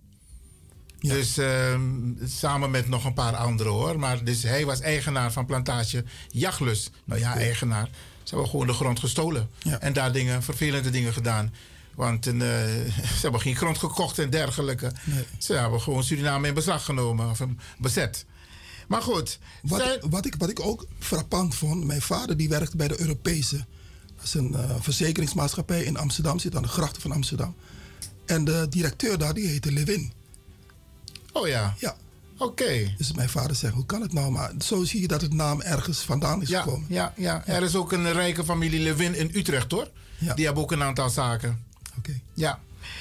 Dus 1.07 1.37
ehm, 1.37 1.81
samen 2.25 2.71
met 2.71 2.87
nog 2.87 3.05
een 3.05 3.13
paar 3.13 3.35
anderen 3.35 3.71
hoor. 3.71 3.99
Maar 3.99 4.23
dus 4.23 4.43
hij 4.43 4.65
was 4.65 4.79
eigenaar 4.79 5.31
van 5.31 5.45
plantage 5.45 6.03
Jaglus. 6.29 6.89
Nou 7.03 7.19
ja, 7.19 7.35
eigenaar. 7.35 7.89
Ze 8.23 8.33
hebben 8.33 8.49
gewoon 8.49 8.67
de 8.67 8.73
grond 8.73 8.99
gestolen. 8.99 9.49
En 9.79 9.93
daar 9.93 10.11
dingen, 10.11 10.43
vervelende 10.43 10.89
dingen 10.89 11.13
gedaan. 11.13 11.53
Want 11.95 12.25
een, 12.25 12.41
eh, 12.41 12.47
ze 13.17 13.21
hebben 13.21 13.41
geen 13.41 13.55
grond 13.55 13.77
gekocht 13.77 14.19
en 14.19 14.29
dergelijke. 14.29 14.91
Ze 15.37 15.53
hebben 15.53 15.81
gewoon 15.81 16.03
Suriname 16.03 16.47
in 16.47 16.53
beslag 16.53 16.85
genomen 16.85 17.29
of 17.29 17.39
bezet. 17.77 18.25
Maar 18.87 19.01
goed. 19.01 19.39
Wat, 19.61 19.97
wat, 20.09 20.25
ik, 20.25 20.35
wat 20.37 20.49
ik 20.49 20.59
ook 20.59 20.85
frappant 20.99 21.55
vond, 21.55 21.85
mijn 21.85 22.01
vader 22.01 22.37
die 22.37 22.49
werkte 22.49 22.77
bij 22.77 22.87
de 22.87 22.99
Europese. 22.99 23.65
Dat 24.15 24.25
is 24.25 24.33
een 24.33 24.53
eh, 24.53 24.75
verzekeringsmaatschappij 24.79 25.83
in 25.83 25.97
Amsterdam, 25.97 26.39
zit 26.39 26.55
aan 26.55 26.61
de 26.61 26.67
grachten 26.67 27.01
van 27.01 27.11
Amsterdam. 27.11 27.55
En 28.25 28.45
de 28.45 28.65
directeur 28.69 29.17
daar, 29.17 29.33
die 29.33 29.47
heette 29.47 29.71
Lewin. 29.71 30.11
Oh 31.35 31.47
ja? 31.47 31.73
Ja. 31.77 31.95
Oké. 32.37 32.93
Dus 32.97 33.11
mijn 33.13 33.29
vader 33.29 33.55
zegt, 33.55 33.73
hoe 33.73 33.85
kan 33.85 34.01
het 34.01 34.13
nou? 34.13 34.31
Maar 34.31 34.51
zo 34.63 34.83
zie 34.83 35.01
je 35.01 35.07
dat 35.07 35.21
het 35.21 35.33
naam 35.33 35.61
ergens 35.61 35.99
vandaan 35.99 36.41
is 36.41 36.49
Ja, 36.49 36.61
gekomen. 36.61 36.85
ja, 36.89 37.13
ja, 37.17 37.45
er 37.47 37.63
is 37.63 37.75
ook 37.75 37.91
een 37.91 38.11
rijke 38.13 38.43
familie 38.43 38.79
Lewin 38.79 39.15
in 39.15 39.31
Utrecht 39.33 39.71
hoor. 39.71 39.89
Die 40.35 40.45
hebben 40.45 40.63
ook 40.63 40.71
een 40.71 40.83
aantal 40.83 41.09
zaken. 41.09 41.63
Oké. 41.97 42.19
Ja. 42.33 42.59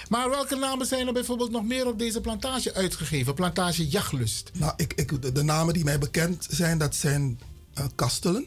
Maar 0.09 0.31
welke 0.31 0.57
namen 0.57 0.87
zijn 0.87 1.07
er 1.07 1.13
bijvoorbeeld 1.13 1.51
nog 1.51 1.65
meer 1.65 1.87
op 1.87 1.99
deze 1.99 2.21
plantage 2.21 2.75
uitgegeven? 2.75 3.35
Plantage 3.35 3.89
Jachtlust. 3.89 4.51
Nou, 4.55 4.73
ik, 4.77 4.93
ik, 4.95 5.23
de, 5.23 5.33
de 5.33 5.43
namen 5.43 5.75
die 5.75 5.85
mij 5.85 5.99
bekend 5.99 6.47
zijn, 6.51 6.79
dat 6.79 6.95
zijn 6.95 7.39
eh, 7.75 7.85
Kastelen, 7.95 8.47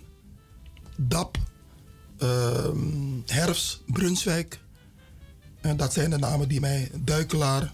Dap, 0.95 1.37
ehm, 2.19 2.77
Herfs, 3.25 3.81
Brunswijk. 3.85 4.59
En 5.61 5.77
dat 5.77 5.93
zijn 5.93 6.09
de 6.09 6.17
namen 6.17 6.47
die 6.47 6.59
mij, 6.59 6.91
Duikelaar, 6.95 7.73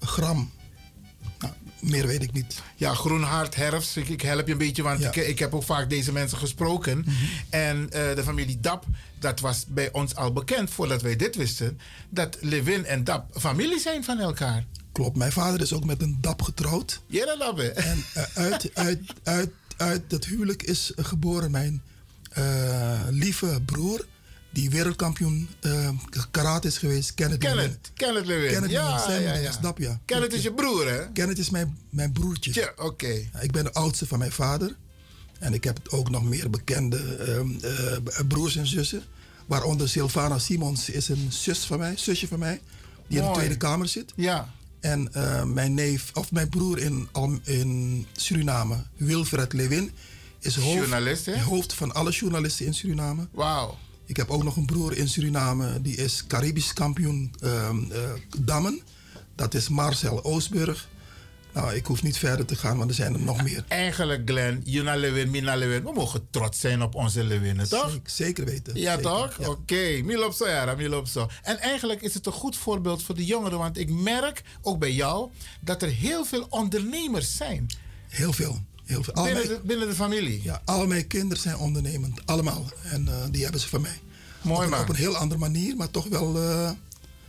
Gram. 0.00 0.50
Meer 1.86 2.06
weet 2.06 2.22
ik 2.22 2.32
niet. 2.32 2.62
Ja, 2.76 2.94
Groenhart, 2.94 3.54
Herfst. 3.54 3.96
Ik, 3.96 4.08
ik 4.08 4.22
help 4.22 4.46
je 4.46 4.52
een 4.52 4.58
beetje, 4.58 4.82
want 4.82 5.04
ik, 5.04 5.16
ik 5.16 5.38
heb 5.38 5.54
ook 5.54 5.62
vaak 5.62 5.90
deze 5.90 6.12
mensen 6.12 6.38
gesproken. 6.38 6.98
Mhm. 6.98 7.10
En 7.50 7.90
eh, 7.90 8.14
de 8.14 8.22
familie 8.22 8.60
Dap, 8.60 8.84
dat 9.18 9.40
was 9.40 9.64
bij 9.68 9.92
ons 9.92 10.14
al 10.14 10.32
bekend 10.32 10.70
voordat 10.70 11.02
wij 11.02 11.16
dit 11.16 11.36
wisten. 11.36 11.78
Dat 12.08 12.36
Lewin 12.40 12.84
en 12.84 13.04
Dap 13.04 13.38
familie 13.38 13.80
zijn 13.80 14.04
van 14.04 14.18
elkaar. 14.18 14.64
Klopt, 14.92 15.16
mijn 15.16 15.32
vader 15.32 15.60
is 15.60 15.72
ook 15.72 15.84
met 15.84 16.02
een 16.02 16.18
Dap 16.20 16.42
getrouwd. 16.42 17.00
Ja, 17.06 17.24
dat 17.24 17.38
Dap? 17.38 17.58
En 17.58 18.04
eh, 18.14 18.22
uit, 18.34 18.70
uit, 18.74 19.00
uit, 19.22 19.50
uit 19.76 20.02
dat 20.10 20.24
huwelijk 20.24 20.62
is 20.62 20.92
geboren 20.96 21.50
mijn 21.50 21.82
eh, 22.30 23.00
lieve 23.10 23.60
broer, 23.64 24.06
die 24.56 24.70
wereldkampioen 24.70 25.48
eh, 25.60 25.88
karate 26.30 26.66
is 26.66 26.78
geweest, 26.78 27.14
Kenneth 27.14 27.42
Lewin. 27.42 27.56
Kenneth, 27.56 27.90
Kenneth 27.94 28.26
Lewin. 28.26 28.50
Kenneth 28.50 28.70
ja, 28.70 28.84
Lewin, 28.84 29.00
zijn 29.00 29.22
ja, 29.22 29.34
ja. 29.34 29.46
was 29.46 29.60
Dap, 29.60 29.78
ja. 29.78 30.00
Kenneth 30.04 30.32
is 30.32 30.42
je 30.42 30.52
broer, 30.52 30.88
hè? 30.88 31.12
Kenneth 31.12 31.38
is 31.38 31.50
mijn, 31.50 31.78
mijn 31.90 32.12
broertje. 32.12 32.50
Ja, 32.54 32.72
oké. 32.76 33.28
Ik 33.40 33.52
ben 33.52 33.64
de 33.64 33.72
oudste 33.72 34.06
van 34.06 34.18
mijn 34.18 34.32
vader. 34.32 34.76
En 35.38 35.54
ik 35.54 35.64
heb 35.64 35.78
ook 35.88 36.10
nog 36.10 36.24
meer 36.24 36.50
bekende 36.50 36.96
ehm, 36.96 37.48
eh, 37.60 38.26
broers 38.28 38.56
en 38.56 38.66
zussen. 38.66 39.02
Waaronder 39.46 39.88
Sylvana 39.88 40.38
Simons 40.38 40.90
is 40.90 41.08
een 41.08 41.26
zus 41.28 41.58
van 41.58 41.78
mij, 41.78 41.96
zusje 41.96 42.28
van 42.28 42.38
mij. 42.38 42.60
Die 43.08 43.18
in 43.18 43.24
de. 43.24 43.32
Tweede 43.32 43.56
Kamer 43.56 43.88
zit. 43.88 44.12
Ja. 44.14 44.54
En 44.80 45.12
eh, 45.12 45.44
mijn 45.44 45.74
neef, 45.74 46.10
of 46.14 46.32
mijn 46.32 46.48
broer 46.48 46.78
in, 46.78 47.08
in 47.44 48.06
Suriname, 48.12 48.76
Wilfred 48.96 49.52
Lewin, 49.52 49.92
is 50.40 50.56
hoofd, 50.56 50.76
Journalist, 50.76 51.26
hè? 51.26 51.42
hoofd 51.42 51.72
van 51.72 51.94
alle 51.94 52.10
journalisten 52.10 52.66
in 52.66 52.74
Suriname. 52.74 53.28
Wauw. 53.32 53.78
Ik 54.06 54.16
heb 54.16 54.30
ook 54.30 54.42
nog 54.44 54.56
een 54.56 54.66
broer 54.66 54.96
in 54.96 55.08
Suriname, 55.08 55.82
die 55.82 55.96
is 55.96 56.24
Caribisch 56.26 56.72
kampioen 56.72 57.34
ehm, 57.40 57.92
eh, 57.92 58.10
dammen. 58.38 58.80
Dat 59.34 59.54
is 59.54 59.68
Marcel 59.68 60.24
Oosburg. 60.24 60.88
Nou, 61.52 61.74
ik 61.74 61.86
hoef 61.86 62.02
niet 62.02 62.18
verder 62.18 62.46
te 62.46 62.56
gaan, 62.56 62.78
want 62.78 62.90
er 62.90 62.96
zijn 62.96 63.14
er 63.14 63.20
nog 63.20 63.42
meer. 63.42 63.64
Eigenlijk, 63.68 64.22
Glenn, 64.24 64.62
Juna 64.64 64.94
Lewin, 64.94 65.30
Mina 65.30 65.54
Lewin. 65.54 65.82
We 65.82 65.92
mogen 65.92 66.26
trots 66.30 66.60
zijn 66.60 66.82
op 66.82 66.94
onze 66.94 67.24
Lewinnen, 67.24 67.68
toch? 67.68 67.90
Zeker, 67.90 68.10
zeker 68.10 68.44
weten. 68.44 68.76
Ja, 68.76 68.94
Zeker, 68.94 69.10
toch? 69.10 69.36
ja. 69.38 69.48
Oké, 69.48 70.00
Milop 70.04 70.32
zo, 70.32 70.48
ja, 70.48 70.74
Milop 70.74 71.06
zo. 71.06 71.28
En 71.42 71.58
eigenlijk 71.58 72.02
is 72.02 72.14
het 72.14 72.26
een 72.26 72.32
goed 72.32 72.56
voorbeeld 72.56 73.02
voor 73.02 73.14
de 73.14 73.24
jongeren, 73.24 73.58
want 73.58 73.78
ik 73.78 73.90
merk, 73.90 74.42
ook 74.62 74.78
bij 74.78 74.92
jou, 74.92 75.30
dat 75.60 75.82
er 75.82 75.88
heel 75.88 76.24
veel 76.24 76.46
ondernemers 76.48 77.36
zijn. 77.36 77.66
Heel 78.08 78.32
veel. 78.32 78.64
Heel. 78.86 79.04
Binnen, 79.64 79.88
de, 79.88 79.94
familie? 79.94 80.42
Ja, 80.42 80.62
al 80.64 80.86
mijn 80.86 81.06
kinderen 81.06 81.42
zijn 81.42 81.56
ondernemend. 81.56 82.20
Allemaal. 82.24 82.70
En 82.82 83.08
eh, 83.08 83.14
die 83.30 83.42
hebben 83.42 83.60
ze 83.60 83.68
van 83.68 83.80
mij. 83.80 84.00
Mooi 84.42 84.68
man. 84.68 84.80
Op 84.80 84.88
een 84.88 84.94
heel 84.94 85.16
andere 85.16 85.40
manier, 85.40 85.76
maar 85.76 85.90
toch 85.90 86.06
wel... 86.08 86.36
Eh, 86.36 86.70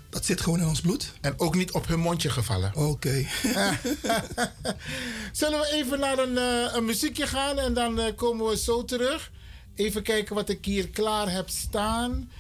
dat 0.10 0.26
zit 0.26 0.42
gewoon 0.42 0.60
in 0.60 0.68
ons 0.68 0.82
bloed. 0.82 1.14
En 1.22 1.34
ook 1.40 1.56
niet 1.56 1.72
op 1.72 1.88
hun 1.88 2.00
mondje 2.00 2.30
gevallen. 2.30 2.76
Oké. 2.76 3.10
Zullen 5.32 5.60
we 5.60 5.70
even 5.72 6.00
naar 6.00 6.20
een, 6.20 6.38
eh, 6.38 6.76
een 6.76 6.86
muziekje 6.86 7.28
gaan 7.28 7.60
en 7.60 7.74
dan 7.74 8.16
komen 8.16 8.48
we 8.48 8.58
zo 8.58 8.86
terug. 8.86 9.32
Even 9.76 10.04
kijken 10.04 10.36
wat 10.36 10.50
ik 10.50 10.66
hier 10.66 10.90
klaar 10.90 11.32
heb 11.32 11.50
staan. 11.50 12.32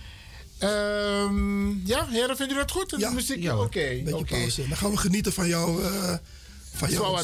Um, 0.63 1.81
ja, 1.85 2.07
heren, 2.07 2.37
vinden 2.37 2.55
jullie 2.55 2.55
dat 2.55 2.71
goed? 2.71 2.93
Een 2.93 2.99
ja, 2.99 3.11
muziekje? 3.11 3.57
Oké. 3.57 4.03
Dan 4.03 4.27
gaan 4.77 4.91
we 4.91 4.97
genieten 4.97 5.33
van 5.33 5.47
jouw 5.47 5.79
van 6.77 6.89
jouw. 6.89 7.15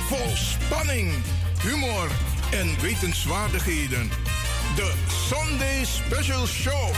Vol 0.09 0.37
spanning, 0.37 1.13
humor 1.63 2.11
en 2.51 2.81
wetenswaardigheden. 2.81 4.11
De 4.77 4.93
Sunday 5.29 5.85
Special 5.85 6.47
Show 6.47 6.91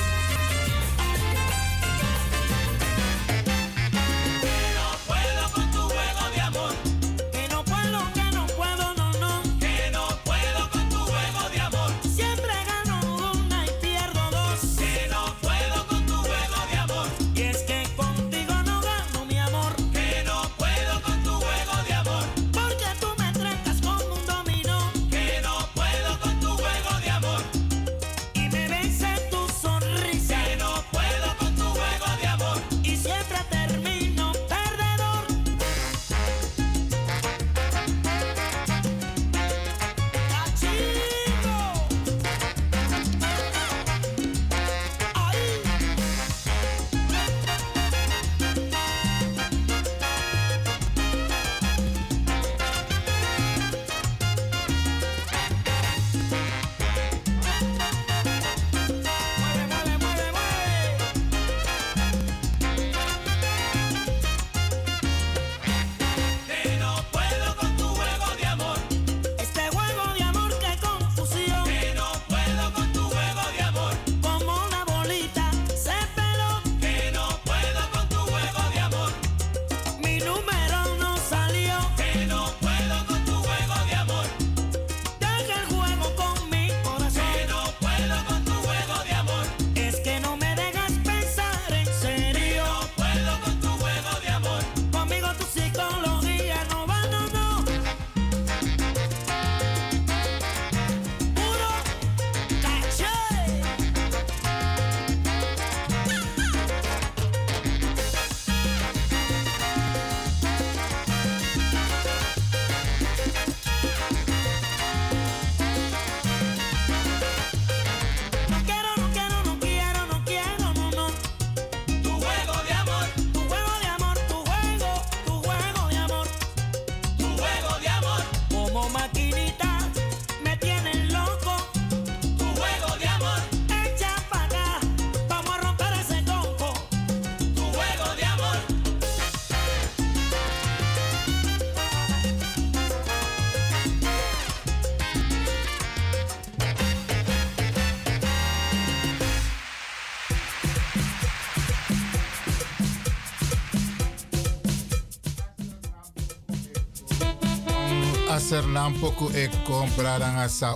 poco 158.92 159.30
e. 159.30 159.48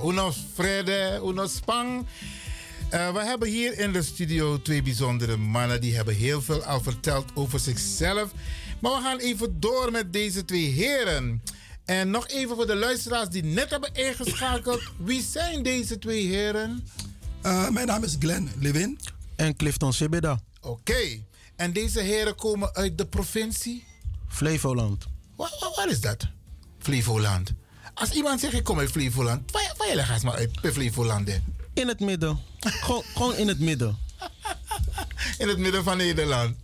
Unos 0.04 0.46
Frede, 0.54 1.20
unos 1.24 1.54
Spang. 1.54 2.06
Eh, 2.90 3.12
we 3.12 3.24
hebben 3.24 3.48
hier 3.48 3.78
in 3.78 3.92
de 3.92 4.02
studio 4.02 4.62
twee 4.62 4.82
bijzondere 4.82 5.36
mannen. 5.36 5.80
Die 5.80 5.96
hebben 5.96 6.14
heel 6.14 6.42
veel 6.42 6.64
al 6.64 6.80
verteld 6.80 7.30
over 7.34 7.58
zichzelf. 7.58 8.30
Maar 8.80 8.92
we 8.92 9.02
gaan 9.02 9.18
even 9.18 9.60
door 9.60 9.90
met 9.90 10.12
deze 10.12 10.44
twee 10.44 10.66
heren. 10.66 11.42
En 11.84 12.10
nog 12.10 12.28
even 12.28 12.56
voor 12.56 12.66
de 12.66 12.76
luisteraars 12.76 13.28
die 13.28 13.44
net 13.44 13.70
hebben 13.70 13.94
ingeschakeld. 13.94 14.82
Wie 15.08 15.22
zijn 15.22 15.62
deze 15.62 15.98
twee 15.98 16.26
heren? 16.26 16.86
Eh, 17.42 17.68
mijn 17.68 17.86
naam 17.86 18.04
is 18.04 18.16
Glenn 18.18 18.50
Lewin. 18.58 18.98
En 19.36 19.56
Clifton 19.56 19.92
Sibeda. 19.92 20.40
Oké. 20.60 21.22
En 21.56 21.72
deze 21.72 22.00
heren 22.00 22.34
komen 22.34 22.74
uit 22.74 22.98
de 22.98 23.06
provincie? 23.06 23.84
Flevoland. 24.28 25.06
Waar 25.36 25.88
is 25.88 26.00
dat? 26.00 26.28
Flevoland. 26.78 27.52
Als 28.00 28.10
iemand 28.10 28.40
zegt 28.40 28.54
ik 28.54 28.64
kom 28.64 28.78
uit 28.78 28.90
Flevoland, 28.90 29.50
waar, 29.50 29.94
leg 29.94 30.10
eens 30.10 30.22
maar 30.22 30.34
uit 30.34 30.50
Flevoland? 30.72 31.28
In 31.74 31.88
het 31.88 32.00
midden. 32.00 32.38
gewoon, 32.60 33.02
gewoon 33.14 33.34
in 33.34 33.48
het 33.48 33.58
midden. 33.60 33.98
In 35.38 35.48
het 35.48 35.58
midden 35.58 35.84
van 35.84 35.96
Nederland. 35.96 36.56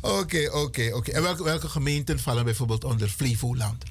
Oké, 0.00 0.50
oké, 0.52 0.90
oké. 0.94 1.10
En 1.10 1.22
welke, 1.22 1.44
welke 1.44 1.68
gemeenten 1.68 2.18
vallen 2.18 2.44
bijvoorbeeld 2.44 2.84
onder 2.84 3.08
Flevoland? 3.08 3.82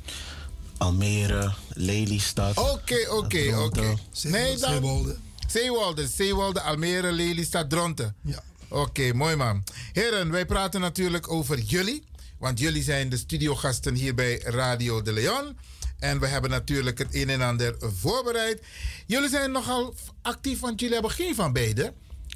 Almere, 0.77 1.53
Lelystad. 1.69 2.57
Oké, 2.57 3.09
oké, 3.09 3.57
oké. 3.57 3.93
Nee, 4.23 4.57
dan... 4.57 4.71
Zeewolde. 4.71 5.17
Zeewolde, 5.47 6.07
Zeewolde, 6.07 6.61
Almere, 6.61 7.11
Lelystad, 7.11 7.69
Dronten. 7.69 8.15
Ja. 8.21 8.43
Oké, 8.67 9.13
mooi 9.13 9.35
man. 9.35 9.63
Heren, 9.93 10.31
wij 10.31 10.45
praten 10.45 10.81
natuurlijk 10.81 11.31
over 11.31 11.59
jullie. 11.59 12.03
Want 12.39 12.59
jullie 12.59 12.83
zijn 12.83 13.09
de 13.09 13.17
studiogasten 13.17 13.95
hier 13.95 14.15
bij 14.15 14.41
Radio 14.43 15.01
de 15.01 15.13
Leon. 15.13 15.57
En 15.99 16.19
we 16.19 16.27
hebben 16.27 16.49
natuurlijk 16.49 16.97
het 16.97 17.15
een 17.15 17.29
en 17.29 17.41
ander 17.41 17.75
voorbereid. 17.79 18.61
Jullie 19.05 19.29
zijn 19.29 19.51
nogal 19.51 19.95
actief, 20.21 20.59
want 20.59 20.79
jullie 20.79 20.93
hebben 20.93 21.11
geen 21.11 21.35
van 21.35 21.53
beiden 21.53 21.93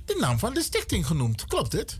de 0.10 0.18
naam 0.20 0.40
van 0.40 0.54
de 0.54 0.62
stichting 0.62 1.06
genoemd. 1.06 1.46
Klopt 1.46 1.72
het? 1.72 2.00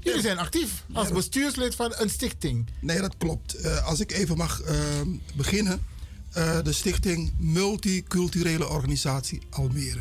Jullie 0.00 0.20
zijn 0.22 0.38
actief 0.38 0.84
als 0.92 1.08
bestuurslid 1.08 1.74
van 1.74 1.92
een 1.96 2.10
stichting. 2.10 2.66
Nee, 2.80 3.00
dat 3.00 3.16
klopt. 3.18 3.54
Eh, 3.54 3.86
als 3.86 4.00
ik 4.00 4.12
even 4.12 4.36
mag 4.36 4.62
eh, 4.62 4.76
beginnen. 5.34 5.86
Eh, 6.32 6.62
de 6.62 6.72
stichting 6.72 7.32
Multiculturele 7.38 8.68
Organisatie 8.68 9.40
Almere. 9.50 10.00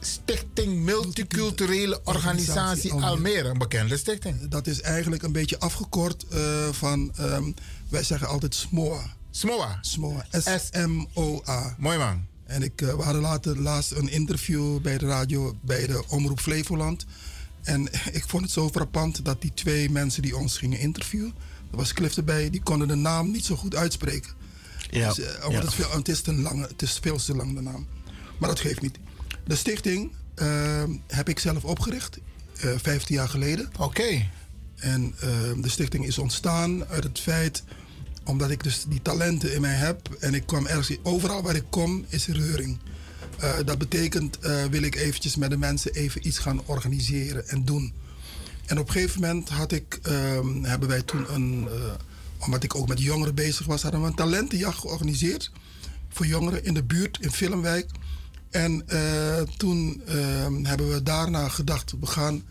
Stichting 0.00 0.82
Multiculturele 0.84 2.00
Organisatie 2.04 2.92
Almere, 2.92 3.48
een 3.48 3.58
bekende 3.58 3.96
stichting. 3.96 4.48
Dat 4.48 4.66
is 4.66 4.80
eigenlijk 4.80 5.22
een 5.22 5.32
beetje 5.32 5.58
afgekort 5.58 6.26
van, 6.70 7.12
ehm, 7.16 7.52
wij 7.88 8.02
zeggen 8.02 8.28
altijd 8.28 8.54
SMOA. 8.54 9.16
SMOA? 9.30 9.78
SMOA. 9.80 10.26
S-M-O-A. 10.30 11.74
Mooi 11.78 11.98
man. 11.98 12.26
En 12.44 12.62
ik, 12.62 12.82
eh, 12.82 12.94
we 12.94 13.02
hadden 13.02 13.22
later, 13.22 13.60
laatst 13.60 13.90
een 13.92 14.08
interview 14.08 14.80
bij 14.80 14.98
de 14.98 15.06
radio, 15.06 15.56
bij 15.60 15.86
de 15.86 16.04
Omroep 16.08 16.40
Flevoland. 16.40 17.06
En 17.62 17.88
ik 18.18 18.24
vond 18.26 18.42
het 18.42 18.52
zo 18.52 18.68
frappant 18.68 19.24
dat 19.24 19.40
die 19.42 19.54
twee 19.54 19.90
mensen 19.90 20.22
die 20.22 20.36
ons 20.36 20.58
gingen 20.58 20.78
interviewen, 20.78 21.34
er 21.70 21.76
was 21.76 21.92
Cliff 21.92 22.16
erbij, 22.16 22.50
die 22.50 22.62
konden 22.62 22.88
de 22.88 22.94
naam 22.94 23.30
niet 23.30 23.44
zo 23.44 23.56
goed 23.56 23.74
uitspreken. 23.74 24.32
Ja. 24.90 25.08
Dus, 25.08 25.18
eh, 25.20 25.50
Ja. 25.50 25.58
het, 25.58 25.68
is 25.68 25.74
veel, 25.74 25.90
het, 25.90 26.08
is 26.08 26.20
te 26.20 26.32
lang, 26.34 26.68
het 26.68 26.82
is 26.82 26.98
veel 27.02 27.16
te 27.16 27.34
lang 27.36 27.54
de 27.54 27.60
naam. 27.60 27.86
Maar 28.38 28.48
dat 28.48 28.60
geeft 28.60 28.80
niet. 28.80 28.98
De 29.46 29.56
stichting 29.56 30.12
eh, 30.34 30.82
heb 31.06 31.28
ik 31.28 31.38
zelf 31.38 31.64
opgericht, 31.64 32.18
eh 32.56 32.70
15 32.76 33.14
jaar 33.14 33.28
geleden. 33.28 33.70
Oké. 33.78 34.28
En 34.76 35.14
de 35.60 35.68
stichting 35.68 36.06
is 36.06 36.18
ontstaan 36.18 36.86
uit 36.86 37.04
het 37.04 37.18
feit, 37.20 37.62
omdat 38.30 38.50
ik 38.50 38.62
dus 38.62 38.84
die 38.88 39.02
talenten 39.02 39.54
in 39.54 39.60
mij 39.60 39.74
heb. 39.74 40.16
En 40.20 40.34
ik 40.34 40.46
kwam 40.46 40.66
ergens, 40.66 40.96
overal 41.02 41.42
waar 41.42 41.54
ik 41.54 41.64
kom 41.70 42.04
is 42.08 42.26
reuring. 42.26 42.78
Eh, 43.38 43.54
dat 43.64 43.78
betekent, 43.78 44.38
eh, 44.38 44.64
wil 44.64 44.82
ik 44.82 44.94
eventjes 44.94 45.36
met 45.36 45.50
de 45.50 45.56
mensen 45.56 45.92
even 45.92 46.26
iets 46.26 46.38
gaan 46.38 46.60
organiseren 46.66 47.48
en 47.48 47.64
doen. 47.64 47.92
En 48.66 48.78
op 48.78 48.86
een 48.86 48.92
gegeven 48.92 49.20
moment 49.20 49.48
had 49.48 49.72
ik, 49.72 49.98
ehm, 50.02 50.62
hebben 50.62 50.88
wij 50.88 51.02
toen 51.02 51.34
een, 51.34 51.68
eh, 51.68 51.74
omdat 52.38 52.62
ik 52.62 52.74
ook 52.74 52.88
met 52.88 53.00
jongeren 53.00 53.34
bezig 53.34 53.66
was, 53.66 53.82
hadden 53.82 54.00
we 54.00 54.06
een 54.06 54.14
talentenjacht 54.14 54.78
georganiseerd. 54.78 55.50
Voor 56.08 56.26
jongeren 56.26 56.64
in 56.64 56.74
de 56.74 56.82
buurt, 56.82 57.18
in 57.20 57.30
Filmwijk. 57.30 57.90
En 58.50 58.84
toen 59.56 60.02
ehm, 60.06 60.64
hebben 60.64 60.92
we 60.92 61.02
daarna 61.02 61.48
gedacht, 61.48 61.94
we 62.00 62.06
gaan 62.06 62.42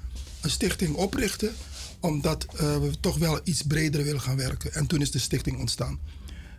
een 0.42 0.50
stichting 0.50 0.96
oprichten. 0.96 1.56
Omdat 2.00 2.46
eh, 2.46 2.78
we 2.78 3.00
toch 3.00 3.18
wel 3.18 3.40
iets 3.44 3.62
breder 3.62 4.04
willen 4.04 4.22
gaan 4.22 4.38
werken. 4.38 4.74
En 4.74 4.88
toen 4.88 5.02
is 5.02 5.12
de 5.12 5.20
stichting 5.20 5.60
ontstaan. 5.60 6.00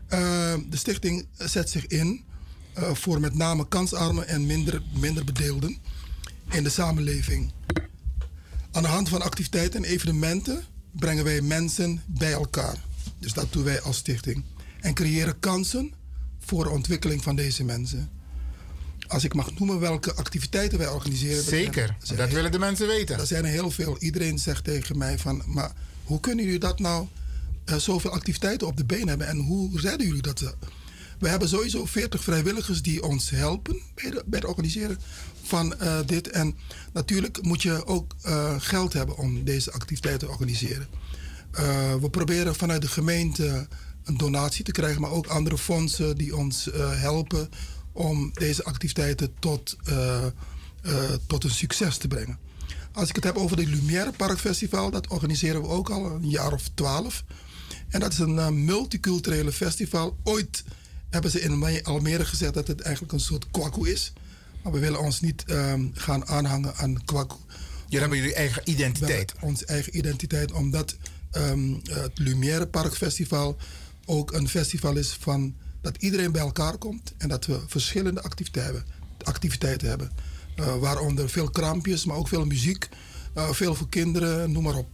Eh, 0.07 0.55
de 0.69 0.77
stichting 0.77 1.27
zet 1.37 1.71
zich 1.71 1.87
in 1.87 2.25
eh, 2.73 2.95
voor 2.95 3.21
met 3.21 3.35
name 3.35 3.69
kansarmen 3.69 4.29
en 4.29 4.47
minder, 4.47 4.83
minder 5.01 5.25
bedeelden 5.25 5.77
in 6.51 6.63
de 6.63 6.71
samenleving. 6.71 7.53
Aan 8.73 8.83
de 8.83 8.89
hand 8.89 9.09
van 9.09 9.23
activiteiten 9.23 9.85
en 9.85 9.91
evenementen 9.91 10.65
brengen 10.91 11.25
wij 11.25 11.41
mensen 11.41 12.03
bij 12.07 12.33
elkaar. 12.33 12.85
Dus 13.19 13.33
dat 13.33 13.53
doen 13.53 13.65
wij 13.65 13.81
als 13.81 13.97
stichting. 13.97 14.45
En 14.81 14.95
creëren 14.95 15.39
kansen 15.39 15.93
voor 16.39 16.65
de 16.65 16.71
ontwikkeling 16.71 17.23
van 17.23 17.37
deze 17.37 17.65
mensen. 17.65 18.11
Als 19.11 19.25
ik 19.25 19.35
mag 19.35 19.59
noemen 19.59 19.81
welke 19.81 20.15
activiteiten 20.15 20.79
wij 20.79 20.89
organiseren. 20.89 21.43
Zeker, 21.45 21.83
er 21.83 21.97
zijn- 22.03 22.19
dat 22.19 22.31
willen 22.31 22.53
de 22.53 22.59
mensen 22.59 22.87
weten. 22.87 23.19
Er 23.19 23.27
zijn 23.27 23.45
er 23.45 23.51
heel 23.51 23.71
veel. 23.71 23.99
Iedereen 23.99 24.39
zegt 24.39 24.65
tegen 24.65 24.99
mij 24.99 25.19
van, 25.19 25.43
maar 25.47 25.73
hoe 26.05 26.21
kunnen 26.21 26.45
jullie 26.45 26.61
dat 26.61 26.79
nou 26.79 27.07
eh, 27.65 27.77
zoveel 27.77 28.11
activiteiten 28.11 28.67
op 28.67 28.77
de 28.77 28.85
been 28.85 29.09
hebben 29.09 29.27
en 29.27 29.37
hoe 29.39 29.81
redden 29.81 30.07
jullie 30.07 30.23
dat? 30.23 30.55
We 31.19 31.29
hebben 31.29 31.49
sowieso 31.49 31.87
40 31.87 32.23
vrijwilligers 32.23 32.83
die 32.83 33.03
ons 33.03 33.31
helpen 33.31 33.77
bij, 33.95 34.11
de, 34.11 34.23
bij 34.27 34.39
het 34.39 34.49
organiseren 34.49 34.99
van 35.43 35.79
eh, 35.79 35.99
dit. 36.07 36.29
En 36.31 36.57
natuurlijk 36.93 37.43
moet 37.43 37.63
je 37.63 37.87
ook 37.87 38.15
eh, 38.23 38.55
geld 38.59 38.93
hebben 38.93 39.17
om 39.17 39.45
deze 39.45 39.73
activiteiten 39.73 40.27
te 40.27 40.33
organiseren. 40.33 40.87
We 42.01 42.09
proberen 42.11 42.55
vanuit 42.55 42.83
de 42.83 42.89
gemeente 42.89 43.69
een 44.05 44.17
donatie 44.17 44.65
te 44.65 44.73
krijgen, 44.73 45.01
maar 45.01 45.11
ook 45.11 45.27
andere 45.27 45.59
fondsen 45.59 46.17
die 46.17 46.37
ons 46.37 46.69
helpen 46.77 47.49
om 48.01 48.31
deze 48.35 48.65
activiteiten 48.65 49.35
tot, 49.39 49.77
eh, 49.85 50.27
eh, 50.27 50.33
tot 51.27 51.45
een 51.45 51.51
succes 51.51 51.97
te 51.97 52.09
brengen. 52.09 52.39
Als 52.93 53.09
ik 53.09 53.15
het 53.15 53.25
heb 53.25 53.37
over 53.37 53.57
de 53.57 53.67
Lumière 53.67 54.13
Park 54.13 54.39
Festival, 54.39 54.91
dat 54.91 55.07
organiseren 55.07 55.63
we 55.63 55.69
ook 55.69 55.91
al 55.91 56.11
een 56.11 56.29
jaar 56.29 56.53
of 56.53 56.71
twaalf. 56.75 57.25
En 57.89 58.01
dat 58.01 58.13
is 58.13 58.19
een 58.19 58.39
eh, 58.39 58.49
multiculturele 58.49 59.53
festival. 59.53 60.17
Ooit 60.23 60.65
hebben 61.11 61.31
ze 61.31 61.41
in 61.41 61.85
Almere 61.85 62.25
gezegd 62.25 62.55
dat 62.55 62.67
het 62.67 62.81
eigenlijk 62.81 63.13
een 63.13 63.21
soort 63.21 63.51
kwaku 63.51 63.91
is. 63.91 64.13
Maar 64.63 64.73
we 64.73 64.79
willen 64.79 65.01
ons 65.01 65.21
niet 65.21 65.45
ehm, 65.45 65.87
gaan 65.93 66.27
aanhangen 66.27 66.77
aan 66.77 67.05
kwaku. 67.05 67.37
Jullie 67.85 68.01
hebben 68.01 68.19
jullie 68.19 68.35
eigen 68.35 68.71
identiteit. 68.71 69.33
Onze 69.41 69.67
eigen 69.67 69.97
identiteit, 69.97 70.53
omdat 70.53 70.97
ehm, 71.31 71.75
het 71.91 72.19
Lumière 72.19 72.67
Park 72.67 72.95
Festival 72.95 73.57
ook 74.05 74.33
een 74.33 74.49
festival 74.49 74.97
is 74.97 75.17
van 75.21 75.55
dat 75.81 75.97
iedereen 75.97 76.33
bij 76.33 76.41
elkaar 76.41 76.79
komt 76.79 77.13
en 77.19 77.29
dat 77.29 77.47
we 77.47 77.61
verschillende 77.67 78.23
activiteiten 78.23 78.75
hebben. 78.75 78.95
Activiteiten 79.23 79.89
hebben. 79.89 80.11
Eh, 80.57 80.77
waaronder 80.77 81.29
veel 81.29 81.51
krampjes, 81.51 82.05
maar 82.05 82.17
ook 82.17 82.29
veel 82.29 82.45
muziek, 82.45 82.89
eh, 83.35 83.51
veel 83.51 83.75
voor 83.75 83.89
kinderen, 83.89 84.53
noem 84.53 84.63
maar 84.63 84.77
op. 84.77 84.89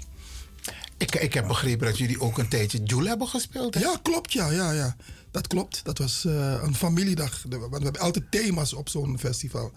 Ik, 0.96 1.14
ik 1.14 1.34
heb 1.34 1.46
begrepen 1.46 1.86
dat 1.86 1.98
jullie 1.98 2.20
ook 2.20 2.38
een 2.38 2.48
tijdje 2.48 2.82
Joule 2.82 3.08
hebben 3.08 3.28
gespeeld. 3.28 3.74
Hè? 3.74 3.80
Ja, 3.80 3.98
klopt, 4.02 4.32
ja, 4.32 4.50
ja, 4.50 4.72
ja. 4.72 4.96
Dat 5.30 5.46
klopt. 5.46 5.84
Dat 5.84 5.98
was 5.98 6.24
eh, 6.24 6.60
een 6.62 6.74
familiedag. 6.74 7.42
Want 7.48 7.70
we 7.70 7.82
hebben 7.82 8.00
altijd 8.00 8.30
thema's 8.30 8.72
op 8.72 8.88
zo'n 8.88 9.18
festival. 9.18 9.72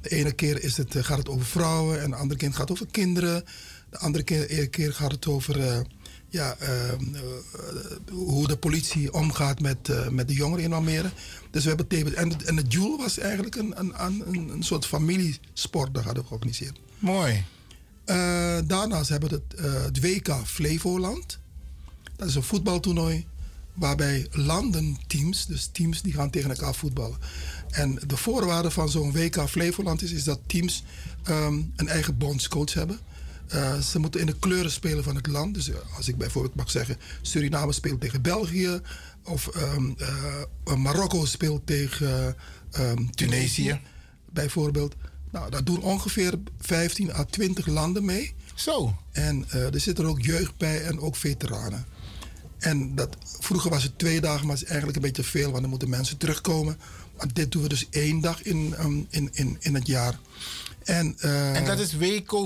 De 0.00 0.08
ene 0.08 0.32
keer 0.32 0.62
is 0.62 0.76
het, 0.76 0.94
gaat 0.98 1.18
het 1.18 1.28
over 1.28 1.46
vrouwen 1.46 2.02
en 2.02 2.10
de 2.10 2.16
andere 2.16 2.40
keer 2.40 2.50
gaat 2.50 2.60
het 2.60 2.70
over 2.70 2.86
kinderen. 2.86 3.44
De 3.90 3.98
andere 3.98 4.24
keer, 4.24 4.68
keer 4.68 4.92
gaat 4.92 5.12
het 5.12 5.26
over 5.26 5.84
ja, 6.28 6.56
eh, 6.58 6.92
eh, 6.92 6.98
hoe 8.10 8.46
de 8.46 8.56
politie 8.56 9.12
omgaat 9.12 9.60
met, 9.60 9.88
eh, 9.88 10.08
met 10.08 10.28
de 10.28 10.34
jongeren 10.34 10.64
in 10.64 10.72
Almere. 10.72 11.10
Dus 11.50 11.64
we 11.64 11.68
hebben. 11.68 12.16
En, 12.16 12.46
en 12.46 12.56
het 12.56 12.72
Joule 12.72 12.96
was 12.96 13.18
eigenlijk 13.18 13.56
een, 13.56 13.80
een, 13.80 13.92
een, 14.04 14.48
een 14.48 14.62
soort 14.62 14.86
familiesport 14.86 15.94
dat 15.94 16.04
hadden 16.04 16.22
we 16.22 16.28
georganiseerd. 16.28 16.80
Mooi. 16.98 17.44
Eh, 18.04 18.58
daarnaast 18.64 19.08
hebben 19.08 19.28
we 19.28 19.42
het, 19.56 19.82
het 19.84 20.00
WK 20.00 20.34
Flevoland. 20.44 21.38
Dat 22.16 22.28
is 22.28 22.34
een 22.34 22.42
voetbaltoernooi 22.42 23.26
waarbij 23.74 24.26
landenteams, 24.30 25.46
dus 25.46 25.68
teams 25.72 26.02
die 26.02 26.12
gaan 26.12 26.30
tegen 26.30 26.50
elkaar 26.50 26.74
voetballen. 26.74 27.18
En 27.70 27.98
de 28.06 28.16
voorwaarde 28.16 28.70
van 28.70 28.88
zo'n 28.88 29.12
WK 29.12 29.48
Flevoland 29.48 30.02
is, 30.02 30.12
is 30.12 30.24
dat 30.24 30.40
teams 30.46 30.84
ehm, 31.22 31.60
een 31.76 31.88
eigen 31.88 32.18
bondscoach 32.18 32.74
hebben. 32.74 32.98
Eh, 33.48 33.78
ze 33.78 33.98
moeten 33.98 34.20
in 34.20 34.26
de 34.26 34.38
kleuren 34.38 34.70
spelen 34.70 35.04
van 35.04 35.16
het 35.16 35.26
land. 35.26 35.54
Dus 35.54 35.70
eh, 35.70 35.76
als 35.96 36.08
ik 36.08 36.16
bijvoorbeeld 36.16 36.54
mag 36.54 36.70
zeggen, 36.70 36.96
Suriname 37.22 37.72
speelt 37.72 38.00
tegen 38.00 38.22
België. 38.22 38.80
Of 39.24 39.46
ehm, 39.46 39.90
eh, 40.64 40.74
Marokko 40.76 41.24
speelt 41.24 41.66
tegen 41.66 42.36
ehm, 42.70 43.06
Tunesië. 43.10 43.80
Bijvoorbeeld. 44.32 44.94
Nou, 45.30 45.50
daar 45.50 45.64
doen 45.64 45.82
ongeveer 45.82 46.34
15 46.58 47.12
à 47.12 47.24
20 47.24 47.66
landen 47.66 48.04
mee. 48.04 48.34
Zo. 48.54 48.94
En 49.12 49.50
er 49.50 49.80
zitten 49.80 50.06
ook 50.06 50.22
jeugd 50.22 50.56
bij 50.56 50.82
en 50.82 51.00
ook 51.00 51.16
veteranen. 51.16 51.86
En 52.58 52.94
dat, 52.94 53.16
vroeger 53.40 53.70
was 53.70 53.82
het 53.82 53.98
twee 53.98 54.20
dagen, 54.20 54.46
maar 54.46 54.54
het 54.54 54.62
is 54.62 54.68
eigenlijk 54.68 54.96
een 54.96 55.04
beetje 55.04 55.24
veel, 55.24 55.50
want 55.50 55.60
dan 55.60 55.70
moeten 55.70 55.88
mensen 55.88 56.16
terugkomen. 56.16 56.78
Maar 57.16 57.32
dit 57.32 57.52
doen 57.52 57.62
we 57.62 57.68
dus 57.68 57.86
één 57.90 58.20
dag 58.20 58.42
in, 58.42 58.74
ehm, 58.74 59.00
in, 59.08 59.28
in, 59.32 59.56
in 59.60 59.74
het 59.74 59.86
jaar. 59.86 60.18
En, 60.88 61.14
eh, 61.18 61.56
En 61.56 61.64
dat 61.64 61.78
is 61.78 61.92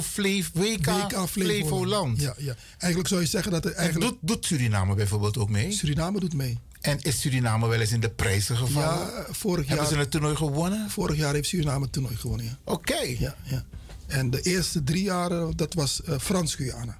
Flev, 0.03 0.49
WK 0.53 1.29
Flevoland. 1.29 2.21
Ja, 2.21 2.35
ja. 2.39 2.55
Eigenlijk 2.79 3.09
zou 3.09 3.21
je 3.21 3.27
zeggen 3.27 3.53
dat 3.53 3.65
er 3.65 3.73
eigenlijk... 3.73 4.11
Doet, 4.11 4.19
doet 4.21 4.47
Suriname 4.47 4.95
bijvoorbeeld 4.95 5.39
ook 5.39 5.51
mee? 5.51 5.73
Suriname 5.73 6.21
doet 6.21 6.35
mee. 6.35 6.59
En 6.81 6.99
is 7.03 7.21
Suriname 7.21 7.69
wel 7.69 7.81
eens 7.81 7.93
in 7.93 8.01
de 8.01 8.11
prijzen 8.11 8.57
gevallen? 8.57 8.99
Ja, 8.99 9.27
vorig 9.31 9.67
jaar... 9.67 9.77
Hebben 9.77 9.95
ze 9.95 10.01
het 10.01 10.11
toernooi 10.11 10.37
gewonnen? 10.37 10.91
Vorig 10.91 11.17
jaar 11.17 11.35
heeft 11.35 11.49
Suriname 11.49 11.83
het 11.83 11.93
toernooi 11.93 12.17
gewonnen, 12.17 12.47
ja. 12.47 12.59
Oké. 12.65 13.01
Ja, 13.19 13.35
ja. 13.43 13.65
En 14.07 14.31
de 14.31 14.41
eerste 14.41 14.85
drie 14.85 15.03
jaren, 15.03 15.57
dat 15.57 15.75
was 15.75 16.03
eh, 16.03 16.19
Frans-Guyana. 16.19 16.99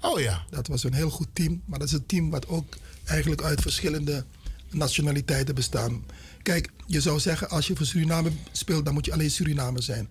Oh 0.00 0.20
ja. 0.20 0.44
Dat 0.50 0.66
was 0.66 0.84
een 0.84 0.94
heel 0.94 1.10
goed 1.10 1.28
team. 1.32 1.62
Maar 1.64 1.78
dat 1.78 1.88
is 1.88 1.94
een 1.94 2.06
team 2.06 2.30
wat 2.30 2.48
ook 2.48 2.76
eigenlijk 3.04 3.42
uit 3.42 3.60
verschillende 3.60 4.24
nationaliteiten 4.70 5.54
bestaan. 5.54 6.04
Kijk, 6.42 6.70
je 6.86 7.00
zou 7.00 7.20
zeggen, 7.20 7.50
als 7.50 7.66
je 7.66 7.76
voor 7.76 7.86
Suriname 7.86 8.30
speelt, 8.52 8.84
dan 8.84 8.94
moet 8.94 9.04
je 9.04 9.12
alleen 9.12 9.30
Suriname 9.30 9.80
zijn. 9.80 10.08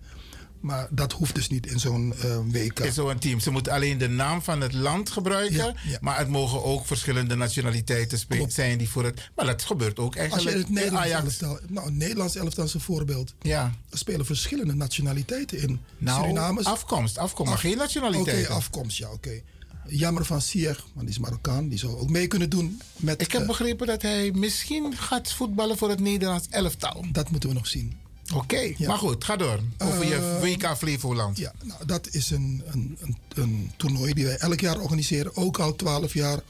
Maar 0.62 0.88
dat 0.90 1.12
hoeft 1.12 1.34
dus 1.34 1.48
niet 1.48 1.66
in 1.66 1.80
zo'n 1.80 2.14
eh, 2.22 2.38
WK. 2.50 2.78
In 2.80 2.92
zo'n 2.92 3.18
team. 3.18 3.40
Ze 3.40 3.50
moeten 3.50 3.72
alleen 3.72 3.98
de 3.98 4.08
naam 4.08 4.42
van 4.42 4.60
het 4.60 4.72
land 4.72 5.10
gebruiken. 5.10 5.56
Ja, 5.56 5.74
ja. 5.84 5.98
Maar 6.00 6.18
het 6.18 6.28
mogen 6.28 6.64
ook 6.64 6.86
verschillende 6.86 7.34
nationaliteiten 7.34 8.18
spe- 8.18 8.44
zijn 8.48 8.78
die 8.78 8.88
voor 8.88 9.04
het. 9.04 9.30
Maar 9.36 9.46
dat 9.46 9.62
gebeurt 9.62 9.98
ook 9.98 10.16
Als 10.16 10.24
je 10.26 10.30
eigenlijk. 10.30 10.58
het 10.58 10.68
Nederlands 10.68 11.06
Ajax. 11.06 11.24
elftal, 11.24 11.58
nou, 11.68 11.86
het 11.86 11.94
Nederlands 11.96 12.36
elftal 12.36 12.64
is 12.64 12.74
een 12.74 12.80
voorbeeld. 12.80 13.34
Ja. 13.40 13.72
Er 13.90 13.98
spelen 13.98 14.26
verschillende 14.26 14.74
nationaliteiten 14.74 15.58
in. 15.62 15.80
Nou, 15.98 16.20
Surinamers. 16.20 16.66
afkomst, 16.66 17.18
afkomst, 17.18 17.50
maar 17.52 17.60
geen 17.60 17.76
nationaliteiten. 17.76 18.44
Oké, 18.44 18.52
afkomst, 18.52 18.98
ja, 18.98 19.10
oké. 19.10 19.40
Jammer 19.88 20.24
van 20.24 20.40
Sier, 20.40 20.84
want 20.94 21.06
die 21.06 21.08
is 21.16 21.18
Marokkaan. 21.18 21.68
Die 21.68 21.78
zou 21.78 21.96
ook 21.96 22.10
mee 22.10 22.26
kunnen 22.26 22.50
doen 22.50 22.80
met... 22.96 23.20
Ik 23.20 23.32
heb 23.32 23.40
eh, 23.40 23.46
begrepen 23.46 23.86
dat 23.86 24.02
hij 24.02 24.30
misschien 24.34 24.96
gaat 24.96 25.32
voetballen 25.32 25.76
voor 25.78 25.88
het 25.88 26.00
Nederlands 26.00 26.46
elftal. 26.50 27.04
Dat 27.12 27.30
moeten 27.30 27.48
we 27.48 27.54
nog 27.54 27.66
zien. 27.66 27.96
Oké, 28.32 28.74
maar 28.86 28.98
goed, 28.98 29.24
ga 29.24 29.36
door. 29.36 29.60
Over 29.78 30.06
je 30.06 30.14
Eh, 30.14 30.40
WK 30.40 30.76
Flevoland. 30.76 31.38
Ja, 31.38 31.52
nou, 31.62 31.86
dat 31.86 32.08
is 32.10 32.30
een, 32.30 32.62
een, 32.66 32.98
een, 33.00 33.16
een 33.34 33.72
toernooi 33.76 34.12
die 34.14 34.24
wij 34.24 34.36
elk 34.36 34.60
jaar 34.60 34.80
organiseren, 34.80 35.36
ook 35.36 35.58
al 35.58 35.76
12 35.76 36.14
jaar. 36.14 36.40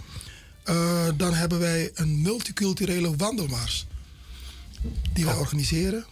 Eh, 0.63 1.09
dan 1.17 1.35
hebben 1.35 1.59
wij 1.59 1.91
een 1.95 2.23
multiculturele 2.23 3.17
wandelmars 3.17 3.87
die 5.13 5.25
wij 5.25 5.37
organiseren. 5.37 6.05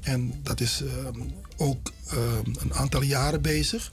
En 0.00 0.40
dat 0.42 0.60
is 0.60 0.82
ehm, 0.82 1.20
ook 1.56 1.92
ehm, 2.06 2.50
een 2.58 2.74
aantal 2.74 3.02
jaren 3.02 3.42
bezig. 3.42 3.92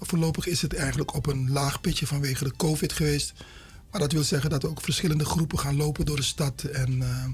Voorlopig 0.00 0.46
is 0.46 0.62
het 0.62 0.74
eigenlijk 0.74 1.14
op 1.14 1.26
een 1.26 1.50
laag 1.50 1.80
pitje 1.80 2.06
vanwege 2.06 2.44
de 2.44 2.56
COVID 2.56 2.92
geweest. 2.92 3.32
Maar 3.90 4.00
dat 4.00 4.12
wil 4.12 4.22
zeggen 4.22 4.50
dat 4.50 4.62
er 4.62 4.68
ook 4.68 4.80
verschillende 4.80 5.24
groepen 5.24 5.58
gaan 5.58 5.76
lopen 5.76 6.06
door 6.06 6.16
de 6.16 6.22
stad. 6.22 6.62
En 6.62 7.02
eh, 7.02 7.26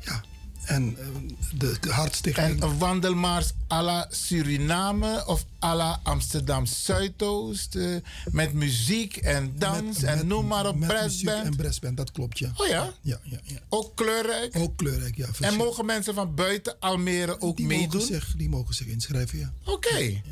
ja, 0.00 0.24
en 0.64 0.96
eh, 0.98 1.06
de, 1.54 1.76
de 1.80 1.90
hartstichting... 1.90 2.62
En 2.62 2.78
wandelmars 2.78 3.52
à 3.68 3.82
la 3.82 4.06
Suriname 4.10 5.22
of 5.26 5.44
à 5.60 5.74
la 5.74 6.00
Amsterdam 6.02 6.66
Zuidoost. 6.66 7.74
eh, 7.74 7.96
met 8.30 8.52
muziek 8.52 9.16
en 9.16 9.52
dans 9.58 10.02
en 10.02 10.26
noem 10.26 10.46
maar 10.46 10.66
op, 10.66 10.76
met 10.78 10.88
brassband. 10.88 11.44
en 11.44 11.56
brassband, 11.56 11.96
dat 11.96 12.12
klopt, 12.12 12.38
ja. 12.38 12.52
Oh 12.56 12.66
ja? 12.66 12.92
Ja, 13.00 13.20
ja, 13.22 13.38
ja. 13.44 13.58
Ook 13.68 13.96
kleurrijk? 13.96 14.56
Ook 14.56 14.76
kleurrijk, 14.76 15.16
ja. 15.16 15.26
En 15.40 15.54
mogen 15.54 15.86
mensen 15.86 16.14
van 16.14 16.34
buiten 16.34 16.76
Almere 16.80 17.40
ook 17.40 17.56
die 17.56 17.66
meedoen? 17.66 18.00
Mogen 18.00 18.14
zich, 18.14 18.34
die 18.36 18.48
mogen 18.48 18.74
zich 18.74 18.86
inschrijven, 18.86 19.38
ja. 19.38 19.52
Oké. 19.64 20.22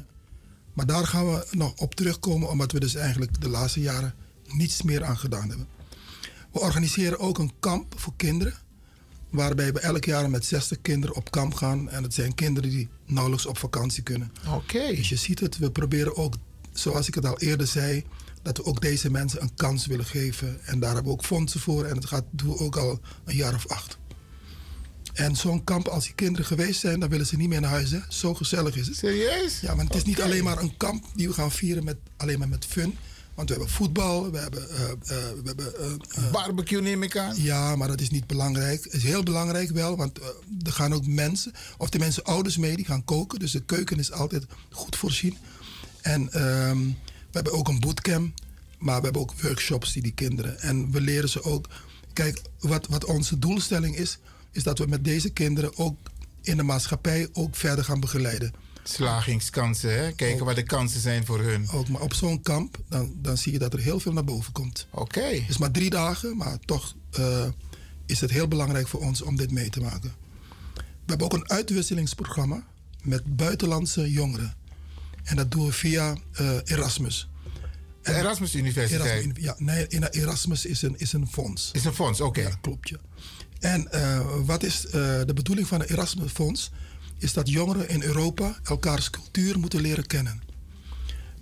Maar 0.73 0.87
daar 0.87 1.07
gaan 1.07 1.27
we 1.33 1.47
nog 1.51 1.73
op 1.77 1.95
terugkomen, 1.95 2.49
omdat 2.49 2.73
we 2.73 2.81
dus 2.81 2.95
eigenlijk 2.95 3.41
de 3.41 3.49
laatste 3.49 3.81
jaren 3.81 4.15
niets 4.49 4.83
meer 4.83 5.05
aan 5.05 5.19
gedaan 5.19 5.49
hebben. 5.49 5.67
We 6.53 6.61
organiseren 6.61 7.19
ook 7.19 7.39
een 7.39 7.53
kamp 7.61 8.01
voor 8.01 8.13
kinderen, 8.17 8.55
waarbij 9.31 9.73
we 9.73 9.81
elk 9.81 10.05
jaar 10.05 10.31
met 10.31 10.45
60 10.45 10.81
kinderen 10.83 11.17
op 11.17 11.31
kamp 11.31 11.55
gaan. 11.55 11.89
En 11.91 12.03
het 12.03 12.15
zijn 12.15 12.35
kinderen 12.35 12.71
die 12.71 12.89
nauwelijks 13.07 13.47
op 13.47 13.59
vakantie 13.59 14.03
kunnen. 14.03 14.33
Oké. 14.55 14.95
Dus 14.95 15.09
je 15.09 15.17
ziet 15.17 15.41
het, 15.41 15.59
we 15.59 15.71
proberen 15.71 16.17
ook, 16.17 16.35
zoals 16.73 17.09
ik 17.09 17.15
het 17.15 17.27
al 17.27 17.39
eerder 17.39 17.67
zei, 17.67 18.05
dat 18.43 18.57
we 18.57 18.65
ook 18.65 18.81
deze 18.81 19.11
mensen 19.11 19.43
een 19.43 19.55
kans 19.55 19.87
willen 19.87 20.05
geven. 20.05 20.61
En 20.65 20.81
daar 20.81 20.95
hebben 20.95 21.13
we 21.13 21.19
ook 21.19 21.25
fondsen 21.25 21.61
voor 21.61 21.85
en 21.85 21.95
dat 21.95 22.07
gaat, 22.07 22.25
doen 22.31 22.49
we 22.49 22.59
ook 22.59 22.77
al 22.77 23.01
een 23.25 23.37
jaar 23.37 23.55
of 23.55 23.67
acht. 23.67 23.99
En 25.13 25.37
zo'n 25.37 25.65
kamp, 25.65 25.89
als 25.89 26.05
die 26.05 26.15
kinderen 26.15 26.47
geweest 26.47 26.81
zijn, 26.81 27.01
dan 27.01 27.09
willen 27.09 27.27
ze 27.27 27.37
niet 27.37 27.49
meer 27.49 27.61
naar 27.61 27.71
huis. 27.71 27.91
Hè? 27.91 27.99
Zo 28.09 28.35
gezellig 28.35 28.77
is 28.77 28.87
het. 28.87 28.97
Serieus? 28.97 29.61
Ja, 29.61 29.77
want 29.77 29.89
het 29.89 29.97
is 29.97 30.05
niet 30.05 30.23
alleen 30.23 30.45
maar 30.45 30.59
een 30.59 30.77
kamp 30.77 31.05
die 31.15 31.29
we 31.29 31.35
gaan 31.35 31.53
vieren 31.53 31.85
met, 31.85 31.97
alleen 32.17 32.39
maar 32.39 32.49
met 32.49 32.65
fun. 32.65 32.97
Want 33.41 33.53
we 33.53 33.59
hebben 33.59 33.75
voetbal, 33.77 34.31
we 34.31 34.39
hebben... 34.39 34.71
eh, 34.71 34.91
eh, 34.91 34.99
we 35.07 35.43
hebben 35.45 35.75
eh, 36.11 36.31
Barbecue 36.31 36.81
neem 36.81 37.03
ik 37.03 37.17
aan. 37.17 37.43
ja, 37.43 37.77
maar 37.77 37.89
dat 37.89 38.01
is 38.01 38.11
niet 38.11 38.27
belangrijk. 38.27 38.85
Het 38.85 38.93
is 38.93 39.03
heel 39.03 39.23
belangrijk 39.23 39.71
wel, 39.71 39.97
want 39.97 40.19
er 40.63 40.73
gaan 40.73 40.95
ook 40.95 41.07
mensen, 41.07 41.53
of 41.79 41.91
de 41.91 41.99
mensen 41.99 42.25
ouders 42.25 42.57
mee, 42.57 42.77
die 42.77 42.85
gaan 42.85 43.05
koken. 43.05 43.39
Dus 43.39 43.53
de 43.53 43.63
keuken 43.63 43.99
is 43.99 44.13
altijd 44.13 44.45
goed 44.71 44.97
voorzien. 44.97 45.37
En 46.01 46.33
ehm, 46.33 46.79
we 47.07 47.31
hebben 47.33 47.53
ook 47.53 47.69
een 47.69 47.81
bootcamp, 47.81 48.41
maar 48.79 48.97
we 48.97 49.05
hebben 49.05 49.23
ook 49.23 49.41
workshops 49.41 49.93
die 49.93 50.03
die 50.03 50.15
kinderen. 50.15 50.61
En 50.61 50.91
we 50.91 51.01
leren 51.01 51.29
ze 51.29 51.43
ook. 51.43 51.69
Kijk, 52.13 52.43
wat, 52.59 52.87
wat 52.87 53.05
onze 53.05 53.39
doelstelling 53.39 53.97
is, 53.97 54.19
is 54.53 54.63
dat 54.63 54.79
we 54.79 54.87
met 54.87 55.05
deze 55.05 55.31
kinderen 55.31 55.79
ook 55.79 55.97
in 56.43 56.57
de 56.57 56.63
maatschappij 56.63 57.29
ook 57.33 57.57
verder 57.57 57.85
gaan 57.85 58.01
begeleiden. 58.01 58.53
Slagingskansen, 58.83 59.99
hè? 59.99 60.13
Kijken 60.13 60.45
waar 60.45 60.55
de 60.55 60.63
kansen 60.63 61.01
zijn 61.01 61.27
voor 61.27 61.41
hun. 61.41 61.69
Ook, 61.71 61.89
maar 61.89 62.01
op 62.01 62.15
zo'n 62.15 62.43
kamp, 62.43 62.79
dan, 62.89 63.13
dan 63.17 63.37
zie 63.37 63.53
je 63.53 63.59
dat 63.59 63.73
er 63.73 63.79
heel 63.79 64.01
veel 64.01 64.13
naar 64.13 64.25
boven 64.25 64.53
komt. 64.53 64.87
Oké. 64.91 65.21
Het 65.21 65.49
is 65.49 65.59
maar 65.59 65.71
drie 65.71 65.91
dagen, 65.91 66.37
maar 66.37 66.59
toch 66.65 66.95
eh, 67.11 67.47
is 68.07 68.21
het 68.21 68.31
heel 68.31 68.49
belangrijk 68.49 68.89
voor 68.89 69.01
ons 69.01 69.23
om 69.23 69.37
dit 69.37 69.51
mee 69.51 69.71
te 69.71 69.81
maken. 69.81 70.13
We 70.75 71.17
hebben 71.17 71.27
ook 71.27 71.33
een 71.33 71.51
uitwisselingsprogramma 71.51 72.67
met 73.03 73.37
buitenlandse 73.37 74.11
jongeren. 74.11 74.55
En 75.23 75.37
dat 75.37 75.51
doen 75.51 75.67
we 75.67 75.73
via 75.73 76.17
eh, 76.33 76.57
Erasmus. 76.65 77.29
De 78.03 78.15
Erasmus 78.15 78.55
Universiteit. 78.55 79.11
Erasmus, 79.15 79.37
ja, 79.45 79.55
nee, 79.59 80.11
Erasmus 80.11 80.67
is 80.67 80.83
een, 80.83 80.99
is 80.99 81.13
een 81.13 81.29
fonds. 81.29 81.71
Is 81.73 81.85
een 81.85 81.95
fonds, 81.95 82.21
oké. 82.21 82.41
Ja, 82.41 82.59
klopt, 82.61 82.89
ja. 82.89 82.97
En 83.59 83.93
eh, 83.93 84.21
wat 84.45 84.63
is 84.63 84.81
de 84.81 85.33
bedoeling 85.35 85.67
van 85.69 85.81
het 85.81 85.91
Erasmus 85.91 86.33
Fonds? 86.33 86.71
Is 87.21 87.33
dat 87.33 87.49
jongeren 87.49 87.89
in 87.89 88.03
Europa 88.03 88.57
elkaars 88.65 89.11
cultuur 89.11 89.59
moeten 89.59 89.81
leren 89.81 90.07
kennen. 90.07 90.43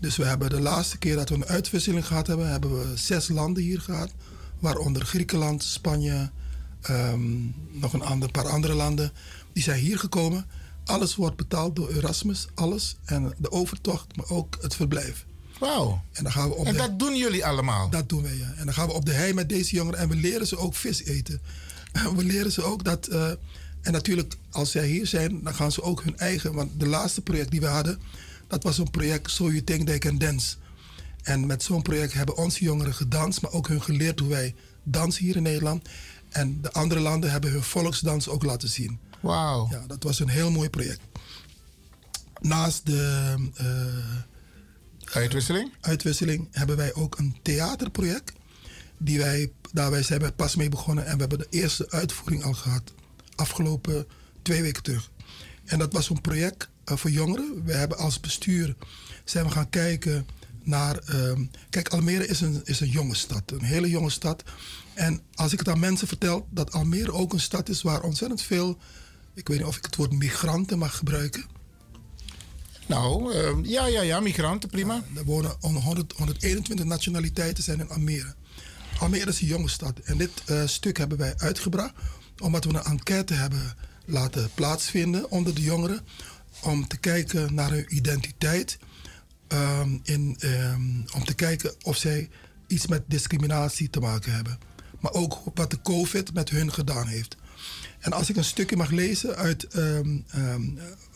Dus 0.00 0.16
we 0.16 0.24
hebben 0.24 0.50
de 0.50 0.60
laatste 0.60 0.98
keer 0.98 1.16
dat 1.16 1.28
we 1.28 1.34
een 1.34 1.44
uitwisseling 1.46 2.06
gehad 2.06 2.26
hebben, 2.26 2.50
hebben 2.50 2.78
we 2.90 2.96
zes 2.96 3.28
landen 3.28 3.62
hier 3.62 3.80
gehad. 3.80 4.10
Waaronder 4.58 5.04
Griekenland, 5.04 5.62
Spanje, 5.62 6.30
ehm, 6.80 7.20
nog 7.70 7.92
een 7.92 8.02
ander, 8.02 8.30
paar 8.30 8.48
andere 8.48 8.74
landen. 8.74 9.12
Die 9.52 9.62
zijn 9.62 9.80
hier 9.80 9.98
gekomen. 9.98 10.46
Alles 10.84 11.14
wordt 11.14 11.36
betaald 11.36 11.76
door 11.76 11.90
Erasmus, 11.90 12.46
alles. 12.54 12.96
En 13.04 13.32
de 13.38 13.50
overtocht, 13.50 14.16
maar 14.16 14.28
ook 14.30 14.58
het 14.60 14.74
verblijf. 14.74 15.26
Wauw. 15.58 16.02
En, 16.12 16.22
dan 16.22 16.32
gaan 16.32 16.48
we 16.48 16.54
op 16.54 16.66
En 16.66 16.72
de- 16.72 16.78
dat 16.78 16.98
doen 16.98 17.16
jullie 17.16 17.46
allemaal? 17.46 17.90
dat 17.90 18.08
doen 18.08 18.22
wij, 18.22 18.36
ja. 18.36 18.52
En 18.56 18.64
dan 18.64 18.74
gaan 18.74 18.86
we 18.86 18.92
op 18.92 19.04
de 19.04 19.12
hei 19.12 19.32
met 19.34 19.48
deze 19.48 19.74
jongeren 19.74 19.98
en 20.00 20.08
we 20.08 20.16
leren 20.16 20.46
ze 20.46 20.56
ook 20.56 20.74
vis 20.74 21.04
eten. 21.04 21.40
We 22.16 22.24
leren 22.24 22.52
ze 22.52 22.62
ook 22.62 22.84
dat... 22.84 23.06
eh, 23.06 23.30
en 23.88 23.94
natuurlijk, 23.94 24.34
als 24.50 24.70
zij 24.70 24.86
hier 24.86 25.06
zijn, 25.06 25.42
dan 25.42 25.54
gaan 25.54 25.72
ze 25.72 25.82
ook 25.82 26.02
hun 26.02 26.18
eigen... 26.18 26.54
Want 26.54 26.80
de 26.80 26.86
laatste 26.86 27.20
project 27.22 27.50
die 27.50 27.60
we 27.60 27.66
hadden, 27.66 27.98
dat 28.46 28.62
was 28.62 28.78
een 28.78 28.90
project 28.90 29.30
So 29.30 29.44
You 29.44 29.64
Think 29.64 29.86
They 29.86 29.98
Can 29.98 30.18
Dance. 30.18 30.56
En 31.22 31.46
met 31.46 31.62
zo'n 31.62 31.82
project 31.82 32.12
hebben 32.12 32.36
onze 32.36 32.64
jongeren 32.64 32.94
gedanst, 32.94 33.40
maar 33.40 33.52
ook 33.52 33.68
hun 33.68 33.82
geleerd 33.82 34.18
hoe 34.18 34.28
wij 34.28 34.54
dansen 34.82 35.24
hier 35.24 35.36
in 35.36 35.42
Nederland. 35.42 35.88
En 36.28 36.62
de 36.62 36.72
andere 36.72 37.00
landen 37.00 37.30
hebben 37.30 37.50
hun 37.50 37.62
volksdans 37.62 38.28
ook 38.28 38.42
laten 38.42 38.68
zien. 38.68 38.98
Wauw. 39.20 39.68
Ja, 39.70 39.84
dat 39.86 40.02
was 40.02 40.20
een 40.20 40.28
heel 40.28 40.50
mooi 40.50 40.70
project. 40.70 41.00
Naast 42.40 42.86
de... 42.86 43.34
eh, 43.54 45.16
Uitwisseling? 45.16 45.72
uitwisseling 45.80 46.48
hebben 46.50 46.76
wij 46.76 46.94
ook 46.94 47.18
een 47.18 47.36
theaterproject. 47.42 48.32
Die 48.98 49.18
wij, 49.18 49.52
daar 49.72 49.90
wij 49.90 50.02
zijn 50.02 50.20
we 50.20 50.32
pas 50.32 50.56
mee 50.56 50.68
begonnen 50.68 51.06
en 51.06 51.12
we 51.14 51.20
hebben 51.20 51.38
de 51.38 51.46
eerste 51.50 51.90
uitvoering 51.90 52.44
al 52.44 52.54
gehad. 52.54 52.96
Afgelopen 53.38 54.06
twee 54.42 54.62
weken 54.62 54.82
terug. 54.82 55.10
En 55.64 55.78
dat 55.78 55.92
was 55.92 56.10
een 56.10 56.20
project 56.20 56.68
eh, 56.84 56.96
voor 56.96 57.10
jongeren. 57.10 57.64
We 57.64 57.72
hebben 57.72 57.98
als 57.98 58.20
bestuur 58.20 58.76
zijn 59.24 59.44
we 59.44 59.50
gaan 59.50 59.70
kijken 59.70 60.26
naar. 60.62 60.98
ehm, 60.98 61.44
kijk, 61.70 61.88
Almere 61.88 62.26
is 62.26 62.40
een, 62.40 62.60
is 62.64 62.80
een 62.80 62.88
jonge 62.88 63.14
stad, 63.14 63.42
een 63.46 63.64
hele 63.64 63.88
jonge 63.88 64.10
stad. 64.10 64.42
En 64.94 65.20
als 65.34 65.52
ik 65.52 65.58
het 65.58 65.68
aan 65.68 65.78
mensen 65.78 66.08
vertel 66.08 66.46
dat 66.50 66.72
Almere 66.72 67.12
ook 67.12 67.32
een 67.32 67.40
stad 67.40 67.68
is 67.68 67.82
waar 67.82 68.02
ontzettend 68.02 68.42
veel. 68.42 68.78
Ik 69.34 69.48
weet 69.48 69.58
niet 69.58 69.66
of 69.66 69.76
ik 69.76 69.84
het 69.84 69.96
woord 69.96 70.12
migranten 70.12 70.78
mag 70.78 70.96
gebruiken. 70.96 71.44
Nou, 72.86 73.32
ehm, 73.32 73.64
ja, 73.64 73.86
ja, 73.86 74.02
ja, 74.02 74.20
migranten, 74.20 74.68
prima. 74.68 75.02
Er 75.14 75.24
wonen 75.24 75.56
100, 75.60 76.12
121 76.16 76.86
nationaliteiten 76.86 77.64
zijn 77.64 77.80
in 77.80 77.90
Almere. 77.90 78.34
Almere 78.98 79.30
is 79.30 79.40
een 79.40 79.46
jonge 79.46 79.68
stad. 79.68 79.98
En 79.98 80.18
dit 80.18 80.30
eh, 80.44 80.66
stuk 80.66 80.96
hebben 80.96 81.18
wij 81.18 81.34
uitgebracht 81.36 81.94
omdat 82.40 82.64
we 82.64 82.70
een 82.70 82.82
enquête 82.84 83.34
hebben 83.34 83.74
laten 84.04 84.50
plaatsvinden 84.54 85.30
onder 85.30 85.54
de 85.54 85.62
jongeren. 85.62 86.00
Om 86.62 86.88
te 86.88 86.96
kijken 86.96 87.54
naar 87.54 87.70
hun 87.70 87.96
identiteit. 87.96 88.78
ehm, 89.48 89.98
in, 90.02 90.36
ehm, 90.38 90.80
om 91.14 91.24
te 91.24 91.34
kijken 91.34 91.74
of 91.82 91.96
zij 91.96 92.28
iets 92.66 92.86
met 92.86 93.02
discriminatie 93.06 93.90
te 93.90 94.00
maken 94.00 94.32
hebben. 94.34 94.58
Maar 95.00 95.12
ook 95.12 95.42
wat 95.54 95.70
de 95.70 95.82
COVID 95.82 96.34
met 96.34 96.50
hun 96.50 96.72
gedaan 96.72 97.06
heeft. 97.06 97.36
En 97.98 98.12
als 98.12 98.30
ik 98.30 98.36
een 98.36 98.44
stukje 98.44 98.76
mag 98.76 98.90
lezen 98.90 99.36
uit 99.36 99.64
ehm, 99.64 100.18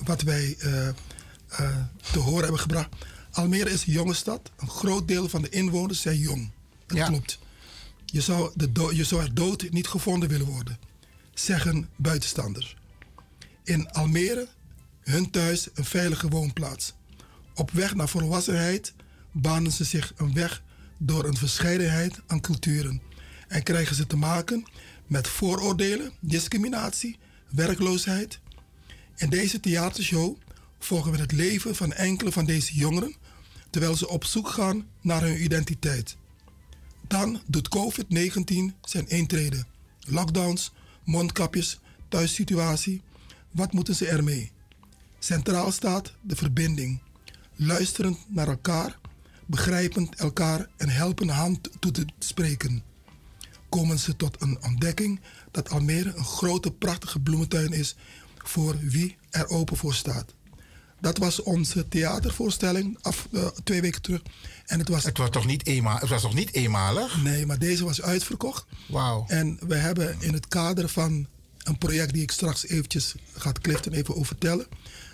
wat 0.04 0.22
wij 0.22 0.56
eh, 0.58 0.88
eh, 0.88 1.76
te 2.12 2.18
horen 2.18 2.42
hebben 2.42 2.60
gebracht. 2.60 2.88
Almere 3.30 3.70
is 3.70 3.86
een 3.86 3.92
jonge 3.92 4.14
stad. 4.14 4.50
Een 4.56 4.70
groot 4.70 5.08
deel 5.08 5.28
van 5.28 5.42
de 5.42 5.48
inwoners 5.48 6.00
zijn 6.00 6.18
jong. 6.18 6.50
Dat 6.86 7.06
klopt. 7.08 7.38
Je 8.04 8.20
zou, 8.20 8.50
de 8.54 8.90
je 8.94 9.04
zou 9.04 9.22
er 9.22 9.34
dood 9.34 9.70
niet 9.70 9.88
gevonden 9.88 10.28
willen 10.28 10.46
worden, 10.46 10.78
zeggen 11.34 11.88
buitenstanders. 11.96 12.76
In 13.64 13.90
Almere, 13.90 14.48
hun 15.00 15.30
thuis, 15.30 15.68
een 15.74 15.84
veilige 15.84 16.28
woonplaats. 16.28 16.94
Op 17.54 17.70
weg 17.70 17.94
naar 17.94 18.08
volwassenheid 18.08 18.94
banen 19.32 19.72
ze 19.72 19.84
zich 19.84 20.12
een 20.16 20.34
weg 20.34 20.62
door 20.96 21.24
een 21.24 21.36
verscheidenheid 21.36 22.20
aan 22.26 22.40
culturen 22.40 23.02
en 23.48 23.62
krijgen 23.62 23.96
ze 23.96 24.06
te 24.06 24.16
maken 24.16 24.64
met 25.06 25.28
vooroordelen, 25.28 26.12
discriminatie, 26.20 27.18
werkloosheid. 27.50 28.40
In 29.16 29.30
deze 29.30 29.60
theatershow 29.60 30.36
volgen 30.78 31.12
we 31.12 31.18
het 31.18 31.32
leven 31.32 31.74
van 31.74 31.92
enkele 31.92 32.32
van 32.32 32.44
deze 32.44 32.74
jongeren 32.74 33.14
terwijl 33.70 33.96
ze 33.96 34.08
op 34.08 34.24
zoek 34.24 34.48
gaan 34.48 34.86
naar 35.00 35.22
hun 35.22 35.42
identiteit. 35.42 36.16
Dan 37.06 37.40
doet 37.46 37.68
COVID-19 37.76 38.78
zijn 38.82 39.08
intrede. 39.08 39.64
Lockdowns, 40.00 40.72
mondkapjes, 41.04 41.80
thuissituatie. 42.08 43.02
Wat 43.50 43.72
moeten 43.72 43.94
ze 43.94 44.08
ermee? 44.08 44.52
Centraal 45.18 45.72
staat 45.72 46.12
de 46.20 46.36
verbinding. 46.36 47.00
Luisterend 47.56 48.18
naar 48.28 48.48
elkaar, 48.48 48.98
begrijpend 49.46 50.14
elkaar 50.14 50.68
en 50.76 50.88
helpen 50.88 51.28
hand 51.28 51.70
toe 51.78 51.90
te 51.90 52.04
spreken. 52.18 52.82
Komen 53.68 53.98
ze 53.98 54.16
tot 54.16 54.42
een 54.42 54.58
ontdekking 54.62 55.20
dat 55.50 55.70
Almere 55.70 56.14
een 56.14 56.24
grote, 56.24 56.72
prachtige 56.72 57.20
bloementuin 57.20 57.72
is 57.72 57.96
voor 58.36 58.78
wie 58.78 59.16
er 59.30 59.48
open 59.48 59.76
voor 59.76 59.94
staat. 59.94 60.34
Dat 61.02 61.18
was 61.18 61.42
onze 61.42 61.88
theatervoorstelling 61.88 62.98
af, 63.00 63.28
eh, 63.32 63.46
twee 63.64 63.80
weken 63.80 64.02
terug. 64.02 64.22
En 64.66 64.78
het 64.78 64.88
was, 64.88 65.04
Het 65.04 65.18
was 65.18 65.30
toch 65.30 65.46
niet, 65.46 65.66
eenmaal, 65.66 65.98
het 65.98 66.08
was 66.08 66.22
toch 66.22 66.34
niet 66.34 66.54
eenmalig? 66.54 67.22
Nee, 67.22 67.46
maar 67.46 67.58
deze 67.58 67.84
was 67.84 68.02
uitverkocht. 68.02 68.64
Wauw. 68.88 69.24
En 69.28 69.58
we 69.66 69.74
hebben 69.74 70.16
in 70.20 70.32
het 70.32 70.48
kader 70.48 70.88
van 70.88 71.26
een 71.62 71.78
project 71.78 72.12
die 72.12 72.22
ik 72.22 72.30
straks 72.30 72.66
eventjes 72.66 73.14
gaat 73.36 73.60
Clifton 73.60 73.92
even 73.92 74.14
over 74.14 74.26
vertellen. 74.26 74.66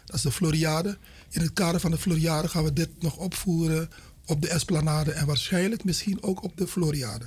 Dat 0.05 0.17
is 0.17 0.23
de 0.23 0.33
Floriade. 0.33 0.99
In 1.31 1.41
het 1.41 1.53
kader 1.53 1.81
van 1.81 1.91
de 1.91 1.99
Floriade 1.99 2.49
gaan 2.49 2.65
we 2.65 2.73
dit 2.73 2.91
nog 2.99 3.17
opvoeren 3.17 3.91
op 4.27 4.43
de 4.43 4.49
Esplanade 4.49 5.13
en 5.13 5.27
waarschijnlijk 5.27 5.85
misschien 5.85 6.23
ook 6.23 6.43
op 6.43 6.57
de 6.57 6.67
Floriade. 6.67 7.25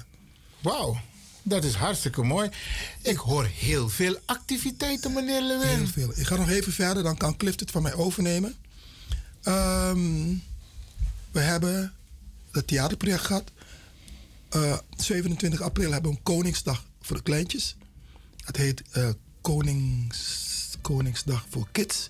Wauw, 0.61 1.01
dat 1.43 1.63
is 1.63 1.73
hartstikke 1.73 2.23
mooi. 2.23 2.49
Ik 3.01 3.17
hoor 3.17 3.45
heel 3.45 3.89
veel 3.89 4.19
activiteiten, 4.25 5.13
meneer 5.13 5.41
Lewin. 5.41 5.67
Heel 5.67 5.87
veel. 5.87 6.11
Ik 6.15 6.25
ga 6.27 6.35
nog 6.35 6.49
even 6.49 6.73
verder, 6.73 7.03
dan 7.03 7.17
kan 7.17 7.37
Clift 7.37 7.59
het 7.59 7.71
van 7.71 7.81
mij 7.81 7.93
overnemen. 7.93 8.55
Ehm, 9.43 10.33
we 11.31 11.39
hebben 11.39 11.93
het 12.51 12.67
theaterproject 12.67 13.25
gehad. 13.25 13.51
Eh, 14.49 14.77
27 14.97 15.61
april 15.61 15.91
hebben 15.91 16.11
we 16.11 16.17
een 16.17 16.23
Koningsdag 16.23 16.85
voor 17.01 17.15
de 17.15 17.23
kleintjes. 17.23 17.75
Het 18.45 18.57
heet 18.57 18.81
eh, 18.91 19.09
Konings, 19.41 20.77
Koningsdag 20.81 21.45
voor 21.49 21.67
Kids. 21.71 22.09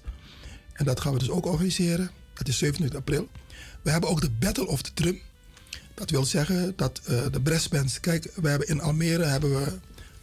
En 0.74 0.86
dat 0.86 1.00
gaan 1.00 1.14
we 1.14 1.20
dus 1.20 1.30
ook 1.30 1.46
organiseren. 1.46 2.12
Dat 2.34 2.48
is 2.48 2.58
27 2.58 3.00
april. 3.00 3.30
We 3.82 3.92
hebben 3.92 4.10
ook 4.10 4.22
de 4.22 4.30
Battle 4.30 4.68
of 4.68 4.82
the 4.82 4.94
Drum. 4.94 5.22
Dat 5.94 6.10
wil 6.10 6.26
zeggen 6.26 6.74
dat 6.76 7.02
eh, 7.06 7.22
de 7.32 7.42
brassbands... 7.42 8.00
Kijk, 8.00 8.32
we 8.36 8.50
hebben 8.50 8.68
in 8.68 8.82
Almere 8.82 9.24
hebben 9.26 9.50
we 9.64 9.78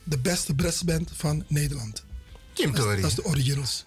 de 0.04 0.18
beste 0.18 0.54
brassband 0.54 1.10
van 1.14 1.44
Nederland. 1.46 2.04
Kim 2.52 2.74
dat, 2.74 2.84
dat 3.00 3.10
is 3.10 3.14
de 3.14 3.24
Originals. 3.24 3.84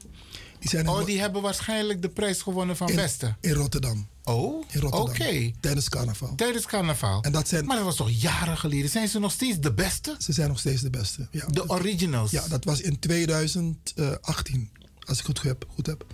Die 0.59 0.69
zijn 0.69 0.87
Oh, 0.89 1.05
die 1.05 1.19
hebben 1.19 1.41
waarschijnlijk 1.41 2.01
de 2.01 2.09
prijs 2.09 2.41
gewonnen 2.41 2.77
van 2.77 2.89
in, 2.89 2.95
Westen. 2.95 3.37
In 3.41 3.51
Rotterdam. 3.53 4.07
Oh, 4.23 4.63
In 4.71 4.79
Rotterdam. 4.79 5.09
oké. 5.09 5.51
Tijdens 5.59 5.89
carnaval. 5.89 6.35
Tijdens 6.35 6.65
carnaval. 6.65 7.21
En 7.21 7.31
dat 7.31 7.47
zijn, 7.47 7.65
Maar 7.65 7.75
dat 7.75 7.85
was 7.85 7.95
toch 7.95 8.09
jaren 8.11 8.57
geleden? 8.57 8.89
Zijn 8.89 9.07
ze 9.07 9.19
nog 9.19 9.31
steeds 9.31 9.59
de 9.59 9.73
beste? 9.73 10.15
ze 10.19 10.33
zijn 10.33 10.47
nog 10.47 10.59
steeds 10.59 10.81
de 10.81 10.89
beste. 10.89 11.27
Ja. 11.31 11.45
De 11.45 11.69
originals? 11.69 12.31
Ja, 12.31 12.47
dat 12.47 12.63
was 12.63 12.81
in 12.81 12.99
2018. 12.99 14.69
Als 14.99 15.19
ik 15.19 15.25
het 15.27 15.39
goed 15.39 15.47
heb. 15.47 15.65
Goed 15.73 15.85
heb. 15.85 16.05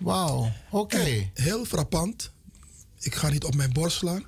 Wauw, 0.00 0.52
oké. 0.70 1.30
Heel 1.34 1.64
frappant. 1.64 2.30
Ik 3.00 3.14
ga 3.14 3.28
niet 3.28 3.44
op 3.44 3.54
mijn 3.54 3.72
borst 3.72 3.96
slaan. 3.96 4.24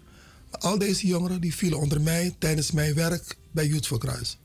Al 0.51 0.79
deze 0.79 1.07
jongeren 1.07 1.41
die 1.41 1.55
vielen 1.55 1.79
onder 1.79 2.01
mij 2.01 2.35
tijdens 2.39 2.71
mijn 2.71 2.95
werk 2.95 3.37
bij 3.51 3.67
Youth 3.67 3.87
for 3.87 3.99
Christ. 3.99 4.39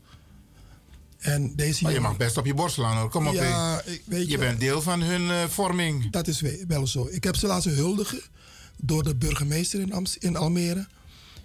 En 1.18 1.42
deze 1.56 1.82
Maar 1.82 1.92
je 1.92 1.96
jongeren- 1.98 2.02
mag 2.02 2.16
best 2.16 2.36
op 2.36 2.46
je 2.46 2.54
borst 2.54 2.74
slaan 2.74 2.96
hoor. 2.96 3.10
Kom 3.10 3.26
op. 3.26 3.34
Ja, 3.34 3.82
hé. 3.84 3.90
ik- 3.92 4.02
weet 4.06 4.24
je 4.24 4.30
je 4.30 4.38
bent 4.38 4.60
deel 4.60 4.82
van 4.82 5.00
hun 5.02 5.30
eh, 5.30 5.44
vorming. 5.48 6.10
Dat 6.10 6.28
is 6.28 6.40
we- 6.40 6.64
wel 6.68 6.86
zo. 6.86 7.08
Ik 7.10 7.24
heb 7.24 7.36
ze 7.36 7.46
laten 7.46 7.74
huldigen 7.74 8.20
door 8.76 9.02
de 9.02 9.14
burgemeester 9.14 9.80
in, 9.80 9.92
Amst- 9.92 10.16
in 10.16 10.36
Almere. 10.36 10.86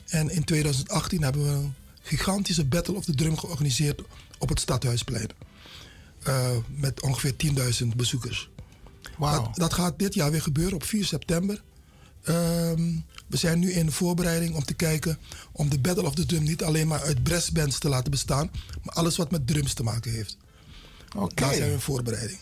En 0.07 0.29
in 0.29 0.43
2018 0.43 1.23
hebben 1.23 1.43
we 1.43 1.49
een 1.49 1.73
gigantische 2.01 2.65
Battle 2.65 2.95
of 2.95 3.05
the 3.05 3.15
Drum 3.15 3.37
georganiseerd 3.37 4.01
op 4.37 4.49
het 4.49 4.59
Stadhuisplein. 4.59 5.29
Eh, 6.23 6.49
met 6.75 7.01
ongeveer 7.01 7.35
10.000 7.35 7.95
bezoekers. 7.95 8.49
Wauw. 9.17 9.43
Dat, 9.43 9.55
dat 9.55 9.73
gaat 9.73 9.99
dit 9.99 10.13
jaar 10.13 10.31
weer 10.31 10.41
gebeuren 10.41 10.73
op 10.75 10.83
4 10.83 11.05
september. 11.05 11.61
Ehm, 12.23 12.95
we 13.31 13.37
zijn 13.37 13.59
nu 13.59 13.71
in 13.71 13.85
de 13.85 13.91
voorbereiding 13.91 14.55
om 14.55 14.63
te 14.63 14.73
kijken 14.73 15.17
om 15.51 15.69
de 15.69 15.79
Battle 15.79 16.05
of 16.05 16.15
the 16.15 16.25
Drum 16.25 16.43
niet 16.43 16.63
alleen 16.63 16.87
maar 16.87 17.01
uit 17.01 17.23
brassbands 17.23 17.79
te 17.79 17.89
laten 17.89 18.11
bestaan, 18.11 18.51
maar 18.83 18.95
alles 18.95 19.17
wat 19.17 19.31
met 19.31 19.47
drums 19.47 19.73
te 19.73 19.83
maken 19.83 20.11
heeft. 20.11 20.37
Oké. 21.15 21.35
Daar 21.35 21.53
zijn 21.53 21.67
we 21.67 21.73
in 21.73 21.79
voorbereiding. 21.79 22.39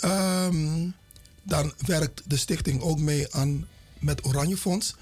Ehm, 0.00 0.88
dan 1.42 1.72
werkt 1.86 2.22
de 2.26 2.36
stichting 2.36 2.80
ook 2.80 2.98
mee 2.98 3.34
aan 3.34 3.66
met 3.98 4.26
Oranje 4.26 4.56
Fonds. 4.56 4.94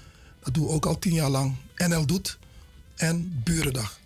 Dat 0.43 0.53
doen 0.53 0.65
we 0.65 0.71
ook 0.71 0.85
al 0.85 0.99
tien 0.99 1.13
jaar 1.13 1.29
lang. 1.29 1.55
NL 1.75 2.05
Doet 2.05 2.37
en 2.95 3.41
Burendag. 3.43 3.98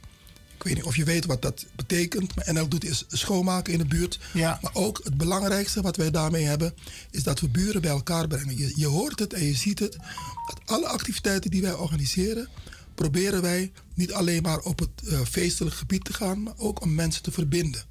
Ik 0.63 0.69
weet 0.69 0.77
niet 0.77 0.87
of 0.87 0.95
je 0.95 1.03
weet 1.03 1.25
wat 1.25 1.41
dat 1.41 1.65
betekent. 1.75 2.35
Maar 2.35 2.53
NL 2.53 2.67
Doet 2.67 2.85
is 2.85 3.05
schoonmaken 3.07 3.73
in 3.73 3.79
de 3.79 3.85
buurt. 3.85 4.19
Ja. 4.33 4.59
Maar 4.61 4.71
ook 4.73 5.01
het 5.03 5.17
belangrijkste 5.17 5.81
wat 5.81 5.95
wij 5.95 6.11
daarmee 6.11 6.43
hebben... 6.43 6.73
is 7.11 7.23
dat 7.23 7.39
we 7.39 7.49
buren 7.49 7.81
bij 7.81 7.89
elkaar 7.89 8.27
brengen. 8.27 8.57
Je, 8.57 8.71
je 8.75 8.87
hoort 8.87 9.19
het 9.19 9.33
en 9.33 9.43
je 9.45 9.53
ziet 9.53 9.79
het. 9.79 9.97
Dat 10.47 10.59
alle 10.65 10.87
activiteiten 10.87 11.51
die 11.51 11.61
wij 11.61 11.73
organiseren... 11.73 12.47
proberen 12.95 13.41
wij 13.41 13.71
niet 13.93 14.13
alleen 14.13 14.41
maar 14.41 14.59
op 14.59 14.79
het 14.79 15.07
eh, 15.07 15.21
feestelijk 15.21 15.75
gebied 15.75 16.05
te 16.05 16.13
gaan... 16.13 16.43
maar 16.43 16.57
ook 16.57 16.81
om 16.81 16.95
mensen 16.95 17.23
te 17.23 17.31
verbinden. 17.31 17.83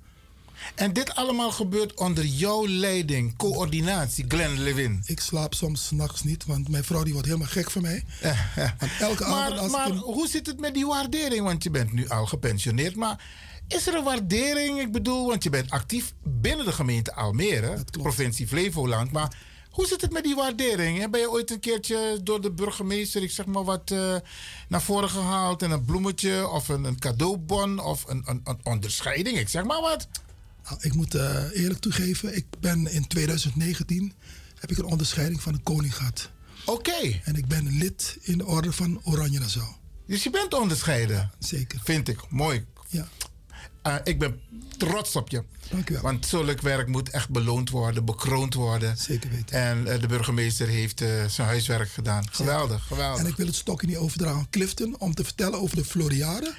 En 0.75 0.93
dit 0.93 1.15
allemaal 1.15 1.51
gebeurt 1.51 1.95
onder 1.95 2.25
jouw 2.25 2.69
leiding, 2.69 3.37
coördinatie, 3.37 4.25
Glenn 4.29 4.63
Lewin. 4.63 5.03
Ik 5.07 5.21
slaap 5.21 5.55
soms 5.55 5.91
nachts 5.91 6.23
niet, 6.23 6.45
want 6.47 6.69
mijn 6.69 6.85
vrouw 6.85 7.03
die 7.03 7.13
wordt 7.13 7.29
helemaal 7.29 7.49
gek 7.49 7.71
van 7.71 7.83
mij. 7.83 8.05
Want 8.79 8.93
elke 9.01 9.25
avond 9.25 9.51
Maar, 9.51 9.59
als 9.59 9.73
maar 9.73 9.89
ik... 9.89 9.95
hoe 9.95 10.29
zit 10.29 10.47
het 10.47 10.61
met 10.61 10.75
die 10.75 10.87
waardering? 10.87 11.45
Want 11.45 11.63
je 11.63 11.71
bent 11.71 11.93
nu 11.93 12.09
al 12.09 12.27
gepensioneerd. 12.27 12.97
Maar 12.97 13.25
is 13.69 13.87
er 13.87 13.95
een 13.95 14.05
waardering? 14.05 14.81
Ik 14.81 14.93
bedoel, 14.93 15.27
want 15.27 15.43
je 15.43 15.51
bent 15.51 15.71
actief 15.71 16.15
binnen 16.23 16.67
de 16.67 16.73
gemeente 16.73 17.15
Almere, 17.15 17.85
provincie 17.91 18.47
Flevoland. 18.47 19.13
Maar 19.13 19.37
hoe 19.71 19.87
zit 19.87 20.01
het 20.01 20.13
met 20.13 20.25
die 20.25 20.35
waardering? 20.35 21.11
Ben 21.11 21.21
je 21.21 21.31
ooit 21.31 21.51
een 21.51 21.61
keertje 21.61 22.21
door 22.23 22.41
de 22.41 22.51
burgemeester, 22.51 23.23
ik 23.23 23.31
zeg 23.31 23.47
maar 23.47 23.65
wat, 23.65 23.91
eh, 23.91 24.15
naar 24.69 24.83
voren 24.83 25.11
gehaald? 25.11 25.63
En 25.63 25.71
een 25.71 25.85
bloemetje 25.85 26.49
of 26.49 26.69
een, 26.69 26.85
een 26.85 26.99
cadeaubon 26.99 27.79
of 27.79 28.05
een, 28.09 28.23
een, 28.27 28.41
een 28.45 28.61
onderscheiding? 28.63 29.39
Ik 29.39 29.49
zeg 29.49 29.65
maar 29.65 29.81
wat. 29.81 30.09
Ik 30.81 30.95
moet 30.95 31.15
eh, 31.15 31.45
eerlijk 31.53 31.81
toegeven, 31.81 32.37
ik 32.37 32.47
ben 32.61 32.93
in 32.93 33.07
2019 33.07 34.13
heb 34.59 34.71
ik 34.71 34.79
een 34.79 34.85
onderscheiding 34.85 35.43
van 35.43 35.53
de 35.53 35.59
koning 35.59 35.97
gehad. 35.97 36.31
Oké. 36.65 37.21
En 37.25 37.37
ik 37.37 37.47
ben 37.47 37.79
lid 37.79 38.19
in 38.21 38.39
de 38.39 38.47
orde 38.47 38.73
van 38.73 39.01
Oranje 39.05 39.39
Nassau. 39.39 39.67
Dus 40.07 40.23
je 40.23 40.31
bent 40.31 40.55
onderscheiden. 40.55 41.31
zeker. 41.39 41.81
Vind 41.85 42.09
ik 42.09 42.19
mooi. 42.31 42.65
Ja. 42.89 43.09
Eh, 43.83 43.97
ik 44.05 44.19
ben 44.19 44.41
trots 44.77 45.17
op 45.17 45.29
je. 45.31 45.45
Dank 45.71 45.91
u 45.91 45.93
wel. 45.93 46.03
Want 46.03 46.27
zulk 46.27 46.61
werk 46.61 46.89
moet 46.89 47.11
echt 47.11 47.31
beloond 47.31 47.71
worden, 47.71 48.05
bekroond 48.05 48.55
worden. 48.55 48.97
Zeker 48.97 49.31
weten. 49.31 49.57
En 49.57 49.87
eh, 49.87 50.01
de 50.01 50.07
burgemeester 50.07 50.69
heeft 50.69 50.99
zijn 51.29 51.49
huiswerk 51.49 51.89
gedaan. 51.89 52.31
Geweldig, 52.31 52.87
geweldig. 52.87 53.21
En 53.21 53.27
ik 53.27 53.37
wil 53.37 53.47
het 53.47 53.55
stokje 53.55 53.87
niet 53.87 53.97
overdragen 53.97 54.39
aan 54.39 54.51
Clifton 54.51 54.99
om 54.99 55.15
te 55.15 55.25
vertellen 55.25 55.61
over 55.61 55.77
de 55.77 55.85
Floriade. 55.85 56.55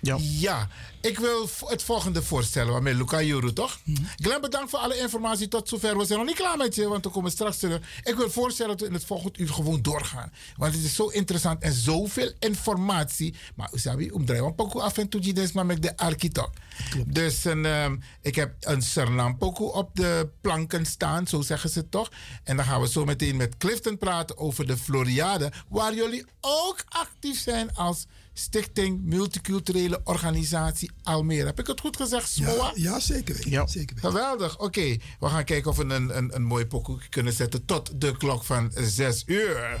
Ja. 0.00 0.68
ik 1.00 1.18
wil 1.18 1.48
het 1.64 1.82
volgende 1.82 2.22
voorstellen 2.22 2.72
waarmee 2.72 2.94
Luca 2.94 3.22
Juru, 3.22 3.52
toch? 3.52 3.78
Glenn, 4.16 4.40
bedankt 4.40 4.70
voor 4.70 4.78
alle 4.78 4.98
informatie 4.98 5.48
tot 5.48 5.68
zover. 5.68 5.98
We 5.98 6.04
zijn 6.04 6.18
nog 6.18 6.28
niet 6.28 6.36
klaar 6.36 6.56
met 6.56 6.74
je, 6.74 6.88
want 6.88 7.04
we 7.04 7.10
komen 7.10 7.30
straks 7.30 7.58
terug. 7.58 7.80
Ik 8.04 8.14
wil 8.14 8.30
voorstellen 8.30 8.70
dat 8.70 8.80
we 8.80 8.86
in 8.86 8.92
het 8.92 9.04
volgende 9.04 9.38
uur 9.38 9.48
gewoon 9.48 9.82
doorgaan. 9.82 10.32
Want 10.56 10.74
het 10.74 10.84
is 10.84 10.94
zo 10.94 11.06
interessant 11.06 11.62
en 11.62 11.72
zoveel 11.72 12.32
informatie. 12.38 13.34
Maar 13.54 13.70
Usabi, 13.74 14.10
omdraai 14.10 14.40
een 14.40 14.54
pokoe 14.54 14.82
af 14.82 14.98
en 14.98 15.08
toe 15.08 15.22
je 15.22 15.50
maar 15.52 15.66
met 15.66 15.82
de 15.82 15.96
architect. 15.96 16.58
Dus 17.06 17.44
een, 17.44 17.64
ehm, 17.64 17.96
ik 18.22 18.34
heb 18.34 18.54
een 18.60 18.82
Suriname 18.82 19.36
pokoe 19.36 19.72
op 19.72 19.90
de 19.96 20.28
planken 20.40 20.86
staan, 20.86 21.26
zo 21.26 21.40
zeggen 21.40 21.70
ze 21.70 21.88
toch. 21.88 22.10
En 22.44 22.56
dan 22.56 22.64
gaan 22.64 22.80
we 22.80 22.88
zo 22.88 23.04
meteen 23.04 23.36
met 23.36 23.56
Clifton 23.56 23.98
praten 23.98 24.38
over 24.38 24.66
de 24.66 24.76
Floriade, 24.76 25.52
waar 25.68 25.94
jullie 25.94 26.26
ook 26.40 26.84
actief 26.88 27.40
zijn 27.40 27.74
als 27.74 28.06
Stichting 28.38 29.00
Multiculturele 29.04 30.00
Organisatie 30.04 30.90
Almere. 31.02 31.46
Heb 31.46 31.58
ik 31.58 31.66
het 31.66 31.80
goed 31.80 31.96
gezegd, 31.96 32.28
SMOA? 32.28 32.52
Ja, 32.54 32.72
ja, 32.74 33.00
zeker 33.00 33.34
weten. 33.34 33.50
Ja. 33.50 33.66
Zeker 33.66 33.94
weten. 33.94 34.10
Geweldig. 34.10 34.58
Oké, 34.58 34.96
we 35.20 35.28
gaan 35.28 35.44
kijken 35.44 35.70
of 35.70 35.76
we 35.76 35.84
een, 35.84 36.16
een, 36.16 36.34
een 36.34 36.42
mooi 36.42 36.66
pokoe 36.66 36.98
kunnen 37.08 37.32
zetten 37.32 37.64
tot 37.64 38.00
de 38.00 38.16
klok 38.16 38.44
van 38.44 38.72
6 38.74 39.22
uur. 39.26 39.80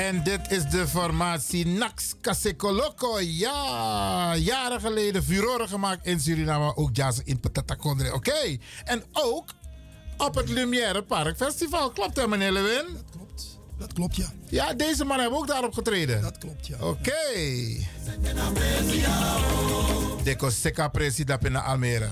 En 0.00 0.22
dit 0.22 0.40
is 0.50 0.64
de 0.64 0.88
formatie 0.88 1.66
Nax 1.66 2.14
Kasekoloco. 2.20 3.20
Ja, 3.20 4.36
jaren 4.36 4.80
geleden 4.80 5.24
furoren 5.24 5.68
gemaakt 5.68 6.06
in 6.06 6.20
Suriname. 6.20 6.76
Ook 6.76 6.90
jazz 6.92 7.20
in 7.24 7.40
Patatacondre. 7.40 8.14
Oké. 8.14 8.56
En 8.84 9.02
ook 9.12 9.44
op 10.16 10.34
het 10.34 10.48
Lumière 10.48 11.02
Park 11.02 11.36
Festival. 11.36 11.90
Klopt 11.90 12.16
hè, 12.16 12.28
meneer 12.28 12.52
Lewin? 12.52 12.86
Dat 12.94 13.04
klopt. 13.10 13.58
Dat 13.78 13.92
klopt, 13.92 14.16
ja. 14.16 14.32
Ja, 14.48 14.74
deze 14.74 15.04
man 15.04 15.20
hebben 15.20 15.38
ook 15.38 15.46
daarop 15.46 15.72
getreden. 15.72 16.22
Dat 16.22 16.38
klopt, 16.38 16.66
ja. 16.66 16.76
Oké. 16.80 17.34
De 20.24 20.36
Coseca 20.36 20.88
Presi 20.88 21.24
dat 21.24 21.44
in 21.44 21.56
Almere. 21.56 22.08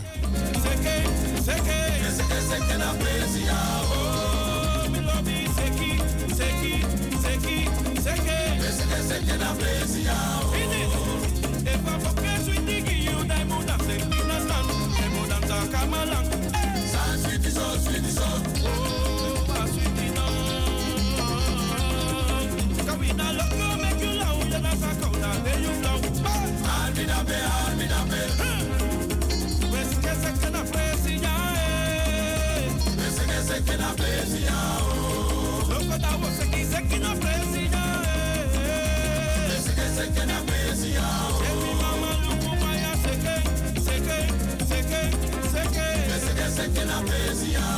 Dancehall, 46.87 47.78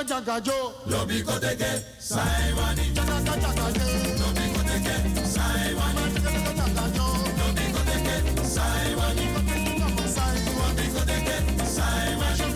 Jaga 0.00 0.20
jaga 0.24 0.40
jo. 0.40 0.72
Lobi 0.86 1.22
koteke, 1.22 1.84
saiwani. 1.98 2.84
Jaga 2.94 3.20
jaga 3.20 3.66
jo. 3.76 3.84
Lobi 4.20 4.46
koteke, 4.54 4.94
saiwani. 5.26 6.02
Jaga 6.14 6.52
jaga 6.56 6.84
jo. 6.96 7.06
Lobi 7.40 7.64
koteke, 7.74 8.14
saiwani. 8.54 9.24
Lobi 9.34 10.86
koteke, 10.94 11.36
saiwani. 11.76 12.46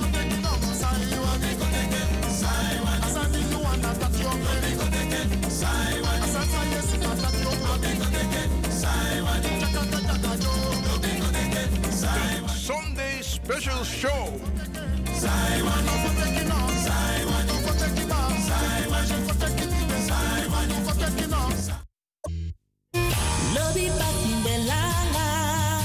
Lobi 1.13 1.51
koteke, 1.61 2.01
saiwani. 2.41 3.03
Asante 3.05 3.39
you 3.51 3.59
wanna 3.65 3.91
touch 4.01 4.21
your 4.21 4.37
Lobi 4.47 4.71
koteke, 4.81 5.21
saiwani. 5.51 6.25
Asante 6.25 6.59
yes 6.73 6.89
you 6.95 7.01
wanna 7.05 7.23
touch 7.23 7.41
your 7.45 7.57
Lobi 7.69 7.91
koteke, 8.01 8.43
saiwani. 8.81 9.51
Jaga 9.61 10.01
jaga 10.07 10.33
jo. 10.43 10.53
Lobi 10.89 11.13
koteke, 11.21 11.63
saiwani. 11.93 12.59
Sunday 12.67 13.21
Special 13.23 13.85
Show. 13.85 14.41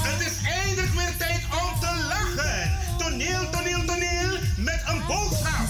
Het 0.02 0.20
is 0.20 0.36
eindelijk 0.48 0.92
weer 0.92 1.16
tijd 1.18 1.42
om 1.44 1.80
te 1.80 2.06
lachen. 2.08 2.70
Toneel, 2.98 3.50
toneel, 3.50 3.84
toneel 3.84 4.38
met 4.56 4.82
een 4.86 5.02
boodschap. 5.06 5.68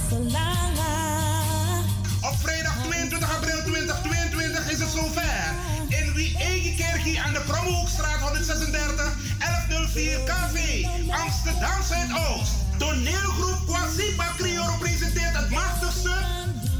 Op 2.23 2.37
vrijdag 2.41 2.75
22 2.89 3.37
april 3.37 3.63
2022 3.63 4.71
is 4.71 4.79
het 4.79 4.89
zover. 4.89 5.55
In 5.89 6.13
Wie 6.13 6.75
Kerkie 6.77 7.21
aan 7.21 7.33
de 7.33 7.41
Promhoekstraat 7.47 8.21
136 8.21 9.17
1104 9.39 10.19
KV 10.25 10.85
Amsterdam 11.11 11.83
Zuidoost. 11.89 12.70
Toneelgroep 12.81 13.66
Kwasipa 13.66 14.27
Crioro 14.36 14.77
presenteert 14.78 15.36
het 15.36 15.51
machtigste 15.51 16.15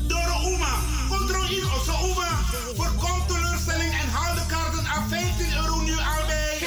Doro 0.09 0.37
Uma. 0.53 0.75
Control 1.09 1.45
in 1.45 1.65
Osso 1.77 1.95
Uma. 2.11 2.31
Voorkom 2.77 3.27
teleurstelling 3.27 3.93
en 3.93 4.09
haal 4.09 4.35
de 4.35 4.47
kaarten 4.47 4.87
aan 4.87 5.09
15 5.09 5.57
euro 5.57 5.81
nu 5.81 5.93
al 5.93 6.25
bij. 6.27 6.59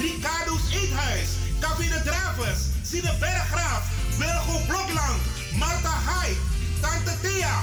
Ricardo's 0.00 0.64
Eethuis, 0.72 1.28
Cabine 1.60 2.02
Dravers, 2.02 2.60
Sine 2.82 3.12
Berggraaf, 3.18 3.82
Wilgo 4.18 4.56
Blokland, 4.66 5.20
Marta 5.52 5.94
Hai, 6.08 6.36
Tante 6.80 7.14
Thea, 7.22 7.56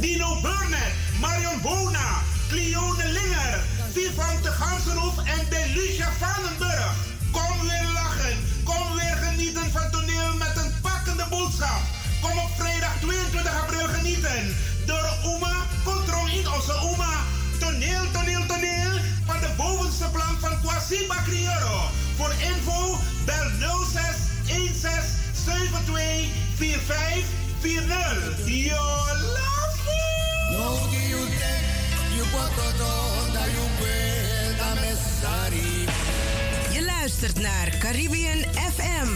Nino 0.00 0.40
Burnett, 0.40 0.92
Marion 1.20 1.60
Bona, 1.62 2.08
Cleone 2.48 3.06
Linger, 3.18 3.54
Vivan 3.92 4.36
de 4.42 4.50
Gansenhoef 4.50 5.16
en 5.24 5.42
Delucia 5.50 6.08
Vanenburg. 6.20 6.94
Kom 7.30 7.60
weer 7.68 7.88
lachen, 7.92 8.36
weer 8.94 9.16
genieten 9.26 9.70
van 9.72 9.90
toneel 9.90 10.36
met 10.36 10.56
een 10.56 10.72
pakkende 10.80 11.26
boodschap. 11.30 11.82
Kom 12.20 12.38
op 12.38 12.50
vrijdag 12.56 12.94
22 13.00 13.62
april 13.62 13.88
genieten. 13.88 14.56
Door 14.86 15.08
Uma, 15.24 15.54
Control 15.84 16.26
in 16.26 16.46
onze 16.56 16.74
Uma. 16.92 17.14
Toneel, 17.58 18.04
toneel, 18.12 18.46
toneel 18.46 18.92
van 19.26 19.40
de 19.40 19.50
bovenste 19.56 20.08
plank 20.12 20.40
van 20.40 20.60
Kwasiba 20.60 21.16
Crioro. 21.26 21.78
Voor 22.16 22.32
info 22.50 22.98
bel 23.24 23.48
06 23.92 24.02
16 24.44 24.74
72 25.44 26.26
45 26.56 27.24
40. 27.60 28.46
Yo, 28.46 28.84
love 29.36 29.76
No 30.50 30.64
you 30.90 31.20
you 32.16 32.24
put 32.32 32.50
that 33.32 33.48
you. 33.56 33.62
Luistert 37.02 37.40
naar 37.40 37.76
Caribbean 37.78 38.38
FM, 38.54 39.08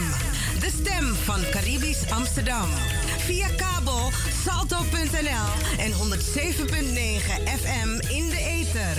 de 0.59 0.69
stem 0.81 1.13
van 1.13 1.39
Caribisch 1.51 2.11
Amsterdam. 2.11 2.69
Via 3.17 3.47
kabel 3.47 4.11
salto.nl 4.43 5.77
en 5.77 5.91
107.9 5.91 5.97
FM 7.59 7.89
in 8.09 8.29
de 8.29 8.37
ether. 8.37 8.97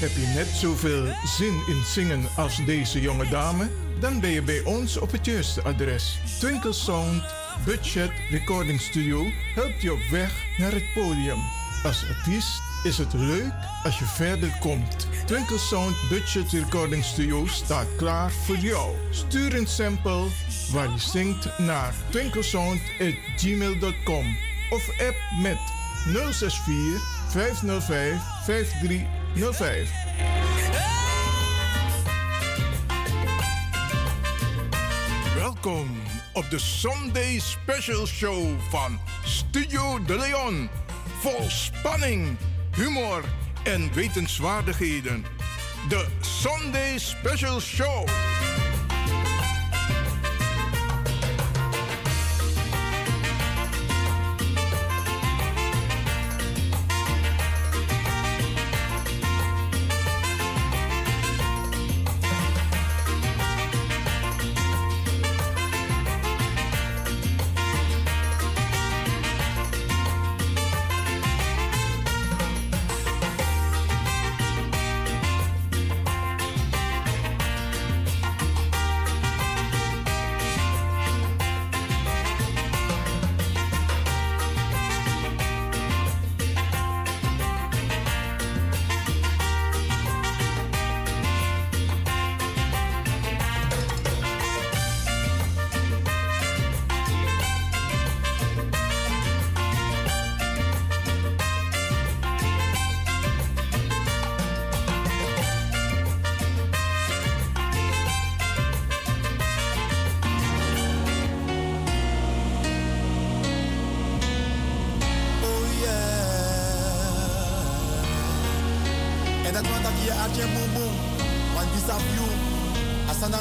Heb 0.00 0.10
je 0.10 0.32
net 0.34 0.46
zoveel 0.46 1.06
zin 1.24 1.62
in 1.66 1.84
zingen 1.84 2.28
als 2.36 2.64
deze 2.64 3.00
jonge 3.00 3.28
dame? 3.28 3.68
Dan 3.98 4.20
ben 4.20 4.30
je 4.30 4.42
bij 4.42 4.62
ons 4.64 4.96
op 4.96 5.12
het 5.12 5.26
juiste 5.26 5.62
adres. 5.62 6.18
Twinkle 6.38 6.72
Sound 6.72 7.22
Budget 7.64 8.10
Recording 8.30 8.80
Studio 8.80 9.24
helpt 9.54 9.82
je 9.82 9.92
op 9.92 10.02
weg 10.10 10.44
naar 10.58 10.72
het 10.72 10.92
podium. 10.94 11.38
Als 11.84 12.04
artiest 12.08 12.69
is 12.82 12.98
het 12.98 13.12
leuk 13.12 13.52
als 13.82 13.98
je 13.98 14.04
verder 14.04 14.56
komt. 14.60 15.08
Twinkle 15.26 15.58
Sound 15.58 15.96
Budget 16.08 16.50
Recording 16.50 17.04
Studio 17.04 17.46
staat 17.46 17.86
klaar 17.96 18.30
voor 18.30 18.56
jou. 18.56 18.94
Stuur 19.10 19.54
een 19.54 19.66
sample 19.66 20.26
waar 20.72 20.90
je 20.90 20.98
zingt 20.98 21.58
naar 21.58 21.94
twinklesound.gmail.com 22.08 24.36
of 24.70 25.00
app 25.00 25.16
met 25.42 25.58
064 26.32 27.28
505 27.28 28.20
5305. 28.44 29.90
Welkom 35.34 35.88
op 36.32 36.50
de 36.50 36.58
Sunday 36.58 37.38
Special 37.38 38.06
Show 38.06 38.60
van 38.70 38.98
Studio 39.24 40.04
De 40.04 40.16
Leon. 40.16 40.68
Vol 41.20 41.50
spanning, 41.50 42.36
humor 42.76 43.24
en 43.62 43.90
wetenswaardigheden. 43.94 45.24
De 45.88 46.06
Sunday 46.20 46.98
Special 46.98 47.60
Show. 47.60 48.04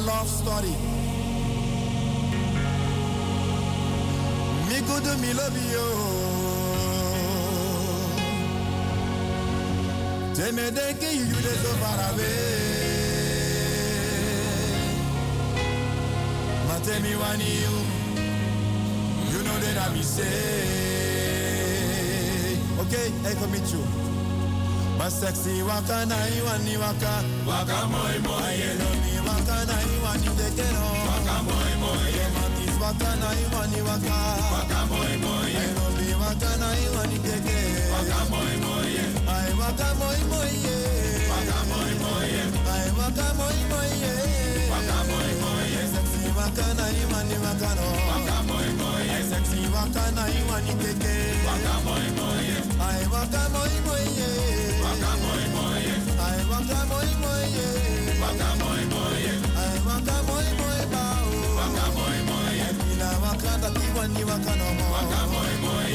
Love 0.09 0.27
story. 0.27 0.73
Me 4.67 4.77
do 5.05 5.13
me 5.23 5.31
love 5.39 5.57
you. 5.73 5.87
You 11.29 11.39
dey 11.45 11.57
so 11.63 11.71
far 11.81 11.99
away. 12.09 12.47
Maar 16.67 16.79
tell 16.85 17.01
me 17.05 17.13
when 17.21 17.39
you. 17.39 17.75
Know 19.45 19.57
that 19.63 19.77
I 19.77 20.01
say. 20.01 20.37
Okay, 22.81 23.07
I 23.29 23.33
commit 23.41 23.67
you. 23.73 23.83
Sexy 25.09 25.61
waka 25.63 26.05
na 26.05 26.15
iwani 26.37 26.77
waka. 26.77 27.13
Waka 27.47 27.87
moi 27.87 28.19
moi. 28.23 29.08
I 29.29 29.35
know 29.35 29.45
me 29.45 29.45
waka 29.45 29.65
na 29.65 29.77
iwani 29.93 30.29
tekero. 30.37 30.85
Waka 31.05 31.35
moi 31.45 31.73
moi. 31.81 32.11
Matis 32.33 32.75
waka 32.81 33.11
na 33.21 33.29
iwani 33.41 33.81
waka. 33.87 34.17
Waka 34.53 34.79
moi 34.89 35.13
moi. 35.21 35.49
I 35.53 35.67
know 35.75 35.89
me 35.97 36.07
waka 36.21 36.51
na 36.57 36.67
iwani 36.83 37.17
teke. 37.25 37.59
Waka 37.93 38.19
moi 38.31 38.53
moi. 38.63 38.89
I 39.27 39.53
waka 39.59 39.87
moi 39.99 40.19
moi. 40.31 40.49
Waka 41.29 41.57
moi 41.69 41.91
moi. 42.01 42.25
I 42.73 42.89
waka 42.97 43.27
moi 43.37 43.59
moi. 43.69 43.91
Waka 44.71 44.97
moi 45.09 45.29
moi. 45.41 45.61
Sexy 45.93 46.25
na 46.77 46.85
iwani 46.99 47.37
waka 47.45 47.69
no. 47.77 47.87
Waka 48.09 48.37
moi 48.49 48.67
moi. 48.79 49.01
Sexy 49.29 49.61
waka 49.75 50.05
na 50.17 50.23
iwani 50.25 50.73
teke. 50.81 51.13
Waka 51.45 51.73
moi 51.85 52.05
moi. 52.17 52.41
I 52.81 53.05
waka 53.13 53.41
moi 53.53 53.73
moi. 53.85 54.03
Waka 54.83 55.11
moi 55.21 55.43
moi. 55.53 55.85
I 56.17 56.41
waka 56.51 56.79
moi 56.89 57.09
moi. 57.21 57.41
Waka 58.21 58.49
moi 58.59 58.81
moi. 58.91 59.08
Wakata 63.39 63.69
kiwani 63.71 64.23
wakana 64.23 64.65
mo 64.75 64.85
Waka 64.93 65.21
boy 65.31 65.53
boy 65.63 65.91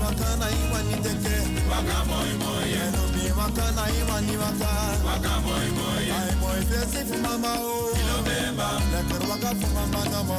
wakana 0.00 0.46
iwani 0.50 0.94
teke 1.04 1.36
Waka 1.70 1.98
boy 2.08 2.30
boy 2.40 2.70
Enobi 2.72 3.24
wakana 3.38 3.82
iwani 3.98 4.36
waka 4.36 4.72
Waka 5.04 5.34
boy 5.44 5.68
boy 5.76 6.04
Ay 6.08 6.32
boy 6.40 6.60
fesi 6.92 7.16
mama 7.20 7.52
o 7.60 7.92
Ilo 8.00 8.16
Lekker 8.92 9.22
waka 9.30 9.50
fu 9.60 9.66
mama 9.76 10.04
namo 10.08 10.38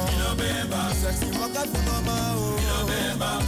Sexy 1.00 1.30
waka 1.38 1.62
mama 1.86 2.34
o 2.34 2.58
Ilo 2.58 2.86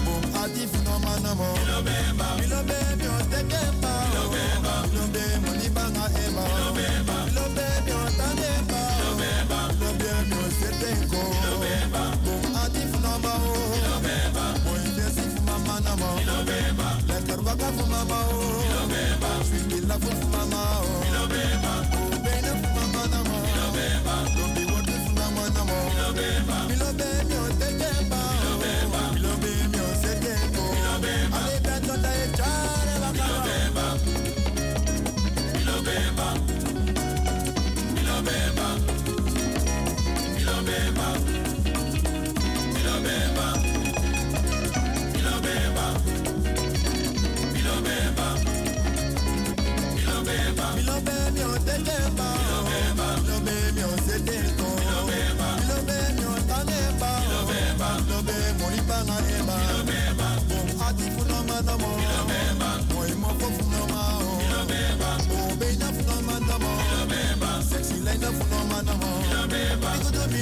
Boom 0.04 0.22
ati 0.44 0.66
fu 0.66 0.78
mama 0.86 1.18
namo 1.20 1.48
Ilo 1.66 1.82
beba 1.82 2.28
Ilo 2.44 2.62
beba 2.62 3.04
yo 3.04 3.14
teke 3.30 3.62
pa 3.82 3.94
eba 6.14 6.93
Ilaka 17.54 17.72
fún 17.72 17.88
mama 17.90 18.18
o. 18.32 19.76
Ilaka 19.76 20.06
fún 20.06 20.30
mama. 20.32 20.83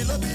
love 0.05 0.23
it. 0.25 0.32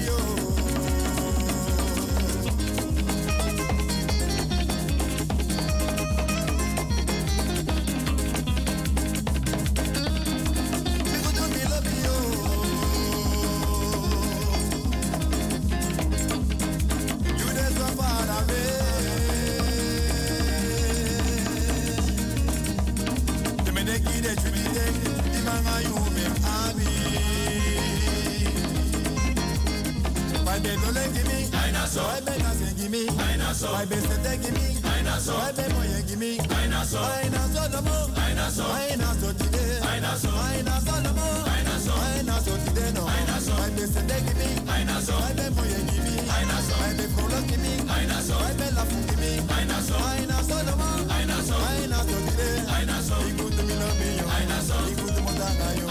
Dinosaur. 31.89 32.05
Why 32.13 32.21
be 32.21 32.37
nothing 32.37 32.75
give 32.77 32.91
me? 32.91 33.05
Dinosaur. 33.07 33.73
Why 33.73 33.85
be 33.85 33.95
give 33.95 34.53
me? 34.53 34.77
Dinosaur. 34.79 35.37
Why 35.39 35.51
be 35.57 35.73
moye 35.73 36.03
give 36.05 36.19
me? 36.19 36.37
Dinosaur. 36.37 37.01
Dinosaur 37.01 37.69
no 37.69 37.81
more. 37.81 38.07
Dinosaur. 38.13 38.77
Dinosaur 38.77 39.33
today. 39.33 39.79
Dinosaur. 39.81 40.37
Dinosaur 40.53 41.01
no 41.01 41.13
more. 41.17 41.45
Dinosaur. 41.49 41.97
Dinosaur 42.13 42.57
today 42.61 42.91
no. 42.93 43.09
Dinosaur. 43.09 43.57
Why 43.57 43.69
be 43.73 43.83
sete 43.89 44.17
give 44.21 44.37
me? 44.37 44.49
Dinosaur. 44.69 45.17
Why 45.17 45.33
be 45.33 45.45
moye 45.49 45.81
give 45.89 46.05
me? 46.05 46.15
my 46.29 46.45
Why 46.45 46.93
be 46.93 47.05
kolo 47.17 47.39
give 47.49 47.57
me? 47.57 47.73
Dinosaur. 47.81 48.37
Why 48.37 48.53
be 48.53 48.67
lafu 48.77 48.97
give 49.09 49.19
me? 49.19 49.31
Dinosaur. 49.49 50.01
Dinosaur 50.13 50.61
no 50.69 50.73
more. 50.77 51.01
Dinosaur. 51.09 51.61
Dinosaur 51.73 52.21
today. 52.29 52.55
Dinosaur. 52.69 53.21
Ikut 53.33 53.57
minum 53.65 53.93
minum. 53.97 54.29
Dinosaur. 54.29 54.83
Ikut 54.93 55.17
mata 55.25 55.49
kayu. 55.57 55.89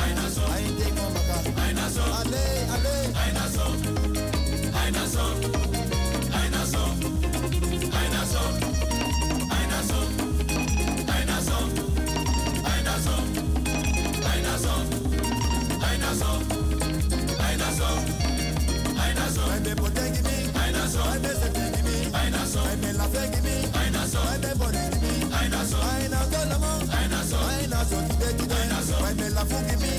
I 19.28 19.46
My 19.46 19.58
baby 19.60 19.76
protect 19.76 20.24
me. 20.24 20.48
Dinosaur. 20.56 21.04
My 21.04 21.18
baby 21.18 21.36
protect 21.36 21.84
me. 21.84 22.08
Dinosaur. 22.08 22.64
My 22.64 22.76
I 22.76 22.92
love 22.96 23.12
protect 23.12 23.42
me. 23.44 23.54
Dinosaur. 23.68 24.24
My 24.24 24.38
baby 24.40 24.56
protect 24.56 25.02
me. 25.02 25.10
I 25.28 26.08
know 26.08 26.24
go 26.32 26.40
no 26.48 26.56
more. 26.64 26.80
I 26.88 27.04
know 27.68 27.84
so 27.84 27.96
today 28.08 28.32
I 28.32 28.46
Dinosaur. 28.48 29.00
My 29.04 29.12
baby 29.12 29.28
love 29.36 29.48
protect 29.52 29.80
me. 29.84 29.92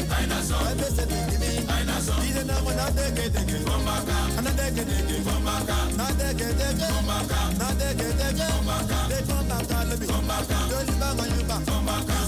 Me. 1.37 1.51
Dinosaur. 1.61 2.19
These 2.25 2.41
no 2.41 2.57
more 2.65 2.73
not 2.73 2.97
take 2.97 3.21
it 3.21 3.29
take 3.29 3.53
it. 3.53 3.65
Come 3.69 3.85
back 3.85 4.09
up. 4.09 4.33
And 4.33 4.49
take 4.57 4.81
it. 4.81 5.25
Come 5.29 5.45
back. 5.45 5.69
Not 5.93 6.09
take 6.17 6.41
it 6.41 6.57
take 6.57 6.81
it. 6.81 6.89
Come 6.89 7.05
back. 7.05 7.29
Not 7.61 7.73
take 7.77 8.01
it 8.01 8.13
take 8.17 8.33
it. 8.33 8.49
Come 8.49 8.65
back 8.65 8.89
up. 8.89 9.09
They 9.13 9.21
come 9.29 9.45
back. 9.45 9.67
Come 10.09 10.25
back 10.25 11.19
on 11.21 11.29
you 11.37 11.45
back. 11.45 12.18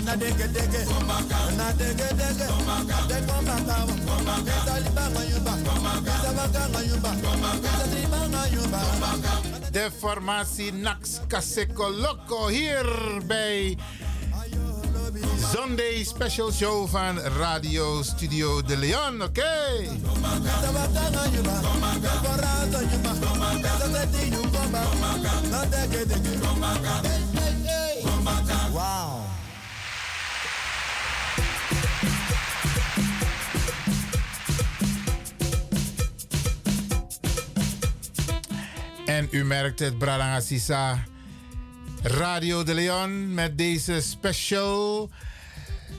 na 0.00 0.16
dege 0.16 0.52
dege 0.52 0.86
na 1.56 1.72
de 1.72 1.94
de 9.72 9.90
formatie 9.90 10.72
Nax 10.72 11.20
Kaseko 11.28 11.90
Loco 11.90 12.46
hier 12.46 12.86
bij 13.26 13.76
Sunday 15.52 16.04
Special 16.04 16.52
Show 16.52 16.88
van 16.88 17.18
Radio 17.18 18.02
Studio 18.02 18.62
De 18.62 18.76
Leon, 18.76 19.22
oké? 19.22 19.40
Okay. 19.40 19.88
Wow. 28.72 29.31
En 39.12 39.28
u 39.30 39.44
merkt 39.44 39.78
het, 39.78 39.98
Bradanga 39.98 40.40
Sisa. 40.40 41.04
Radio 42.02 42.62
De 42.62 42.74
Leon 42.74 43.34
met 43.34 43.58
deze 43.58 44.00
special 44.00 45.10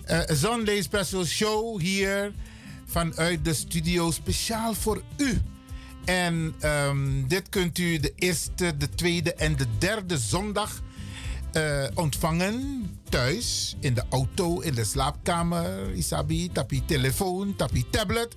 eh, 0.05 0.19
Sunday 0.27 0.81
Special 0.81 1.25
Show 1.25 1.81
hier 1.81 2.31
vanuit 2.85 3.45
de 3.45 3.53
studio 3.53 4.11
speciaal 4.11 4.73
voor 4.73 5.01
u. 5.17 5.41
En 6.05 6.55
ehm, 6.59 7.27
dit 7.27 7.49
kunt 7.49 7.77
u 7.77 7.99
de 7.99 8.13
eerste, 8.15 8.77
de 8.77 8.89
tweede 8.89 9.33
en 9.33 9.55
de 9.55 9.67
derde 9.77 10.17
zondag 10.17 10.81
eh, 11.51 11.83
ontvangen 11.93 12.89
thuis, 13.09 13.75
in 13.79 13.93
de 13.93 14.03
auto, 14.09 14.59
in 14.59 14.73
de 14.73 14.83
slaapkamer, 14.83 15.91
Isabi, 15.91 16.51
tapie 16.51 16.85
telefoon, 16.85 17.55
tapie 17.55 17.85
tablet. 17.89 18.35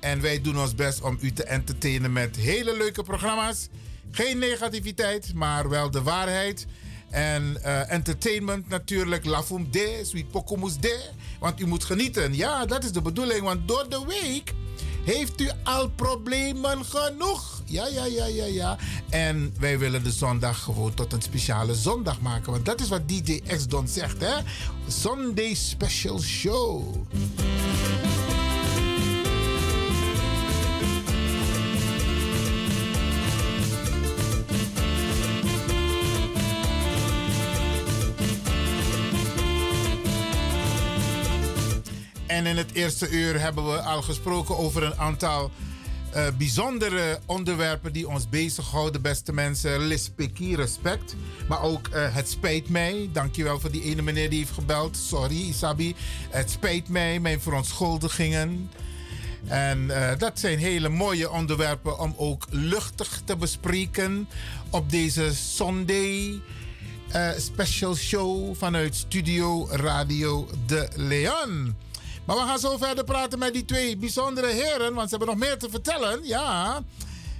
En 0.00 0.20
wij 0.20 0.40
doen 0.40 0.58
ons 0.58 0.74
best 0.74 1.00
om 1.00 1.18
u 1.20 1.32
te 1.32 1.44
entertainen 1.44 2.12
met 2.12 2.36
hele 2.36 2.76
leuke 2.76 3.02
programma's. 3.02 3.68
Geen 4.10 4.38
negativiteit, 4.38 5.34
maar 5.34 5.68
wel 5.68 5.90
de 5.90 6.02
waarheid. 6.02 6.66
En 7.10 7.62
eh, 7.62 7.92
entertainment 7.92 8.68
natuurlijk, 8.68 9.24
lafum 9.24 9.70
de, 9.70 10.00
sweet 10.02 10.30
pokomus 10.30 10.78
de. 10.78 11.10
Want 11.40 11.60
u 11.60 11.66
moet 11.66 11.84
genieten. 11.84 12.34
Ja, 12.34 12.66
dat 12.66 12.84
is 12.84 12.92
de 12.92 13.02
bedoeling. 13.02 13.40
Want 13.40 13.68
door 13.68 13.88
de 13.88 14.04
week 14.06 14.54
heeft 15.04 15.40
u 15.40 15.50
al 15.62 15.90
problemen 15.90 16.84
genoeg. 16.84 17.62
Ja, 17.64 17.86
ja, 17.86 18.04
ja, 18.04 18.26
ja, 18.26 18.44
ja. 18.44 18.78
En 19.10 19.54
wij 19.58 19.78
willen 19.78 20.04
de 20.04 20.12
zondag 20.12 20.62
gewoon 20.62 20.94
tot 20.94 21.12
een 21.12 21.22
speciale 21.22 21.74
zondag 21.74 22.20
maken. 22.20 22.52
Want 22.52 22.64
dat 22.64 22.80
is 22.80 22.88
wat 22.88 23.08
DJ 23.08 23.40
X 23.46 23.66
Don 23.66 23.88
zegt, 23.88 24.20
hè? 24.20 24.34
Sunday 24.86 25.54
Special 25.54 26.20
Show. 26.20 26.94
En 42.42 42.48
in 42.48 42.56
het 42.56 42.72
eerste 42.72 43.08
uur 43.10 43.40
hebben 43.40 43.72
we 43.72 43.80
al 43.80 44.02
gesproken 44.02 44.58
over 44.58 44.82
een 44.82 44.98
aantal 44.98 45.50
eh, 46.12 46.26
bijzondere 46.38 47.18
onderwerpen 47.26 47.92
die 47.92 48.08
ons 48.08 48.28
bezighouden, 48.28 49.02
beste 49.02 49.32
mensen. 49.32 49.86
Lispeki, 49.86 50.56
respect. 50.56 51.14
Maar 51.48 51.62
ook 51.62 51.88
eh, 51.88 52.14
het 52.14 52.28
spijt 52.30 52.68
mij. 52.68 53.10
Dankjewel 53.12 53.60
voor 53.60 53.70
die 53.70 53.82
ene 53.82 54.02
meneer 54.02 54.30
die 54.30 54.38
heeft 54.38 54.52
gebeld. 54.52 54.96
Sorry, 54.96 55.48
Isabi. 55.48 55.94
Het 56.30 56.50
spijt 56.50 56.88
mij, 56.88 57.20
mijn 57.20 57.40
verontschuldigingen. 57.40 58.70
En 59.46 59.90
eh, 59.90 60.18
dat 60.18 60.38
zijn 60.38 60.58
hele 60.58 60.88
mooie 60.88 61.30
onderwerpen 61.30 61.98
om 61.98 62.14
ook 62.16 62.46
luchtig 62.50 63.22
te 63.24 63.36
bespreken 63.36 64.28
op 64.70 64.90
deze 64.90 65.34
Sunday 65.34 66.40
special 67.36 67.94
show 67.94 68.54
vanuit 68.56 68.94
Studio 68.94 69.68
Radio 69.70 70.48
De 70.66 70.88
Leon. 70.94 71.74
Maar 72.24 72.36
we 72.36 72.42
gaan 72.42 72.58
zo 72.58 72.76
verder 72.76 73.04
praten 73.04 73.38
met 73.38 73.52
die 73.52 73.64
twee 73.64 73.96
bijzondere 73.96 74.52
heren, 74.52 74.94
want 74.94 75.10
ze 75.10 75.16
hebben 75.16 75.36
nog 75.36 75.46
meer 75.46 75.58
te 75.58 75.70
vertellen. 75.70 76.20
Ja. 76.24 76.82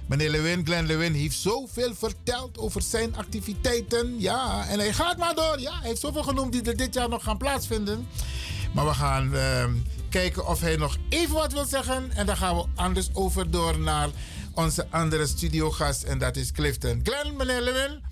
Meneer 0.05 0.29
Lewin, 0.29 0.65
Glenn 0.65 0.87
Lewin, 0.87 1.13
heeft 1.13 1.37
zoveel 1.37 1.95
verteld 1.95 2.57
over 2.57 2.81
zijn 2.81 3.15
activiteiten. 3.15 4.19
Ja, 4.19 4.67
en 4.67 4.79
hij 4.79 4.93
gaat 4.93 5.17
maar 5.17 5.35
door. 5.35 5.59
Ja, 5.59 5.79
hij 5.79 5.87
heeft 5.87 6.01
zoveel 6.01 6.23
genoemd 6.23 6.51
die 6.51 6.61
er 6.61 6.77
dit 6.77 6.93
jaar 6.93 7.09
nog 7.09 7.23
gaan 7.23 7.37
plaatsvinden. 7.37 8.07
Maar 8.73 8.85
we 8.85 8.93
gaan 8.93 9.35
ehm, 9.35 9.73
kijken 10.09 10.47
of 10.47 10.61
hij 10.61 10.75
nog 10.75 10.97
even 11.09 11.35
wat 11.35 11.53
wil 11.53 11.65
zeggen. 11.65 12.11
En 12.15 12.25
dan 12.25 12.37
gaan 12.37 12.55
we 12.55 12.65
anders 12.75 13.09
over 13.13 13.51
door 13.51 13.79
naar 13.79 14.09
onze 14.53 14.87
andere 14.89 15.27
studiogast. 15.27 16.03
En 16.03 16.17
dat 16.17 16.35
is 16.35 16.51
Clifton. 16.51 16.99
Glenn, 17.03 17.35
meneer 17.35 17.61
Lewin, 17.61 18.03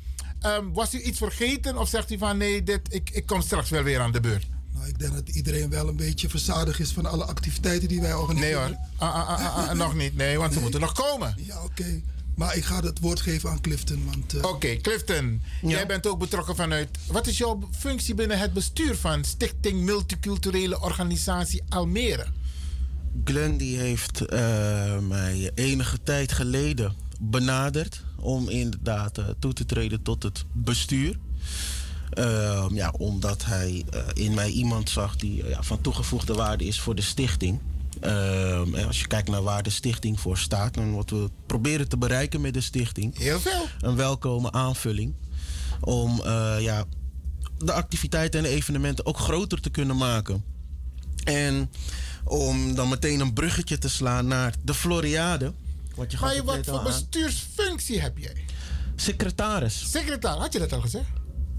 ehm, 0.41 0.71
was 0.71 0.93
u 0.93 1.01
iets 1.01 1.17
vergeten? 1.17 1.77
Of 1.77 1.89
zegt 1.89 2.11
u 2.11 2.17
van 2.17 2.37
nee, 2.37 2.63
dit, 2.63 2.81
ik, 2.89 3.09
ik 3.09 3.25
kom 3.25 3.41
straks 3.41 3.69
wel 3.69 3.83
weer 3.83 3.99
aan 3.99 4.11
de 4.11 4.19
beurt? 4.19 4.47
Nou, 4.81 4.93
ik 4.93 4.99
denk 4.99 5.13
dat 5.13 5.35
iedereen 5.35 5.69
wel 5.69 5.87
een 5.87 5.95
beetje 5.95 6.29
verzadigd 6.29 6.79
is 6.79 6.91
van 6.91 7.05
alle 7.05 7.23
activiteiten 7.23 7.87
die 7.87 8.01
wij 8.01 8.13
organiseren. 8.13 8.69
Nee 8.69 8.69
hoor, 8.69 9.07
Ah, 9.07 9.15
ah, 9.15 9.29
ah, 9.29 9.57
ah, 9.57 9.69
ah, 9.69 9.77
nog 9.77 9.95
niet. 9.95 10.15
Nee, 10.15 10.37
want 10.37 10.53
ze 10.53 10.59
moeten 10.59 10.79
nog 10.79 10.93
komen. 10.93 11.35
Ja, 11.37 11.63
oké. 11.63 12.01
Maar 12.35 12.55
ik 12.55 12.63
ga 12.63 12.81
het 12.81 12.99
woord 12.99 13.21
geven 13.21 13.49
aan 13.49 13.61
Clifton. 13.61 14.05
Want, 14.05 14.33
eh, 14.33 14.43
Oké, 14.49 14.77
Clifton, 14.77 15.41
jij 15.61 15.85
bent 15.87 16.07
ook 16.07 16.19
betrokken 16.19 16.55
vanuit. 16.55 16.89
Wat 17.07 17.27
is 17.27 17.37
jouw 17.37 17.69
functie 17.77 18.15
binnen 18.15 18.39
het 18.39 18.53
bestuur 18.53 18.95
van 18.95 19.23
Stichting 19.23 19.81
Multiculturele 19.81 20.81
Organisatie 20.81 21.63
Almere? 21.69 22.25
Glenn 23.23 23.57
die 23.57 23.77
heeft 23.77 24.21
eh, 24.25 24.99
mij 24.99 25.51
enige 25.55 26.03
tijd 26.03 26.31
geleden 26.31 26.95
benaderd 27.19 28.03
om 28.19 28.49
inderdaad 28.49 29.17
eh, 29.17 29.25
toe 29.39 29.53
te 29.53 29.65
treden 29.65 30.01
tot 30.01 30.23
het 30.23 30.43
bestuur. 30.53 31.17
Ehm, 32.11 32.75
ja, 32.75 32.93
omdat 32.97 33.45
hij 33.45 33.83
eh, 33.89 34.01
in 34.13 34.33
mij 34.33 34.49
iemand 34.49 34.89
zag 34.89 35.15
die 35.15 35.43
eh, 35.43 35.49
ja, 35.49 35.63
van 35.63 35.81
toegevoegde 35.81 36.33
waarde 36.33 36.65
is 36.65 36.79
voor 36.79 36.95
de 36.95 37.01
stichting. 37.01 37.59
En 37.99 38.87
als 38.87 38.99
je 38.99 39.07
kijkt 39.07 39.29
naar 39.29 39.43
waar 39.43 39.63
de 39.63 39.69
stichting 39.69 40.19
voor 40.19 40.37
staat 40.37 40.77
en 40.77 40.93
wat 40.93 41.09
we 41.09 41.29
proberen 41.45 41.87
te 41.87 41.97
bereiken 41.97 42.41
met 42.41 42.53
de 42.53 42.61
stichting. 42.61 43.17
Heel 43.17 43.39
veel. 43.39 43.67
Een 43.81 43.95
welkome 43.95 44.51
aanvulling. 44.51 45.13
Om 45.81 46.21
eh, 46.25 46.55
ja, 46.59 46.85
de 47.57 47.71
activiteiten 47.71 48.39
en 48.39 48.45
de 48.49 48.55
evenementen 48.55 49.05
ook 49.05 49.17
groter 49.17 49.61
te 49.61 49.69
kunnen 49.69 49.97
maken. 49.97 50.43
En 51.23 51.71
om 52.23 52.75
dan 52.75 52.89
meteen 52.89 53.19
een 53.19 53.33
bruggetje 53.33 53.77
te 53.77 53.89
slaan 53.89 54.27
naar 54.27 54.53
de 54.63 54.73
Floriade. 54.73 55.53
Wat 55.95 56.11
je 56.11 56.17
Maar 56.21 56.43
wat 56.43 56.65
voor 56.65 56.83
bestuursfunctie 56.83 58.01
heb 58.01 58.17
jij? 58.17 58.45
Secretaris. 58.95 59.91
Secretaris, 59.91 60.41
had 60.41 60.53
je 60.53 60.59
dat 60.59 60.73
al 60.73 60.81
gezegd? 60.81 61.07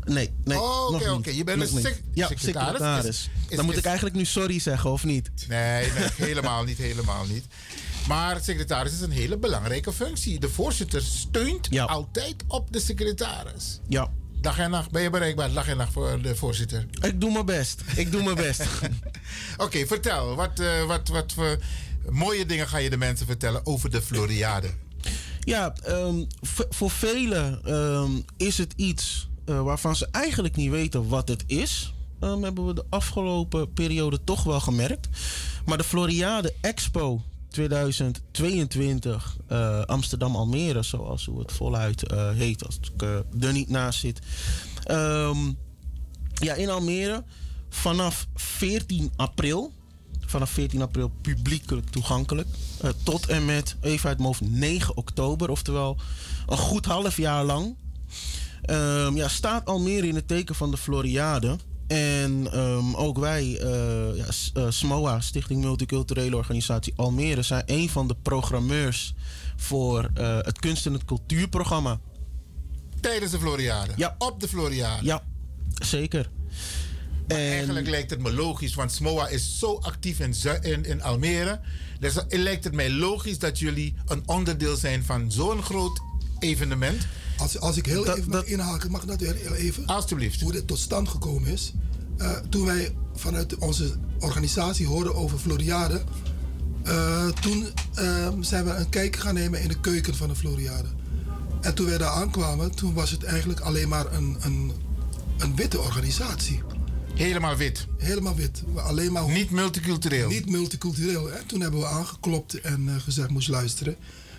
Nee, 0.05 0.33
nee. 0.45 0.61
Oh, 0.61 0.95
oké, 0.95 1.11
oké. 1.11 1.31
Je 1.31 1.45
bent 1.45 1.59
Nog 1.59 1.71
een 1.73 1.81
sec- 1.81 2.03
ja, 2.13 2.27
secretaris. 2.27 2.69
secretaris. 2.71 3.07
Is- 3.09 3.29
is- 3.49 3.57
dan 3.57 3.65
moet 3.65 3.75
is- 3.75 3.81
ik 3.81 3.87
eigenlijk 3.87 4.17
nu 4.17 4.25
sorry 4.25 4.59
zeggen, 4.59 4.91
of 4.91 5.05
niet? 5.05 5.31
Nee, 5.49 5.91
nee 5.93 6.09
helemaal 6.29 6.65
niet, 6.65 6.79
helemaal 6.79 7.25
niet. 7.27 7.45
Maar 8.09 8.41
secretaris 8.43 8.93
is 8.93 9.01
een 9.01 9.11
hele 9.11 9.37
belangrijke 9.39 9.93
functie. 9.93 10.41
De 10.41 10.49
voorzitter 10.49 11.03
steunt 11.03 11.79
altijd 11.79 12.35
op 12.49 12.73
de 12.73 12.81
secretaris. 12.81 13.81
Ja. 13.89 14.11
Dag 14.41 14.59
en 14.59 14.71
nacht. 14.71 14.91
Ben 14.91 15.03
je 15.03 15.11
bereikbaar 15.11 15.53
dag 15.53 15.69
en 15.69 15.77
nacht 15.77 15.93
voor 15.93 16.23
de 16.23 16.37
voorzitter? 16.37 16.87
Ik 17.01 17.21
doe 17.21 17.33
mijn 17.33 17.47
best. 17.47 17.81
Ik 17.97 18.13
doe 18.13 18.23
mijn 18.23 18.37
best. 18.37 18.63
Oké, 19.57 19.87
vertel. 19.87 20.35
Wat, 20.35 20.61
eh, 20.61 20.85
wat, 20.87 21.09
wat 21.09 21.33
voor 21.33 21.59
mooie 22.11 22.47
dingen 22.47 22.69
ga 22.69 22.79
je 22.79 22.91
de 22.91 22.97
mensen 22.97 23.27
vertellen 23.27 23.67
over 23.67 23.91
de 23.91 24.03
Floriade? 24.03 24.71
Ja, 25.41 25.75
ehm, 25.83 26.25
voor 26.71 26.91
velen 26.91 27.61
ehm, 27.65 28.11
is 28.37 28.59
het 28.59 28.73
iets 28.77 29.29
eh, 29.45 29.63
waarvan 29.63 29.97
ze 29.97 30.09
eigenlijk 30.11 30.57
niet 30.57 30.71
weten 30.71 31.09
wat 31.09 31.29
het 31.29 31.45
is. 31.47 31.95
Ehm, 32.21 32.43
hebben 32.43 32.67
we 32.67 32.75
de 32.75 32.85
afgelopen 32.89 33.73
periode 33.73 34.25
toch 34.25 34.43
wel 34.43 34.61
gemerkt. 34.61 35.09
Maar 35.67 35.79
de 35.79 35.85
Floriade 35.85 36.55
Expo 36.61 37.23
2022 37.49 39.37
eh, 39.47 39.81
Amsterdam-Almere, 39.81 40.83
zoals 40.83 41.25
hoe 41.25 41.39
het 41.39 41.53
voluit 41.53 42.07
eh, 42.07 42.31
heet, 42.31 42.67
als 42.67 42.79
ik 42.95 43.03
er 43.41 43.53
niet 43.53 43.69
naast 43.69 44.01
zit. 44.01 44.19
Ehm, 44.85 45.53
ja, 46.33 46.55
in 46.55 46.71
Almere 46.71 47.25
vanaf 47.69 48.27
14 48.35 49.13
april. 49.17 49.73
Vanaf 50.27 50.51
14 50.51 50.83
april 50.83 51.11
publiekelijk 51.23 51.91
toegankelijk. 51.91 52.49
tot 53.03 53.27
en 53.27 53.45
met, 53.45 53.77
even 53.81 54.09
uit 54.09 54.19
mijn 54.19 54.29
hoofd, 54.29 54.51
9 54.51 54.97
oktober. 54.97 55.51
Oftewel 55.51 55.97
een 56.47 56.57
goed 56.57 56.87
half 56.87 57.17
jaar 57.17 57.45
lang. 57.45 57.77
Ehm, 58.63 59.17
ja, 59.17 59.29
staat 59.29 59.67
Almere 59.67 60.07
in 60.07 60.15
het 60.15 60.29
teken 60.29 60.55
van 60.55 60.71
de 60.71 60.77
Floriade. 60.77 61.57
En 61.87 62.49
ehm, 62.53 62.95
ook 62.95 63.19
wij, 63.19 63.59
eh, 63.61 64.17
ja, 64.17 64.31
S- 64.33 64.51
eh, 64.55 64.67
SMOA, 64.69 65.21
Stichting 65.21 65.63
Multiculturele 65.65 66.37
Organisatie 66.37 66.93
Almere, 66.97 67.43
zijn 67.43 67.63
een 67.67 67.89
van 67.89 68.09
de 68.09 68.17
programmeurs 68.23 69.15
voor 69.57 70.11
eh, 70.15 70.37
het 70.41 70.59
kunst- 70.59 70.87
en 70.87 70.93
het 70.93 71.05
cultuurprogramma. 71.05 72.01
Tijdens 73.01 73.31
de 73.33 73.39
Floriade? 73.39 73.93
Ja. 73.97 74.15
Op 74.19 74.41
de 74.41 74.49
Floriade? 74.49 75.05
Ja, 75.05 75.23
zeker. 75.87 76.31
Maar 77.29 77.39
Eigenlijk 77.39 77.89
lijkt 77.89 78.11
het 78.11 78.21
me 78.23 78.33
logisch, 78.33 78.75
want 78.75 78.93
SMOA 78.93 79.29
is 79.29 79.59
zo 79.59 79.75
actief 79.79 80.21
in, 80.21 80.35
in, 80.63 80.85
in 80.85 81.03
Almere. 81.03 81.61
Dus 82.01 82.15
het 82.15 82.37
lijkt 82.37 82.65
het 82.65 82.75
mij 82.75 82.91
logisch 82.91 83.39
dat 83.39 83.59
jullie 83.59 83.95
een 84.07 84.23
onderdeel 84.27 84.77
zijn 84.77 85.05
van 85.05 85.31
zo'n 85.33 85.63
groot 85.63 86.01
evenement. 86.43 87.07
Als, 87.37 87.59
als 87.59 87.77
ik 87.77 87.87
heel 87.87 88.17
even 88.17 88.31
mag 88.31 88.45
inhaken, 88.45 88.91
mag 88.91 89.03
ik 89.03 89.09
dat 89.09 89.21
weer 89.21 89.35
heel 89.35 89.55
even? 89.55 89.87
Alsjeblieft. 89.87 90.41
Hoe 90.41 90.53
dit 90.53 90.67
tot 90.67 90.79
stand 90.79 91.09
gekomen 91.09 91.53
is. 91.53 91.73
Eh, 92.17 92.31
toen 92.49 92.65
wij 92.65 92.95
vanuit 93.15 93.57
onze 93.57 93.95
organisatie 94.19 94.87
hoorden 94.87 95.15
over 95.15 95.39
Floriade, 95.39 96.03
eh, 96.83 97.29
toen 97.29 97.67
ehm, 97.95 98.43
zijn 98.43 98.65
we 98.65 98.71
een 98.71 98.89
kijk 98.89 99.17
gaan 99.17 99.35
nemen 99.35 99.61
in 99.61 99.69
de 99.69 99.81
keuken 99.81 100.15
van 100.15 100.29
de 100.29 100.37
Floriade. 100.37 100.89
En 101.61 101.75
toen 101.75 101.87
wij 101.87 101.99
daar 101.99 102.11
aankwamen, 102.11 102.75
toen 102.75 102.95
was 102.95 103.11
het 103.11 103.25
eigenlijk 103.25 103.61
alleen 103.61 103.89
maar 103.89 104.13
een, 104.13 104.37
een, 104.41 104.73
een 105.39 105.57
witte 105.57 105.81
organisatie. 105.81 106.63
Helemaal 107.15 107.57
wit? 107.57 107.87
Helemaal 107.99 108.35
wit. 108.35 108.63
Alleen 108.75 109.13
maar, 109.13 109.29
niet 109.29 109.51
multicultureel? 109.51 110.29
Niet 110.29 110.51
multicultureel. 110.51 111.33
En 111.33 111.47
toen 111.47 111.61
hebben 111.61 111.81
we 111.81 111.87
aangeklopt 111.87 112.61
en 112.61 112.89
eh, 112.89 112.95
gezegd, 113.03 113.29
moest 113.29 113.49
luisteren. 113.49 113.97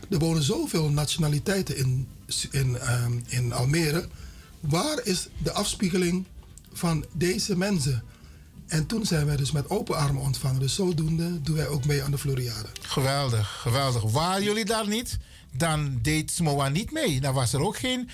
Er 0.10 0.20
wonen 0.20 0.44
zoveel 0.44 0.90
nationaliteiten 0.90 1.78
in, 1.78 2.08
in, 2.52 2.78
ehm, 2.78 3.14
in 3.28 3.54
Almere. 3.54 4.08
Waar 4.60 5.00
is 5.04 5.28
de 5.44 5.52
afspiegeling 5.52 6.26
van 6.74 7.06
deze 7.12 7.58
mensen? 7.58 8.04
En 8.68 8.86
toen 8.86 9.06
zijn 9.06 9.26
wij 9.26 9.36
dus 9.36 9.52
met 9.52 9.70
open 9.70 9.96
armen 9.96 10.22
ontvangen. 10.22 10.60
Dus 10.60 10.76
zodoende 10.76 11.42
doen 11.42 11.56
wij 11.56 11.68
ook 11.68 11.86
mee 11.86 12.04
aan 12.04 12.12
de 12.12 12.18
Floriade. 12.18 12.68
Geweldig, 12.82 13.60
geweldig. 13.62 14.04
Waren 14.12 14.44
jullie 14.44 14.66
daar 14.66 14.88
niet, 14.88 15.18
dan 15.52 16.00
deed 16.02 16.32
SMOA 16.32 16.70
niet 16.70 16.92
mee. 16.92 17.22
Dan 17.22 17.34
was 17.34 17.54
er 17.54 17.62
ook 17.62 17.78
geen 17.78 18.10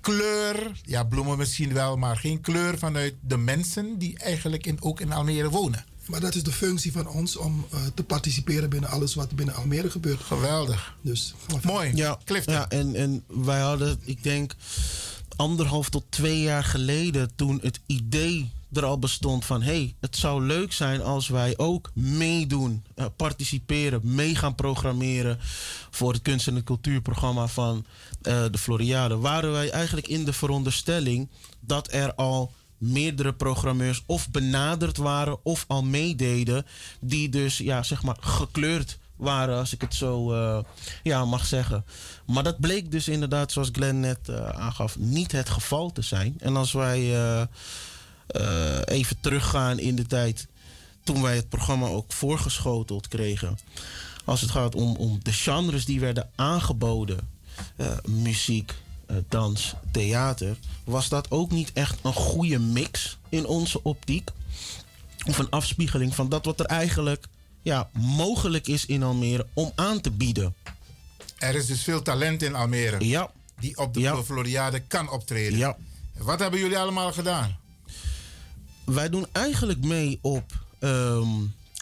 kleur, 0.00 0.80
ja 0.84 1.04
bloemen 1.04 1.38
misschien 1.38 1.72
wel, 1.72 1.96
maar 1.96 2.16
geen 2.16 2.40
kleur 2.40 2.78
vanuit 2.78 3.14
de 3.20 3.36
mensen 3.36 3.98
die 3.98 4.18
eigenlijk 4.18 4.66
in, 4.66 4.82
ook 4.82 5.00
in 5.00 5.12
Almere 5.12 5.50
wonen. 5.50 5.84
Maar 6.06 6.20
dat 6.20 6.34
is 6.34 6.42
de 6.42 6.52
functie 6.52 6.92
van 6.92 7.08
ons 7.08 7.36
om 7.36 7.66
eh, 7.70 7.78
te 7.94 8.04
participeren 8.04 8.70
binnen 8.70 8.90
alles 8.90 9.14
wat 9.14 9.30
binnen 9.30 9.54
Almere 9.54 9.90
gebeurt. 9.90 10.20
Geweldig. 10.20 10.94
Dus, 11.00 11.34
Mooi. 11.62 11.90
Ja, 11.94 12.18
ja 12.44 12.68
en, 12.68 12.94
en 12.94 13.24
wij 13.26 13.60
hadden, 13.60 14.00
ik 14.04 14.22
denk, 14.22 14.54
anderhalf 15.36 15.88
tot 15.88 16.04
twee 16.08 16.40
jaar 16.40 16.64
geleden, 16.64 17.30
toen 17.34 17.58
het 17.62 17.80
idee 17.86 18.50
er 18.76 18.84
al 18.84 18.98
bestond 18.98 19.44
van: 19.44 19.62
hé, 19.62 19.72
hey, 19.72 19.94
het 20.00 20.16
zou 20.16 20.42
leuk 20.42 20.72
zijn 20.72 21.02
als 21.02 21.28
wij 21.28 21.58
ook 21.58 21.90
meedoen, 21.94 22.84
eh, 22.94 23.06
participeren, 23.16 24.00
mee 24.02 24.34
gaan 24.34 24.54
programmeren 24.54 25.38
voor 25.90 26.12
het 26.12 26.22
kunst- 26.22 26.46
en 26.46 26.54
het 26.54 26.64
cultuurprogramma 26.64 27.46
van 27.46 27.84
eh, 28.22 28.44
de 28.50 28.58
Floriade. 28.58 29.16
Waren 29.16 29.52
wij 29.52 29.70
eigenlijk 29.70 30.08
in 30.08 30.24
de 30.24 30.32
veronderstelling 30.32 31.28
dat 31.60 31.92
er 31.92 32.14
al 32.14 32.52
meerdere 32.92 33.32
programmeurs 33.32 34.02
of 34.06 34.30
benaderd 34.30 34.96
waren 34.96 35.38
of 35.42 35.64
al 35.68 35.82
meededen, 35.82 36.66
die 37.00 37.28
dus 37.28 37.58
ja, 37.58 37.82
zeg 37.82 38.02
maar 38.02 38.16
gekleurd 38.20 38.98
waren, 39.16 39.58
als 39.58 39.72
ik 39.72 39.80
het 39.80 39.94
zo 39.94 40.32
eh, 40.32 40.58
ja, 41.02 41.24
mag 41.24 41.46
zeggen. 41.46 41.84
Maar 42.26 42.42
dat 42.42 42.60
bleek 42.60 42.90
dus 42.90 43.08
inderdaad, 43.08 43.52
zoals 43.52 43.68
Glenn 43.72 44.00
net 44.00 44.28
eh, 44.28 44.48
aangaf, 44.48 44.98
niet 44.98 45.32
het 45.32 45.48
geval 45.48 45.92
te 45.92 46.02
zijn. 46.02 46.36
En 46.38 46.56
als 46.56 46.72
wij 46.72 47.14
eh, 47.14 48.80
even 48.84 49.16
teruggaan 49.20 49.78
in 49.78 49.96
de 49.96 50.06
tijd 50.06 50.46
toen 51.02 51.22
wij 51.22 51.36
het 51.36 51.48
programma 51.48 51.86
ook 51.86 52.12
voorgeschoteld 52.12 53.08
kregen. 53.08 53.58
Als 54.24 54.40
het 54.40 54.50
gaat 54.50 54.74
om, 54.74 54.96
om 54.96 55.18
de 55.22 55.32
genres 55.32 55.84
die 55.84 56.00
werden 56.00 56.30
aangeboden, 56.34 57.18
muziek, 58.08 58.74
dans, 59.28 59.74
theater, 59.90 60.56
was 60.84 61.08
dat 61.08 61.30
ook 61.30 61.50
niet 61.50 61.72
echt 61.72 61.98
een 62.02 62.12
goede 62.12 62.58
mix 62.58 63.18
in 63.28 63.46
onze 63.46 63.82
optiek. 63.82 64.30
Of 65.26 65.38
een 65.38 65.50
afspiegeling 65.50 66.14
van 66.14 66.28
dat 66.28 66.44
wat 66.44 66.60
er 66.60 66.66
eigenlijk 66.66 67.26
ja, 67.62 67.88
mogelijk 67.92 68.66
is 68.66 68.86
in 68.86 69.02
Almere 69.02 69.46
om 69.52 69.72
aan 69.74 70.00
te 70.00 70.10
bieden. 70.10 70.54
Er 71.38 71.54
is 71.54 71.66
dus 71.66 71.82
veel 71.82 72.02
talent 72.02 72.42
in 72.42 72.54
Almere. 72.54 73.06
Ja. 73.06 73.30
Die 73.60 73.76
op 73.78 73.94
de 73.94 74.22
Floriade 74.24 74.80
kan 74.80 75.10
optreden. 75.10 75.58
Ja. 75.58 75.76
Wat 76.16 76.38
hebben 76.38 76.60
jullie 76.60 76.78
allemaal 76.78 77.12
gedaan? 77.12 77.56
Wij 78.84 79.08
doen 79.08 79.26
eigenlijk 79.32 79.84
mee 79.84 80.18
op 80.22 80.52
ehm, 80.78 81.28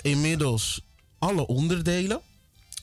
inmiddels 0.02 0.80
alle 1.18 1.46
onderdelen. 1.46 2.20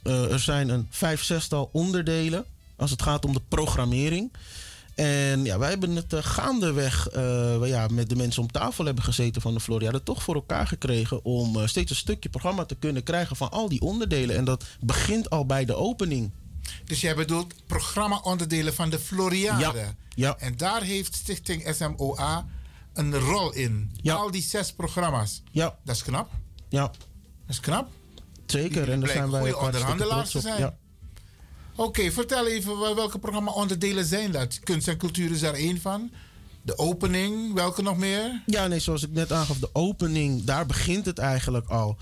Eh, 0.03 0.31
er 0.31 0.39
zijn 0.39 0.69
een 0.69 0.87
vijf, 0.89 1.23
zestal 1.23 1.69
onderdelen 1.71 2.45
als 2.79 2.91
het 2.91 3.01
gaat 3.01 3.25
om 3.25 3.33
de 3.33 3.41
programmering. 3.47 4.31
En 4.95 5.43
ja, 5.43 5.57
wij 5.59 5.69
hebben 5.69 5.95
het 5.95 6.13
eh, 6.13 6.19
gaandeweg, 6.23 7.07
we, 7.11 7.63
ja, 7.65 7.87
met 7.91 8.09
de 8.09 8.15
mensen 8.15 8.41
om 8.41 8.51
tafel 8.51 8.85
hebben 8.85 9.03
gezeten 9.03 9.41
van 9.41 9.53
de 9.53 9.59
Floriade, 9.59 10.03
toch 10.03 10.23
voor 10.23 10.35
elkaar 10.35 10.67
gekregen 10.67 11.25
om 11.25 11.57
eh, 11.59 11.67
steeds 11.67 11.89
een 11.89 11.97
stukje 11.97 12.29
programma 12.29 12.65
te 12.65 12.75
kunnen 12.75 13.03
krijgen 13.03 13.35
van 13.35 13.51
al 13.51 13.69
die 13.69 13.81
onderdelen. 13.81 14.35
En 14.35 14.45
dat 14.45 14.65
begint 14.79 15.29
al 15.29 15.45
bij 15.45 15.65
de 15.65 15.75
opening. 15.75 16.31
Dus 16.85 17.01
jij 17.01 17.15
bedoelt 17.15 17.53
programma-onderdelen 17.67 18.73
van 18.73 18.89
de 18.89 18.99
Floriade. 18.99 19.77
Ja, 19.77 19.95
ja. 20.15 20.37
En 20.37 20.57
daar 20.57 20.81
heeft 20.81 21.15
Stichting 21.15 21.75
SMOA 21.75 22.45
een 22.93 23.19
rol 23.19 23.53
in. 23.53 23.91
Al 24.03 24.31
die 24.31 24.41
zes 24.41 24.73
programma's. 24.73 25.41
Ja. 25.51 25.77
Dat 25.83 25.95
is 25.95 26.03
knap. 26.03 26.31
Ja. 26.69 26.81
Dat 26.87 26.97
is 27.47 27.59
knap. 27.59 27.89
Zeker, 28.45 28.91
en 28.91 28.99
daar 28.99 29.09
zijn 29.09 29.31
wij 29.31 29.53
onderhandelaars 29.53 30.31
te 30.31 30.39
zijn. 30.39 30.59
Ja. 30.59 30.77
Oké, 31.79 32.11
vertel 32.11 32.47
even 32.47 32.79
wel- 32.79 32.95
welke 32.95 33.19
programma-onderdelen 33.19 34.05
zijn 34.05 34.31
dat? 34.31 34.59
Kunst 34.59 34.87
en 34.87 34.97
cultuur 34.97 35.31
is 35.31 35.39
daar 35.39 35.53
één 35.53 35.81
van. 35.81 36.11
De 36.61 36.77
opening, 36.77 37.53
welke 37.53 37.81
nog 37.81 37.97
meer? 37.97 38.41
Ja, 38.45 38.67
nee, 38.67 38.79
zoals 38.79 39.03
ik 39.03 39.11
net 39.11 39.31
aangaf, 39.31 39.57
de 39.57 39.69
opening, 39.73 40.43
daar 40.43 40.65
begint 40.65 41.05
het 41.05 41.17
eigenlijk 41.17 41.67
al. 41.67 41.97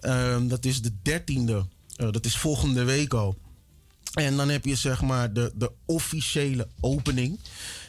Ehm, 0.00 0.48
dat 0.48 0.64
is 0.64 0.82
de 0.82 0.92
dertiende, 1.02 1.66
eh, 1.96 2.10
dat 2.10 2.24
is 2.24 2.36
volgende 2.36 2.84
week 2.84 3.14
al. 3.14 3.36
En 4.14 4.36
dan 4.36 4.48
heb 4.48 4.64
je 4.64 4.74
zeg 4.74 5.02
maar 5.02 5.32
de, 5.32 5.52
de 5.54 5.70
officiële 5.86 6.68
opening. 6.80 7.38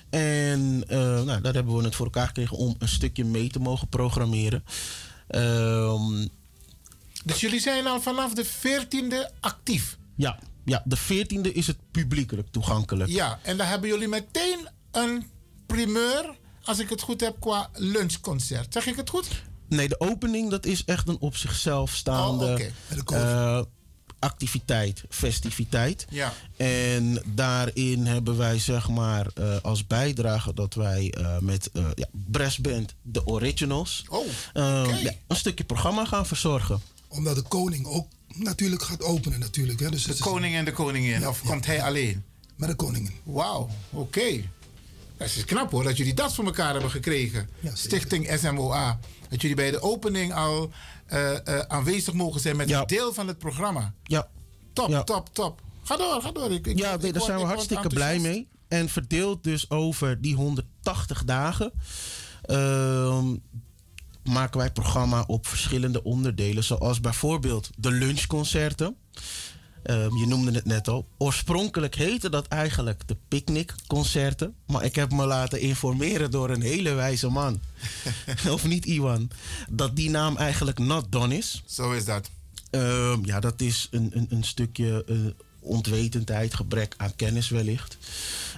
En 0.09 0.83
eh, 0.87 0.97
nou, 1.23 1.41
daar 1.41 1.53
hebben 1.53 1.75
we 1.77 1.83
het 1.83 1.95
voor 1.95 2.05
elkaar 2.05 2.27
gekregen 2.27 2.57
om 2.57 2.75
een 2.79 2.87
stukje 2.87 3.25
mee 3.25 3.49
te 3.49 3.59
mogen 3.59 3.87
programmeren. 3.87 4.63
Ehm, 5.27 6.27
Dus 7.25 7.39
jullie 7.39 7.59
zijn 7.59 7.87
al 7.87 8.01
vanaf 8.01 8.33
de 8.33 8.45
14e 8.45 9.31
actief. 9.39 9.97
ja, 10.15 10.39
ja, 10.65 10.81
de 10.85 10.95
veertiende 10.95 11.53
is 11.53 11.67
het 11.67 11.77
publiekelijk 11.91 12.47
toegankelijk. 12.51 13.09
Ja, 13.09 13.39
en 13.41 13.57
dan 13.57 13.67
hebben 13.67 13.89
jullie 13.89 14.07
meteen 14.07 14.67
een 14.91 15.25
primeur, 15.65 16.35
als 16.63 16.79
ik 16.79 16.89
het 16.89 17.01
goed 17.01 17.21
heb, 17.21 17.35
qua 17.39 17.69
lunchconcert. 17.73 18.73
Zeg 18.73 18.85
ik 18.85 18.95
het 18.95 19.09
goed? 19.09 19.27
Nee, 19.67 19.87
de 19.87 19.99
opening 19.99 20.49
dat 20.49 20.65
is 20.65 20.83
echt 20.85 21.07
een 21.07 21.19
op 21.19 21.35
zichzelf 21.35 21.91
staande 21.95 22.71
Oh, 23.05 23.15
eh, 23.15 23.61
activiteit, 24.21 25.03
festiviteit. 25.09 26.05
Ja. 26.09 26.33
En 26.57 27.23
daarin 27.25 28.05
hebben 28.05 28.37
wij 28.37 28.59
zeg 28.59 28.89
maar 28.89 29.27
eh, 29.33 29.55
als 29.61 29.87
bijdrage 29.87 30.53
dat 30.53 30.73
wij 30.73 31.13
eh, 31.17 31.37
met 31.39 31.69
eh 31.73 31.85
ja, 31.95 32.07
Brassband 32.11 32.95
The 33.11 33.25
Originals 33.25 34.03
Oh, 34.09 34.25
eh, 34.53 35.03
ja, 35.03 35.11
een 35.27 35.35
stukje 35.35 35.63
programma 35.63 36.05
gaan 36.05 36.25
verzorgen. 36.25 36.81
Omdat 37.07 37.35
de 37.35 37.41
koning 37.41 37.85
ook 37.85 38.07
natuurlijk 38.37 38.81
gaat 38.83 39.03
openen 39.03 39.39
natuurlijk. 39.39 39.79
Hè? 39.79 39.89
Dus 39.89 40.03
De 40.03 40.15
koning 40.19 40.55
en 40.55 40.65
de 40.65 40.71
koningin. 40.71 41.19
Ja, 41.19 41.29
of 41.29 41.41
ja, 41.43 41.49
komt 41.49 41.65
hij 41.65 41.81
alleen? 41.83 42.23
Met 42.55 42.69
de 42.69 42.75
koningin. 42.75 43.13
Wauw, 43.23 43.69
oké. 43.89 44.41
Dat 45.17 45.27
is 45.27 45.45
knap 45.45 45.71
hoor, 45.71 45.83
dat 45.83 45.97
jullie 45.97 46.13
dat 46.13 46.33
voor 46.35 46.45
elkaar 46.45 46.71
hebben 46.71 46.91
gekregen. 46.91 47.49
Stichting 47.73 48.31
SMOA. 48.39 48.99
Dat 49.29 49.41
jullie 49.41 49.55
bij 49.55 49.71
de 49.71 49.81
opening 49.81 50.33
al 50.33 50.71
eh, 51.05 51.47
eh, 51.47 51.59
aanwezig 51.67 52.13
mogen 52.13 52.41
zijn 52.41 52.55
met 52.55 52.71
een 52.71 52.83
deel 52.87 53.13
van 53.13 53.27
het 53.27 53.37
programma. 53.37 53.93
Ja. 54.03 54.27
Top, 54.73 54.89
Ja. 54.89 55.03
top, 55.03 55.29
top. 55.33 55.61
Ga 55.83 55.97
door, 55.97 56.21
ga 56.21 56.31
door. 56.31 56.51
Ik, 56.51 56.67
ik- 56.67 56.77
ja, 56.77 56.93
ik 56.93 57.01
daar 57.01 57.11
word- 57.11 57.23
zijn 57.23 57.37
we 57.39 57.45
hartstikke 57.45 57.87
blij 57.87 58.19
mee. 58.19 58.47
En 58.67 58.89
verdeeld 58.89 59.43
dus 59.43 59.69
over 59.69 60.21
die 60.21 60.35
180 60.35 61.23
dagen. 61.25 61.71
ehm, 62.41 63.35
maken 64.23 64.59
wij 64.59 64.71
programma 64.71 65.23
op 65.27 65.47
verschillende 65.47 66.03
onderdelen. 66.03 66.63
Zoals 66.63 66.99
bijvoorbeeld 66.99 67.69
de 67.77 67.91
lunchconcerten. 67.91 68.95
Ehm, 69.83 70.17
je 70.17 70.27
noemde 70.27 70.51
het 70.51 70.65
net 70.65 70.87
al. 70.87 71.07
Oorspronkelijk 71.17 71.95
heette 71.95 72.29
dat 72.29 72.47
eigenlijk 72.47 73.07
de 73.07 73.17
picknickconcerten. 73.27 74.55
Maar 74.65 74.83
ik 74.83 74.95
heb 74.95 75.11
me 75.11 75.25
laten 75.25 75.59
informeren 75.59 76.31
door 76.31 76.49
een 76.49 76.61
hele 76.61 76.93
wijze 76.93 77.29
man. 77.29 77.59
of 78.55 78.65
niet, 78.65 78.85
Iwan? 78.85 79.29
Dat 79.69 79.95
die 79.95 80.09
naam 80.09 80.37
eigenlijk 80.37 80.79
not 80.79 81.11
done 81.11 81.37
is. 81.37 81.63
Zo 81.65 81.91
is 81.91 82.05
dat. 82.05 82.29
Ehm, 82.69 83.25
ja, 83.25 83.39
dat 83.39 83.61
is 83.61 83.87
een, 83.91 84.11
een, 84.13 84.27
een 84.29 84.43
stukje 84.43 85.03
eh, 85.07 85.17
ontwetendheid, 85.59 86.53
gebrek 86.53 86.93
aan 86.97 87.15
kennis 87.15 87.49
wellicht. 87.49 87.97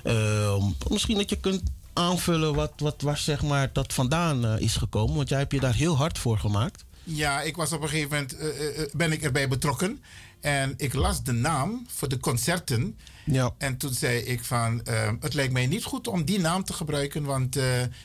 Ehm, 0.03 0.63
misschien 0.89 1.17
dat 1.17 1.29
je 1.29 1.39
kunt 1.39 1.61
aanvullen 1.93 2.55
wat, 2.55 2.73
wat, 2.77 3.01
waar 3.01 3.17
zeg 3.17 3.41
maar, 3.41 3.69
dat 3.73 3.93
vandaan 3.93 4.45
eh, 4.45 4.59
is 4.59 4.75
gekomen. 4.75 5.15
Want 5.15 5.29
jij 5.29 5.39
hebt 5.39 5.51
je 5.51 5.59
daar 5.59 5.75
heel 5.75 5.97
hard 5.97 6.17
voor 6.17 6.37
gemaakt. 6.37 6.85
Ja, 7.03 7.41
ik 7.41 7.55
was 7.55 7.71
op 7.71 7.81
een 7.81 7.89
gegeven 7.89 8.09
moment 8.09 8.37
eh, 8.37 8.81
eh, 8.81 8.89
ben 8.93 9.11
ik 9.11 9.21
erbij 9.21 9.47
betrokken. 9.47 10.03
En 10.41 10.73
ik 10.77 10.93
las 10.93 11.23
de 11.23 11.31
naam 11.31 11.85
voor 11.87 12.09
de 12.09 12.19
concerten. 12.19 12.97
Ja. 13.25 13.53
En 13.57 13.77
toen 13.77 13.93
zei 13.93 14.19
ik 14.19 14.43
van, 14.43 14.83
eh, 14.83 15.11
het 15.19 15.33
lijkt 15.33 15.53
mij 15.53 15.67
niet 15.67 15.83
goed 15.83 16.07
om 16.07 16.25
die 16.25 16.39
naam 16.39 16.63
te 16.63 16.73
gebruiken. 16.73 17.23
Want 17.23 17.57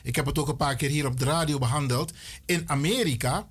ik 0.03 0.15
heb 0.15 0.25
het 0.25 0.39
ook 0.39 0.47
een 0.47 0.55
paar 0.55 0.75
keer 0.75 0.89
hier 0.89 1.05
op 1.05 1.19
de 1.19 1.25
radio 1.25 1.57
behandeld. 1.57 2.13
In 2.45 2.63
Amerika 2.65 3.47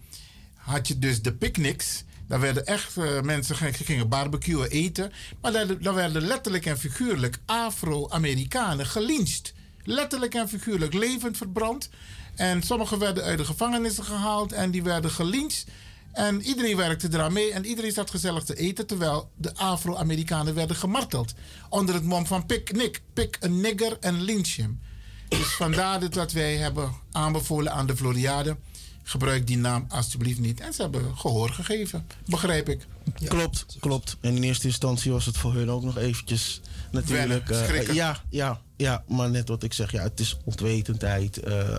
had 0.55 0.89
je 0.89 0.99
dus 0.99 1.23
de 1.23 1.33
picnics. 1.33 2.05
Daar 2.27 2.41
werden 2.41 2.67
echt 2.67 2.97
mensen 3.23 3.57
gingen, 3.57 3.75
gingen 3.75 4.09
barbecuen 4.09 4.71
eten. 4.71 5.13
Maar 5.41 5.53
daar, 5.53 5.79
daar 5.79 5.95
werden 5.95 6.23
letterlijk 6.23 6.67
en 6.67 6.79
figuurlijk 6.79 7.39
Afro-Amerikanen 7.47 8.87
gelyncht. 8.87 9.53
Letterlijk 9.89 10.35
en 10.35 10.49
figuurlijk 10.49 10.95
levend 10.95 11.37
verbrand. 11.37 11.89
En 12.37 12.63
sommigen 12.63 12.99
werden 12.99 13.25
uit 13.25 13.39
de 13.39 13.45
gevangenissen 13.45 14.05
gehaald 14.05 14.53
en 14.53 14.71
die 14.71 14.83
werden 14.83 15.11
gelyncht. 15.11 15.67
En 16.13 16.43
iedereen 16.43 16.77
werkte 16.77 17.09
eraan 17.11 17.33
mee 17.33 17.53
en 17.53 17.65
iedereen 17.65 17.93
zat 17.93 18.11
gezellig 18.11 18.45
te 18.45 18.55
eten. 18.55 18.87
Terwijl 18.87 19.31
de 19.37 19.55
Afro-Amerikanen 19.55 20.55
werden 20.55 20.77
gemarteld. 20.77 21.35
Onder 21.69 21.95
het 21.95 22.05
mom 22.05 22.27
van 22.27 22.47
pick-nick. 22.47 23.03
Pick 23.13 23.37
een 23.41 23.61
nigger 23.61 23.97
en 24.01 24.23
lynch 24.23 24.57
hem. 24.57 24.81
Dus 25.29 25.47
vandaar 25.47 26.11
dat 26.11 26.33
wij 26.33 26.57
hebben 26.57 26.93
aanbevolen 27.13 27.73
aan 27.73 27.87
de 27.87 27.97
Floriade. 27.97 28.57
Gebruik 29.03 29.47
die 29.47 29.59
naam 29.59 29.85
alsjeblieft 29.89 30.41
niet. 30.41 30.61
En 30.61 30.73
ze 30.73 30.83
hebben 30.83 31.17
gehoor 31.17 31.51
gegeven. 31.51 32.07
Begrijp 32.27 32.69
ik. 32.69 32.87
Klopt, 33.25 33.77
klopt. 33.81 34.17
En 34.21 34.37
in 34.37 34.43
eerste 34.43 34.67
instantie 34.67 35.13
was 35.13 35.27
het 35.27 35.37
voor 35.37 35.55
hun 35.55 35.71
ook 35.71 35.83
nog 35.83 35.99
eventjes 35.99 36.61
natuurlijk... 36.91 37.47
Wennen, 37.47 37.87
eh, 37.87 37.95
ja, 37.95 38.23
ja, 38.31 38.61
ja, 38.79 39.05
maar 39.09 39.31
net 39.31 39.49
wat 39.49 39.63
ik 39.63 39.73
zeg, 39.73 39.93
ja, 39.93 40.03
het 40.03 40.21
is 40.21 40.37
ontwetendheid. 40.45 41.39
eh, 41.39 41.79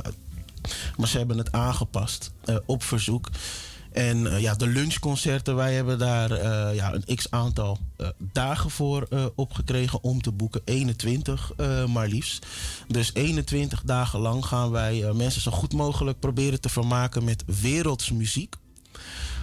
maar 0.98 1.08
ze 1.08 1.18
hebben 1.18 1.38
het 1.38 1.52
aangepast 1.52 2.32
eh, 2.44 2.56
op 2.66 2.84
verzoek. 2.84 3.30
En 3.92 4.28
eh, 4.32 4.42
ja, 4.42 4.56
de 4.56 4.68
lunchconcerten, 4.68 5.56
wij 5.56 5.74
hebben 5.74 6.00
daar 6.00 6.46
ja, 6.76 6.94
een 6.94 7.16
x 7.16 7.32
aantal 7.32 7.80
dagen 8.18 8.70
voor 8.70 9.08
opgekregen 9.36 10.04
om 10.04 10.22
te 10.22 10.32
boeken. 10.32 10.62
21 10.66 11.52
eh, 11.58 11.86
maar 11.86 12.08
liefst. 12.08 12.46
Dus 12.88 13.14
21 13.14 13.82
dagen 13.82 14.20
lang 14.20 14.46
gaan 14.46 14.72
wij 14.72 15.14
mensen 15.14 15.42
zo 15.42 15.52
goed 15.52 15.74
mogelijk 15.74 16.20
proberen 16.20 16.62
te 16.62 16.70
vermaken 16.70 17.24
met 17.24 17.44
wereldsmuziek. 17.62 18.56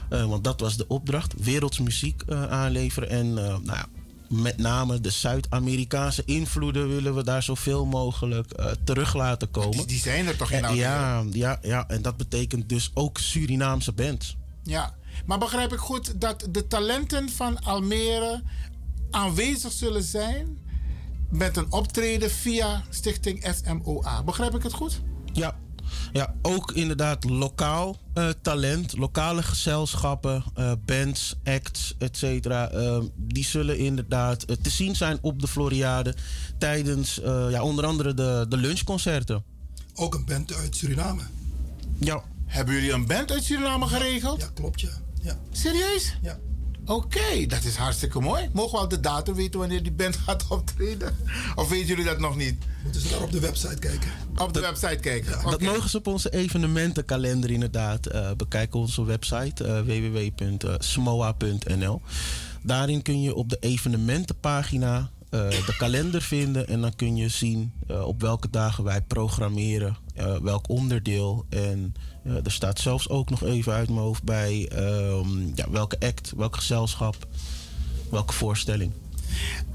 Want 0.09 0.45
dat 0.45 0.61
was 0.61 0.77
de 0.77 0.89
opdracht. 0.89 1.35
Wereldsmuziek 1.43 2.23
aanleveren. 2.49 3.09
En 3.09 3.35
nou 3.35 3.63
ja, 3.65 3.87
met 4.29 4.59
name 4.59 5.01
de 5.01 5.11
Zuid-Amerikaanse 5.11 6.23
invloeden 6.25 6.89
willen 6.89 7.15
we 7.15 7.25
daar 7.25 7.43
zoveel 7.43 7.87
mogelijk 7.87 8.53
eh, 8.53 8.71
terug 8.85 9.15
laten 9.15 9.51
komen. 9.51 9.87
Die 9.87 9.99
zijn 9.99 10.27
er 10.27 10.37
toch 10.37 10.51
in 10.51 10.75
ja, 10.75 11.25
ja, 11.33 11.59
ja, 11.63 11.89
en 11.89 12.03
dat 12.03 12.17
betekent 12.17 12.69
dus 12.69 12.91
ook 12.95 13.19
Surinaamse 13.19 13.93
bands. 13.93 14.37
Ja, 14.63 14.95
maar 15.27 15.39
begrijp 15.39 15.73
ik 15.73 15.79
goed 15.79 16.21
dat 16.21 16.49
de 16.51 16.67
talenten 16.67 17.29
van 17.29 17.63
Almere 17.63 18.43
aanwezig 19.11 19.73
zullen 19.73 20.03
zijn 20.03 20.59
met 21.31 21.57
een 21.57 21.73
optreden 21.73 22.31
via 22.31 22.85
Stichting 22.91 23.49
SMOA. 23.55 24.23
Begrijp 24.23 24.55
ik 24.55 24.63
het 24.63 24.73
goed? 24.73 25.01
Ja, 25.33 25.57
ja 26.13 26.35
ook 26.43 26.73
inderdaad 26.73 27.25
lokaal 27.25 27.97
eh, 28.15 28.29
talent, 28.43 28.97
lokale 28.97 29.43
gezelschappen, 29.43 30.45
eh, 30.55 30.73
bands, 30.85 31.35
acts, 31.45 31.95
et 31.99 32.17
cetera. 32.17 32.69
eh, 32.71 32.99
die 33.17 33.45
zullen 33.45 33.79
inderdaad 33.79 34.43
eh, 34.43 34.57
te 34.57 34.71
zien 34.71 34.97
zijn 34.97 35.19
op 35.21 35.41
de 35.41 35.49
Floriade 35.49 36.15
tijdens 36.59 37.21
eh, 37.21 37.47
ja, 37.51 37.63
onder 37.63 37.87
andere 37.87 38.15
de, 38.15 38.47
de 38.49 38.57
lunchconcerten. 38.57 39.45
Ook 39.95 40.15
een 40.15 40.25
band 40.25 40.55
uit 40.55 40.77
Suriname. 40.77 41.23
Ja. 42.01 42.23
Hebben 42.47 42.75
jullie 42.75 42.93
een 42.93 43.07
band 43.07 43.31
uit 43.33 43.45
Suriname 43.45 43.87
geregeld? 43.87 44.41
Ja, 44.41 44.49
klopt 44.55 44.81
ja. 44.81 44.91
ja. 45.23 45.39
Serieus? 45.51 46.17
Ja. 46.23 46.39
Oké, 46.87 47.47
dat 47.47 47.65
is 47.65 47.77
hartstikke 47.77 48.21
mooi. 48.21 48.49
Mogen 48.53 48.73
we 48.73 48.79
al 48.79 48.89
de 48.89 49.01
datum 49.01 49.35
weten 49.35 49.59
wanneer 49.61 49.83
die 49.83 49.93
band 49.93 50.17
gaat 50.17 50.45
optreden? 50.49 51.17
Of 51.55 51.69
weten 51.69 51.87
jullie 51.87 52.05
dat 52.05 52.19
nog 52.19 52.37
niet? 52.37 52.55
Moeten 52.83 53.01
ze 53.01 53.09
daar 53.09 53.23
op 53.23 53.33
de 53.33 53.41
website 53.41 53.79
kijken? 53.79 54.11
Op 54.37 54.53
de 54.53 54.61
website 54.61 54.97
kijken. 55.01 55.51
Dat 55.51 55.61
mogen 55.61 55.91
ze 55.91 55.97
op 55.97 56.07
onze 56.07 56.31
evenementenkalender 56.31 57.51
inderdaad. 57.51 58.07
eh 58.07 58.31
bekijken 58.37 58.81
onze 58.81 59.05
website 59.05 59.65
eh, 59.65 59.81
www.smoa.nl. 60.81 62.01
Daarin 62.63 63.03
kun 63.03 63.23
je 63.23 63.35
op 63.35 63.49
de 63.49 63.57
evenementenpagina 63.61 65.11
eh, 65.31 65.49
de 65.51 65.75
kalender 65.79 66.23
vinden. 66.23 66.69
En 66.69 66.81
dan 66.81 66.95
kun 66.97 67.17
je 67.17 67.29
zien 67.29 67.73
eh, 67.89 68.07
op 68.07 68.21
welke 68.21 68.51
dagen 68.51 68.85
wij 68.85 69.01
programmeren. 69.01 69.97
Eh, 70.17 70.37
welk 70.37 70.69
onderdeel. 70.69 71.47
En 71.49 71.95
eh, 72.25 72.45
er 72.45 72.53
staat 72.53 72.79
zelfs 72.81 73.09
ook 73.09 73.31
nog 73.31 73.43
even 73.45 73.73
uit 73.73 73.89
mijn 73.89 74.01
hoofd 74.01 74.23
bij 74.23 74.69
ehm, 74.69 75.47
ja, 75.55 75.71
welke 75.71 76.01
act, 76.01 76.33
welk 76.37 76.57
gezelschap, 76.57 77.27
welke 78.11 78.33
voorstelling. 78.33 78.93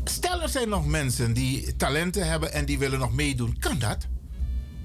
Stel 0.03 0.41
er 0.41 0.49
zijn 0.49 0.69
nog 0.69 0.85
mensen 0.85 1.33
die 1.33 1.75
talenten 1.75 2.27
hebben 2.27 2.53
en 2.53 2.65
die 2.65 2.79
willen 2.79 2.99
nog 2.99 3.11
meedoen. 3.13 3.57
Kan 3.59 3.79
dat? 3.79 3.97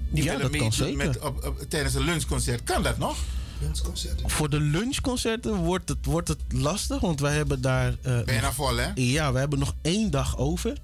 Die 0.09 0.23
Ja, 0.23 0.37
willen 0.37 0.51
dat 0.51 0.59
kan 0.59 0.69
meedoen 0.69 0.73
zeker. 0.87 1.07
Met, 1.07 1.19
op, 1.19 1.45
op- 1.45 1.65
tijdens 1.69 1.93
een 1.93 2.03
lunchconcert. 2.03 2.63
Kan 2.63 2.83
dat 2.83 2.97
nog? 2.97 3.17
Lunchconcert. 3.61 4.21
Voor 4.25 4.49
de 4.49 4.59
lunchconcerten 4.59 5.55
wordt 5.55 5.89
het, 5.89 6.05
wordt 6.05 6.27
het 6.27 6.39
lastig, 6.49 6.99
want 6.99 7.19
wij 7.19 7.35
hebben 7.35 7.61
daar. 7.61 7.95
eh, 8.01 8.21
Bijna 8.23 8.41
nog- 8.41 8.53
vol, 8.55 8.75
hè? 8.75 8.87
Ja, 8.95 9.31
we 9.33 9.39
hebben 9.39 9.59
nog 9.59 9.73
één 9.81 10.11
dag 10.11 10.37
over. 10.37 10.77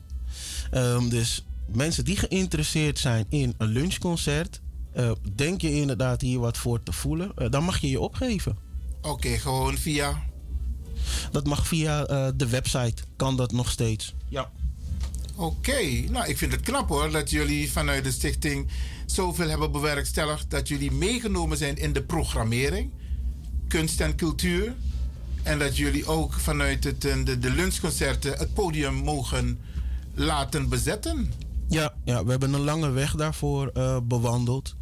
Ehm, 0.71 1.09
dus 1.09 1.45
mensen 1.75 2.05
die 2.05 2.17
geïnteresseerd 2.17 2.99
zijn 2.99 3.25
in 3.29 3.53
een 3.57 3.67
lunchconcert, 3.67 4.61
eh, 4.91 5.11
denk 5.35 5.61
je 5.61 5.71
inderdaad 5.71 6.21
hier 6.21 6.39
wat 6.39 6.57
voor 6.57 6.83
te 6.83 6.91
voelen, 6.91 7.31
eh, 7.35 7.49
dan 7.49 7.63
mag 7.63 7.79
je 7.79 7.89
je 7.89 7.99
opgeven. 7.99 8.57
Oké, 9.01 9.37
gewoon 9.37 9.77
via. 9.77 10.23
Dat 11.31 11.45
mag 11.45 11.67
via 11.67 12.05
eh, 12.05 12.27
de 12.35 12.47
website, 12.47 13.03
kan 13.15 13.37
dat 13.37 13.51
nog 13.51 13.69
steeds. 13.69 14.13
Ja. 14.29 14.51
Oké, 15.35 15.81
nou 16.09 16.27
ik 16.27 16.37
vind 16.37 16.51
het 16.51 16.61
knap 16.61 16.89
hoor 16.89 17.11
dat 17.11 17.29
jullie 17.29 17.71
vanuit 17.71 18.03
de 18.03 18.11
stichting 18.11 18.67
zoveel 19.05 19.49
hebben 19.49 19.71
bewerkstelligd 19.71 20.49
dat 20.49 20.67
jullie 20.67 20.91
meegenomen 20.91 21.57
zijn 21.57 21.77
in 21.77 21.93
de 21.93 22.03
programmering, 22.03 22.91
kunst 23.67 24.01
en 24.01 24.15
cultuur. 24.15 24.75
En 25.43 25.59
dat 25.59 25.77
jullie 25.77 26.05
ook 26.05 26.33
vanuit 26.33 26.83
het, 26.83 27.01
de, 27.01 27.39
de 27.39 27.51
lunchconcerten 27.51 28.37
het 28.37 28.53
podium 28.53 28.93
mogen 28.93 29.59
laten 30.13 30.69
bezetten. 30.69 31.33
Ja, 31.67 31.93
ja, 32.03 32.23
we 32.23 32.31
hebben 32.31 32.53
een 32.53 32.63
lange 32.63 32.89
weg 32.89 33.15
daarvoor 33.15 33.67
eh, 33.67 33.97
bewandeld. 34.03 34.75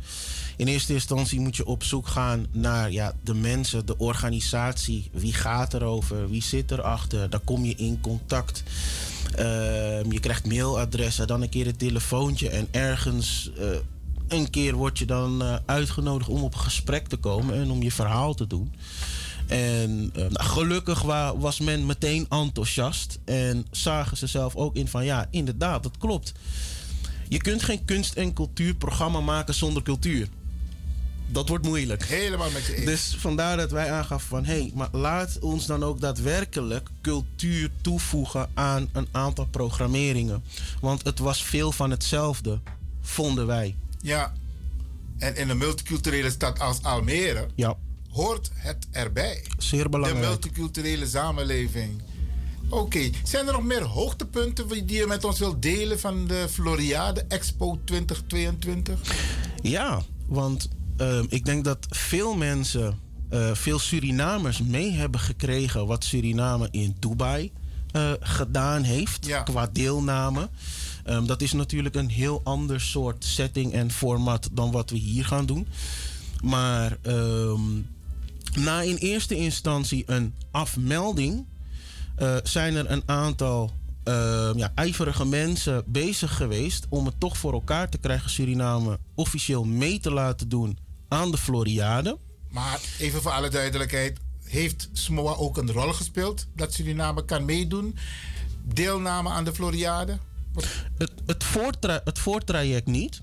In 0.57 0.67
eerste 0.67 0.93
instantie 0.93 1.39
moet 1.39 1.55
je 1.55 1.65
op 1.65 1.83
zoek 1.83 2.07
gaan 2.07 2.45
naar 2.51 2.91
ja, 2.91 3.13
de 3.23 3.33
mensen, 3.33 3.85
de 3.85 3.97
organisatie. 3.97 5.09
Wie 5.11 5.33
gaat 5.33 5.73
erover? 5.73 6.29
Wie 6.29 6.43
zit 6.43 6.71
erachter? 6.71 7.29
Daar 7.29 7.39
kom 7.39 7.65
je 7.65 7.75
in 7.75 8.01
contact. 8.01 8.63
Ehm, 9.35 10.11
je 10.11 10.19
krijgt 10.19 10.45
mailadressen, 10.45 11.27
dan 11.27 11.41
een 11.41 11.49
keer 11.49 11.67
een 11.67 11.77
telefoontje. 11.77 12.49
En 12.49 12.67
ergens 12.71 13.51
eh, 13.57 13.67
een 14.27 14.49
keer 14.49 14.75
word 14.75 14.97
je 14.97 15.05
dan 15.05 15.41
eh, 15.41 15.55
uitgenodigd 15.65 16.29
om 16.29 16.43
op 16.43 16.55
gesprek 16.55 17.07
te 17.07 17.17
komen 17.17 17.55
en 17.55 17.71
om 17.71 17.83
je 17.83 17.91
verhaal 17.91 18.33
te 18.33 18.47
doen. 18.47 18.73
En 19.51 20.09
eh, 20.13 20.21
nou, 20.21 20.43
gelukkig 20.49 21.01
wa- 21.01 21.37
was 21.37 21.59
men 21.59 21.85
meteen 21.85 22.25
enthousiast. 22.29 23.19
En 23.25 23.65
zagen 23.71 24.17
ze 24.17 24.27
zelf 24.27 24.55
ook 24.55 24.75
in 24.75 24.87
van 24.87 25.05
ja, 25.05 25.27
inderdaad, 25.31 25.83
dat 25.83 25.97
klopt. 25.97 26.31
Je 27.29 27.37
kunt 27.37 27.63
geen 27.63 27.85
kunst- 27.85 28.13
en 28.15 28.33
cultuurprogramma 28.33 29.19
maken 29.19 29.53
zonder 29.53 29.83
cultuur. 29.83 30.27
Dat 31.27 31.49
wordt 31.49 31.65
moeilijk. 31.65 32.05
Helemaal 32.05 32.49
met 32.51 32.65
je 32.65 32.75
eens. 32.75 32.85
Dus 32.85 33.15
vandaar 33.19 33.57
dat 33.57 33.71
wij 33.71 33.91
aangaven 33.91 34.27
van... 34.27 34.45
hé, 34.45 34.53
hey, 34.53 34.71
maar 34.75 34.89
laat 34.91 35.39
ons 35.39 35.65
dan 35.65 35.83
ook 35.83 36.01
daadwerkelijk 36.01 36.89
cultuur 37.01 37.69
toevoegen 37.81 38.49
aan 38.53 38.89
een 38.91 39.07
aantal 39.11 39.45
programmeringen. 39.45 40.43
Want 40.81 41.03
het 41.03 41.19
was 41.19 41.43
veel 41.43 41.71
van 41.71 41.91
hetzelfde. 41.91 42.59
vonden 43.01 43.47
wij. 43.47 43.75
Ja. 44.01 44.33
En 45.17 45.35
in 45.35 45.49
een 45.49 45.57
multiculturele 45.57 46.29
stad 46.29 46.59
als 46.59 46.83
Almere 46.83 47.47
Ja, 47.55 47.75
hoort 48.11 48.51
het 48.53 48.87
erbij. 48.91 49.43
zeer 49.57 49.89
belangrijk. 49.89 50.23
De 50.23 50.29
multiculturele 50.29 51.07
samenleving. 51.07 52.01
Oké, 52.69 53.09
zijn 53.23 53.47
er 53.47 53.53
nog 53.53 53.63
meer 53.63 53.83
hoogtepunten 53.83 54.67
die 54.67 54.91
je 54.91 55.07
met 55.07 55.23
ons 55.23 55.39
wilt 55.39 55.61
delen 55.61 55.99
van 55.99 56.27
de 56.27 56.47
Floriade 56.51 57.25
Expo 57.27 57.79
2022? 57.83 58.99
Ja, 59.61 60.01
want 60.27 60.69
ehm, 60.97 61.25
ik 61.29 61.45
denk 61.45 61.63
dat 61.63 61.87
veel 61.89 62.35
mensen, 62.35 62.99
eh, 63.29 63.53
veel 63.53 63.79
Surinamers 63.79 64.61
mee 64.61 64.91
hebben 64.91 65.19
gekregen 65.19 65.87
wat 65.87 66.03
Suriname 66.03 66.67
in 66.71 66.95
Dubai 66.99 67.51
eh, 67.91 68.11
gedaan 68.19 68.83
heeft 68.83 69.43
qua 69.43 69.69
deelname. 69.73 70.49
Ehm, 71.03 71.25
dat 71.25 71.41
is 71.41 71.51
natuurlijk 71.51 71.95
een 71.95 72.09
heel 72.09 72.41
ander 72.43 72.81
soort 72.81 73.25
setting 73.25 73.73
en 73.73 73.91
format 73.91 74.49
dan 74.51 74.71
wat 74.71 74.89
we 74.89 74.97
hier 74.97 75.25
gaan 75.25 75.45
doen. 75.45 75.67
Maar 76.43 76.97
ehm, 77.01 77.61
na 78.55 78.81
in 78.81 78.95
eerste 78.95 79.35
instantie 79.35 80.03
een 80.05 80.35
afmelding 80.51 81.45
eh, 82.15 82.35
zijn 82.43 82.75
er 82.75 82.91
een 82.91 83.03
aantal 83.05 83.71
eh, 84.03 84.49
ja, 84.55 84.71
ijverige 84.75 85.25
mensen 85.25 85.83
bezig 85.85 86.35
geweest 86.35 86.85
om 86.89 87.05
het 87.05 87.19
toch 87.19 87.37
voor 87.37 87.53
elkaar 87.53 87.89
te 87.89 87.97
krijgen 87.97 88.29
Suriname 88.29 88.99
officieel 89.15 89.63
mee 89.63 89.99
te 89.99 90.11
laten 90.11 90.49
doen 90.49 90.77
aan 91.07 91.31
de 91.31 91.37
Floriade. 91.37 92.17
Maar 92.49 92.79
even 92.99 93.21
voor 93.21 93.31
alle 93.31 93.49
duidelijkheid, 93.49 94.19
heeft 94.43 94.89
SMOA 94.93 95.33
ook 95.33 95.57
een 95.57 95.71
rol 95.71 95.93
gespeeld 95.93 96.47
dat 96.55 96.73
Suriname 96.73 97.25
kan 97.25 97.45
meedoen? 97.45 97.97
Deelname 98.63 99.29
aan 99.29 99.43
de 99.43 99.53
Floriade? 99.53 100.17
Het, 100.97 101.11
het, 101.25 101.43
voortra 101.43 102.01
het 102.03 102.19
voortraject 102.19 102.87
niet. 102.87 103.21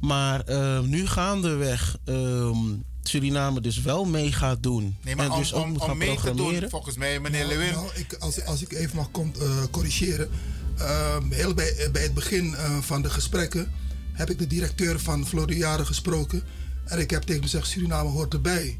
Maar 0.00 0.40
eh, 0.40 0.80
nu 0.80 1.06
gaandeweg 1.06 1.96
ehm 2.04 2.58
Suriname 3.02 3.60
dus 3.60 3.80
wel 3.80 4.04
mee 4.04 4.32
gaat 4.32 4.62
doen. 4.62 4.96
Nee, 5.02 5.16
maar 5.16 5.24
en 5.24 5.32
om, 5.32 5.38
dus 5.38 5.52
ook 5.54 5.64
om, 5.64 5.70
moet 5.70 5.80
om 5.80 5.88
gaan 5.88 5.96
mee 5.96 6.16
te 6.16 6.22
doen, 6.22 6.34
programmeren. 6.34 6.70
volgens 6.70 6.96
mij, 6.96 7.20
meneer 7.20 7.46
Nou, 7.46 7.58
Lewin. 7.58 7.72
nou, 7.72 7.86
ik, 7.94 8.16
als, 8.18 8.44
als 8.44 8.62
ik 8.62 8.72
even 8.72 8.96
mag 8.96 9.08
eh, 9.12 9.62
corrigeren. 9.70 10.30
Ehm, 10.78 11.30
heel 11.30 11.54
bij, 11.54 11.88
bij 11.92 12.02
het 12.02 12.14
begin 12.14 12.54
eh, 12.54 12.78
van 12.78 13.02
de 13.02 13.10
gesprekken 13.10 13.72
heb 14.12 14.30
ik 14.30 14.38
de 14.38 14.46
directeur 14.46 15.00
van 15.00 15.26
Floriade 15.26 15.84
gesproken. 15.84 16.42
En 16.84 16.98
ik 16.98 17.10
heb 17.10 17.20
tegen 17.20 17.34
hem 17.34 17.50
gezegd, 17.50 17.66
Suriname 17.66 18.08
hoort 18.08 18.32
erbij. 18.32 18.78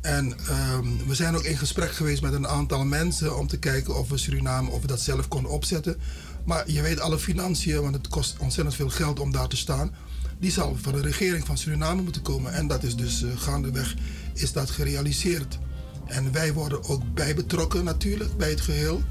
En 0.00 0.38
ehm, 0.48 0.86
we 1.06 1.14
zijn 1.14 1.36
ook 1.36 1.42
in 1.42 1.56
gesprek 1.56 1.92
geweest 1.92 2.22
met 2.22 2.32
een 2.32 2.48
aantal 2.48 2.84
mensen 2.84 3.38
om 3.38 3.46
te 3.46 3.58
kijken 3.58 3.96
of 3.96 4.08
we 4.08 4.16
Suriname 4.18 4.70
of 4.70 4.80
we 4.80 4.86
dat 4.86 5.00
zelf 5.00 5.28
konden 5.28 5.52
opzetten. 5.52 5.96
Maar 6.44 6.70
je 6.70 6.82
weet 6.82 7.00
alle 7.00 7.18
financiën, 7.18 7.82
want 7.82 7.94
het 7.94 8.08
kost 8.08 8.36
ontzettend 8.38 8.76
veel 8.76 8.90
geld 8.90 9.20
om 9.20 9.32
daar 9.32 9.48
te 9.48 9.56
staan. 9.56 9.94
Die 10.40 10.50
zal 10.50 10.76
van 10.80 10.92
de 10.92 11.00
regering 11.00 11.46
van 11.46 11.58
Suriname 11.58 12.02
moeten 12.02 12.22
komen. 12.22 12.52
En 12.52 12.66
dat 12.66 12.82
is 12.82 12.96
dus 12.96 13.22
eh, 13.22 13.30
gaandeweg 13.36 13.94
is 14.34 14.52
dat 14.52 14.70
gerealiseerd. 14.70 15.58
En 16.06 16.32
wij 16.32 16.52
worden 16.52 16.84
ook 16.84 17.02
bij 17.14 17.34
betrokken 17.34 17.84
natuurlijk 17.84 18.36
bij 18.36 18.50
het 18.50 18.60
geheel. 18.60 19.02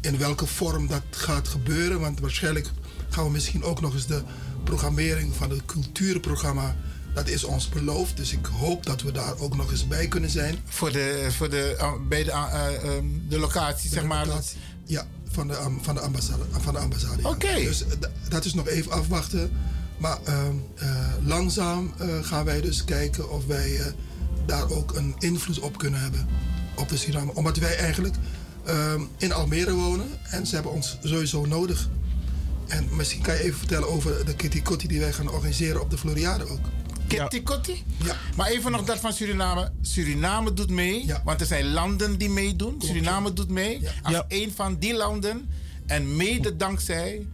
In 0.00 0.18
welke 0.18 0.46
vorm 0.46 0.86
dat 0.86 1.02
gaat 1.10 1.48
gebeuren. 1.48 2.00
Want 2.00 2.20
waarschijnlijk 2.20 2.70
gaan 3.08 3.24
we 3.24 3.30
misschien 3.30 3.62
ook 3.62 3.80
nog 3.80 3.94
eens 3.94 4.06
de 4.06 4.22
programmering 4.64 5.34
van 5.34 5.50
het 5.50 5.64
cultuurprogramma. 5.64 6.76
Dat 7.14 7.28
is 7.28 7.44
ons 7.44 7.68
beloofd. 7.68 8.16
Dus 8.16 8.32
ik 8.32 8.46
hoop 8.46 8.86
dat 8.86 9.02
we 9.02 9.12
daar 9.12 9.38
ook 9.38 9.56
nog 9.56 9.70
eens 9.70 9.86
bij 9.86 10.08
kunnen 10.08 10.30
zijn. 10.30 10.58
Voor 10.64 10.92
de, 10.92 11.26
voor 11.30 11.50
de, 11.50 11.74
uh, 11.78 11.92
bij 12.08 12.24
de, 12.24 12.30
uh, 12.30 12.68
uh, 12.84 12.90
de 13.28 13.38
locatie, 13.38 13.90
zeg 13.90 14.04
maar. 14.04 14.26
Locatie, 14.26 14.58
ja, 14.84 15.06
van 15.30 15.48
de, 15.48 15.58
um, 15.58 15.78
van 15.82 15.94
de 15.94 16.00
ambassade. 16.00 16.42
Van 16.50 16.74
de 16.74 16.80
ambassade. 16.80 17.18
Oké. 17.18 17.28
Okay. 17.28 17.64
Dus 17.64 17.84
dat 18.28 18.44
is 18.44 18.54
nog 18.54 18.68
even 18.68 18.92
afwachten. 18.92 19.50
Maar 20.02 20.18
langzaam 21.24 21.94
gaan 22.22 22.44
wij 22.44 22.60
dus 22.60 22.84
kijken 22.84 23.30
of 23.30 23.46
wij 23.46 23.80
daar 24.46 24.70
ook 24.70 24.96
een 24.96 25.14
invloed 25.18 25.58
op 25.58 25.78
kunnen 25.78 26.00
hebben. 26.00 26.26
Op 26.76 26.88
de 26.88 26.96
Suriname. 26.96 27.34
Omdat 27.34 27.56
wij 27.56 27.76
eigenlijk 27.76 28.14
um, 28.68 29.08
in 29.16 29.32
Almere 29.32 29.72
wonen. 29.72 30.06
En 30.30 30.46
ze 30.46 30.54
hebben 30.54 30.72
ons 30.72 30.98
sowieso 31.02 31.46
nodig. 31.46 31.88
En 32.66 32.88
misschien 32.90 33.22
kan 33.22 33.34
je 33.34 33.42
even 33.42 33.58
vertellen 33.58 33.88
over 33.88 34.24
de 34.24 34.34
Kitty 34.34 34.62
Kotti 34.62 34.88
die 34.88 35.00
wij 35.00 35.12
gaan 35.12 35.30
organiseren 35.30 35.80
op 35.80 35.90
de 35.90 35.98
Floriade 35.98 36.48
ook. 36.48 36.60
Kitty 37.06 37.42
Kotti? 37.42 37.84
Ja. 38.04 38.16
Maar 38.36 38.48
even 38.48 38.72
nog 38.72 38.84
dat 38.84 38.98
van 38.98 39.12
Suriname. 39.12 39.72
Suriname 39.80 40.52
doet 40.52 40.70
mee, 40.70 41.06
ja. 41.06 41.22
want 41.24 41.40
er 41.40 41.46
zijn 41.46 41.72
landen 41.72 42.18
die 42.18 42.30
meedoen. 42.30 42.68
Klopt, 42.68 42.84
Suriname 42.84 43.28
ja. 43.28 43.34
doet 43.34 43.50
mee 43.50 43.80
ja. 43.80 43.90
als 44.02 44.14
ja. 44.14 44.24
een 44.28 44.52
van 44.54 44.78
die 44.78 44.94
landen. 44.94 45.50
En 45.86 46.16
mede 46.16 46.56
dankzij 46.56 47.26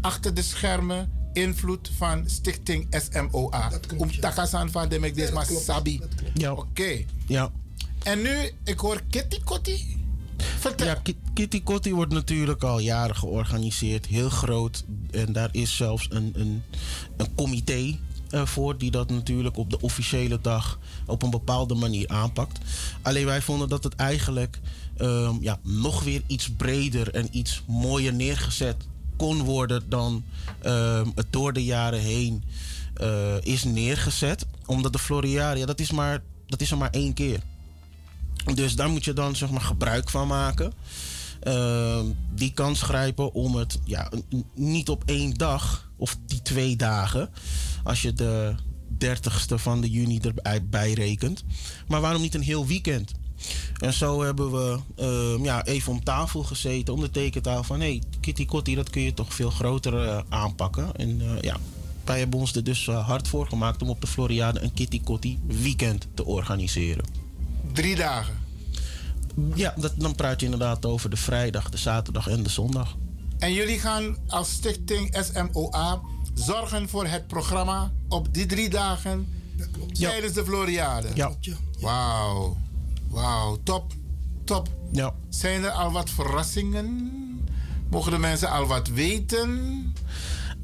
achter 0.00 0.34
de 0.34 0.42
schermen 0.42 1.10
invloed 1.32 1.90
van 1.96 2.24
stichting 2.26 2.86
SMOA. 2.90 3.70
Om 3.96 4.20
Takasan 4.20 4.70
van 4.70 4.88
de 4.88 4.98
Mekdesma 4.98 5.44
Sabi. 5.44 6.00
Ja. 6.34 6.52
Oké. 6.52 6.60
Okay. 6.60 7.06
Ja. 7.26 7.50
En 8.02 8.22
nu, 8.22 8.50
ik 8.64 8.78
hoor 8.78 9.00
Kitty 9.10 9.40
Kotti. 9.44 10.00
Vertel. 10.58 10.86
Ja, 10.86 11.02
Kitty 11.34 11.62
Kotti 11.62 11.94
wordt 11.94 12.12
natuurlijk 12.12 12.62
al 12.62 12.78
jaren 12.78 13.16
georganiseerd. 13.16 14.06
Heel 14.06 14.28
groot. 14.28 14.84
En 15.10 15.32
daar 15.32 15.48
is 15.52 15.76
zelfs 15.76 16.06
een, 16.10 16.32
een, 16.36 16.62
een 17.16 17.34
comité 17.34 17.98
uh, 18.30 18.46
voor 18.46 18.78
die 18.78 18.90
dat 18.90 19.10
natuurlijk 19.10 19.56
op 19.56 19.70
de 19.70 19.80
officiële 19.80 20.40
dag 20.40 20.78
op 21.06 21.22
een 21.22 21.30
bepaalde 21.30 21.74
manier 21.74 22.08
aanpakt. 22.08 22.58
Alleen 23.02 23.26
wij 23.26 23.42
vonden 23.42 23.68
dat 23.68 23.84
het 23.84 23.94
eigenlijk 23.94 24.60
um, 25.00 25.38
ja, 25.40 25.58
nog 25.62 26.02
weer 26.02 26.22
iets 26.26 26.50
breder 26.50 27.14
en 27.14 27.28
iets 27.30 27.62
mooier 27.66 28.12
neergezet 28.12 28.76
kon 29.16 29.42
worden 29.42 29.82
dan 29.88 30.24
um, 30.66 31.12
het 31.14 31.26
door 31.30 31.52
de 31.52 31.64
jaren 31.64 32.00
heen 32.00 32.44
uh, 33.02 33.40
is 33.40 33.64
neergezet. 33.64 34.46
Omdat 34.66 34.92
de 34.92 34.98
Floriaria, 34.98 35.66
dat 35.66 35.80
is, 35.80 35.90
maar, 35.90 36.22
dat 36.46 36.60
is 36.60 36.70
er 36.70 36.78
maar 36.78 36.90
één 36.90 37.14
keer. 37.14 37.40
Dus 38.54 38.74
daar 38.74 38.90
moet 38.90 39.04
je 39.04 39.12
dan 39.12 39.36
zeg 39.36 39.50
maar, 39.50 39.60
gebruik 39.60 40.10
van 40.10 40.26
maken. 40.26 40.72
Uh, 41.42 42.00
die 42.34 42.52
kans 42.52 42.82
grijpen 42.82 43.32
om 43.32 43.56
het 43.56 43.78
ja, 43.84 44.10
niet 44.54 44.88
op 44.88 45.02
één 45.06 45.34
dag 45.34 45.90
of 45.96 46.16
die 46.26 46.42
twee 46.42 46.76
dagen, 46.76 47.30
als 47.84 48.02
je 48.02 48.12
de 48.12 48.54
30ste 49.04 49.54
van 49.54 49.80
de 49.80 49.90
juni 49.90 50.18
erbij 50.18 50.64
bij 50.64 50.92
rekent. 50.92 51.44
Maar 51.88 52.00
waarom 52.00 52.22
niet 52.22 52.34
een 52.34 52.42
heel 52.42 52.66
weekend? 52.66 53.12
En 53.78 53.92
zo 53.92 54.22
hebben 54.22 54.52
we 54.52 54.78
uh, 55.38 55.44
ja, 55.44 55.64
even 55.64 55.92
om 55.92 56.04
tafel 56.04 56.42
gezeten, 56.42 56.94
om 56.94 57.00
de 57.00 57.10
tekentafel 57.10 57.62
van 57.64 57.80
hé, 57.80 57.86
hey, 57.86 58.02
Kitty 58.20 58.44
Kotti, 58.44 58.74
dat 58.74 58.90
kun 58.90 59.02
je 59.02 59.14
toch 59.14 59.34
veel 59.34 59.50
groter 59.50 60.04
uh, 60.04 60.20
aanpakken. 60.28 60.96
En 60.96 61.20
uh, 61.20 61.40
ja, 61.40 61.56
wij 62.04 62.18
hebben 62.18 62.40
ons 62.40 62.54
er 62.54 62.64
dus 62.64 62.86
hard 62.86 63.28
voor 63.28 63.46
gemaakt 63.46 63.82
om 63.82 63.88
op 63.90 64.00
de 64.00 64.06
Floriade 64.06 64.60
een 64.60 64.72
Kitty 64.72 65.00
Kotti 65.02 65.38
weekend 65.46 66.06
te 66.14 66.24
organiseren. 66.24 67.04
Drie 67.72 67.96
dagen? 67.96 68.34
Ja, 69.54 69.74
dat, 69.76 69.92
dan 69.96 70.14
praat 70.14 70.40
je 70.40 70.44
inderdaad 70.44 70.86
over 70.86 71.10
de 71.10 71.16
vrijdag, 71.16 71.70
de 71.70 71.76
zaterdag 71.76 72.28
en 72.28 72.42
de 72.42 72.50
zondag. 72.50 72.96
En 73.38 73.52
jullie 73.52 73.78
gaan 73.78 74.16
als 74.28 74.50
stichting 74.50 75.16
SMOA 75.20 76.00
zorgen 76.34 76.88
voor 76.88 77.06
het 77.06 77.26
programma 77.26 77.92
op 78.08 78.34
die 78.34 78.46
drie 78.46 78.70
dagen 78.70 79.28
ja. 79.92 80.08
tijdens 80.08 80.32
de 80.32 80.44
Floriade? 80.44 81.08
Ja. 81.14 81.32
Wauw. 81.80 82.56
Wauw, 83.12 83.58
top. 83.62 83.92
Top. 84.44 84.68
Ja. 84.92 85.14
Zijn 85.28 85.64
er 85.64 85.70
al 85.70 85.92
wat 85.92 86.10
verrassingen? 86.10 87.10
Mogen 87.90 88.10
de 88.10 88.18
mensen 88.18 88.50
al 88.50 88.66
wat 88.66 88.88
weten? 88.88 89.50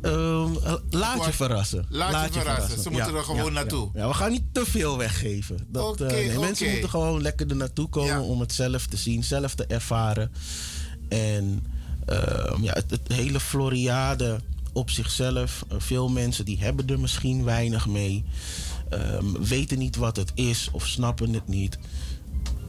Uh, 0.03 0.53
laat 0.91 1.25
je 1.25 1.33
verrassen. 1.33 1.87
Laat, 1.89 2.13
laat 2.13 2.35
je, 2.35 2.41
verrassen. 2.41 2.45
verrassen. 2.45 2.83
Ze 2.83 2.91
moeten 2.91 3.13
ja, 3.13 3.19
er 3.19 3.25
gewoon 3.25 3.45
ja, 3.45 3.51
naartoe. 3.51 3.91
Ja. 3.95 4.09
we 4.09 4.15
gaan 4.15 4.31
niet 4.31 4.45
te 4.53 4.67
veel 4.67 4.97
weggeven. 4.97 5.67
Dat, 5.69 5.85
okay, 5.85 6.07
uh, 6.07 6.13
nee, 6.13 6.27
okay. 6.29 6.41
Mensen 6.41 6.71
moeten 6.71 6.91
gewoon 6.91 7.23
lekker 7.23 7.51
er 7.51 7.57
naartoe 7.57 7.89
komen 7.89 8.23
om 8.23 8.41
het 8.41 8.53
zelf 8.53 8.87
te 8.87 8.97
zien, 8.97 9.25
zelf 9.25 9.55
te 9.55 9.67
ervaren. 9.67 10.33
En 11.09 11.67
uh, 12.09 12.17
ja, 12.61 12.73
het, 12.73 12.91
het, 12.91 13.13
hele 13.13 13.41
Floriade 13.41 14.41
op 14.73 14.91
zichzelf. 14.91 15.65
Uh, 15.73 15.81
veel 15.81 16.09
mensen 16.09 16.45
die 16.45 16.59
hebben 16.59 16.87
er 16.89 17.01
misschien 17.01 17.45
weinig 17.45 17.87
mee. 17.87 18.25
Um, 18.93 19.45
weten 19.45 19.79
niet 19.79 19.97
wat 19.97 20.17
het 20.17 20.33
is 20.35 20.69
of 20.73 20.87
snappen 20.87 21.33
het 21.33 21.49
niet. 21.49 21.79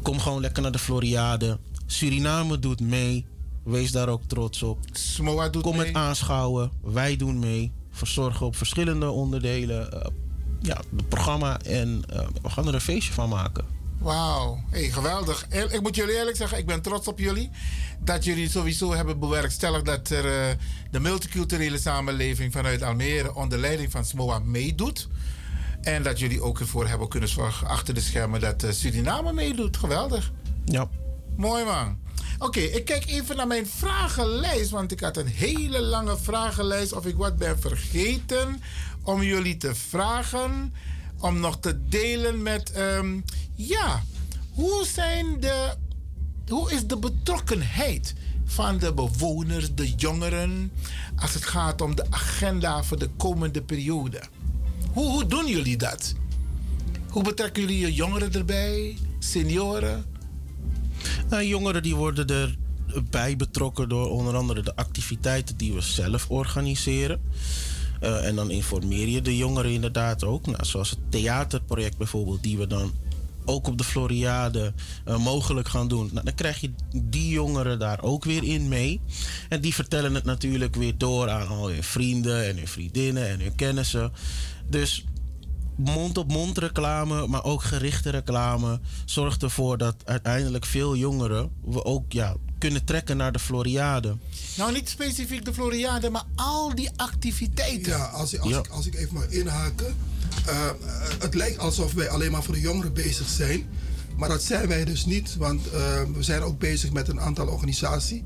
Kom 0.01 0.19
gewoon 0.19 0.41
lekker 0.41 0.61
naar 0.61 0.71
de 0.71 0.79
Floriade. 0.79 1.57
Suriname 1.85 2.59
doet 2.59 2.79
mee. 2.79 3.25
Wees 3.63 3.91
daar 3.91 4.09
ook 4.09 4.21
trots 4.27 4.63
op. 4.63 4.79
Smoa 4.91 5.49
doet 5.49 5.61
Kom 5.63 5.77
mee. 5.77 5.87
het 5.87 5.95
aanschouwen. 5.95 6.71
Wij 6.81 7.15
doen 7.15 7.39
mee. 7.39 7.71
Verzorgen 7.91 8.45
op 8.45 8.55
verschillende 8.55 9.09
onderdelen. 9.09 9.89
Uh, 9.93 9.99
ja, 10.61 10.81
het 10.95 11.09
programma. 11.09 11.59
En 11.61 12.01
uh, 12.13 12.19
we 12.41 12.49
gaan 12.49 12.67
er 12.67 12.73
een 12.73 12.81
feestje 12.81 13.13
van 13.13 13.29
maken. 13.29 13.65
Wauw, 13.97 14.63
hey, 14.69 14.89
geweldig. 14.89 15.47
Ik 15.49 15.81
moet 15.81 15.95
jullie 15.95 16.15
eerlijk 16.17 16.37
zeggen, 16.37 16.57
ik 16.57 16.65
ben 16.65 16.81
trots 16.81 17.07
op 17.07 17.19
jullie. 17.19 17.49
Dat 18.03 18.23
jullie 18.23 18.49
sowieso 18.49 18.93
hebben 18.93 19.19
bewerkstelligd 19.19 19.85
dat 19.85 20.09
er, 20.09 20.25
uh, 20.25 20.55
de 20.91 20.99
multiculturele 20.99 21.77
samenleving 21.77 22.51
vanuit 22.51 22.81
Almere 22.81 23.35
onder 23.35 23.57
leiding 23.59 23.91
van 23.91 24.05
SMOA 24.05 24.39
meedoet. 24.39 25.07
En 25.81 26.03
dat 26.03 26.19
jullie 26.19 26.41
ook 26.41 26.59
ervoor 26.59 26.87
hebben 26.87 27.07
kunnen 27.07 27.29
zorgen 27.29 27.67
achter 27.67 27.93
de 27.93 28.01
schermen 28.01 28.39
dat 28.39 28.63
uh, 28.63 28.71
Suriname 28.71 29.33
meedoet. 29.33 29.77
Geweldig. 29.77 30.31
Ja. 30.65 30.89
Mooi 31.35 31.63
man. 31.63 31.99
Oké, 32.39 32.59
ik 32.59 32.85
kijk 32.85 33.05
even 33.05 33.35
naar 33.35 33.47
mijn 33.47 33.67
vragenlijst, 33.67 34.69
want 34.69 34.91
ik 34.91 34.99
had 34.99 35.17
een 35.17 35.27
hele 35.27 35.81
lange 35.81 36.17
vragenlijst. 36.17 36.93
Of 36.93 37.05
ik 37.05 37.15
wat 37.15 37.37
ben 37.37 37.59
vergeten 37.59 38.61
om 39.03 39.23
jullie 39.23 39.57
te 39.57 39.75
vragen, 39.75 40.73
om 41.19 41.39
nog 41.39 41.59
te 41.59 41.87
delen 41.87 42.41
met, 42.41 42.71
ehm, 42.71 43.19
ja, 43.55 44.03
hoe 44.53 44.85
zijn 44.85 45.39
de, 45.39 45.75
hoe 46.47 46.71
is 46.71 46.87
de 46.87 46.97
betrokkenheid 46.97 48.13
van 48.45 48.77
de 48.77 48.93
bewoners, 48.93 49.75
de 49.75 49.93
jongeren, 49.93 50.71
als 51.15 51.33
het 51.33 51.45
gaat 51.45 51.81
om 51.81 51.95
de 51.95 52.05
agenda 52.09 52.83
voor 52.83 52.99
de 52.99 53.09
komende 53.17 53.61
periode? 53.61 54.21
Hoe, 54.93 55.25
doen 55.25 55.47
jullie 55.47 55.77
dat? 55.77 56.15
Hoe 57.09 57.23
betrekken 57.23 57.61
jullie 57.61 57.79
je 57.79 57.93
jongeren 57.93 58.33
erbij, 58.33 58.97
senioren? 59.19 60.05
Nou, 61.29 61.43
jongeren 61.43 61.83
die 61.83 61.95
worden 61.95 62.57
erbij 62.93 63.35
betrokken 63.35 63.89
door 63.89 64.09
onder 64.09 64.35
andere 64.35 64.61
de 64.61 64.75
activiteiten 64.75 65.57
die 65.57 65.73
we 65.73 65.81
zelf 65.81 66.29
organiseren. 66.29 67.21
Eh, 67.99 68.27
en 68.27 68.35
dan 68.35 68.51
informeer 68.51 69.07
je 69.07 69.21
de 69.21 69.37
jongeren 69.37 69.71
inderdaad 69.71 70.23
ook. 70.23 70.45
Nou, 70.45 70.65
zoals 70.65 70.89
het 70.89 70.99
theaterproject 71.09 71.97
bijvoorbeeld, 71.97 72.43
die 72.43 72.57
we 72.57 72.67
dan 72.67 72.91
ook 73.45 73.67
op 73.67 73.77
de 73.77 73.83
Floriade 73.83 74.73
eh, 75.05 75.17
mogelijk 75.17 75.67
gaan 75.67 75.87
doen. 75.87 76.09
Nou, 76.11 76.25
dan 76.25 76.35
krijg 76.35 76.61
je 76.61 76.71
die 76.95 77.29
jongeren 77.29 77.79
daar 77.79 78.01
ook 78.01 78.23
weer 78.23 78.43
in 78.43 78.67
mee. 78.67 79.01
En 79.49 79.61
die 79.61 79.73
vertellen 79.73 80.15
het 80.15 80.23
natuurlijk 80.23 80.75
weer 80.75 80.97
door 80.97 81.29
aan 81.29 81.47
al 81.47 81.69
hun 81.69 81.83
vrienden 81.83 82.47
en 82.47 82.57
hun 82.57 82.67
vriendinnen 82.67 83.27
en 83.27 83.39
hun 83.39 83.55
kennissen. 83.55 84.11
Dus 84.69 85.05
mond-op-mond 85.75 86.57
reclame, 86.57 87.27
maar 87.27 87.43
ook 87.43 87.63
gerichte 87.63 88.09
reclame 88.09 88.79
zorgt 89.05 89.43
ervoor 89.43 89.77
dat 89.77 89.95
uiteindelijk 90.05 90.65
veel 90.65 90.95
jongeren 90.95 91.49
we 91.65 91.85
ook 91.85 92.11
ja, 92.11 92.35
kunnen 92.57 92.83
trekken 92.85 93.17
naar 93.17 93.31
de 93.31 93.39
Floriade. 93.39 94.15
Nou, 94.57 94.71
niet 94.73 94.89
specifiek 94.89 95.45
de 95.45 95.53
Floriade, 95.53 96.09
maar 96.09 96.23
al 96.35 96.75
die 96.75 96.89
activiteiten. 96.95 97.91
Ja, 97.91 98.05
als, 98.05 98.33
ik- 98.33 98.39
als, 98.41 98.51
Ik, 98.53 98.67
als 98.67 98.85
ik 98.85 98.95
even 98.95 99.13
mag 99.13 99.27
inhaken. 99.29 99.95
Eh, 100.45 100.69
het 101.19 101.33
lijkt 101.33 101.57
alsof 101.57 101.93
wij 101.93 102.09
alleen 102.09 102.31
maar 102.31 102.43
voor 102.43 102.53
de 102.53 102.59
jongeren 102.59 102.93
bezig 102.93 103.27
zijn. 103.29 103.65
Maar 104.17 104.29
dat 104.29 104.43
zijn 104.43 104.67
wij 104.67 104.85
dus 104.85 105.05
niet, 105.05 105.35
want 105.37 105.69
eh, 105.69 106.01
we 106.13 106.23
zijn 106.23 106.41
ook 106.41 106.59
bezig 106.59 106.91
met 106.91 107.07
een 107.07 107.19
aantal 107.19 107.47
organisaties. 107.47 108.21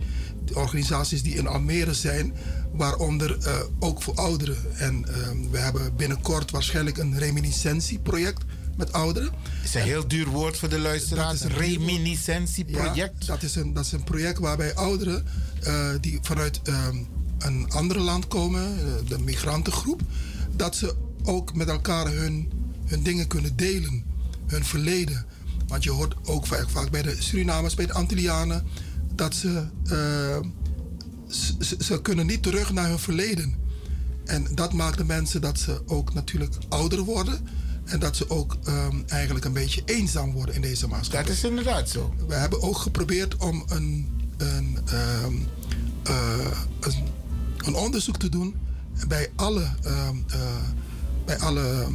Organisaties 0.53 1.23
die 1.23 1.35
in 1.35 1.47
Almere 1.47 1.93
zijn, 1.93 2.33
waaronder 2.73 3.37
eh, 3.37 3.59
ook 3.79 4.01
voor 4.01 4.15
ouderen. 4.15 4.57
En 4.77 5.05
eh, 5.07 5.15
we 5.51 5.57
hebben 5.57 5.95
binnenkort 5.95 6.51
waarschijnlijk 6.51 6.97
een 6.97 7.19
reminiscentieproject 7.19 8.43
met 8.77 8.93
ouderen. 8.93 9.29
is 9.63 9.73
een 9.73 9.81
heel 9.81 10.07
duur 10.07 10.27
woord 10.27 10.57
voor 10.57 10.69
de 10.69 10.79
luisteraars. 10.79 11.39
Dat 11.39 11.49
is 11.49 11.55
een 11.55 11.61
Reminiscentieproject. 11.61 13.25
Ja, 13.25 13.33
dat, 13.33 13.43
is 13.43 13.55
een, 13.55 13.73
dat 13.73 13.85
is 13.85 13.91
een 13.91 14.03
project 14.03 14.39
waarbij 14.39 14.75
ouderen 14.75 15.25
eh, 15.61 15.89
die 16.01 16.19
vanuit 16.21 16.61
ehm, 16.63 16.97
een 17.39 17.71
ander 17.71 17.99
land 17.99 18.27
komen, 18.27 18.63
eh, 18.63 19.09
de 19.09 19.19
migrantengroep, 19.19 20.01
dat 20.55 20.75
ze 20.75 20.95
ook 21.23 21.55
met 21.55 21.67
elkaar 21.67 22.07
hun, 22.07 22.51
hun 22.85 23.03
dingen 23.03 23.27
kunnen 23.27 23.55
delen, 23.55 24.03
hun 24.47 24.65
verleden. 24.65 25.25
Want 25.67 25.83
je 25.83 25.91
hoort 25.91 26.15
ook 26.23 26.47
vaak, 26.47 26.69
vaak 26.69 26.91
bij 26.91 27.01
de 27.01 27.15
Surinamers, 27.19 27.73
bij 27.73 27.85
de 27.85 27.93
Antillianen, 27.93 28.65
dat 29.15 29.35
ze, 29.35 29.63
ze, 31.33 31.75
ze- 31.79 32.01
kunnen 32.01 32.25
niet 32.25 32.43
terug 32.43 32.71
naar 32.73 32.87
hun 32.87 32.99
verleden. 32.99 33.55
En 34.25 34.47
dat 34.55 34.73
maakt 34.73 34.97
de 34.97 35.03
mensen 35.05 35.41
dat 35.41 35.59
ze 35.59 35.81
ook 35.85 36.13
natuurlijk 36.13 36.55
ouder 36.69 36.99
worden. 36.99 37.47
En 37.83 37.99
dat 37.99 38.15
ze 38.15 38.29
ook 38.29 38.57
ehm, 38.63 39.01
eigenlijk 39.07 39.45
een 39.45 39.53
beetje 39.53 39.81
eenzaam 39.85 40.31
worden 40.31 40.55
in 40.55 40.61
deze 40.61 40.87
maatschappij. 40.87 41.23
Dat 41.23 41.35
is 41.35 41.43
inderdaad 41.43 41.89
zo. 41.89 42.13
We 42.27 42.33
hebben 42.33 42.61
ook 42.61 42.77
geprobeerd 42.77 43.35
om 43.37 43.63
een, 43.67 44.07
een, 44.37 44.77
ehm, 44.85 45.33
eh, 46.03 46.51
een, 46.79 47.03
een 47.57 47.75
onderzoek 47.75 48.17
te 48.17 48.29
doen 48.29 48.55
bij 49.07 49.29
alle, 49.35 49.65
ehm, 49.83 50.15
eh, 50.27 50.39
bij 51.25 51.39
alle 51.39 51.61
eh, 51.61 51.87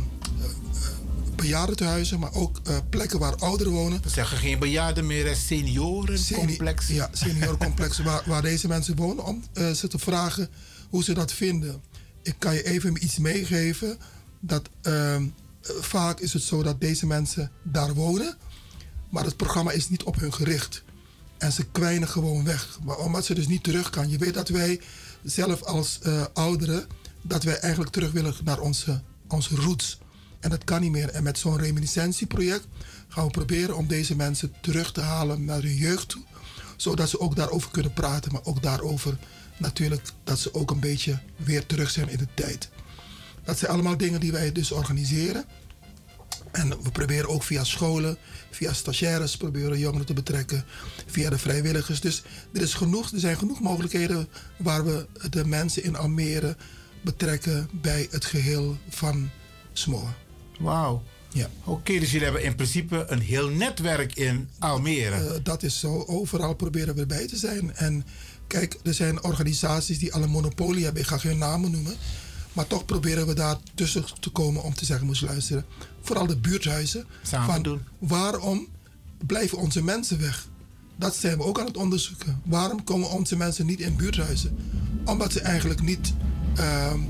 bejaardentehuizen, 1.42 2.18
maar 2.18 2.34
ook 2.34 2.60
eh, 2.64 2.76
plekken 2.90 3.18
waar 3.18 3.36
ouderen 3.36 3.72
wonen. 3.72 4.02
We 4.02 4.08
zeggen 4.08 4.38
geen 4.38 4.58
bejaarden 4.58 5.06
meer, 5.06 5.36
seniorencomplexen. 5.36 6.94
Ja, 6.94 7.08
seniorencomplexen 7.12 8.04
waar, 8.04 8.22
waar 8.26 8.42
deze 8.42 8.68
mensen 8.68 8.96
wonen, 8.96 9.24
om 9.24 9.44
eh, 9.52 9.70
ze 9.70 9.88
te 9.88 9.98
vragen 9.98 10.48
hoe 10.90 11.04
ze 11.04 11.14
dat 11.14 11.32
vinden. 11.32 11.82
Ik 12.22 12.34
kan 12.38 12.54
je 12.54 12.62
even 12.62 13.04
iets 13.04 13.18
meegeven. 13.18 13.98
Dat 14.40 14.68
ehm, 14.82 15.22
eh, 15.22 15.70
vaak 15.80 16.20
is 16.20 16.32
het 16.32 16.42
zo 16.42 16.62
dat 16.62 16.80
deze 16.80 17.06
mensen 17.06 17.50
daar 17.62 17.94
wonen, 17.94 18.36
maar 19.08 19.24
het 19.24 19.36
programma 19.36 19.70
is 19.70 19.88
niet 19.88 20.02
op 20.02 20.20
hun 20.20 20.32
gericht. 20.32 20.82
En 21.38 21.52
ze 21.52 21.64
kwijnen 21.64 22.08
gewoon 22.08 22.44
weg. 22.44 22.78
Maar 22.84 22.98
omdat 22.98 23.24
ze 23.24 23.34
dus 23.34 23.46
niet 23.46 23.62
terug 23.62 23.90
kan. 23.90 24.10
Je 24.10 24.18
weet 24.18 24.34
dat 24.34 24.48
wij 24.48 24.80
zelf 25.22 25.62
als 25.62 25.98
eh, 26.02 26.24
ouderen, 26.32 26.86
dat 27.22 27.42
wij 27.42 27.58
eigenlijk 27.58 27.92
terug 27.92 28.12
willen 28.12 28.34
naar 28.44 28.60
onze, 28.60 29.02
onze 29.28 29.54
roots. 29.54 29.98
En 30.40 30.50
dat 30.50 30.64
kan 30.64 30.80
niet 30.80 30.90
meer. 30.90 31.08
En 31.08 31.22
met 31.22 31.38
zo'n 31.38 31.58
reminiscentieproject 31.58 32.66
gaan 33.08 33.24
we 33.24 33.30
proberen 33.30 33.76
om 33.76 33.86
deze 33.86 34.16
mensen 34.16 34.52
terug 34.60 34.92
te 34.92 35.00
halen 35.00 35.44
naar 35.44 35.62
hun 35.62 35.76
jeugd 35.76 36.08
toe. 36.08 36.22
Zodat 36.76 37.08
ze 37.08 37.20
ook 37.20 37.36
daarover 37.36 37.70
kunnen 37.70 37.92
praten. 37.92 38.32
Maar 38.32 38.44
ook 38.44 38.62
daarover 38.62 39.18
natuurlijk 39.56 40.08
dat 40.24 40.38
ze 40.38 40.54
ook 40.54 40.70
een 40.70 40.80
beetje 40.80 41.18
weer 41.36 41.66
terug 41.66 41.90
zijn 41.90 42.08
in 42.08 42.18
de 42.18 42.28
tijd. 42.34 42.68
Dat 43.44 43.58
zijn 43.58 43.72
allemaal 43.72 43.96
dingen 43.96 44.20
die 44.20 44.32
wij 44.32 44.52
dus 44.52 44.72
organiseren. 44.72 45.44
En 46.50 46.82
we 46.82 46.90
proberen 46.90 47.28
ook 47.28 47.42
via 47.42 47.64
scholen, 47.64 48.16
via 48.50 48.72
stagiaires, 48.72 49.36
proberen 49.36 49.78
jongeren 49.78 50.06
te 50.06 50.12
betrekken, 50.12 50.64
via 51.06 51.30
de 51.30 51.38
vrijwilligers. 51.38 52.00
Dus 52.00 52.22
er, 52.52 52.62
is 52.62 52.74
genoeg, 52.74 53.12
er 53.12 53.20
zijn 53.20 53.36
genoeg 53.36 53.60
mogelijkheden 53.60 54.28
waar 54.56 54.84
we 54.84 55.06
de 55.30 55.46
mensen 55.46 55.82
in 55.84 55.96
Almere 55.96 56.56
betrekken 57.00 57.68
bij 57.72 58.08
het 58.10 58.24
geheel 58.24 58.78
van 58.88 59.30
Smoor. 59.72 60.14
Wauw. 60.58 61.02
Ja. 61.32 61.48
Oké, 61.64 61.98
dus 61.98 62.10
jullie 62.10 62.24
hebben 62.24 62.44
in 62.44 62.54
principe 62.54 63.04
een 63.08 63.20
heel 63.20 63.48
netwerk 63.48 64.14
in 64.14 64.48
Almere. 64.58 65.14
Eh, 65.14 65.34
dat 65.42 65.62
is 65.62 65.78
zo. 65.78 66.04
Overal 66.06 66.54
proberen 66.54 66.94
we 66.94 67.00
erbij 67.00 67.26
te 67.26 67.36
zijn. 67.36 67.74
En 67.76 68.04
kijk, 68.46 68.76
er 68.82 68.94
zijn 68.94 69.24
organisaties 69.24 69.98
die 69.98 70.14
al 70.14 70.22
een 70.22 70.30
monopolie 70.30 70.84
hebben. 70.84 71.02
Ik 71.02 71.08
ga 71.08 71.18
geen 71.18 71.38
namen 71.38 71.70
noemen. 71.70 71.96
Maar 72.52 72.66
toch 72.66 72.84
proberen 72.84 73.26
we 73.26 73.34
daar 73.34 73.56
tussen 73.74 74.04
te 74.20 74.30
komen 74.30 74.62
om 74.62 74.74
te 74.74 74.84
zeggen, 74.84 75.06
moest 75.06 75.22
luisteren. 75.22 75.64
Vooral 76.00 76.26
de 76.26 76.36
buurthuizen. 76.36 77.04
Samen 77.22 77.52
van 77.54 77.62
doen. 77.62 77.80
Waarom 77.98 78.66
blijven 79.26 79.58
onze 79.58 79.82
mensen 79.82 80.20
weg? 80.20 80.46
Dat 80.96 81.16
zijn 81.16 81.36
we 81.36 81.44
ook 81.44 81.60
aan 81.60 81.66
het 81.66 81.76
onderzoeken. 81.76 82.42
Waarom 82.44 82.84
komen 82.84 83.10
onze 83.10 83.36
mensen 83.36 83.66
niet 83.66 83.80
in 83.80 83.96
buurthuizen? 83.96 84.56
Omdat 85.04 85.32
ze 85.32 85.40
eigenlijk 85.40 85.82
niet... 85.82 86.14
ehm, 86.56 87.00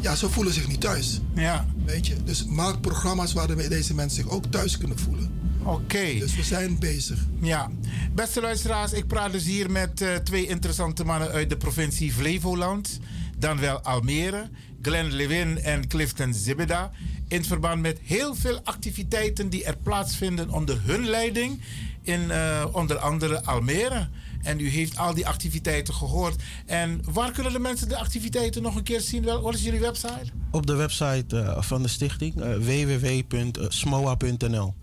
ja, 0.00 0.14
ze 0.14 0.28
voelen 0.30 0.52
zich 0.52 0.68
niet 0.68 0.80
thuis. 0.80 1.20
Ja. 1.34 1.66
Weet 1.84 2.06
je? 2.06 2.22
Dus 2.24 2.44
maak 2.44 2.80
programma's 2.80 3.32
waar 3.32 3.46
de- 3.46 3.68
deze 3.68 3.94
mensen 3.94 4.22
zich 4.22 4.32
ook 4.32 4.44
thuis 4.46 4.78
kunnen 4.78 4.98
voelen. 4.98 5.30
Oké. 5.62 6.14
Dus 6.18 6.34
we 6.36 6.42
zijn 6.42 6.78
bezig. 6.78 7.18
Ja, 7.40 7.70
beste 8.14 8.40
luisteraars, 8.40 8.92
ik 8.92 9.06
praat 9.06 9.32
dus 9.32 9.44
hier 9.44 9.70
met 9.70 10.00
eh, 10.00 10.14
twee 10.14 10.46
interessante 10.46 11.04
mannen 11.04 11.30
uit 11.30 11.50
de 11.50 11.56
provincie 11.56 12.12
Flevoland, 12.12 12.98
dan 13.38 13.58
wel 13.60 13.80
Almere, 13.80 14.48
Glenn 14.82 15.12
Lewin 15.12 15.62
en 15.62 15.88
Clifton 15.88 16.34
Zibeda, 16.34 16.90
in 17.28 17.44
verband 17.44 17.80
met 17.82 17.98
heel 18.02 18.34
veel 18.34 18.60
activiteiten 18.64 19.48
die 19.48 19.64
er 19.64 19.76
plaatsvinden 19.82 20.50
onder 20.50 20.80
hun 20.84 21.06
leiding 21.06 21.60
in 22.02 22.30
eh, 22.30 22.66
onder 22.72 22.96
andere 22.98 23.44
Almere. 23.44 24.08
En 24.42 24.60
u 24.60 24.68
heeft 24.68 24.96
al 24.98 25.14
die 25.14 25.26
activiteiten 25.26 25.94
gehoord. 25.94 26.42
En 26.66 27.00
waar 27.04 27.32
kunnen 27.32 27.52
de 27.52 27.58
mensen 27.58 27.88
de 27.88 27.98
activiteiten 27.98 28.62
nog 28.62 28.76
een 28.76 28.82
keer 28.82 29.00
zien? 29.00 29.24
Wel, 29.24 29.42
Wat 29.42 29.54
is 29.54 29.62
jullie 29.62 29.80
website? 29.80 30.24
Op 30.50 30.66
de 30.66 30.74
website 30.74 31.40
eh, 31.40 31.62
van 31.62 31.82
de 31.82 31.88
stichting 31.88 32.40
eh, 32.40 32.54
www.smoa.nl. 32.56 34.74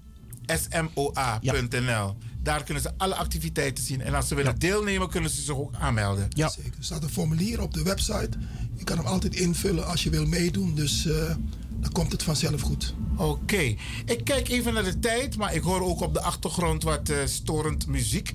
smoa.nl. 0.46 2.16
Daar 2.44 2.64
kunnen 2.64 2.84
ze 2.84 2.92
alle 2.98 3.16
activiteiten 3.16 3.84
zien. 3.84 4.02
En 4.02 4.14
als 4.14 4.28
ze 4.28 4.36
willen 4.36 4.60
deelnemen, 4.60 5.10
kunnen 5.10 5.30
ze 5.30 5.42
zich 5.42 5.56
ook 5.56 5.76
aanmelden. 5.80 6.28
Ja. 6.30 6.50
Zeker. 6.50 6.72
Er 6.78 6.84
staat 6.84 7.04
een 7.04 7.10
formulier 7.10 7.62
op 7.62 7.74
de 7.74 7.84
website. 7.84 8.30
Je 8.78 8.84
kan 8.84 8.98
hem 8.98 9.06
altijd 9.06 9.36
invullen 9.36 9.88
als 9.88 10.04
je 10.04 10.10
wil 10.10 10.26
meedoen. 10.26 10.76
Dus 10.76 11.06
eh, 11.06 11.36
dan 11.80 11.92
komt 11.92 12.12
het 12.12 12.24
vanzelf 12.24 12.62
goed. 12.62 12.94
Oké, 13.18 13.76
ik 14.06 14.22
kijk 14.24 14.50
even 14.50 14.74
naar 14.74 14.84
de 14.84 15.00
tijd, 15.00 15.38
maar 15.38 15.54
ik 15.54 15.62
hoor 15.62 15.82
ook 15.82 16.02
op 16.02 16.14
de 16.14 16.22
achtergrond 16.22 16.84
wat 16.84 17.12
storend 17.26 17.88
muziek. 17.88 18.34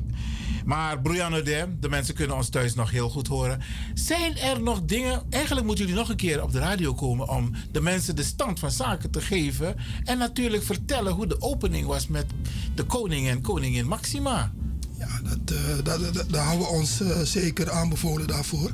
Maar 0.64 1.00
Brianna 1.00 1.40
de, 1.40 1.76
de 1.80 1.88
mensen 1.88 2.14
kunnen 2.14 2.36
ons 2.36 2.48
thuis 2.48 2.74
nog 2.74 2.90
heel 2.90 3.10
goed 3.10 3.26
horen. 3.26 3.60
Zijn 3.94 4.36
er 4.38 4.62
nog 4.62 4.82
dingen, 4.84 5.22
eigenlijk 5.30 5.66
moeten 5.66 5.84
jullie 5.84 6.00
nog 6.00 6.10
een 6.10 6.16
keer 6.16 6.42
op 6.42 6.52
de 6.52 6.58
radio 6.58 6.94
komen 6.94 7.28
om 7.28 7.50
de 7.72 7.80
mensen 7.80 8.16
de 8.16 8.22
stand 8.22 8.58
van 8.58 8.70
zaken 8.70 9.10
te 9.10 9.20
geven. 9.20 9.74
En 10.04 10.18
natuurlijk 10.18 10.62
vertellen 10.62 11.12
hoe 11.12 11.26
de 11.26 11.40
opening 11.40 11.86
was 11.86 12.06
met 12.06 12.26
de 12.74 12.84
koning 12.84 13.28
en 13.28 13.40
koningin 13.40 13.86
Maxima. 13.88 14.52
Ja, 14.98 15.20
dat, 15.22 15.56
eh, 15.56 15.84
dat, 15.84 16.14
dat- 16.14 16.30
daar 16.30 16.44
houden 16.44 16.66
we 16.66 16.72
ons 16.72 17.00
eh, 17.00 17.20
zeker 17.20 17.70
aanbevolen 17.70 18.26
daarvoor. 18.26 18.70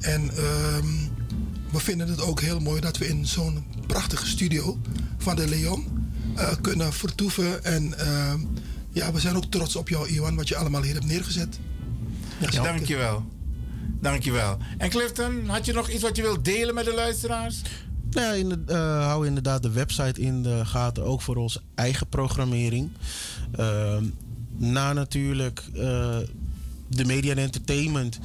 En 0.00 0.30
ehm, 0.36 0.86
we 1.70 1.78
vinden 1.80 2.08
het 2.08 2.20
ook 2.20 2.40
heel 2.40 2.60
mooi 2.60 2.80
dat 2.80 2.98
we 2.98 3.08
in 3.08 3.26
zo'n 3.26 3.64
prachtige 3.86 4.26
studio 4.26 4.78
van 5.18 5.36
de 5.36 5.48
Leon 5.48 5.84
eh, 6.36 6.52
kunnen 6.60 6.92
vertoeven. 6.92 7.64
En 7.64 7.98
ehm, 7.98 8.38
ja, 8.98 9.12
we 9.12 9.20
zijn 9.20 9.36
ook 9.36 9.44
trots 9.44 9.76
op 9.76 9.88
jou, 9.88 10.08
Iwan, 10.08 10.36
wat 10.36 10.48
je 10.48 10.56
allemaal 10.56 10.82
hier 10.82 10.94
hebt 10.94 11.06
neergezet. 11.06 11.58
zeker. 12.40 12.62
Dankjewel. 12.62 13.24
Dankjewel. 14.00 14.58
En 14.78 14.90
Clifton, 14.90 15.48
had 15.48 15.66
je 15.66 15.72
nog 15.72 15.88
iets 15.88 16.02
wat 16.02 16.16
je 16.16 16.22
wilt 16.22 16.44
delen 16.44 16.74
met 16.74 16.84
de 16.84 16.94
luisteraars? 16.94 17.62
Nou 18.10 18.26
ja, 18.26 18.32
in 18.32 18.48
de, 18.48 18.58
eh, 18.66 19.06
hou 19.06 19.26
inderdaad 19.26 19.62
de 19.62 19.70
website 19.70 20.20
in 20.20 20.42
de 20.42 20.64
gaten, 20.64 21.04
ook 21.04 21.22
voor 21.22 21.36
onze 21.36 21.60
eigen 21.74 22.06
programmering. 22.06 22.90
Ehm, 23.52 24.04
na 24.56 24.92
natuurlijk 24.92 25.64
eh, 25.74 26.16
de 26.88 27.04
media 27.04 27.30
en 27.30 27.38
entertainment 27.38 28.18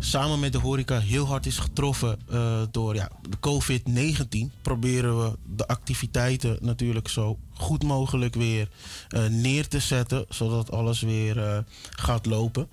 samen 0.00 0.40
met 0.40 0.52
de 0.52 0.58
horeca 0.58 0.98
heel 0.98 1.26
hard 1.26 1.46
is 1.46 1.58
getroffen 1.58 2.18
eh, 2.30 2.62
door 2.70 2.94
ja, 2.94 3.08
de 3.28 3.36
COVID-19, 3.40 4.62
proberen 4.62 5.24
we 5.24 5.38
de 5.56 5.66
activiteiten 5.66 6.58
natuurlijk 6.60 7.08
zo 7.08 7.38
goed 7.52 7.82
mogelijk 7.82 8.34
weer 8.34 8.68
eh, 9.08 9.26
neer 9.26 9.68
te 9.68 9.80
zetten, 9.80 10.26
zodat 10.28 10.70
alles 10.70 11.00
weer 11.00 11.44
eh, 11.44 11.58
gaat 11.90 12.26
lopen. 12.26 12.68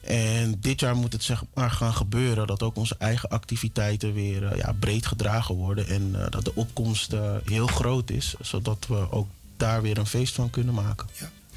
En 0.00 0.60
dit 0.60 0.80
jaar 0.80 0.96
moet 0.96 1.12
het 1.12 1.22
zeg 1.22 1.42
maar 1.54 1.70
gaan 1.70 1.94
gebeuren 1.94 2.46
dat 2.46 2.62
ook 2.62 2.76
onze 2.76 2.96
eigen 2.98 3.28
activiteiten 3.28 4.12
weer 4.12 4.56
ja, 4.56 4.72
breed 4.78 5.06
gedragen 5.06 5.54
worden 5.54 5.86
en 5.86 6.16
dat 6.30 6.44
de 6.44 6.54
opkomst 6.54 7.14
heel 7.44 7.66
groot 7.66 8.10
is, 8.10 8.34
zodat 8.40 8.86
we 8.88 9.10
ook 9.10 9.28
daar 9.56 9.82
weer 9.82 9.98
een 9.98 10.06
feest 10.06 10.34
van 10.34 10.50
kunnen 10.50 10.74
maken. 10.74 11.06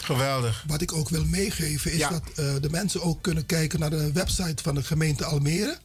Geweldig. 0.03 0.63
Wat 0.67 0.81
ik 0.81 0.93
ook 0.93 1.09
wil 1.09 1.25
meegeven 1.25 1.91
is 1.91 1.99
dat 1.99 2.23
eh, 2.35 2.53
de 2.61 2.69
mensen 2.69 3.01
ook 3.01 3.21
kunnen 3.21 3.45
kijken 3.45 3.79
naar 3.79 3.89
de 3.89 4.11
website 4.11 4.63
van 4.63 4.75
de 4.75 4.83
gemeente 4.83 5.25
Almere 5.25 5.77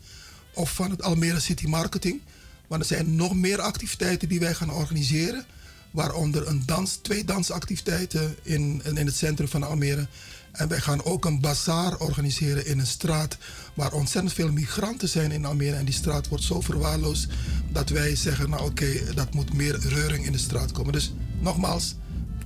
of 0.55 0.73
van 0.73 0.91
het 0.91 1.03
Almere 1.03 1.41
City 1.41 1.67
Marketing. 1.67 2.21
Want 2.67 2.83
er 2.83 2.89
zijn 2.89 3.15
nog 3.15 3.35
meer 3.35 3.61
activiteiten 3.61 4.29
die 4.29 4.41
wij 4.41 4.55
gaan 4.55 4.73
organiseren. 4.73 5.45
Waaronder 5.91 6.49
een 6.49 6.63
dans, 6.67 6.99
twee 7.03 7.25
dansactiviteiten 7.25 8.37
in, 8.43 8.83
in 8.85 9.07
het 9.07 9.17
centrum 9.17 9.49
van 9.49 9.63
Almere. 9.63 10.07
En 10.53 10.69
wij 10.69 10.81
gaan 10.81 11.05
ook 11.05 11.25
een 11.25 11.41
bazaar 11.41 11.99
organiseren 11.99 12.67
in 12.67 12.79
een 12.79 12.87
straat 12.87 13.39
waar 13.75 13.93
ontzettend 13.93 14.35
veel 14.35 14.53
migranten 14.53 15.09
zijn 15.09 15.33
in 15.33 15.45
Almere. 15.45 15.77
En 15.77 15.85
die 15.85 15.95
straat 15.95 16.29
wordt 16.29 16.45
zo 16.45 16.61
verwaarloosd 16.61 17.27
dat 17.73 17.89
wij 17.89 18.17
zeggen, 18.17 18.51
nou 18.51 18.65
oké, 18.65 19.15
dat 19.15 19.35
moet 19.35 19.55
meer 19.55 19.79
reuring 19.79 20.27
in 20.27 20.33
de 20.33 20.39
straat 20.39 20.73
komen. 20.73 20.93
Dus 20.93 21.13
nogmaals, 21.41 21.95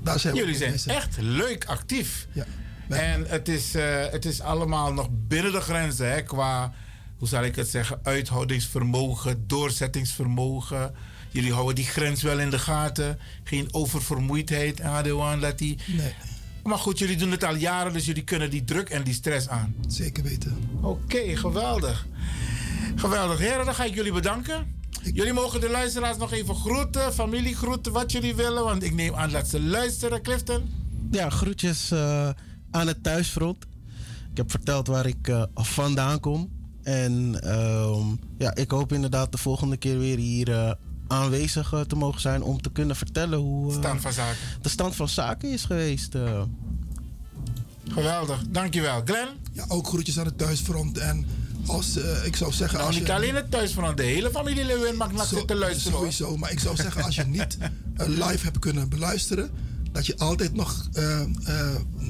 daar 0.06 0.20
zijn 0.20 0.34
we 0.34 0.40
Jullie 0.40 0.56
zijn 0.56 0.96
echt 0.96 1.16
leuk 1.20 1.64
actief. 1.64 2.26
Ja. 2.32 2.44
En 2.88 3.26
het 3.28 3.48
is, 3.48 3.74
eh, 3.74 4.06
het 4.10 4.24
is 4.24 4.40
allemaal 4.40 4.92
nog 4.92 5.08
binnen 5.10 5.52
de 5.52 5.60
grenzen 5.60 6.10
hè, 6.10 6.22
qua, 6.22 6.72
hoe 7.18 7.28
zal 7.28 7.44
ik 7.44 7.56
het 7.56 7.68
zeggen, 7.68 8.00
uithoudingsvermogen, 8.02 9.44
doorzettingsvermogen. 9.46 10.94
Jullie 11.30 11.52
houden 11.52 11.74
die 11.74 11.84
grens 11.84 12.22
wel 12.22 12.38
in 12.38 12.50
de 12.50 12.58
gaten. 12.58 13.18
Geen 13.44 13.68
oververmoeidheid, 13.70 14.80
Adewan, 14.80 15.40
dat 15.40 15.58
die. 15.58 15.78
Nee. 15.86 16.14
Maar 16.62 16.78
goed, 16.78 16.98
jullie 16.98 17.16
doen 17.16 17.30
het 17.30 17.44
al 17.44 17.54
jaren, 17.54 17.92
dus 17.92 18.04
jullie 18.04 18.24
kunnen 18.24 18.50
die 18.50 18.64
druk 18.64 18.88
en 18.88 19.02
die 19.02 19.14
stress 19.14 19.48
aan. 19.48 19.74
Zeker 19.88 20.22
weten. 20.22 20.68
Oké, 20.80 21.36
geweldig. 21.36 22.06
Geweldig. 22.96 23.38
Heren, 23.38 23.64
dan 23.64 23.74
ga 23.74 23.84
ik 23.84 23.94
jullie 23.94 24.12
bedanken. 24.12 24.74
Jullie 25.12 25.32
mogen 25.32 25.60
de 25.60 25.70
luisteraars 25.70 26.16
nog 26.16 26.32
even 26.32 26.54
groeten, 26.54 27.12
familie 27.14 27.56
groeten, 27.56 27.92
wat 27.92 28.12
jullie 28.12 28.34
willen. 28.34 28.64
Want 28.64 28.82
ik 28.82 28.94
neem 28.94 29.14
aan 29.14 29.30
dat 29.30 29.48
ze 29.48 29.60
luisteren, 29.62 30.22
Clifton. 30.22 30.70
Ja, 31.10 31.30
groetjes 31.30 31.90
eh, 31.90 32.28
aan 32.70 32.86
het 32.86 33.02
thuisfront. 33.02 33.64
Ik 34.30 34.36
heb 34.36 34.50
verteld 34.50 34.86
waar 34.86 35.06
ik 35.06 35.28
eh, 35.28 35.42
vandaan 35.54 36.20
kom. 36.20 36.50
En 36.82 37.40
ehm, 37.42 38.06
ja, 38.38 38.54
ik 38.54 38.70
hoop 38.70 38.92
inderdaad 38.92 39.32
de 39.32 39.38
volgende 39.38 39.76
keer 39.76 39.98
weer 39.98 40.18
hier 40.18 40.52
eh, 40.52 40.70
aanwezig 41.08 41.74
te 41.86 41.96
mogen 41.96 42.20
zijn 42.20 42.42
om 42.42 42.60
te 42.62 42.72
kunnen 42.72 42.96
vertellen 42.96 43.38
hoe 43.38 43.72
Stand 43.72 44.00
van 44.00 44.12
zaken. 44.12 44.36
de 44.60 44.68
stand 44.68 44.94
van 44.96 45.08
zaken 45.08 45.50
is 45.52 45.64
geweest. 45.64 46.14
eh. 46.14 46.42
Geweldig, 47.88 48.42
dankjewel. 48.48 49.02
Glenn? 49.04 49.28
Ja, 49.52 49.64
ook 49.68 49.86
groetjes 49.86 50.18
aan 50.18 50.24
het 50.26 50.38
thuisfront. 50.38 50.98
En 50.98 51.26
als, 51.66 51.96
eh, 51.96 52.24
ik 52.24 52.36
zou 52.36 52.52
zeggen... 52.52 52.76
Nou, 52.76 52.88
als 52.88 52.98
niet 52.98 53.06
je, 53.06 53.12
alleen 53.14 53.34
het 53.34 53.50
thuisfront, 53.50 53.96
de 53.96 54.02
hele 54.02 54.30
familie 54.30 54.64
Lewin 54.64 54.96
mag 54.96 55.12
naar 55.12 55.26
zitten 55.26 55.56
luisteren. 55.56 55.98
hoor. 55.98 56.12
Sowieso, 56.12 56.36
maar 56.36 56.50
ik 56.52 56.58
zou 56.60 56.76
zeggen, 56.76 57.02
als 57.04 57.14
je 57.14 57.24
niet 57.24 57.56
eh, 57.60 58.06
live 58.06 58.44
hebt 58.44 58.58
kunnen 58.58 58.88
beluisteren, 58.88 59.50
dat 59.92 60.06
je 60.06 60.18
altijd 60.18 60.54
nog 60.54 60.88
eh, 60.92 61.20
eh, 61.20 61.26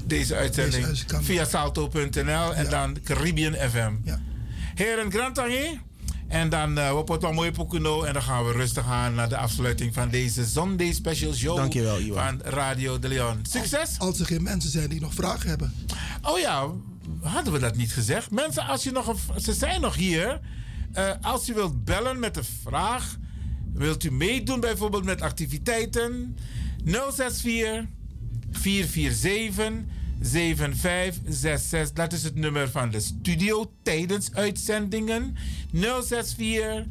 Deze 0.06 0.34
uitzending 0.34 0.86
Deze 0.86 1.04
kan- 1.04 1.24
via 1.24 1.44
salto.nl 1.44 2.54
en 2.54 2.70
dan 2.70 2.96
Caribbean 3.04 3.54
FM. 3.70 3.92
Ja. 4.04 4.20
Heren, 4.74 5.10
Grantangi. 5.12 5.80
En 6.28 6.48
dan 6.48 6.78
uh, 6.78 6.96
we 6.96 7.04
potwa 7.04 7.32
mooi 7.32 7.50
pokuno 7.52 8.02
en 8.02 8.12
dan 8.12 8.22
gaan 8.22 8.44
we 8.46 8.52
rustig 8.52 8.86
aan 8.86 9.14
naar 9.14 9.28
de 9.28 9.36
afsluiting 9.36 9.94
van 9.94 10.08
deze 10.08 10.44
Sunday 10.46 10.92
Special 10.92 11.34
Show 11.34 11.56
Dankjewel, 11.56 11.98
Iwan. 11.98 12.24
van 12.24 12.40
Radio 12.52 12.98
de 12.98 13.08
Leon. 13.08 13.38
Succes! 13.50 13.98
Als 13.98 14.20
er 14.20 14.26
geen 14.26 14.42
mensen 14.42 14.70
zijn 14.70 14.88
die 14.88 15.00
nog 15.00 15.14
vragen 15.14 15.48
hebben. 15.48 15.72
Oh 16.22 16.38
ja, 16.38 16.66
hadden 17.26 17.52
we 17.52 17.58
dat 17.58 17.76
niet 17.76 17.92
gezegd? 17.92 18.30
Mensen, 18.30 18.66
als 18.66 18.82
je 18.82 18.90
nog 18.90 19.06
een, 19.06 19.40
ze 19.40 19.52
zijn 19.52 19.80
nog 19.80 19.94
hier. 19.94 20.40
Eh, 20.92 21.10
als 21.20 21.48
u 21.48 21.55
wilt 21.55 21.84
bellen 21.84 22.18
met 22.18 22.36
een 22.36 22.44
vraag, 22.62 23.16
wilt 23.72 24.05
u 24.05 24.12
meedoen 24.12 24.60
bijvoorbeeld 24.60 25.05
met 25.05 25.20
activiteiten? 25.20 26.36
064 26.84 27.84
447 28.50 29.94
7566. 30.20 31.92
Dat 31.92 32.12
is 32.12 32.22
het 32.22 32.34
nummer 32.34 32.70
van 32.70 32.90
de 32.90 33.00
studio 33.00 33.72
tijdens 33.82 34.32
uitzendingen. 34.32 35.36
064 35.72 36.86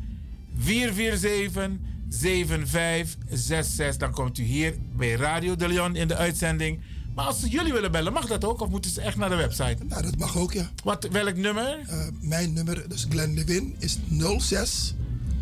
447 0.57 1.71
7566. 2.09 3.97
Dan 3.97 4.11
komt 4.11 4.37
u 4.37 4.43
hier 4.43 4.75
bij 4.95 5.11
Radio 5.13 5.55
de 5.55 5.67
Leon 5.67 5.95
in 5.95 6.07
de 6.07 6.15
uitzending. 6.15 6.81
Maar 7.15 7.25
als 7.25 7.39
ze 7.39 7.47
jullie 7.47 7.73
willen 7.73 7.91
bellen, 7.91 8.13
mag 8.13 8.27
dat 8.27 8.45
ook? 8.45 8.61
Of 8.61 8.69
moeten 8.69 8.91
ze 8.91 9.01
echt 9.01 9.17
naar 9.17 9.29
de 9.29 9.35
website? 9.35 9.77
Nou, 9.87 10.01
dat 10.01 10.17
mag 10.17 10.37
ook, 10.37 10.53
ja. 10.53 10.69
Wat, 10.83 11.07
welk 11.11 11.35
nummer? 11.35 11.79
Eh, 11.87 11.97
mijn 12.19 12.53
nummer, 12.53 12.89
dus 12.89 13.05
Glenn 13.09 13.33
Lewin, 13.33 13.75
is 13.79 13.97
06 14.37 14.95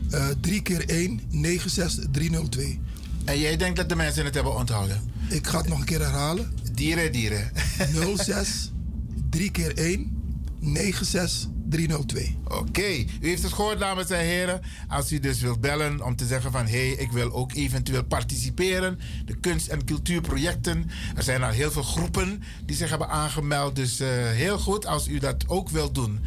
eh 0.10 0.28
3 0.42 0.62
keer 0.62 0.90
1 0.90 1.22
96302. 1.30 2.80
En 3.26 3.40
jij 3.40 3.58
denkt 3.58 3.78
dat 3.78 3.90
de 3.90 3.96
mensen 3.96 4.26
het 4.26 4.34
hebben 4.34 4.56
onthouden? 4.56 5.02
Ik 5.30 5.48
ga 5.48 5.58
het 5.58 5.68
nog 5.68 5.80
een 5.80 5.86
keer 5.86 6.00
herhalen. 6.02 6.54
Dieren, 6.74 7.12
dieren. 7.12 7.52
06 8.18 8.72
3 9.30 9.52
keer 9.52 9.78
1 9.78 10.22
96302. 11.74 12.38
Oké, 12.48 12.88
u 13.22 13.28
heeft 13.28 13.44
het 13.44 13.54
gehoord, 13.54 13.80
dames 13.80 14.10
en 14.10 14.20
heren. 14.20 14.62
Als 14.88 15.12
u 15.12 15.20
dus 15.20 15.42
wilt 15.42 15.62
bellen 15.62 16.06
om 16.06 16.16
te 16.16 16.26
zeggen 16.26 16.52
van... 16.52 16.66
hé, 16.66 16.88
hey, 16.88 16.90
ik 16.90 17.12
wil 17.12 17.32
ook 17.32 17.54
eventueel 17.54 18.04
participeren. 18.04 19.00
De 19.26 19.36
kunst- 19.36 19.68
en 19.68 19.86
cultuurprojecten. 19.86 20.90
Er 21.16 21.24
zijn 21.24 21.44
al 21.44 21.50
heel 21.50 21.72
veel 21.72 21.84
groepen 21.84 22.44
die 22.66 22.76
zich 22.76 22.90
hebben 22.90 23.10
aangemeld. 23.10 23.76
Dus 23.76 24.00
eh, 24.00 24.08
heel 24.10 24.60
goed 24.60 24.86
als 24.86 25.08
u 25.08 25.20
dat 25.20 25.44
ook 25.48 25.70
wilt 25.70 25.96
doen. 25.96 26.20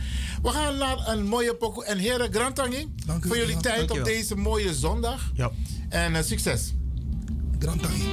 We 0.42 0.48
gaan 0.48 0.78
naar 0.78 1.08
een 1.08 1.26
mooie 1.26 1.54
pokoe. 1.54 1.84
En 1.84 1.98
heren, 1.98 2.32
Grantangi, 2.32 2.94
voor 3.20 3.36
jullie 3.36 3.56
tijd 3.56 3.90
op 3.90 4.04
deze 4.04 4.36
mooie 4.36 4.74
zondag. 4.74 5.30
Ja. 5.34 5.50
En 5.88 6.16
eh, 6.16 6.22
succes. 6.22 6.74
Grantangi. 7.58 8.04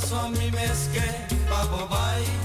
Passou 0.00 0.30
mi 0.30 0.50
mesque, 0.50 0.98
papo 1.46 1.86
bai. 1.86 2.39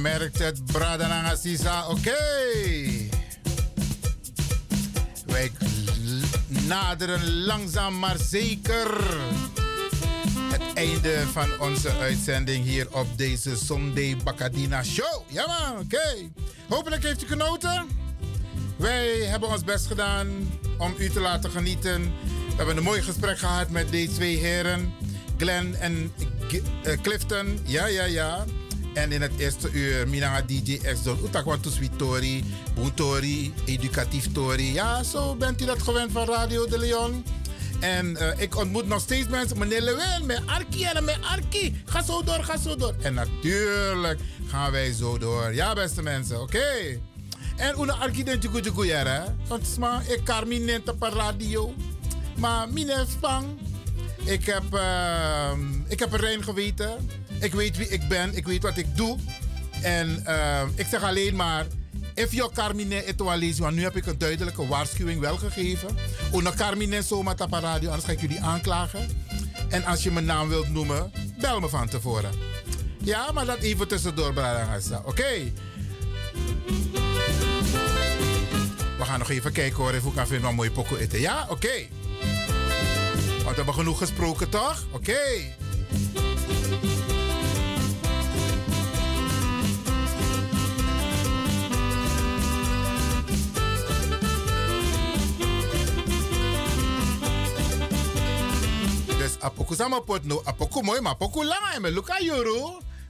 Merkt 0.00 0.38
het, 0.38 0.64
Bradananga 0.64 1.36
Sisa. 1.36 1.88
Oké. 1.88 2.18
Wij 5.26 5.52
naderen 6.48 7.44
langzaam 7.44 7.98
maar 7.98 8.16
zeker 8.18 9.04
het 10.52 10.62
einde 10.74 11.22
van 11.32 11.60
onze 11.60 11.90
uitzending 11.98 12.64
hier 12.64 12.86
op 12.94 13.06
deze 13.18 13.56
Sunday 13.56 14.16
Bacadina 14.24 14.82
Show. 14.82 15.22
Ja 15.26 15.46
man, 15.46 15.80
oké. 15.80 16.30
Hopelijk 16.68 17.02
heeft 17.02 17.22
u 17.22 17.26
genoten. 17.26 17.88
Wij 18.76 19.08
hebben 19.08 19.48
ons 19.48 19.64
best 19.64 19.86
gedaan 19.86 20.28
om 20.78 20.94
u 20.98 21.10
te 21.10 21.20
laten 21.20 21.50
genieten. 21.50 22.02
We 22.48 22.56
hebben 22.56 22.76
een 22.76 22.82
mooi 22.82 23.02
gesprek 23.02 23.38
gehad 23.38 23.70
met 23.70 23.90
deze 23.90 24.12
twee 24.12 24.36
heren. 24.36 24.92
Glenn 25.36 25.74
en 25.74 26.12
eh, 26.82 27.00
Clifton. 27.02 27.58
Ja, 27.64 27.86
ja, 27.86 28.04
ja. 28.04 28.44
En 28.94 29.12
in 29.12 29.22
het 29.22 29.32
eerste 29.36 29.70
uur 29.72 30.08
Minanga 30.08 30.42
DJ 30.42 30.76
X 30.76 31.02
Don 31.02 31.18
Utakwa 31.24 31.56
Tori, 31.96 32.44
Boetori, 32.74 33.54
Educatief 33.64 34.32
Tori. 34.32 34.72
Ja, 34.72 35.02
zo 35.02 35.34
bent 35.34 35.62
u 35.62 35.64
dat 35.64 35.82
gewend 35.82 36.12
van 36.12 36.26
Radio 36.26 36.66
de 36.66 36.78
Leon. 36.78 37.24
En 37.80 38.16
eh, 38.16 38.40
ik 38.40 38.56
ontmoet 38.56 38.86
nog 38.86 39.00
steeds 39.00 39.28
mensen. 39.28 39.58
Meneer 39.58 39.82
Lewin, 39.82 40.26
met 40.26 40.42
Arki 40.46 40.84
en 40.84 41.04
met 41.04 41.18
Arki. 41.22 41.82
Ga 41.84 42.02
zo 42.02 42.22
door, 42.22 42.44
ga 42.44 42.56
zo 42.56 42.76
door. 42.76 42.94
En 43.02 43.14
natuurlijk 43.14 44.20
gaan 44.46 44.72
wij 44.72 44.92
zo 44.92 45.18
door. 45.18 45.54
Ja, 45.54 45.72
beste 45.72 46.02
mensen, 46.02 46.40
oké. 46.40 47.00
En 47.56 47.80
una 47.80 47.92
Arki 47.92 48.24
den 48.24 48.38
jugu 48.38 48.60
jugu 48.60 48.86
yara. 48.86 49.34
Want 49.48 49.78
ik 50.06 50.20
Carmine 50.24 50.82
op 50.86 51.02
een 51.02 51.10
radio. 51.10 51.74
Maar 52.36 52.68
mine 52.68 53.04
spang. 53.08 53.46
Ik 54.24 54.46
heb, 54.46 54.74
ehm, 54.74 55.60
ik 55.88 55.98
heb 55.98 56.12
een 56.12 56.18
rein 56.18 56.42
geweten. 56.42 57.08
Ik 57.40 57.52
weet 57.52 57.76
wie 57.76 57.88
ik 57.88 58.08
ben. 58.08 58.36
Ik 58.36 58.46
weet 58.46 58.62
wat 58.62 58.76
ik 58.76 58.96
doe. 58.96 59.18
En 59.82 60.22
ehm, 60.24 60.68
ik 60.74 60.86
zeg 60.86 61.02
alleen 61.02 61.36
maar... 61.36 61.66
If 62.14 62.32
your 62.32 62.52
Carmine 62.52 63.04
etoalesi, 63.04 63.62
want 63.62 63.74
nu 63.74 63.82
heb 63.82 63.96
ik 63.96 64.06
een 64.06 64.18
duidelijke 64.18 64.66
waarschuwing 64.66 65.20
wel 65.20 65.36
gegeven. 65.36 65.96
Una 66.34 66.52
Carmine 66.56 67.02
op 67.10 67.52
een 67.52 67.60
radio, 67.60 67.88
anders 67.88 68.06
ga 68.06 68.12
ik 68.12 68.20
jullie 68.20 68.40
aanklagen. 68.40 69.08
En 69.68 69.84
als 69.84 70.02
je 70.02 70.10
mijn 70.10 70.24
naam 70.24 70.48
wilt 70.48 70.68
noemen, 70.68 71.12
bel 71.38 71.60
me 71.60 71.68
van 71.68 71.88
tevoren. 71.88 72.30
Ja, 73.02 73.32
maar 73.32 73.46
dat 73.46 73.58
even 73.58 73.88
tussendoor, 73.88 74.32
Bradangasa. 74.32 75.02
Oké. 75.04 75.52
We 78.98 79.04
gaan 79.04 79.18
nog 79.18 79.30
even 79.30 79.52
kijken 79.52 79.76
hoor, 79.76 79.90
of 79.90 80.04
ik 80.04 80.14
kan 80.14 80.26
vinden 80.26 80.46
wat 80.46 80.54
mooi 80.54 80.70
poko 80.70 80.96
eten. 80.96 81.20
Ja, 81.20 81.46
oké. 81.48 81.86
Want 83.28 83.48
we 83.48 83.54
hebben 83.54 83.74
genoeg 83.74 83.98
gesproken, 83.98 84.48
toch? 84.50 84.86
Oké. 84.90 85.18
Apoku 99.40 99.74
sama 99.74 100.00
pot 100.00 100.24
no 100.24 100.40
apoku 100.44 100.82
mooi, 100.82 101.00
maar 101.00 101.12
apoku 101.12 101.44
lang 101.44 101.74
en 101.74 101.92
luka. 101.92 102.14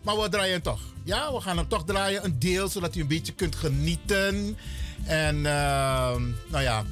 Maar 0.03 0.17
we 0.17 0.29
draaien 0.29 0.63
toch. 0.63 0.81
Ja, 1.05 1.33
we 1.33 1.41
gaan 1.41 1.57
hem 1.57 1.69
toch 1.69 1.85
draaien. 1.85 2.25
Een 2.25 2.39
deel, 2.39 2.69
zodat 2.69 2.95
u 2.95 3.01
een 3.01 3.07
beetje 3.07 3.33
kunt 3.33 3.57
genieten. 3.57 4.59
En 5.05 5.47
ehm, 5.47 6.23
nou 6.49 6.63
ja, 6.63 6.85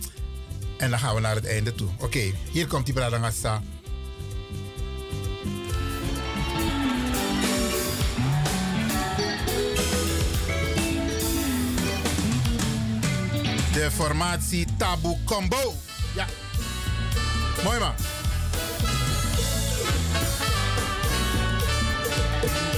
en 0.78 0.90
dan 0.90 0.98
gaan 0.98 1.14
we 1.14 1.20
naar 1.20 1.34
het 1.34 1.46
einde 1.46 1.74
toe. 1.74 1.88
Oké, 2.00 2.32
hier 2.52 2.66
komt 2.66 2.84
die 2.84 2.94
Bradangasa. 2.94 3.62
De 13.72 13.90
formatie 13.90 14.66
Tabu 14.76 15.16
Combo. 15.24 15.74
Ja. 16.14 16.26
Mooi 17.64 17.78
man. 17.78 18.17
Papier, 22.40 22.77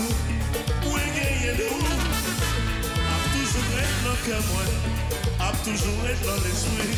Mwen 0.00 1.08
genye 1.14 1.52
de 1.58 1.66
ou 1.74 1.84
Ap 3.12 3.22
toujou 3.32 3.64
et 3.82 3.92
nan 4.04 4.16
ke 4.24 4.36
mwen 4.48 4.70
Ap 5.46 5.56
toujou 5.64 5.96
et 6.08 6.20
nan 6.24 6.38
l'esprit 6.44 6.94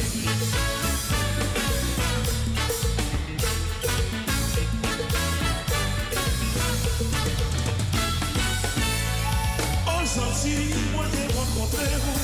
An 9.91 10.03
janti 10.15 10.55
mwen 10.93 11.09
te 11.17 11.25
renkontre 11.35 11.89
ou 11.99 12.19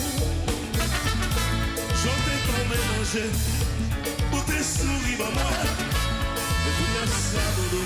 Jante 2.04 2.34
ton 2.46 2.62
menanje 2.70 3.26
Ou 4.30 4.40
te 4.52 4.58
souri 4.72 5.14
ba 5.18 5.28
mwen 5.34 5.58
E 5.68 6.70
pou 6.70 6.86
mwen 6.92 7.08
sa 7.18 7.48
do 7.58 7.64
do 7.74 7.82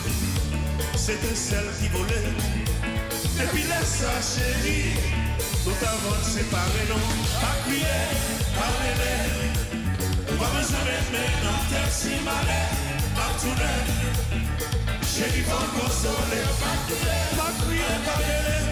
C'était 1.05 1.35
celle 1.35 1.67
qui 1.81 1.89
volait 1.89 2.62
Epi 3.43 3.63
lesa 3.67 4.13
chéri 4.23 4.95
Nou 5.65 5.75
ta 5.81 5.93
vant 6.05 6.23
separe 6.27 6.85
nou 6.91 7.01
Pa 7.41 7.53
kriye, 7.65 8.01
pa 8.55 8.69
leve 8.79 9.15
Ou 10.31 10.37
pa 10.39 10.49
me 10.55 10.63
jame 10.71 10.99
men 11.11 11.39
Nan 11.45 11.61
ter 11.73 11.89
si 11.91 12.21
mare 12.27 12.63
Chérie, 13.13 13.13
pas 13.17 13.93
Chéri 15.13 15.43
vant 15.49 15.69
konsole 15.79 16.43
pas 16.59 16.79
kriye, 16.87 17.91
pas 18.07 18.72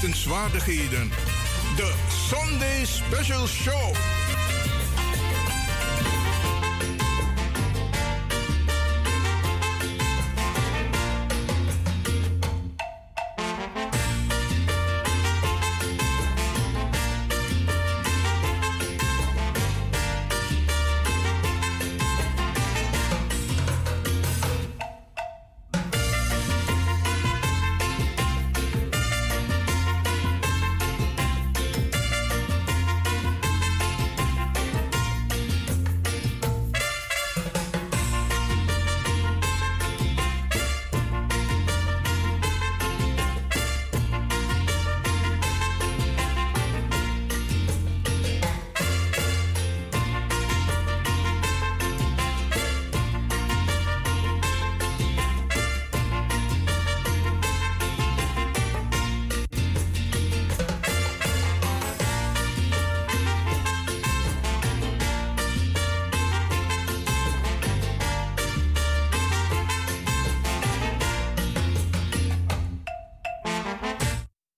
Wetenswaardigheden. 0.00 1.10
De 1.76 1.94
Sunday 2.28 2.84
Special 2.84 3.46
Show 3.46 3.94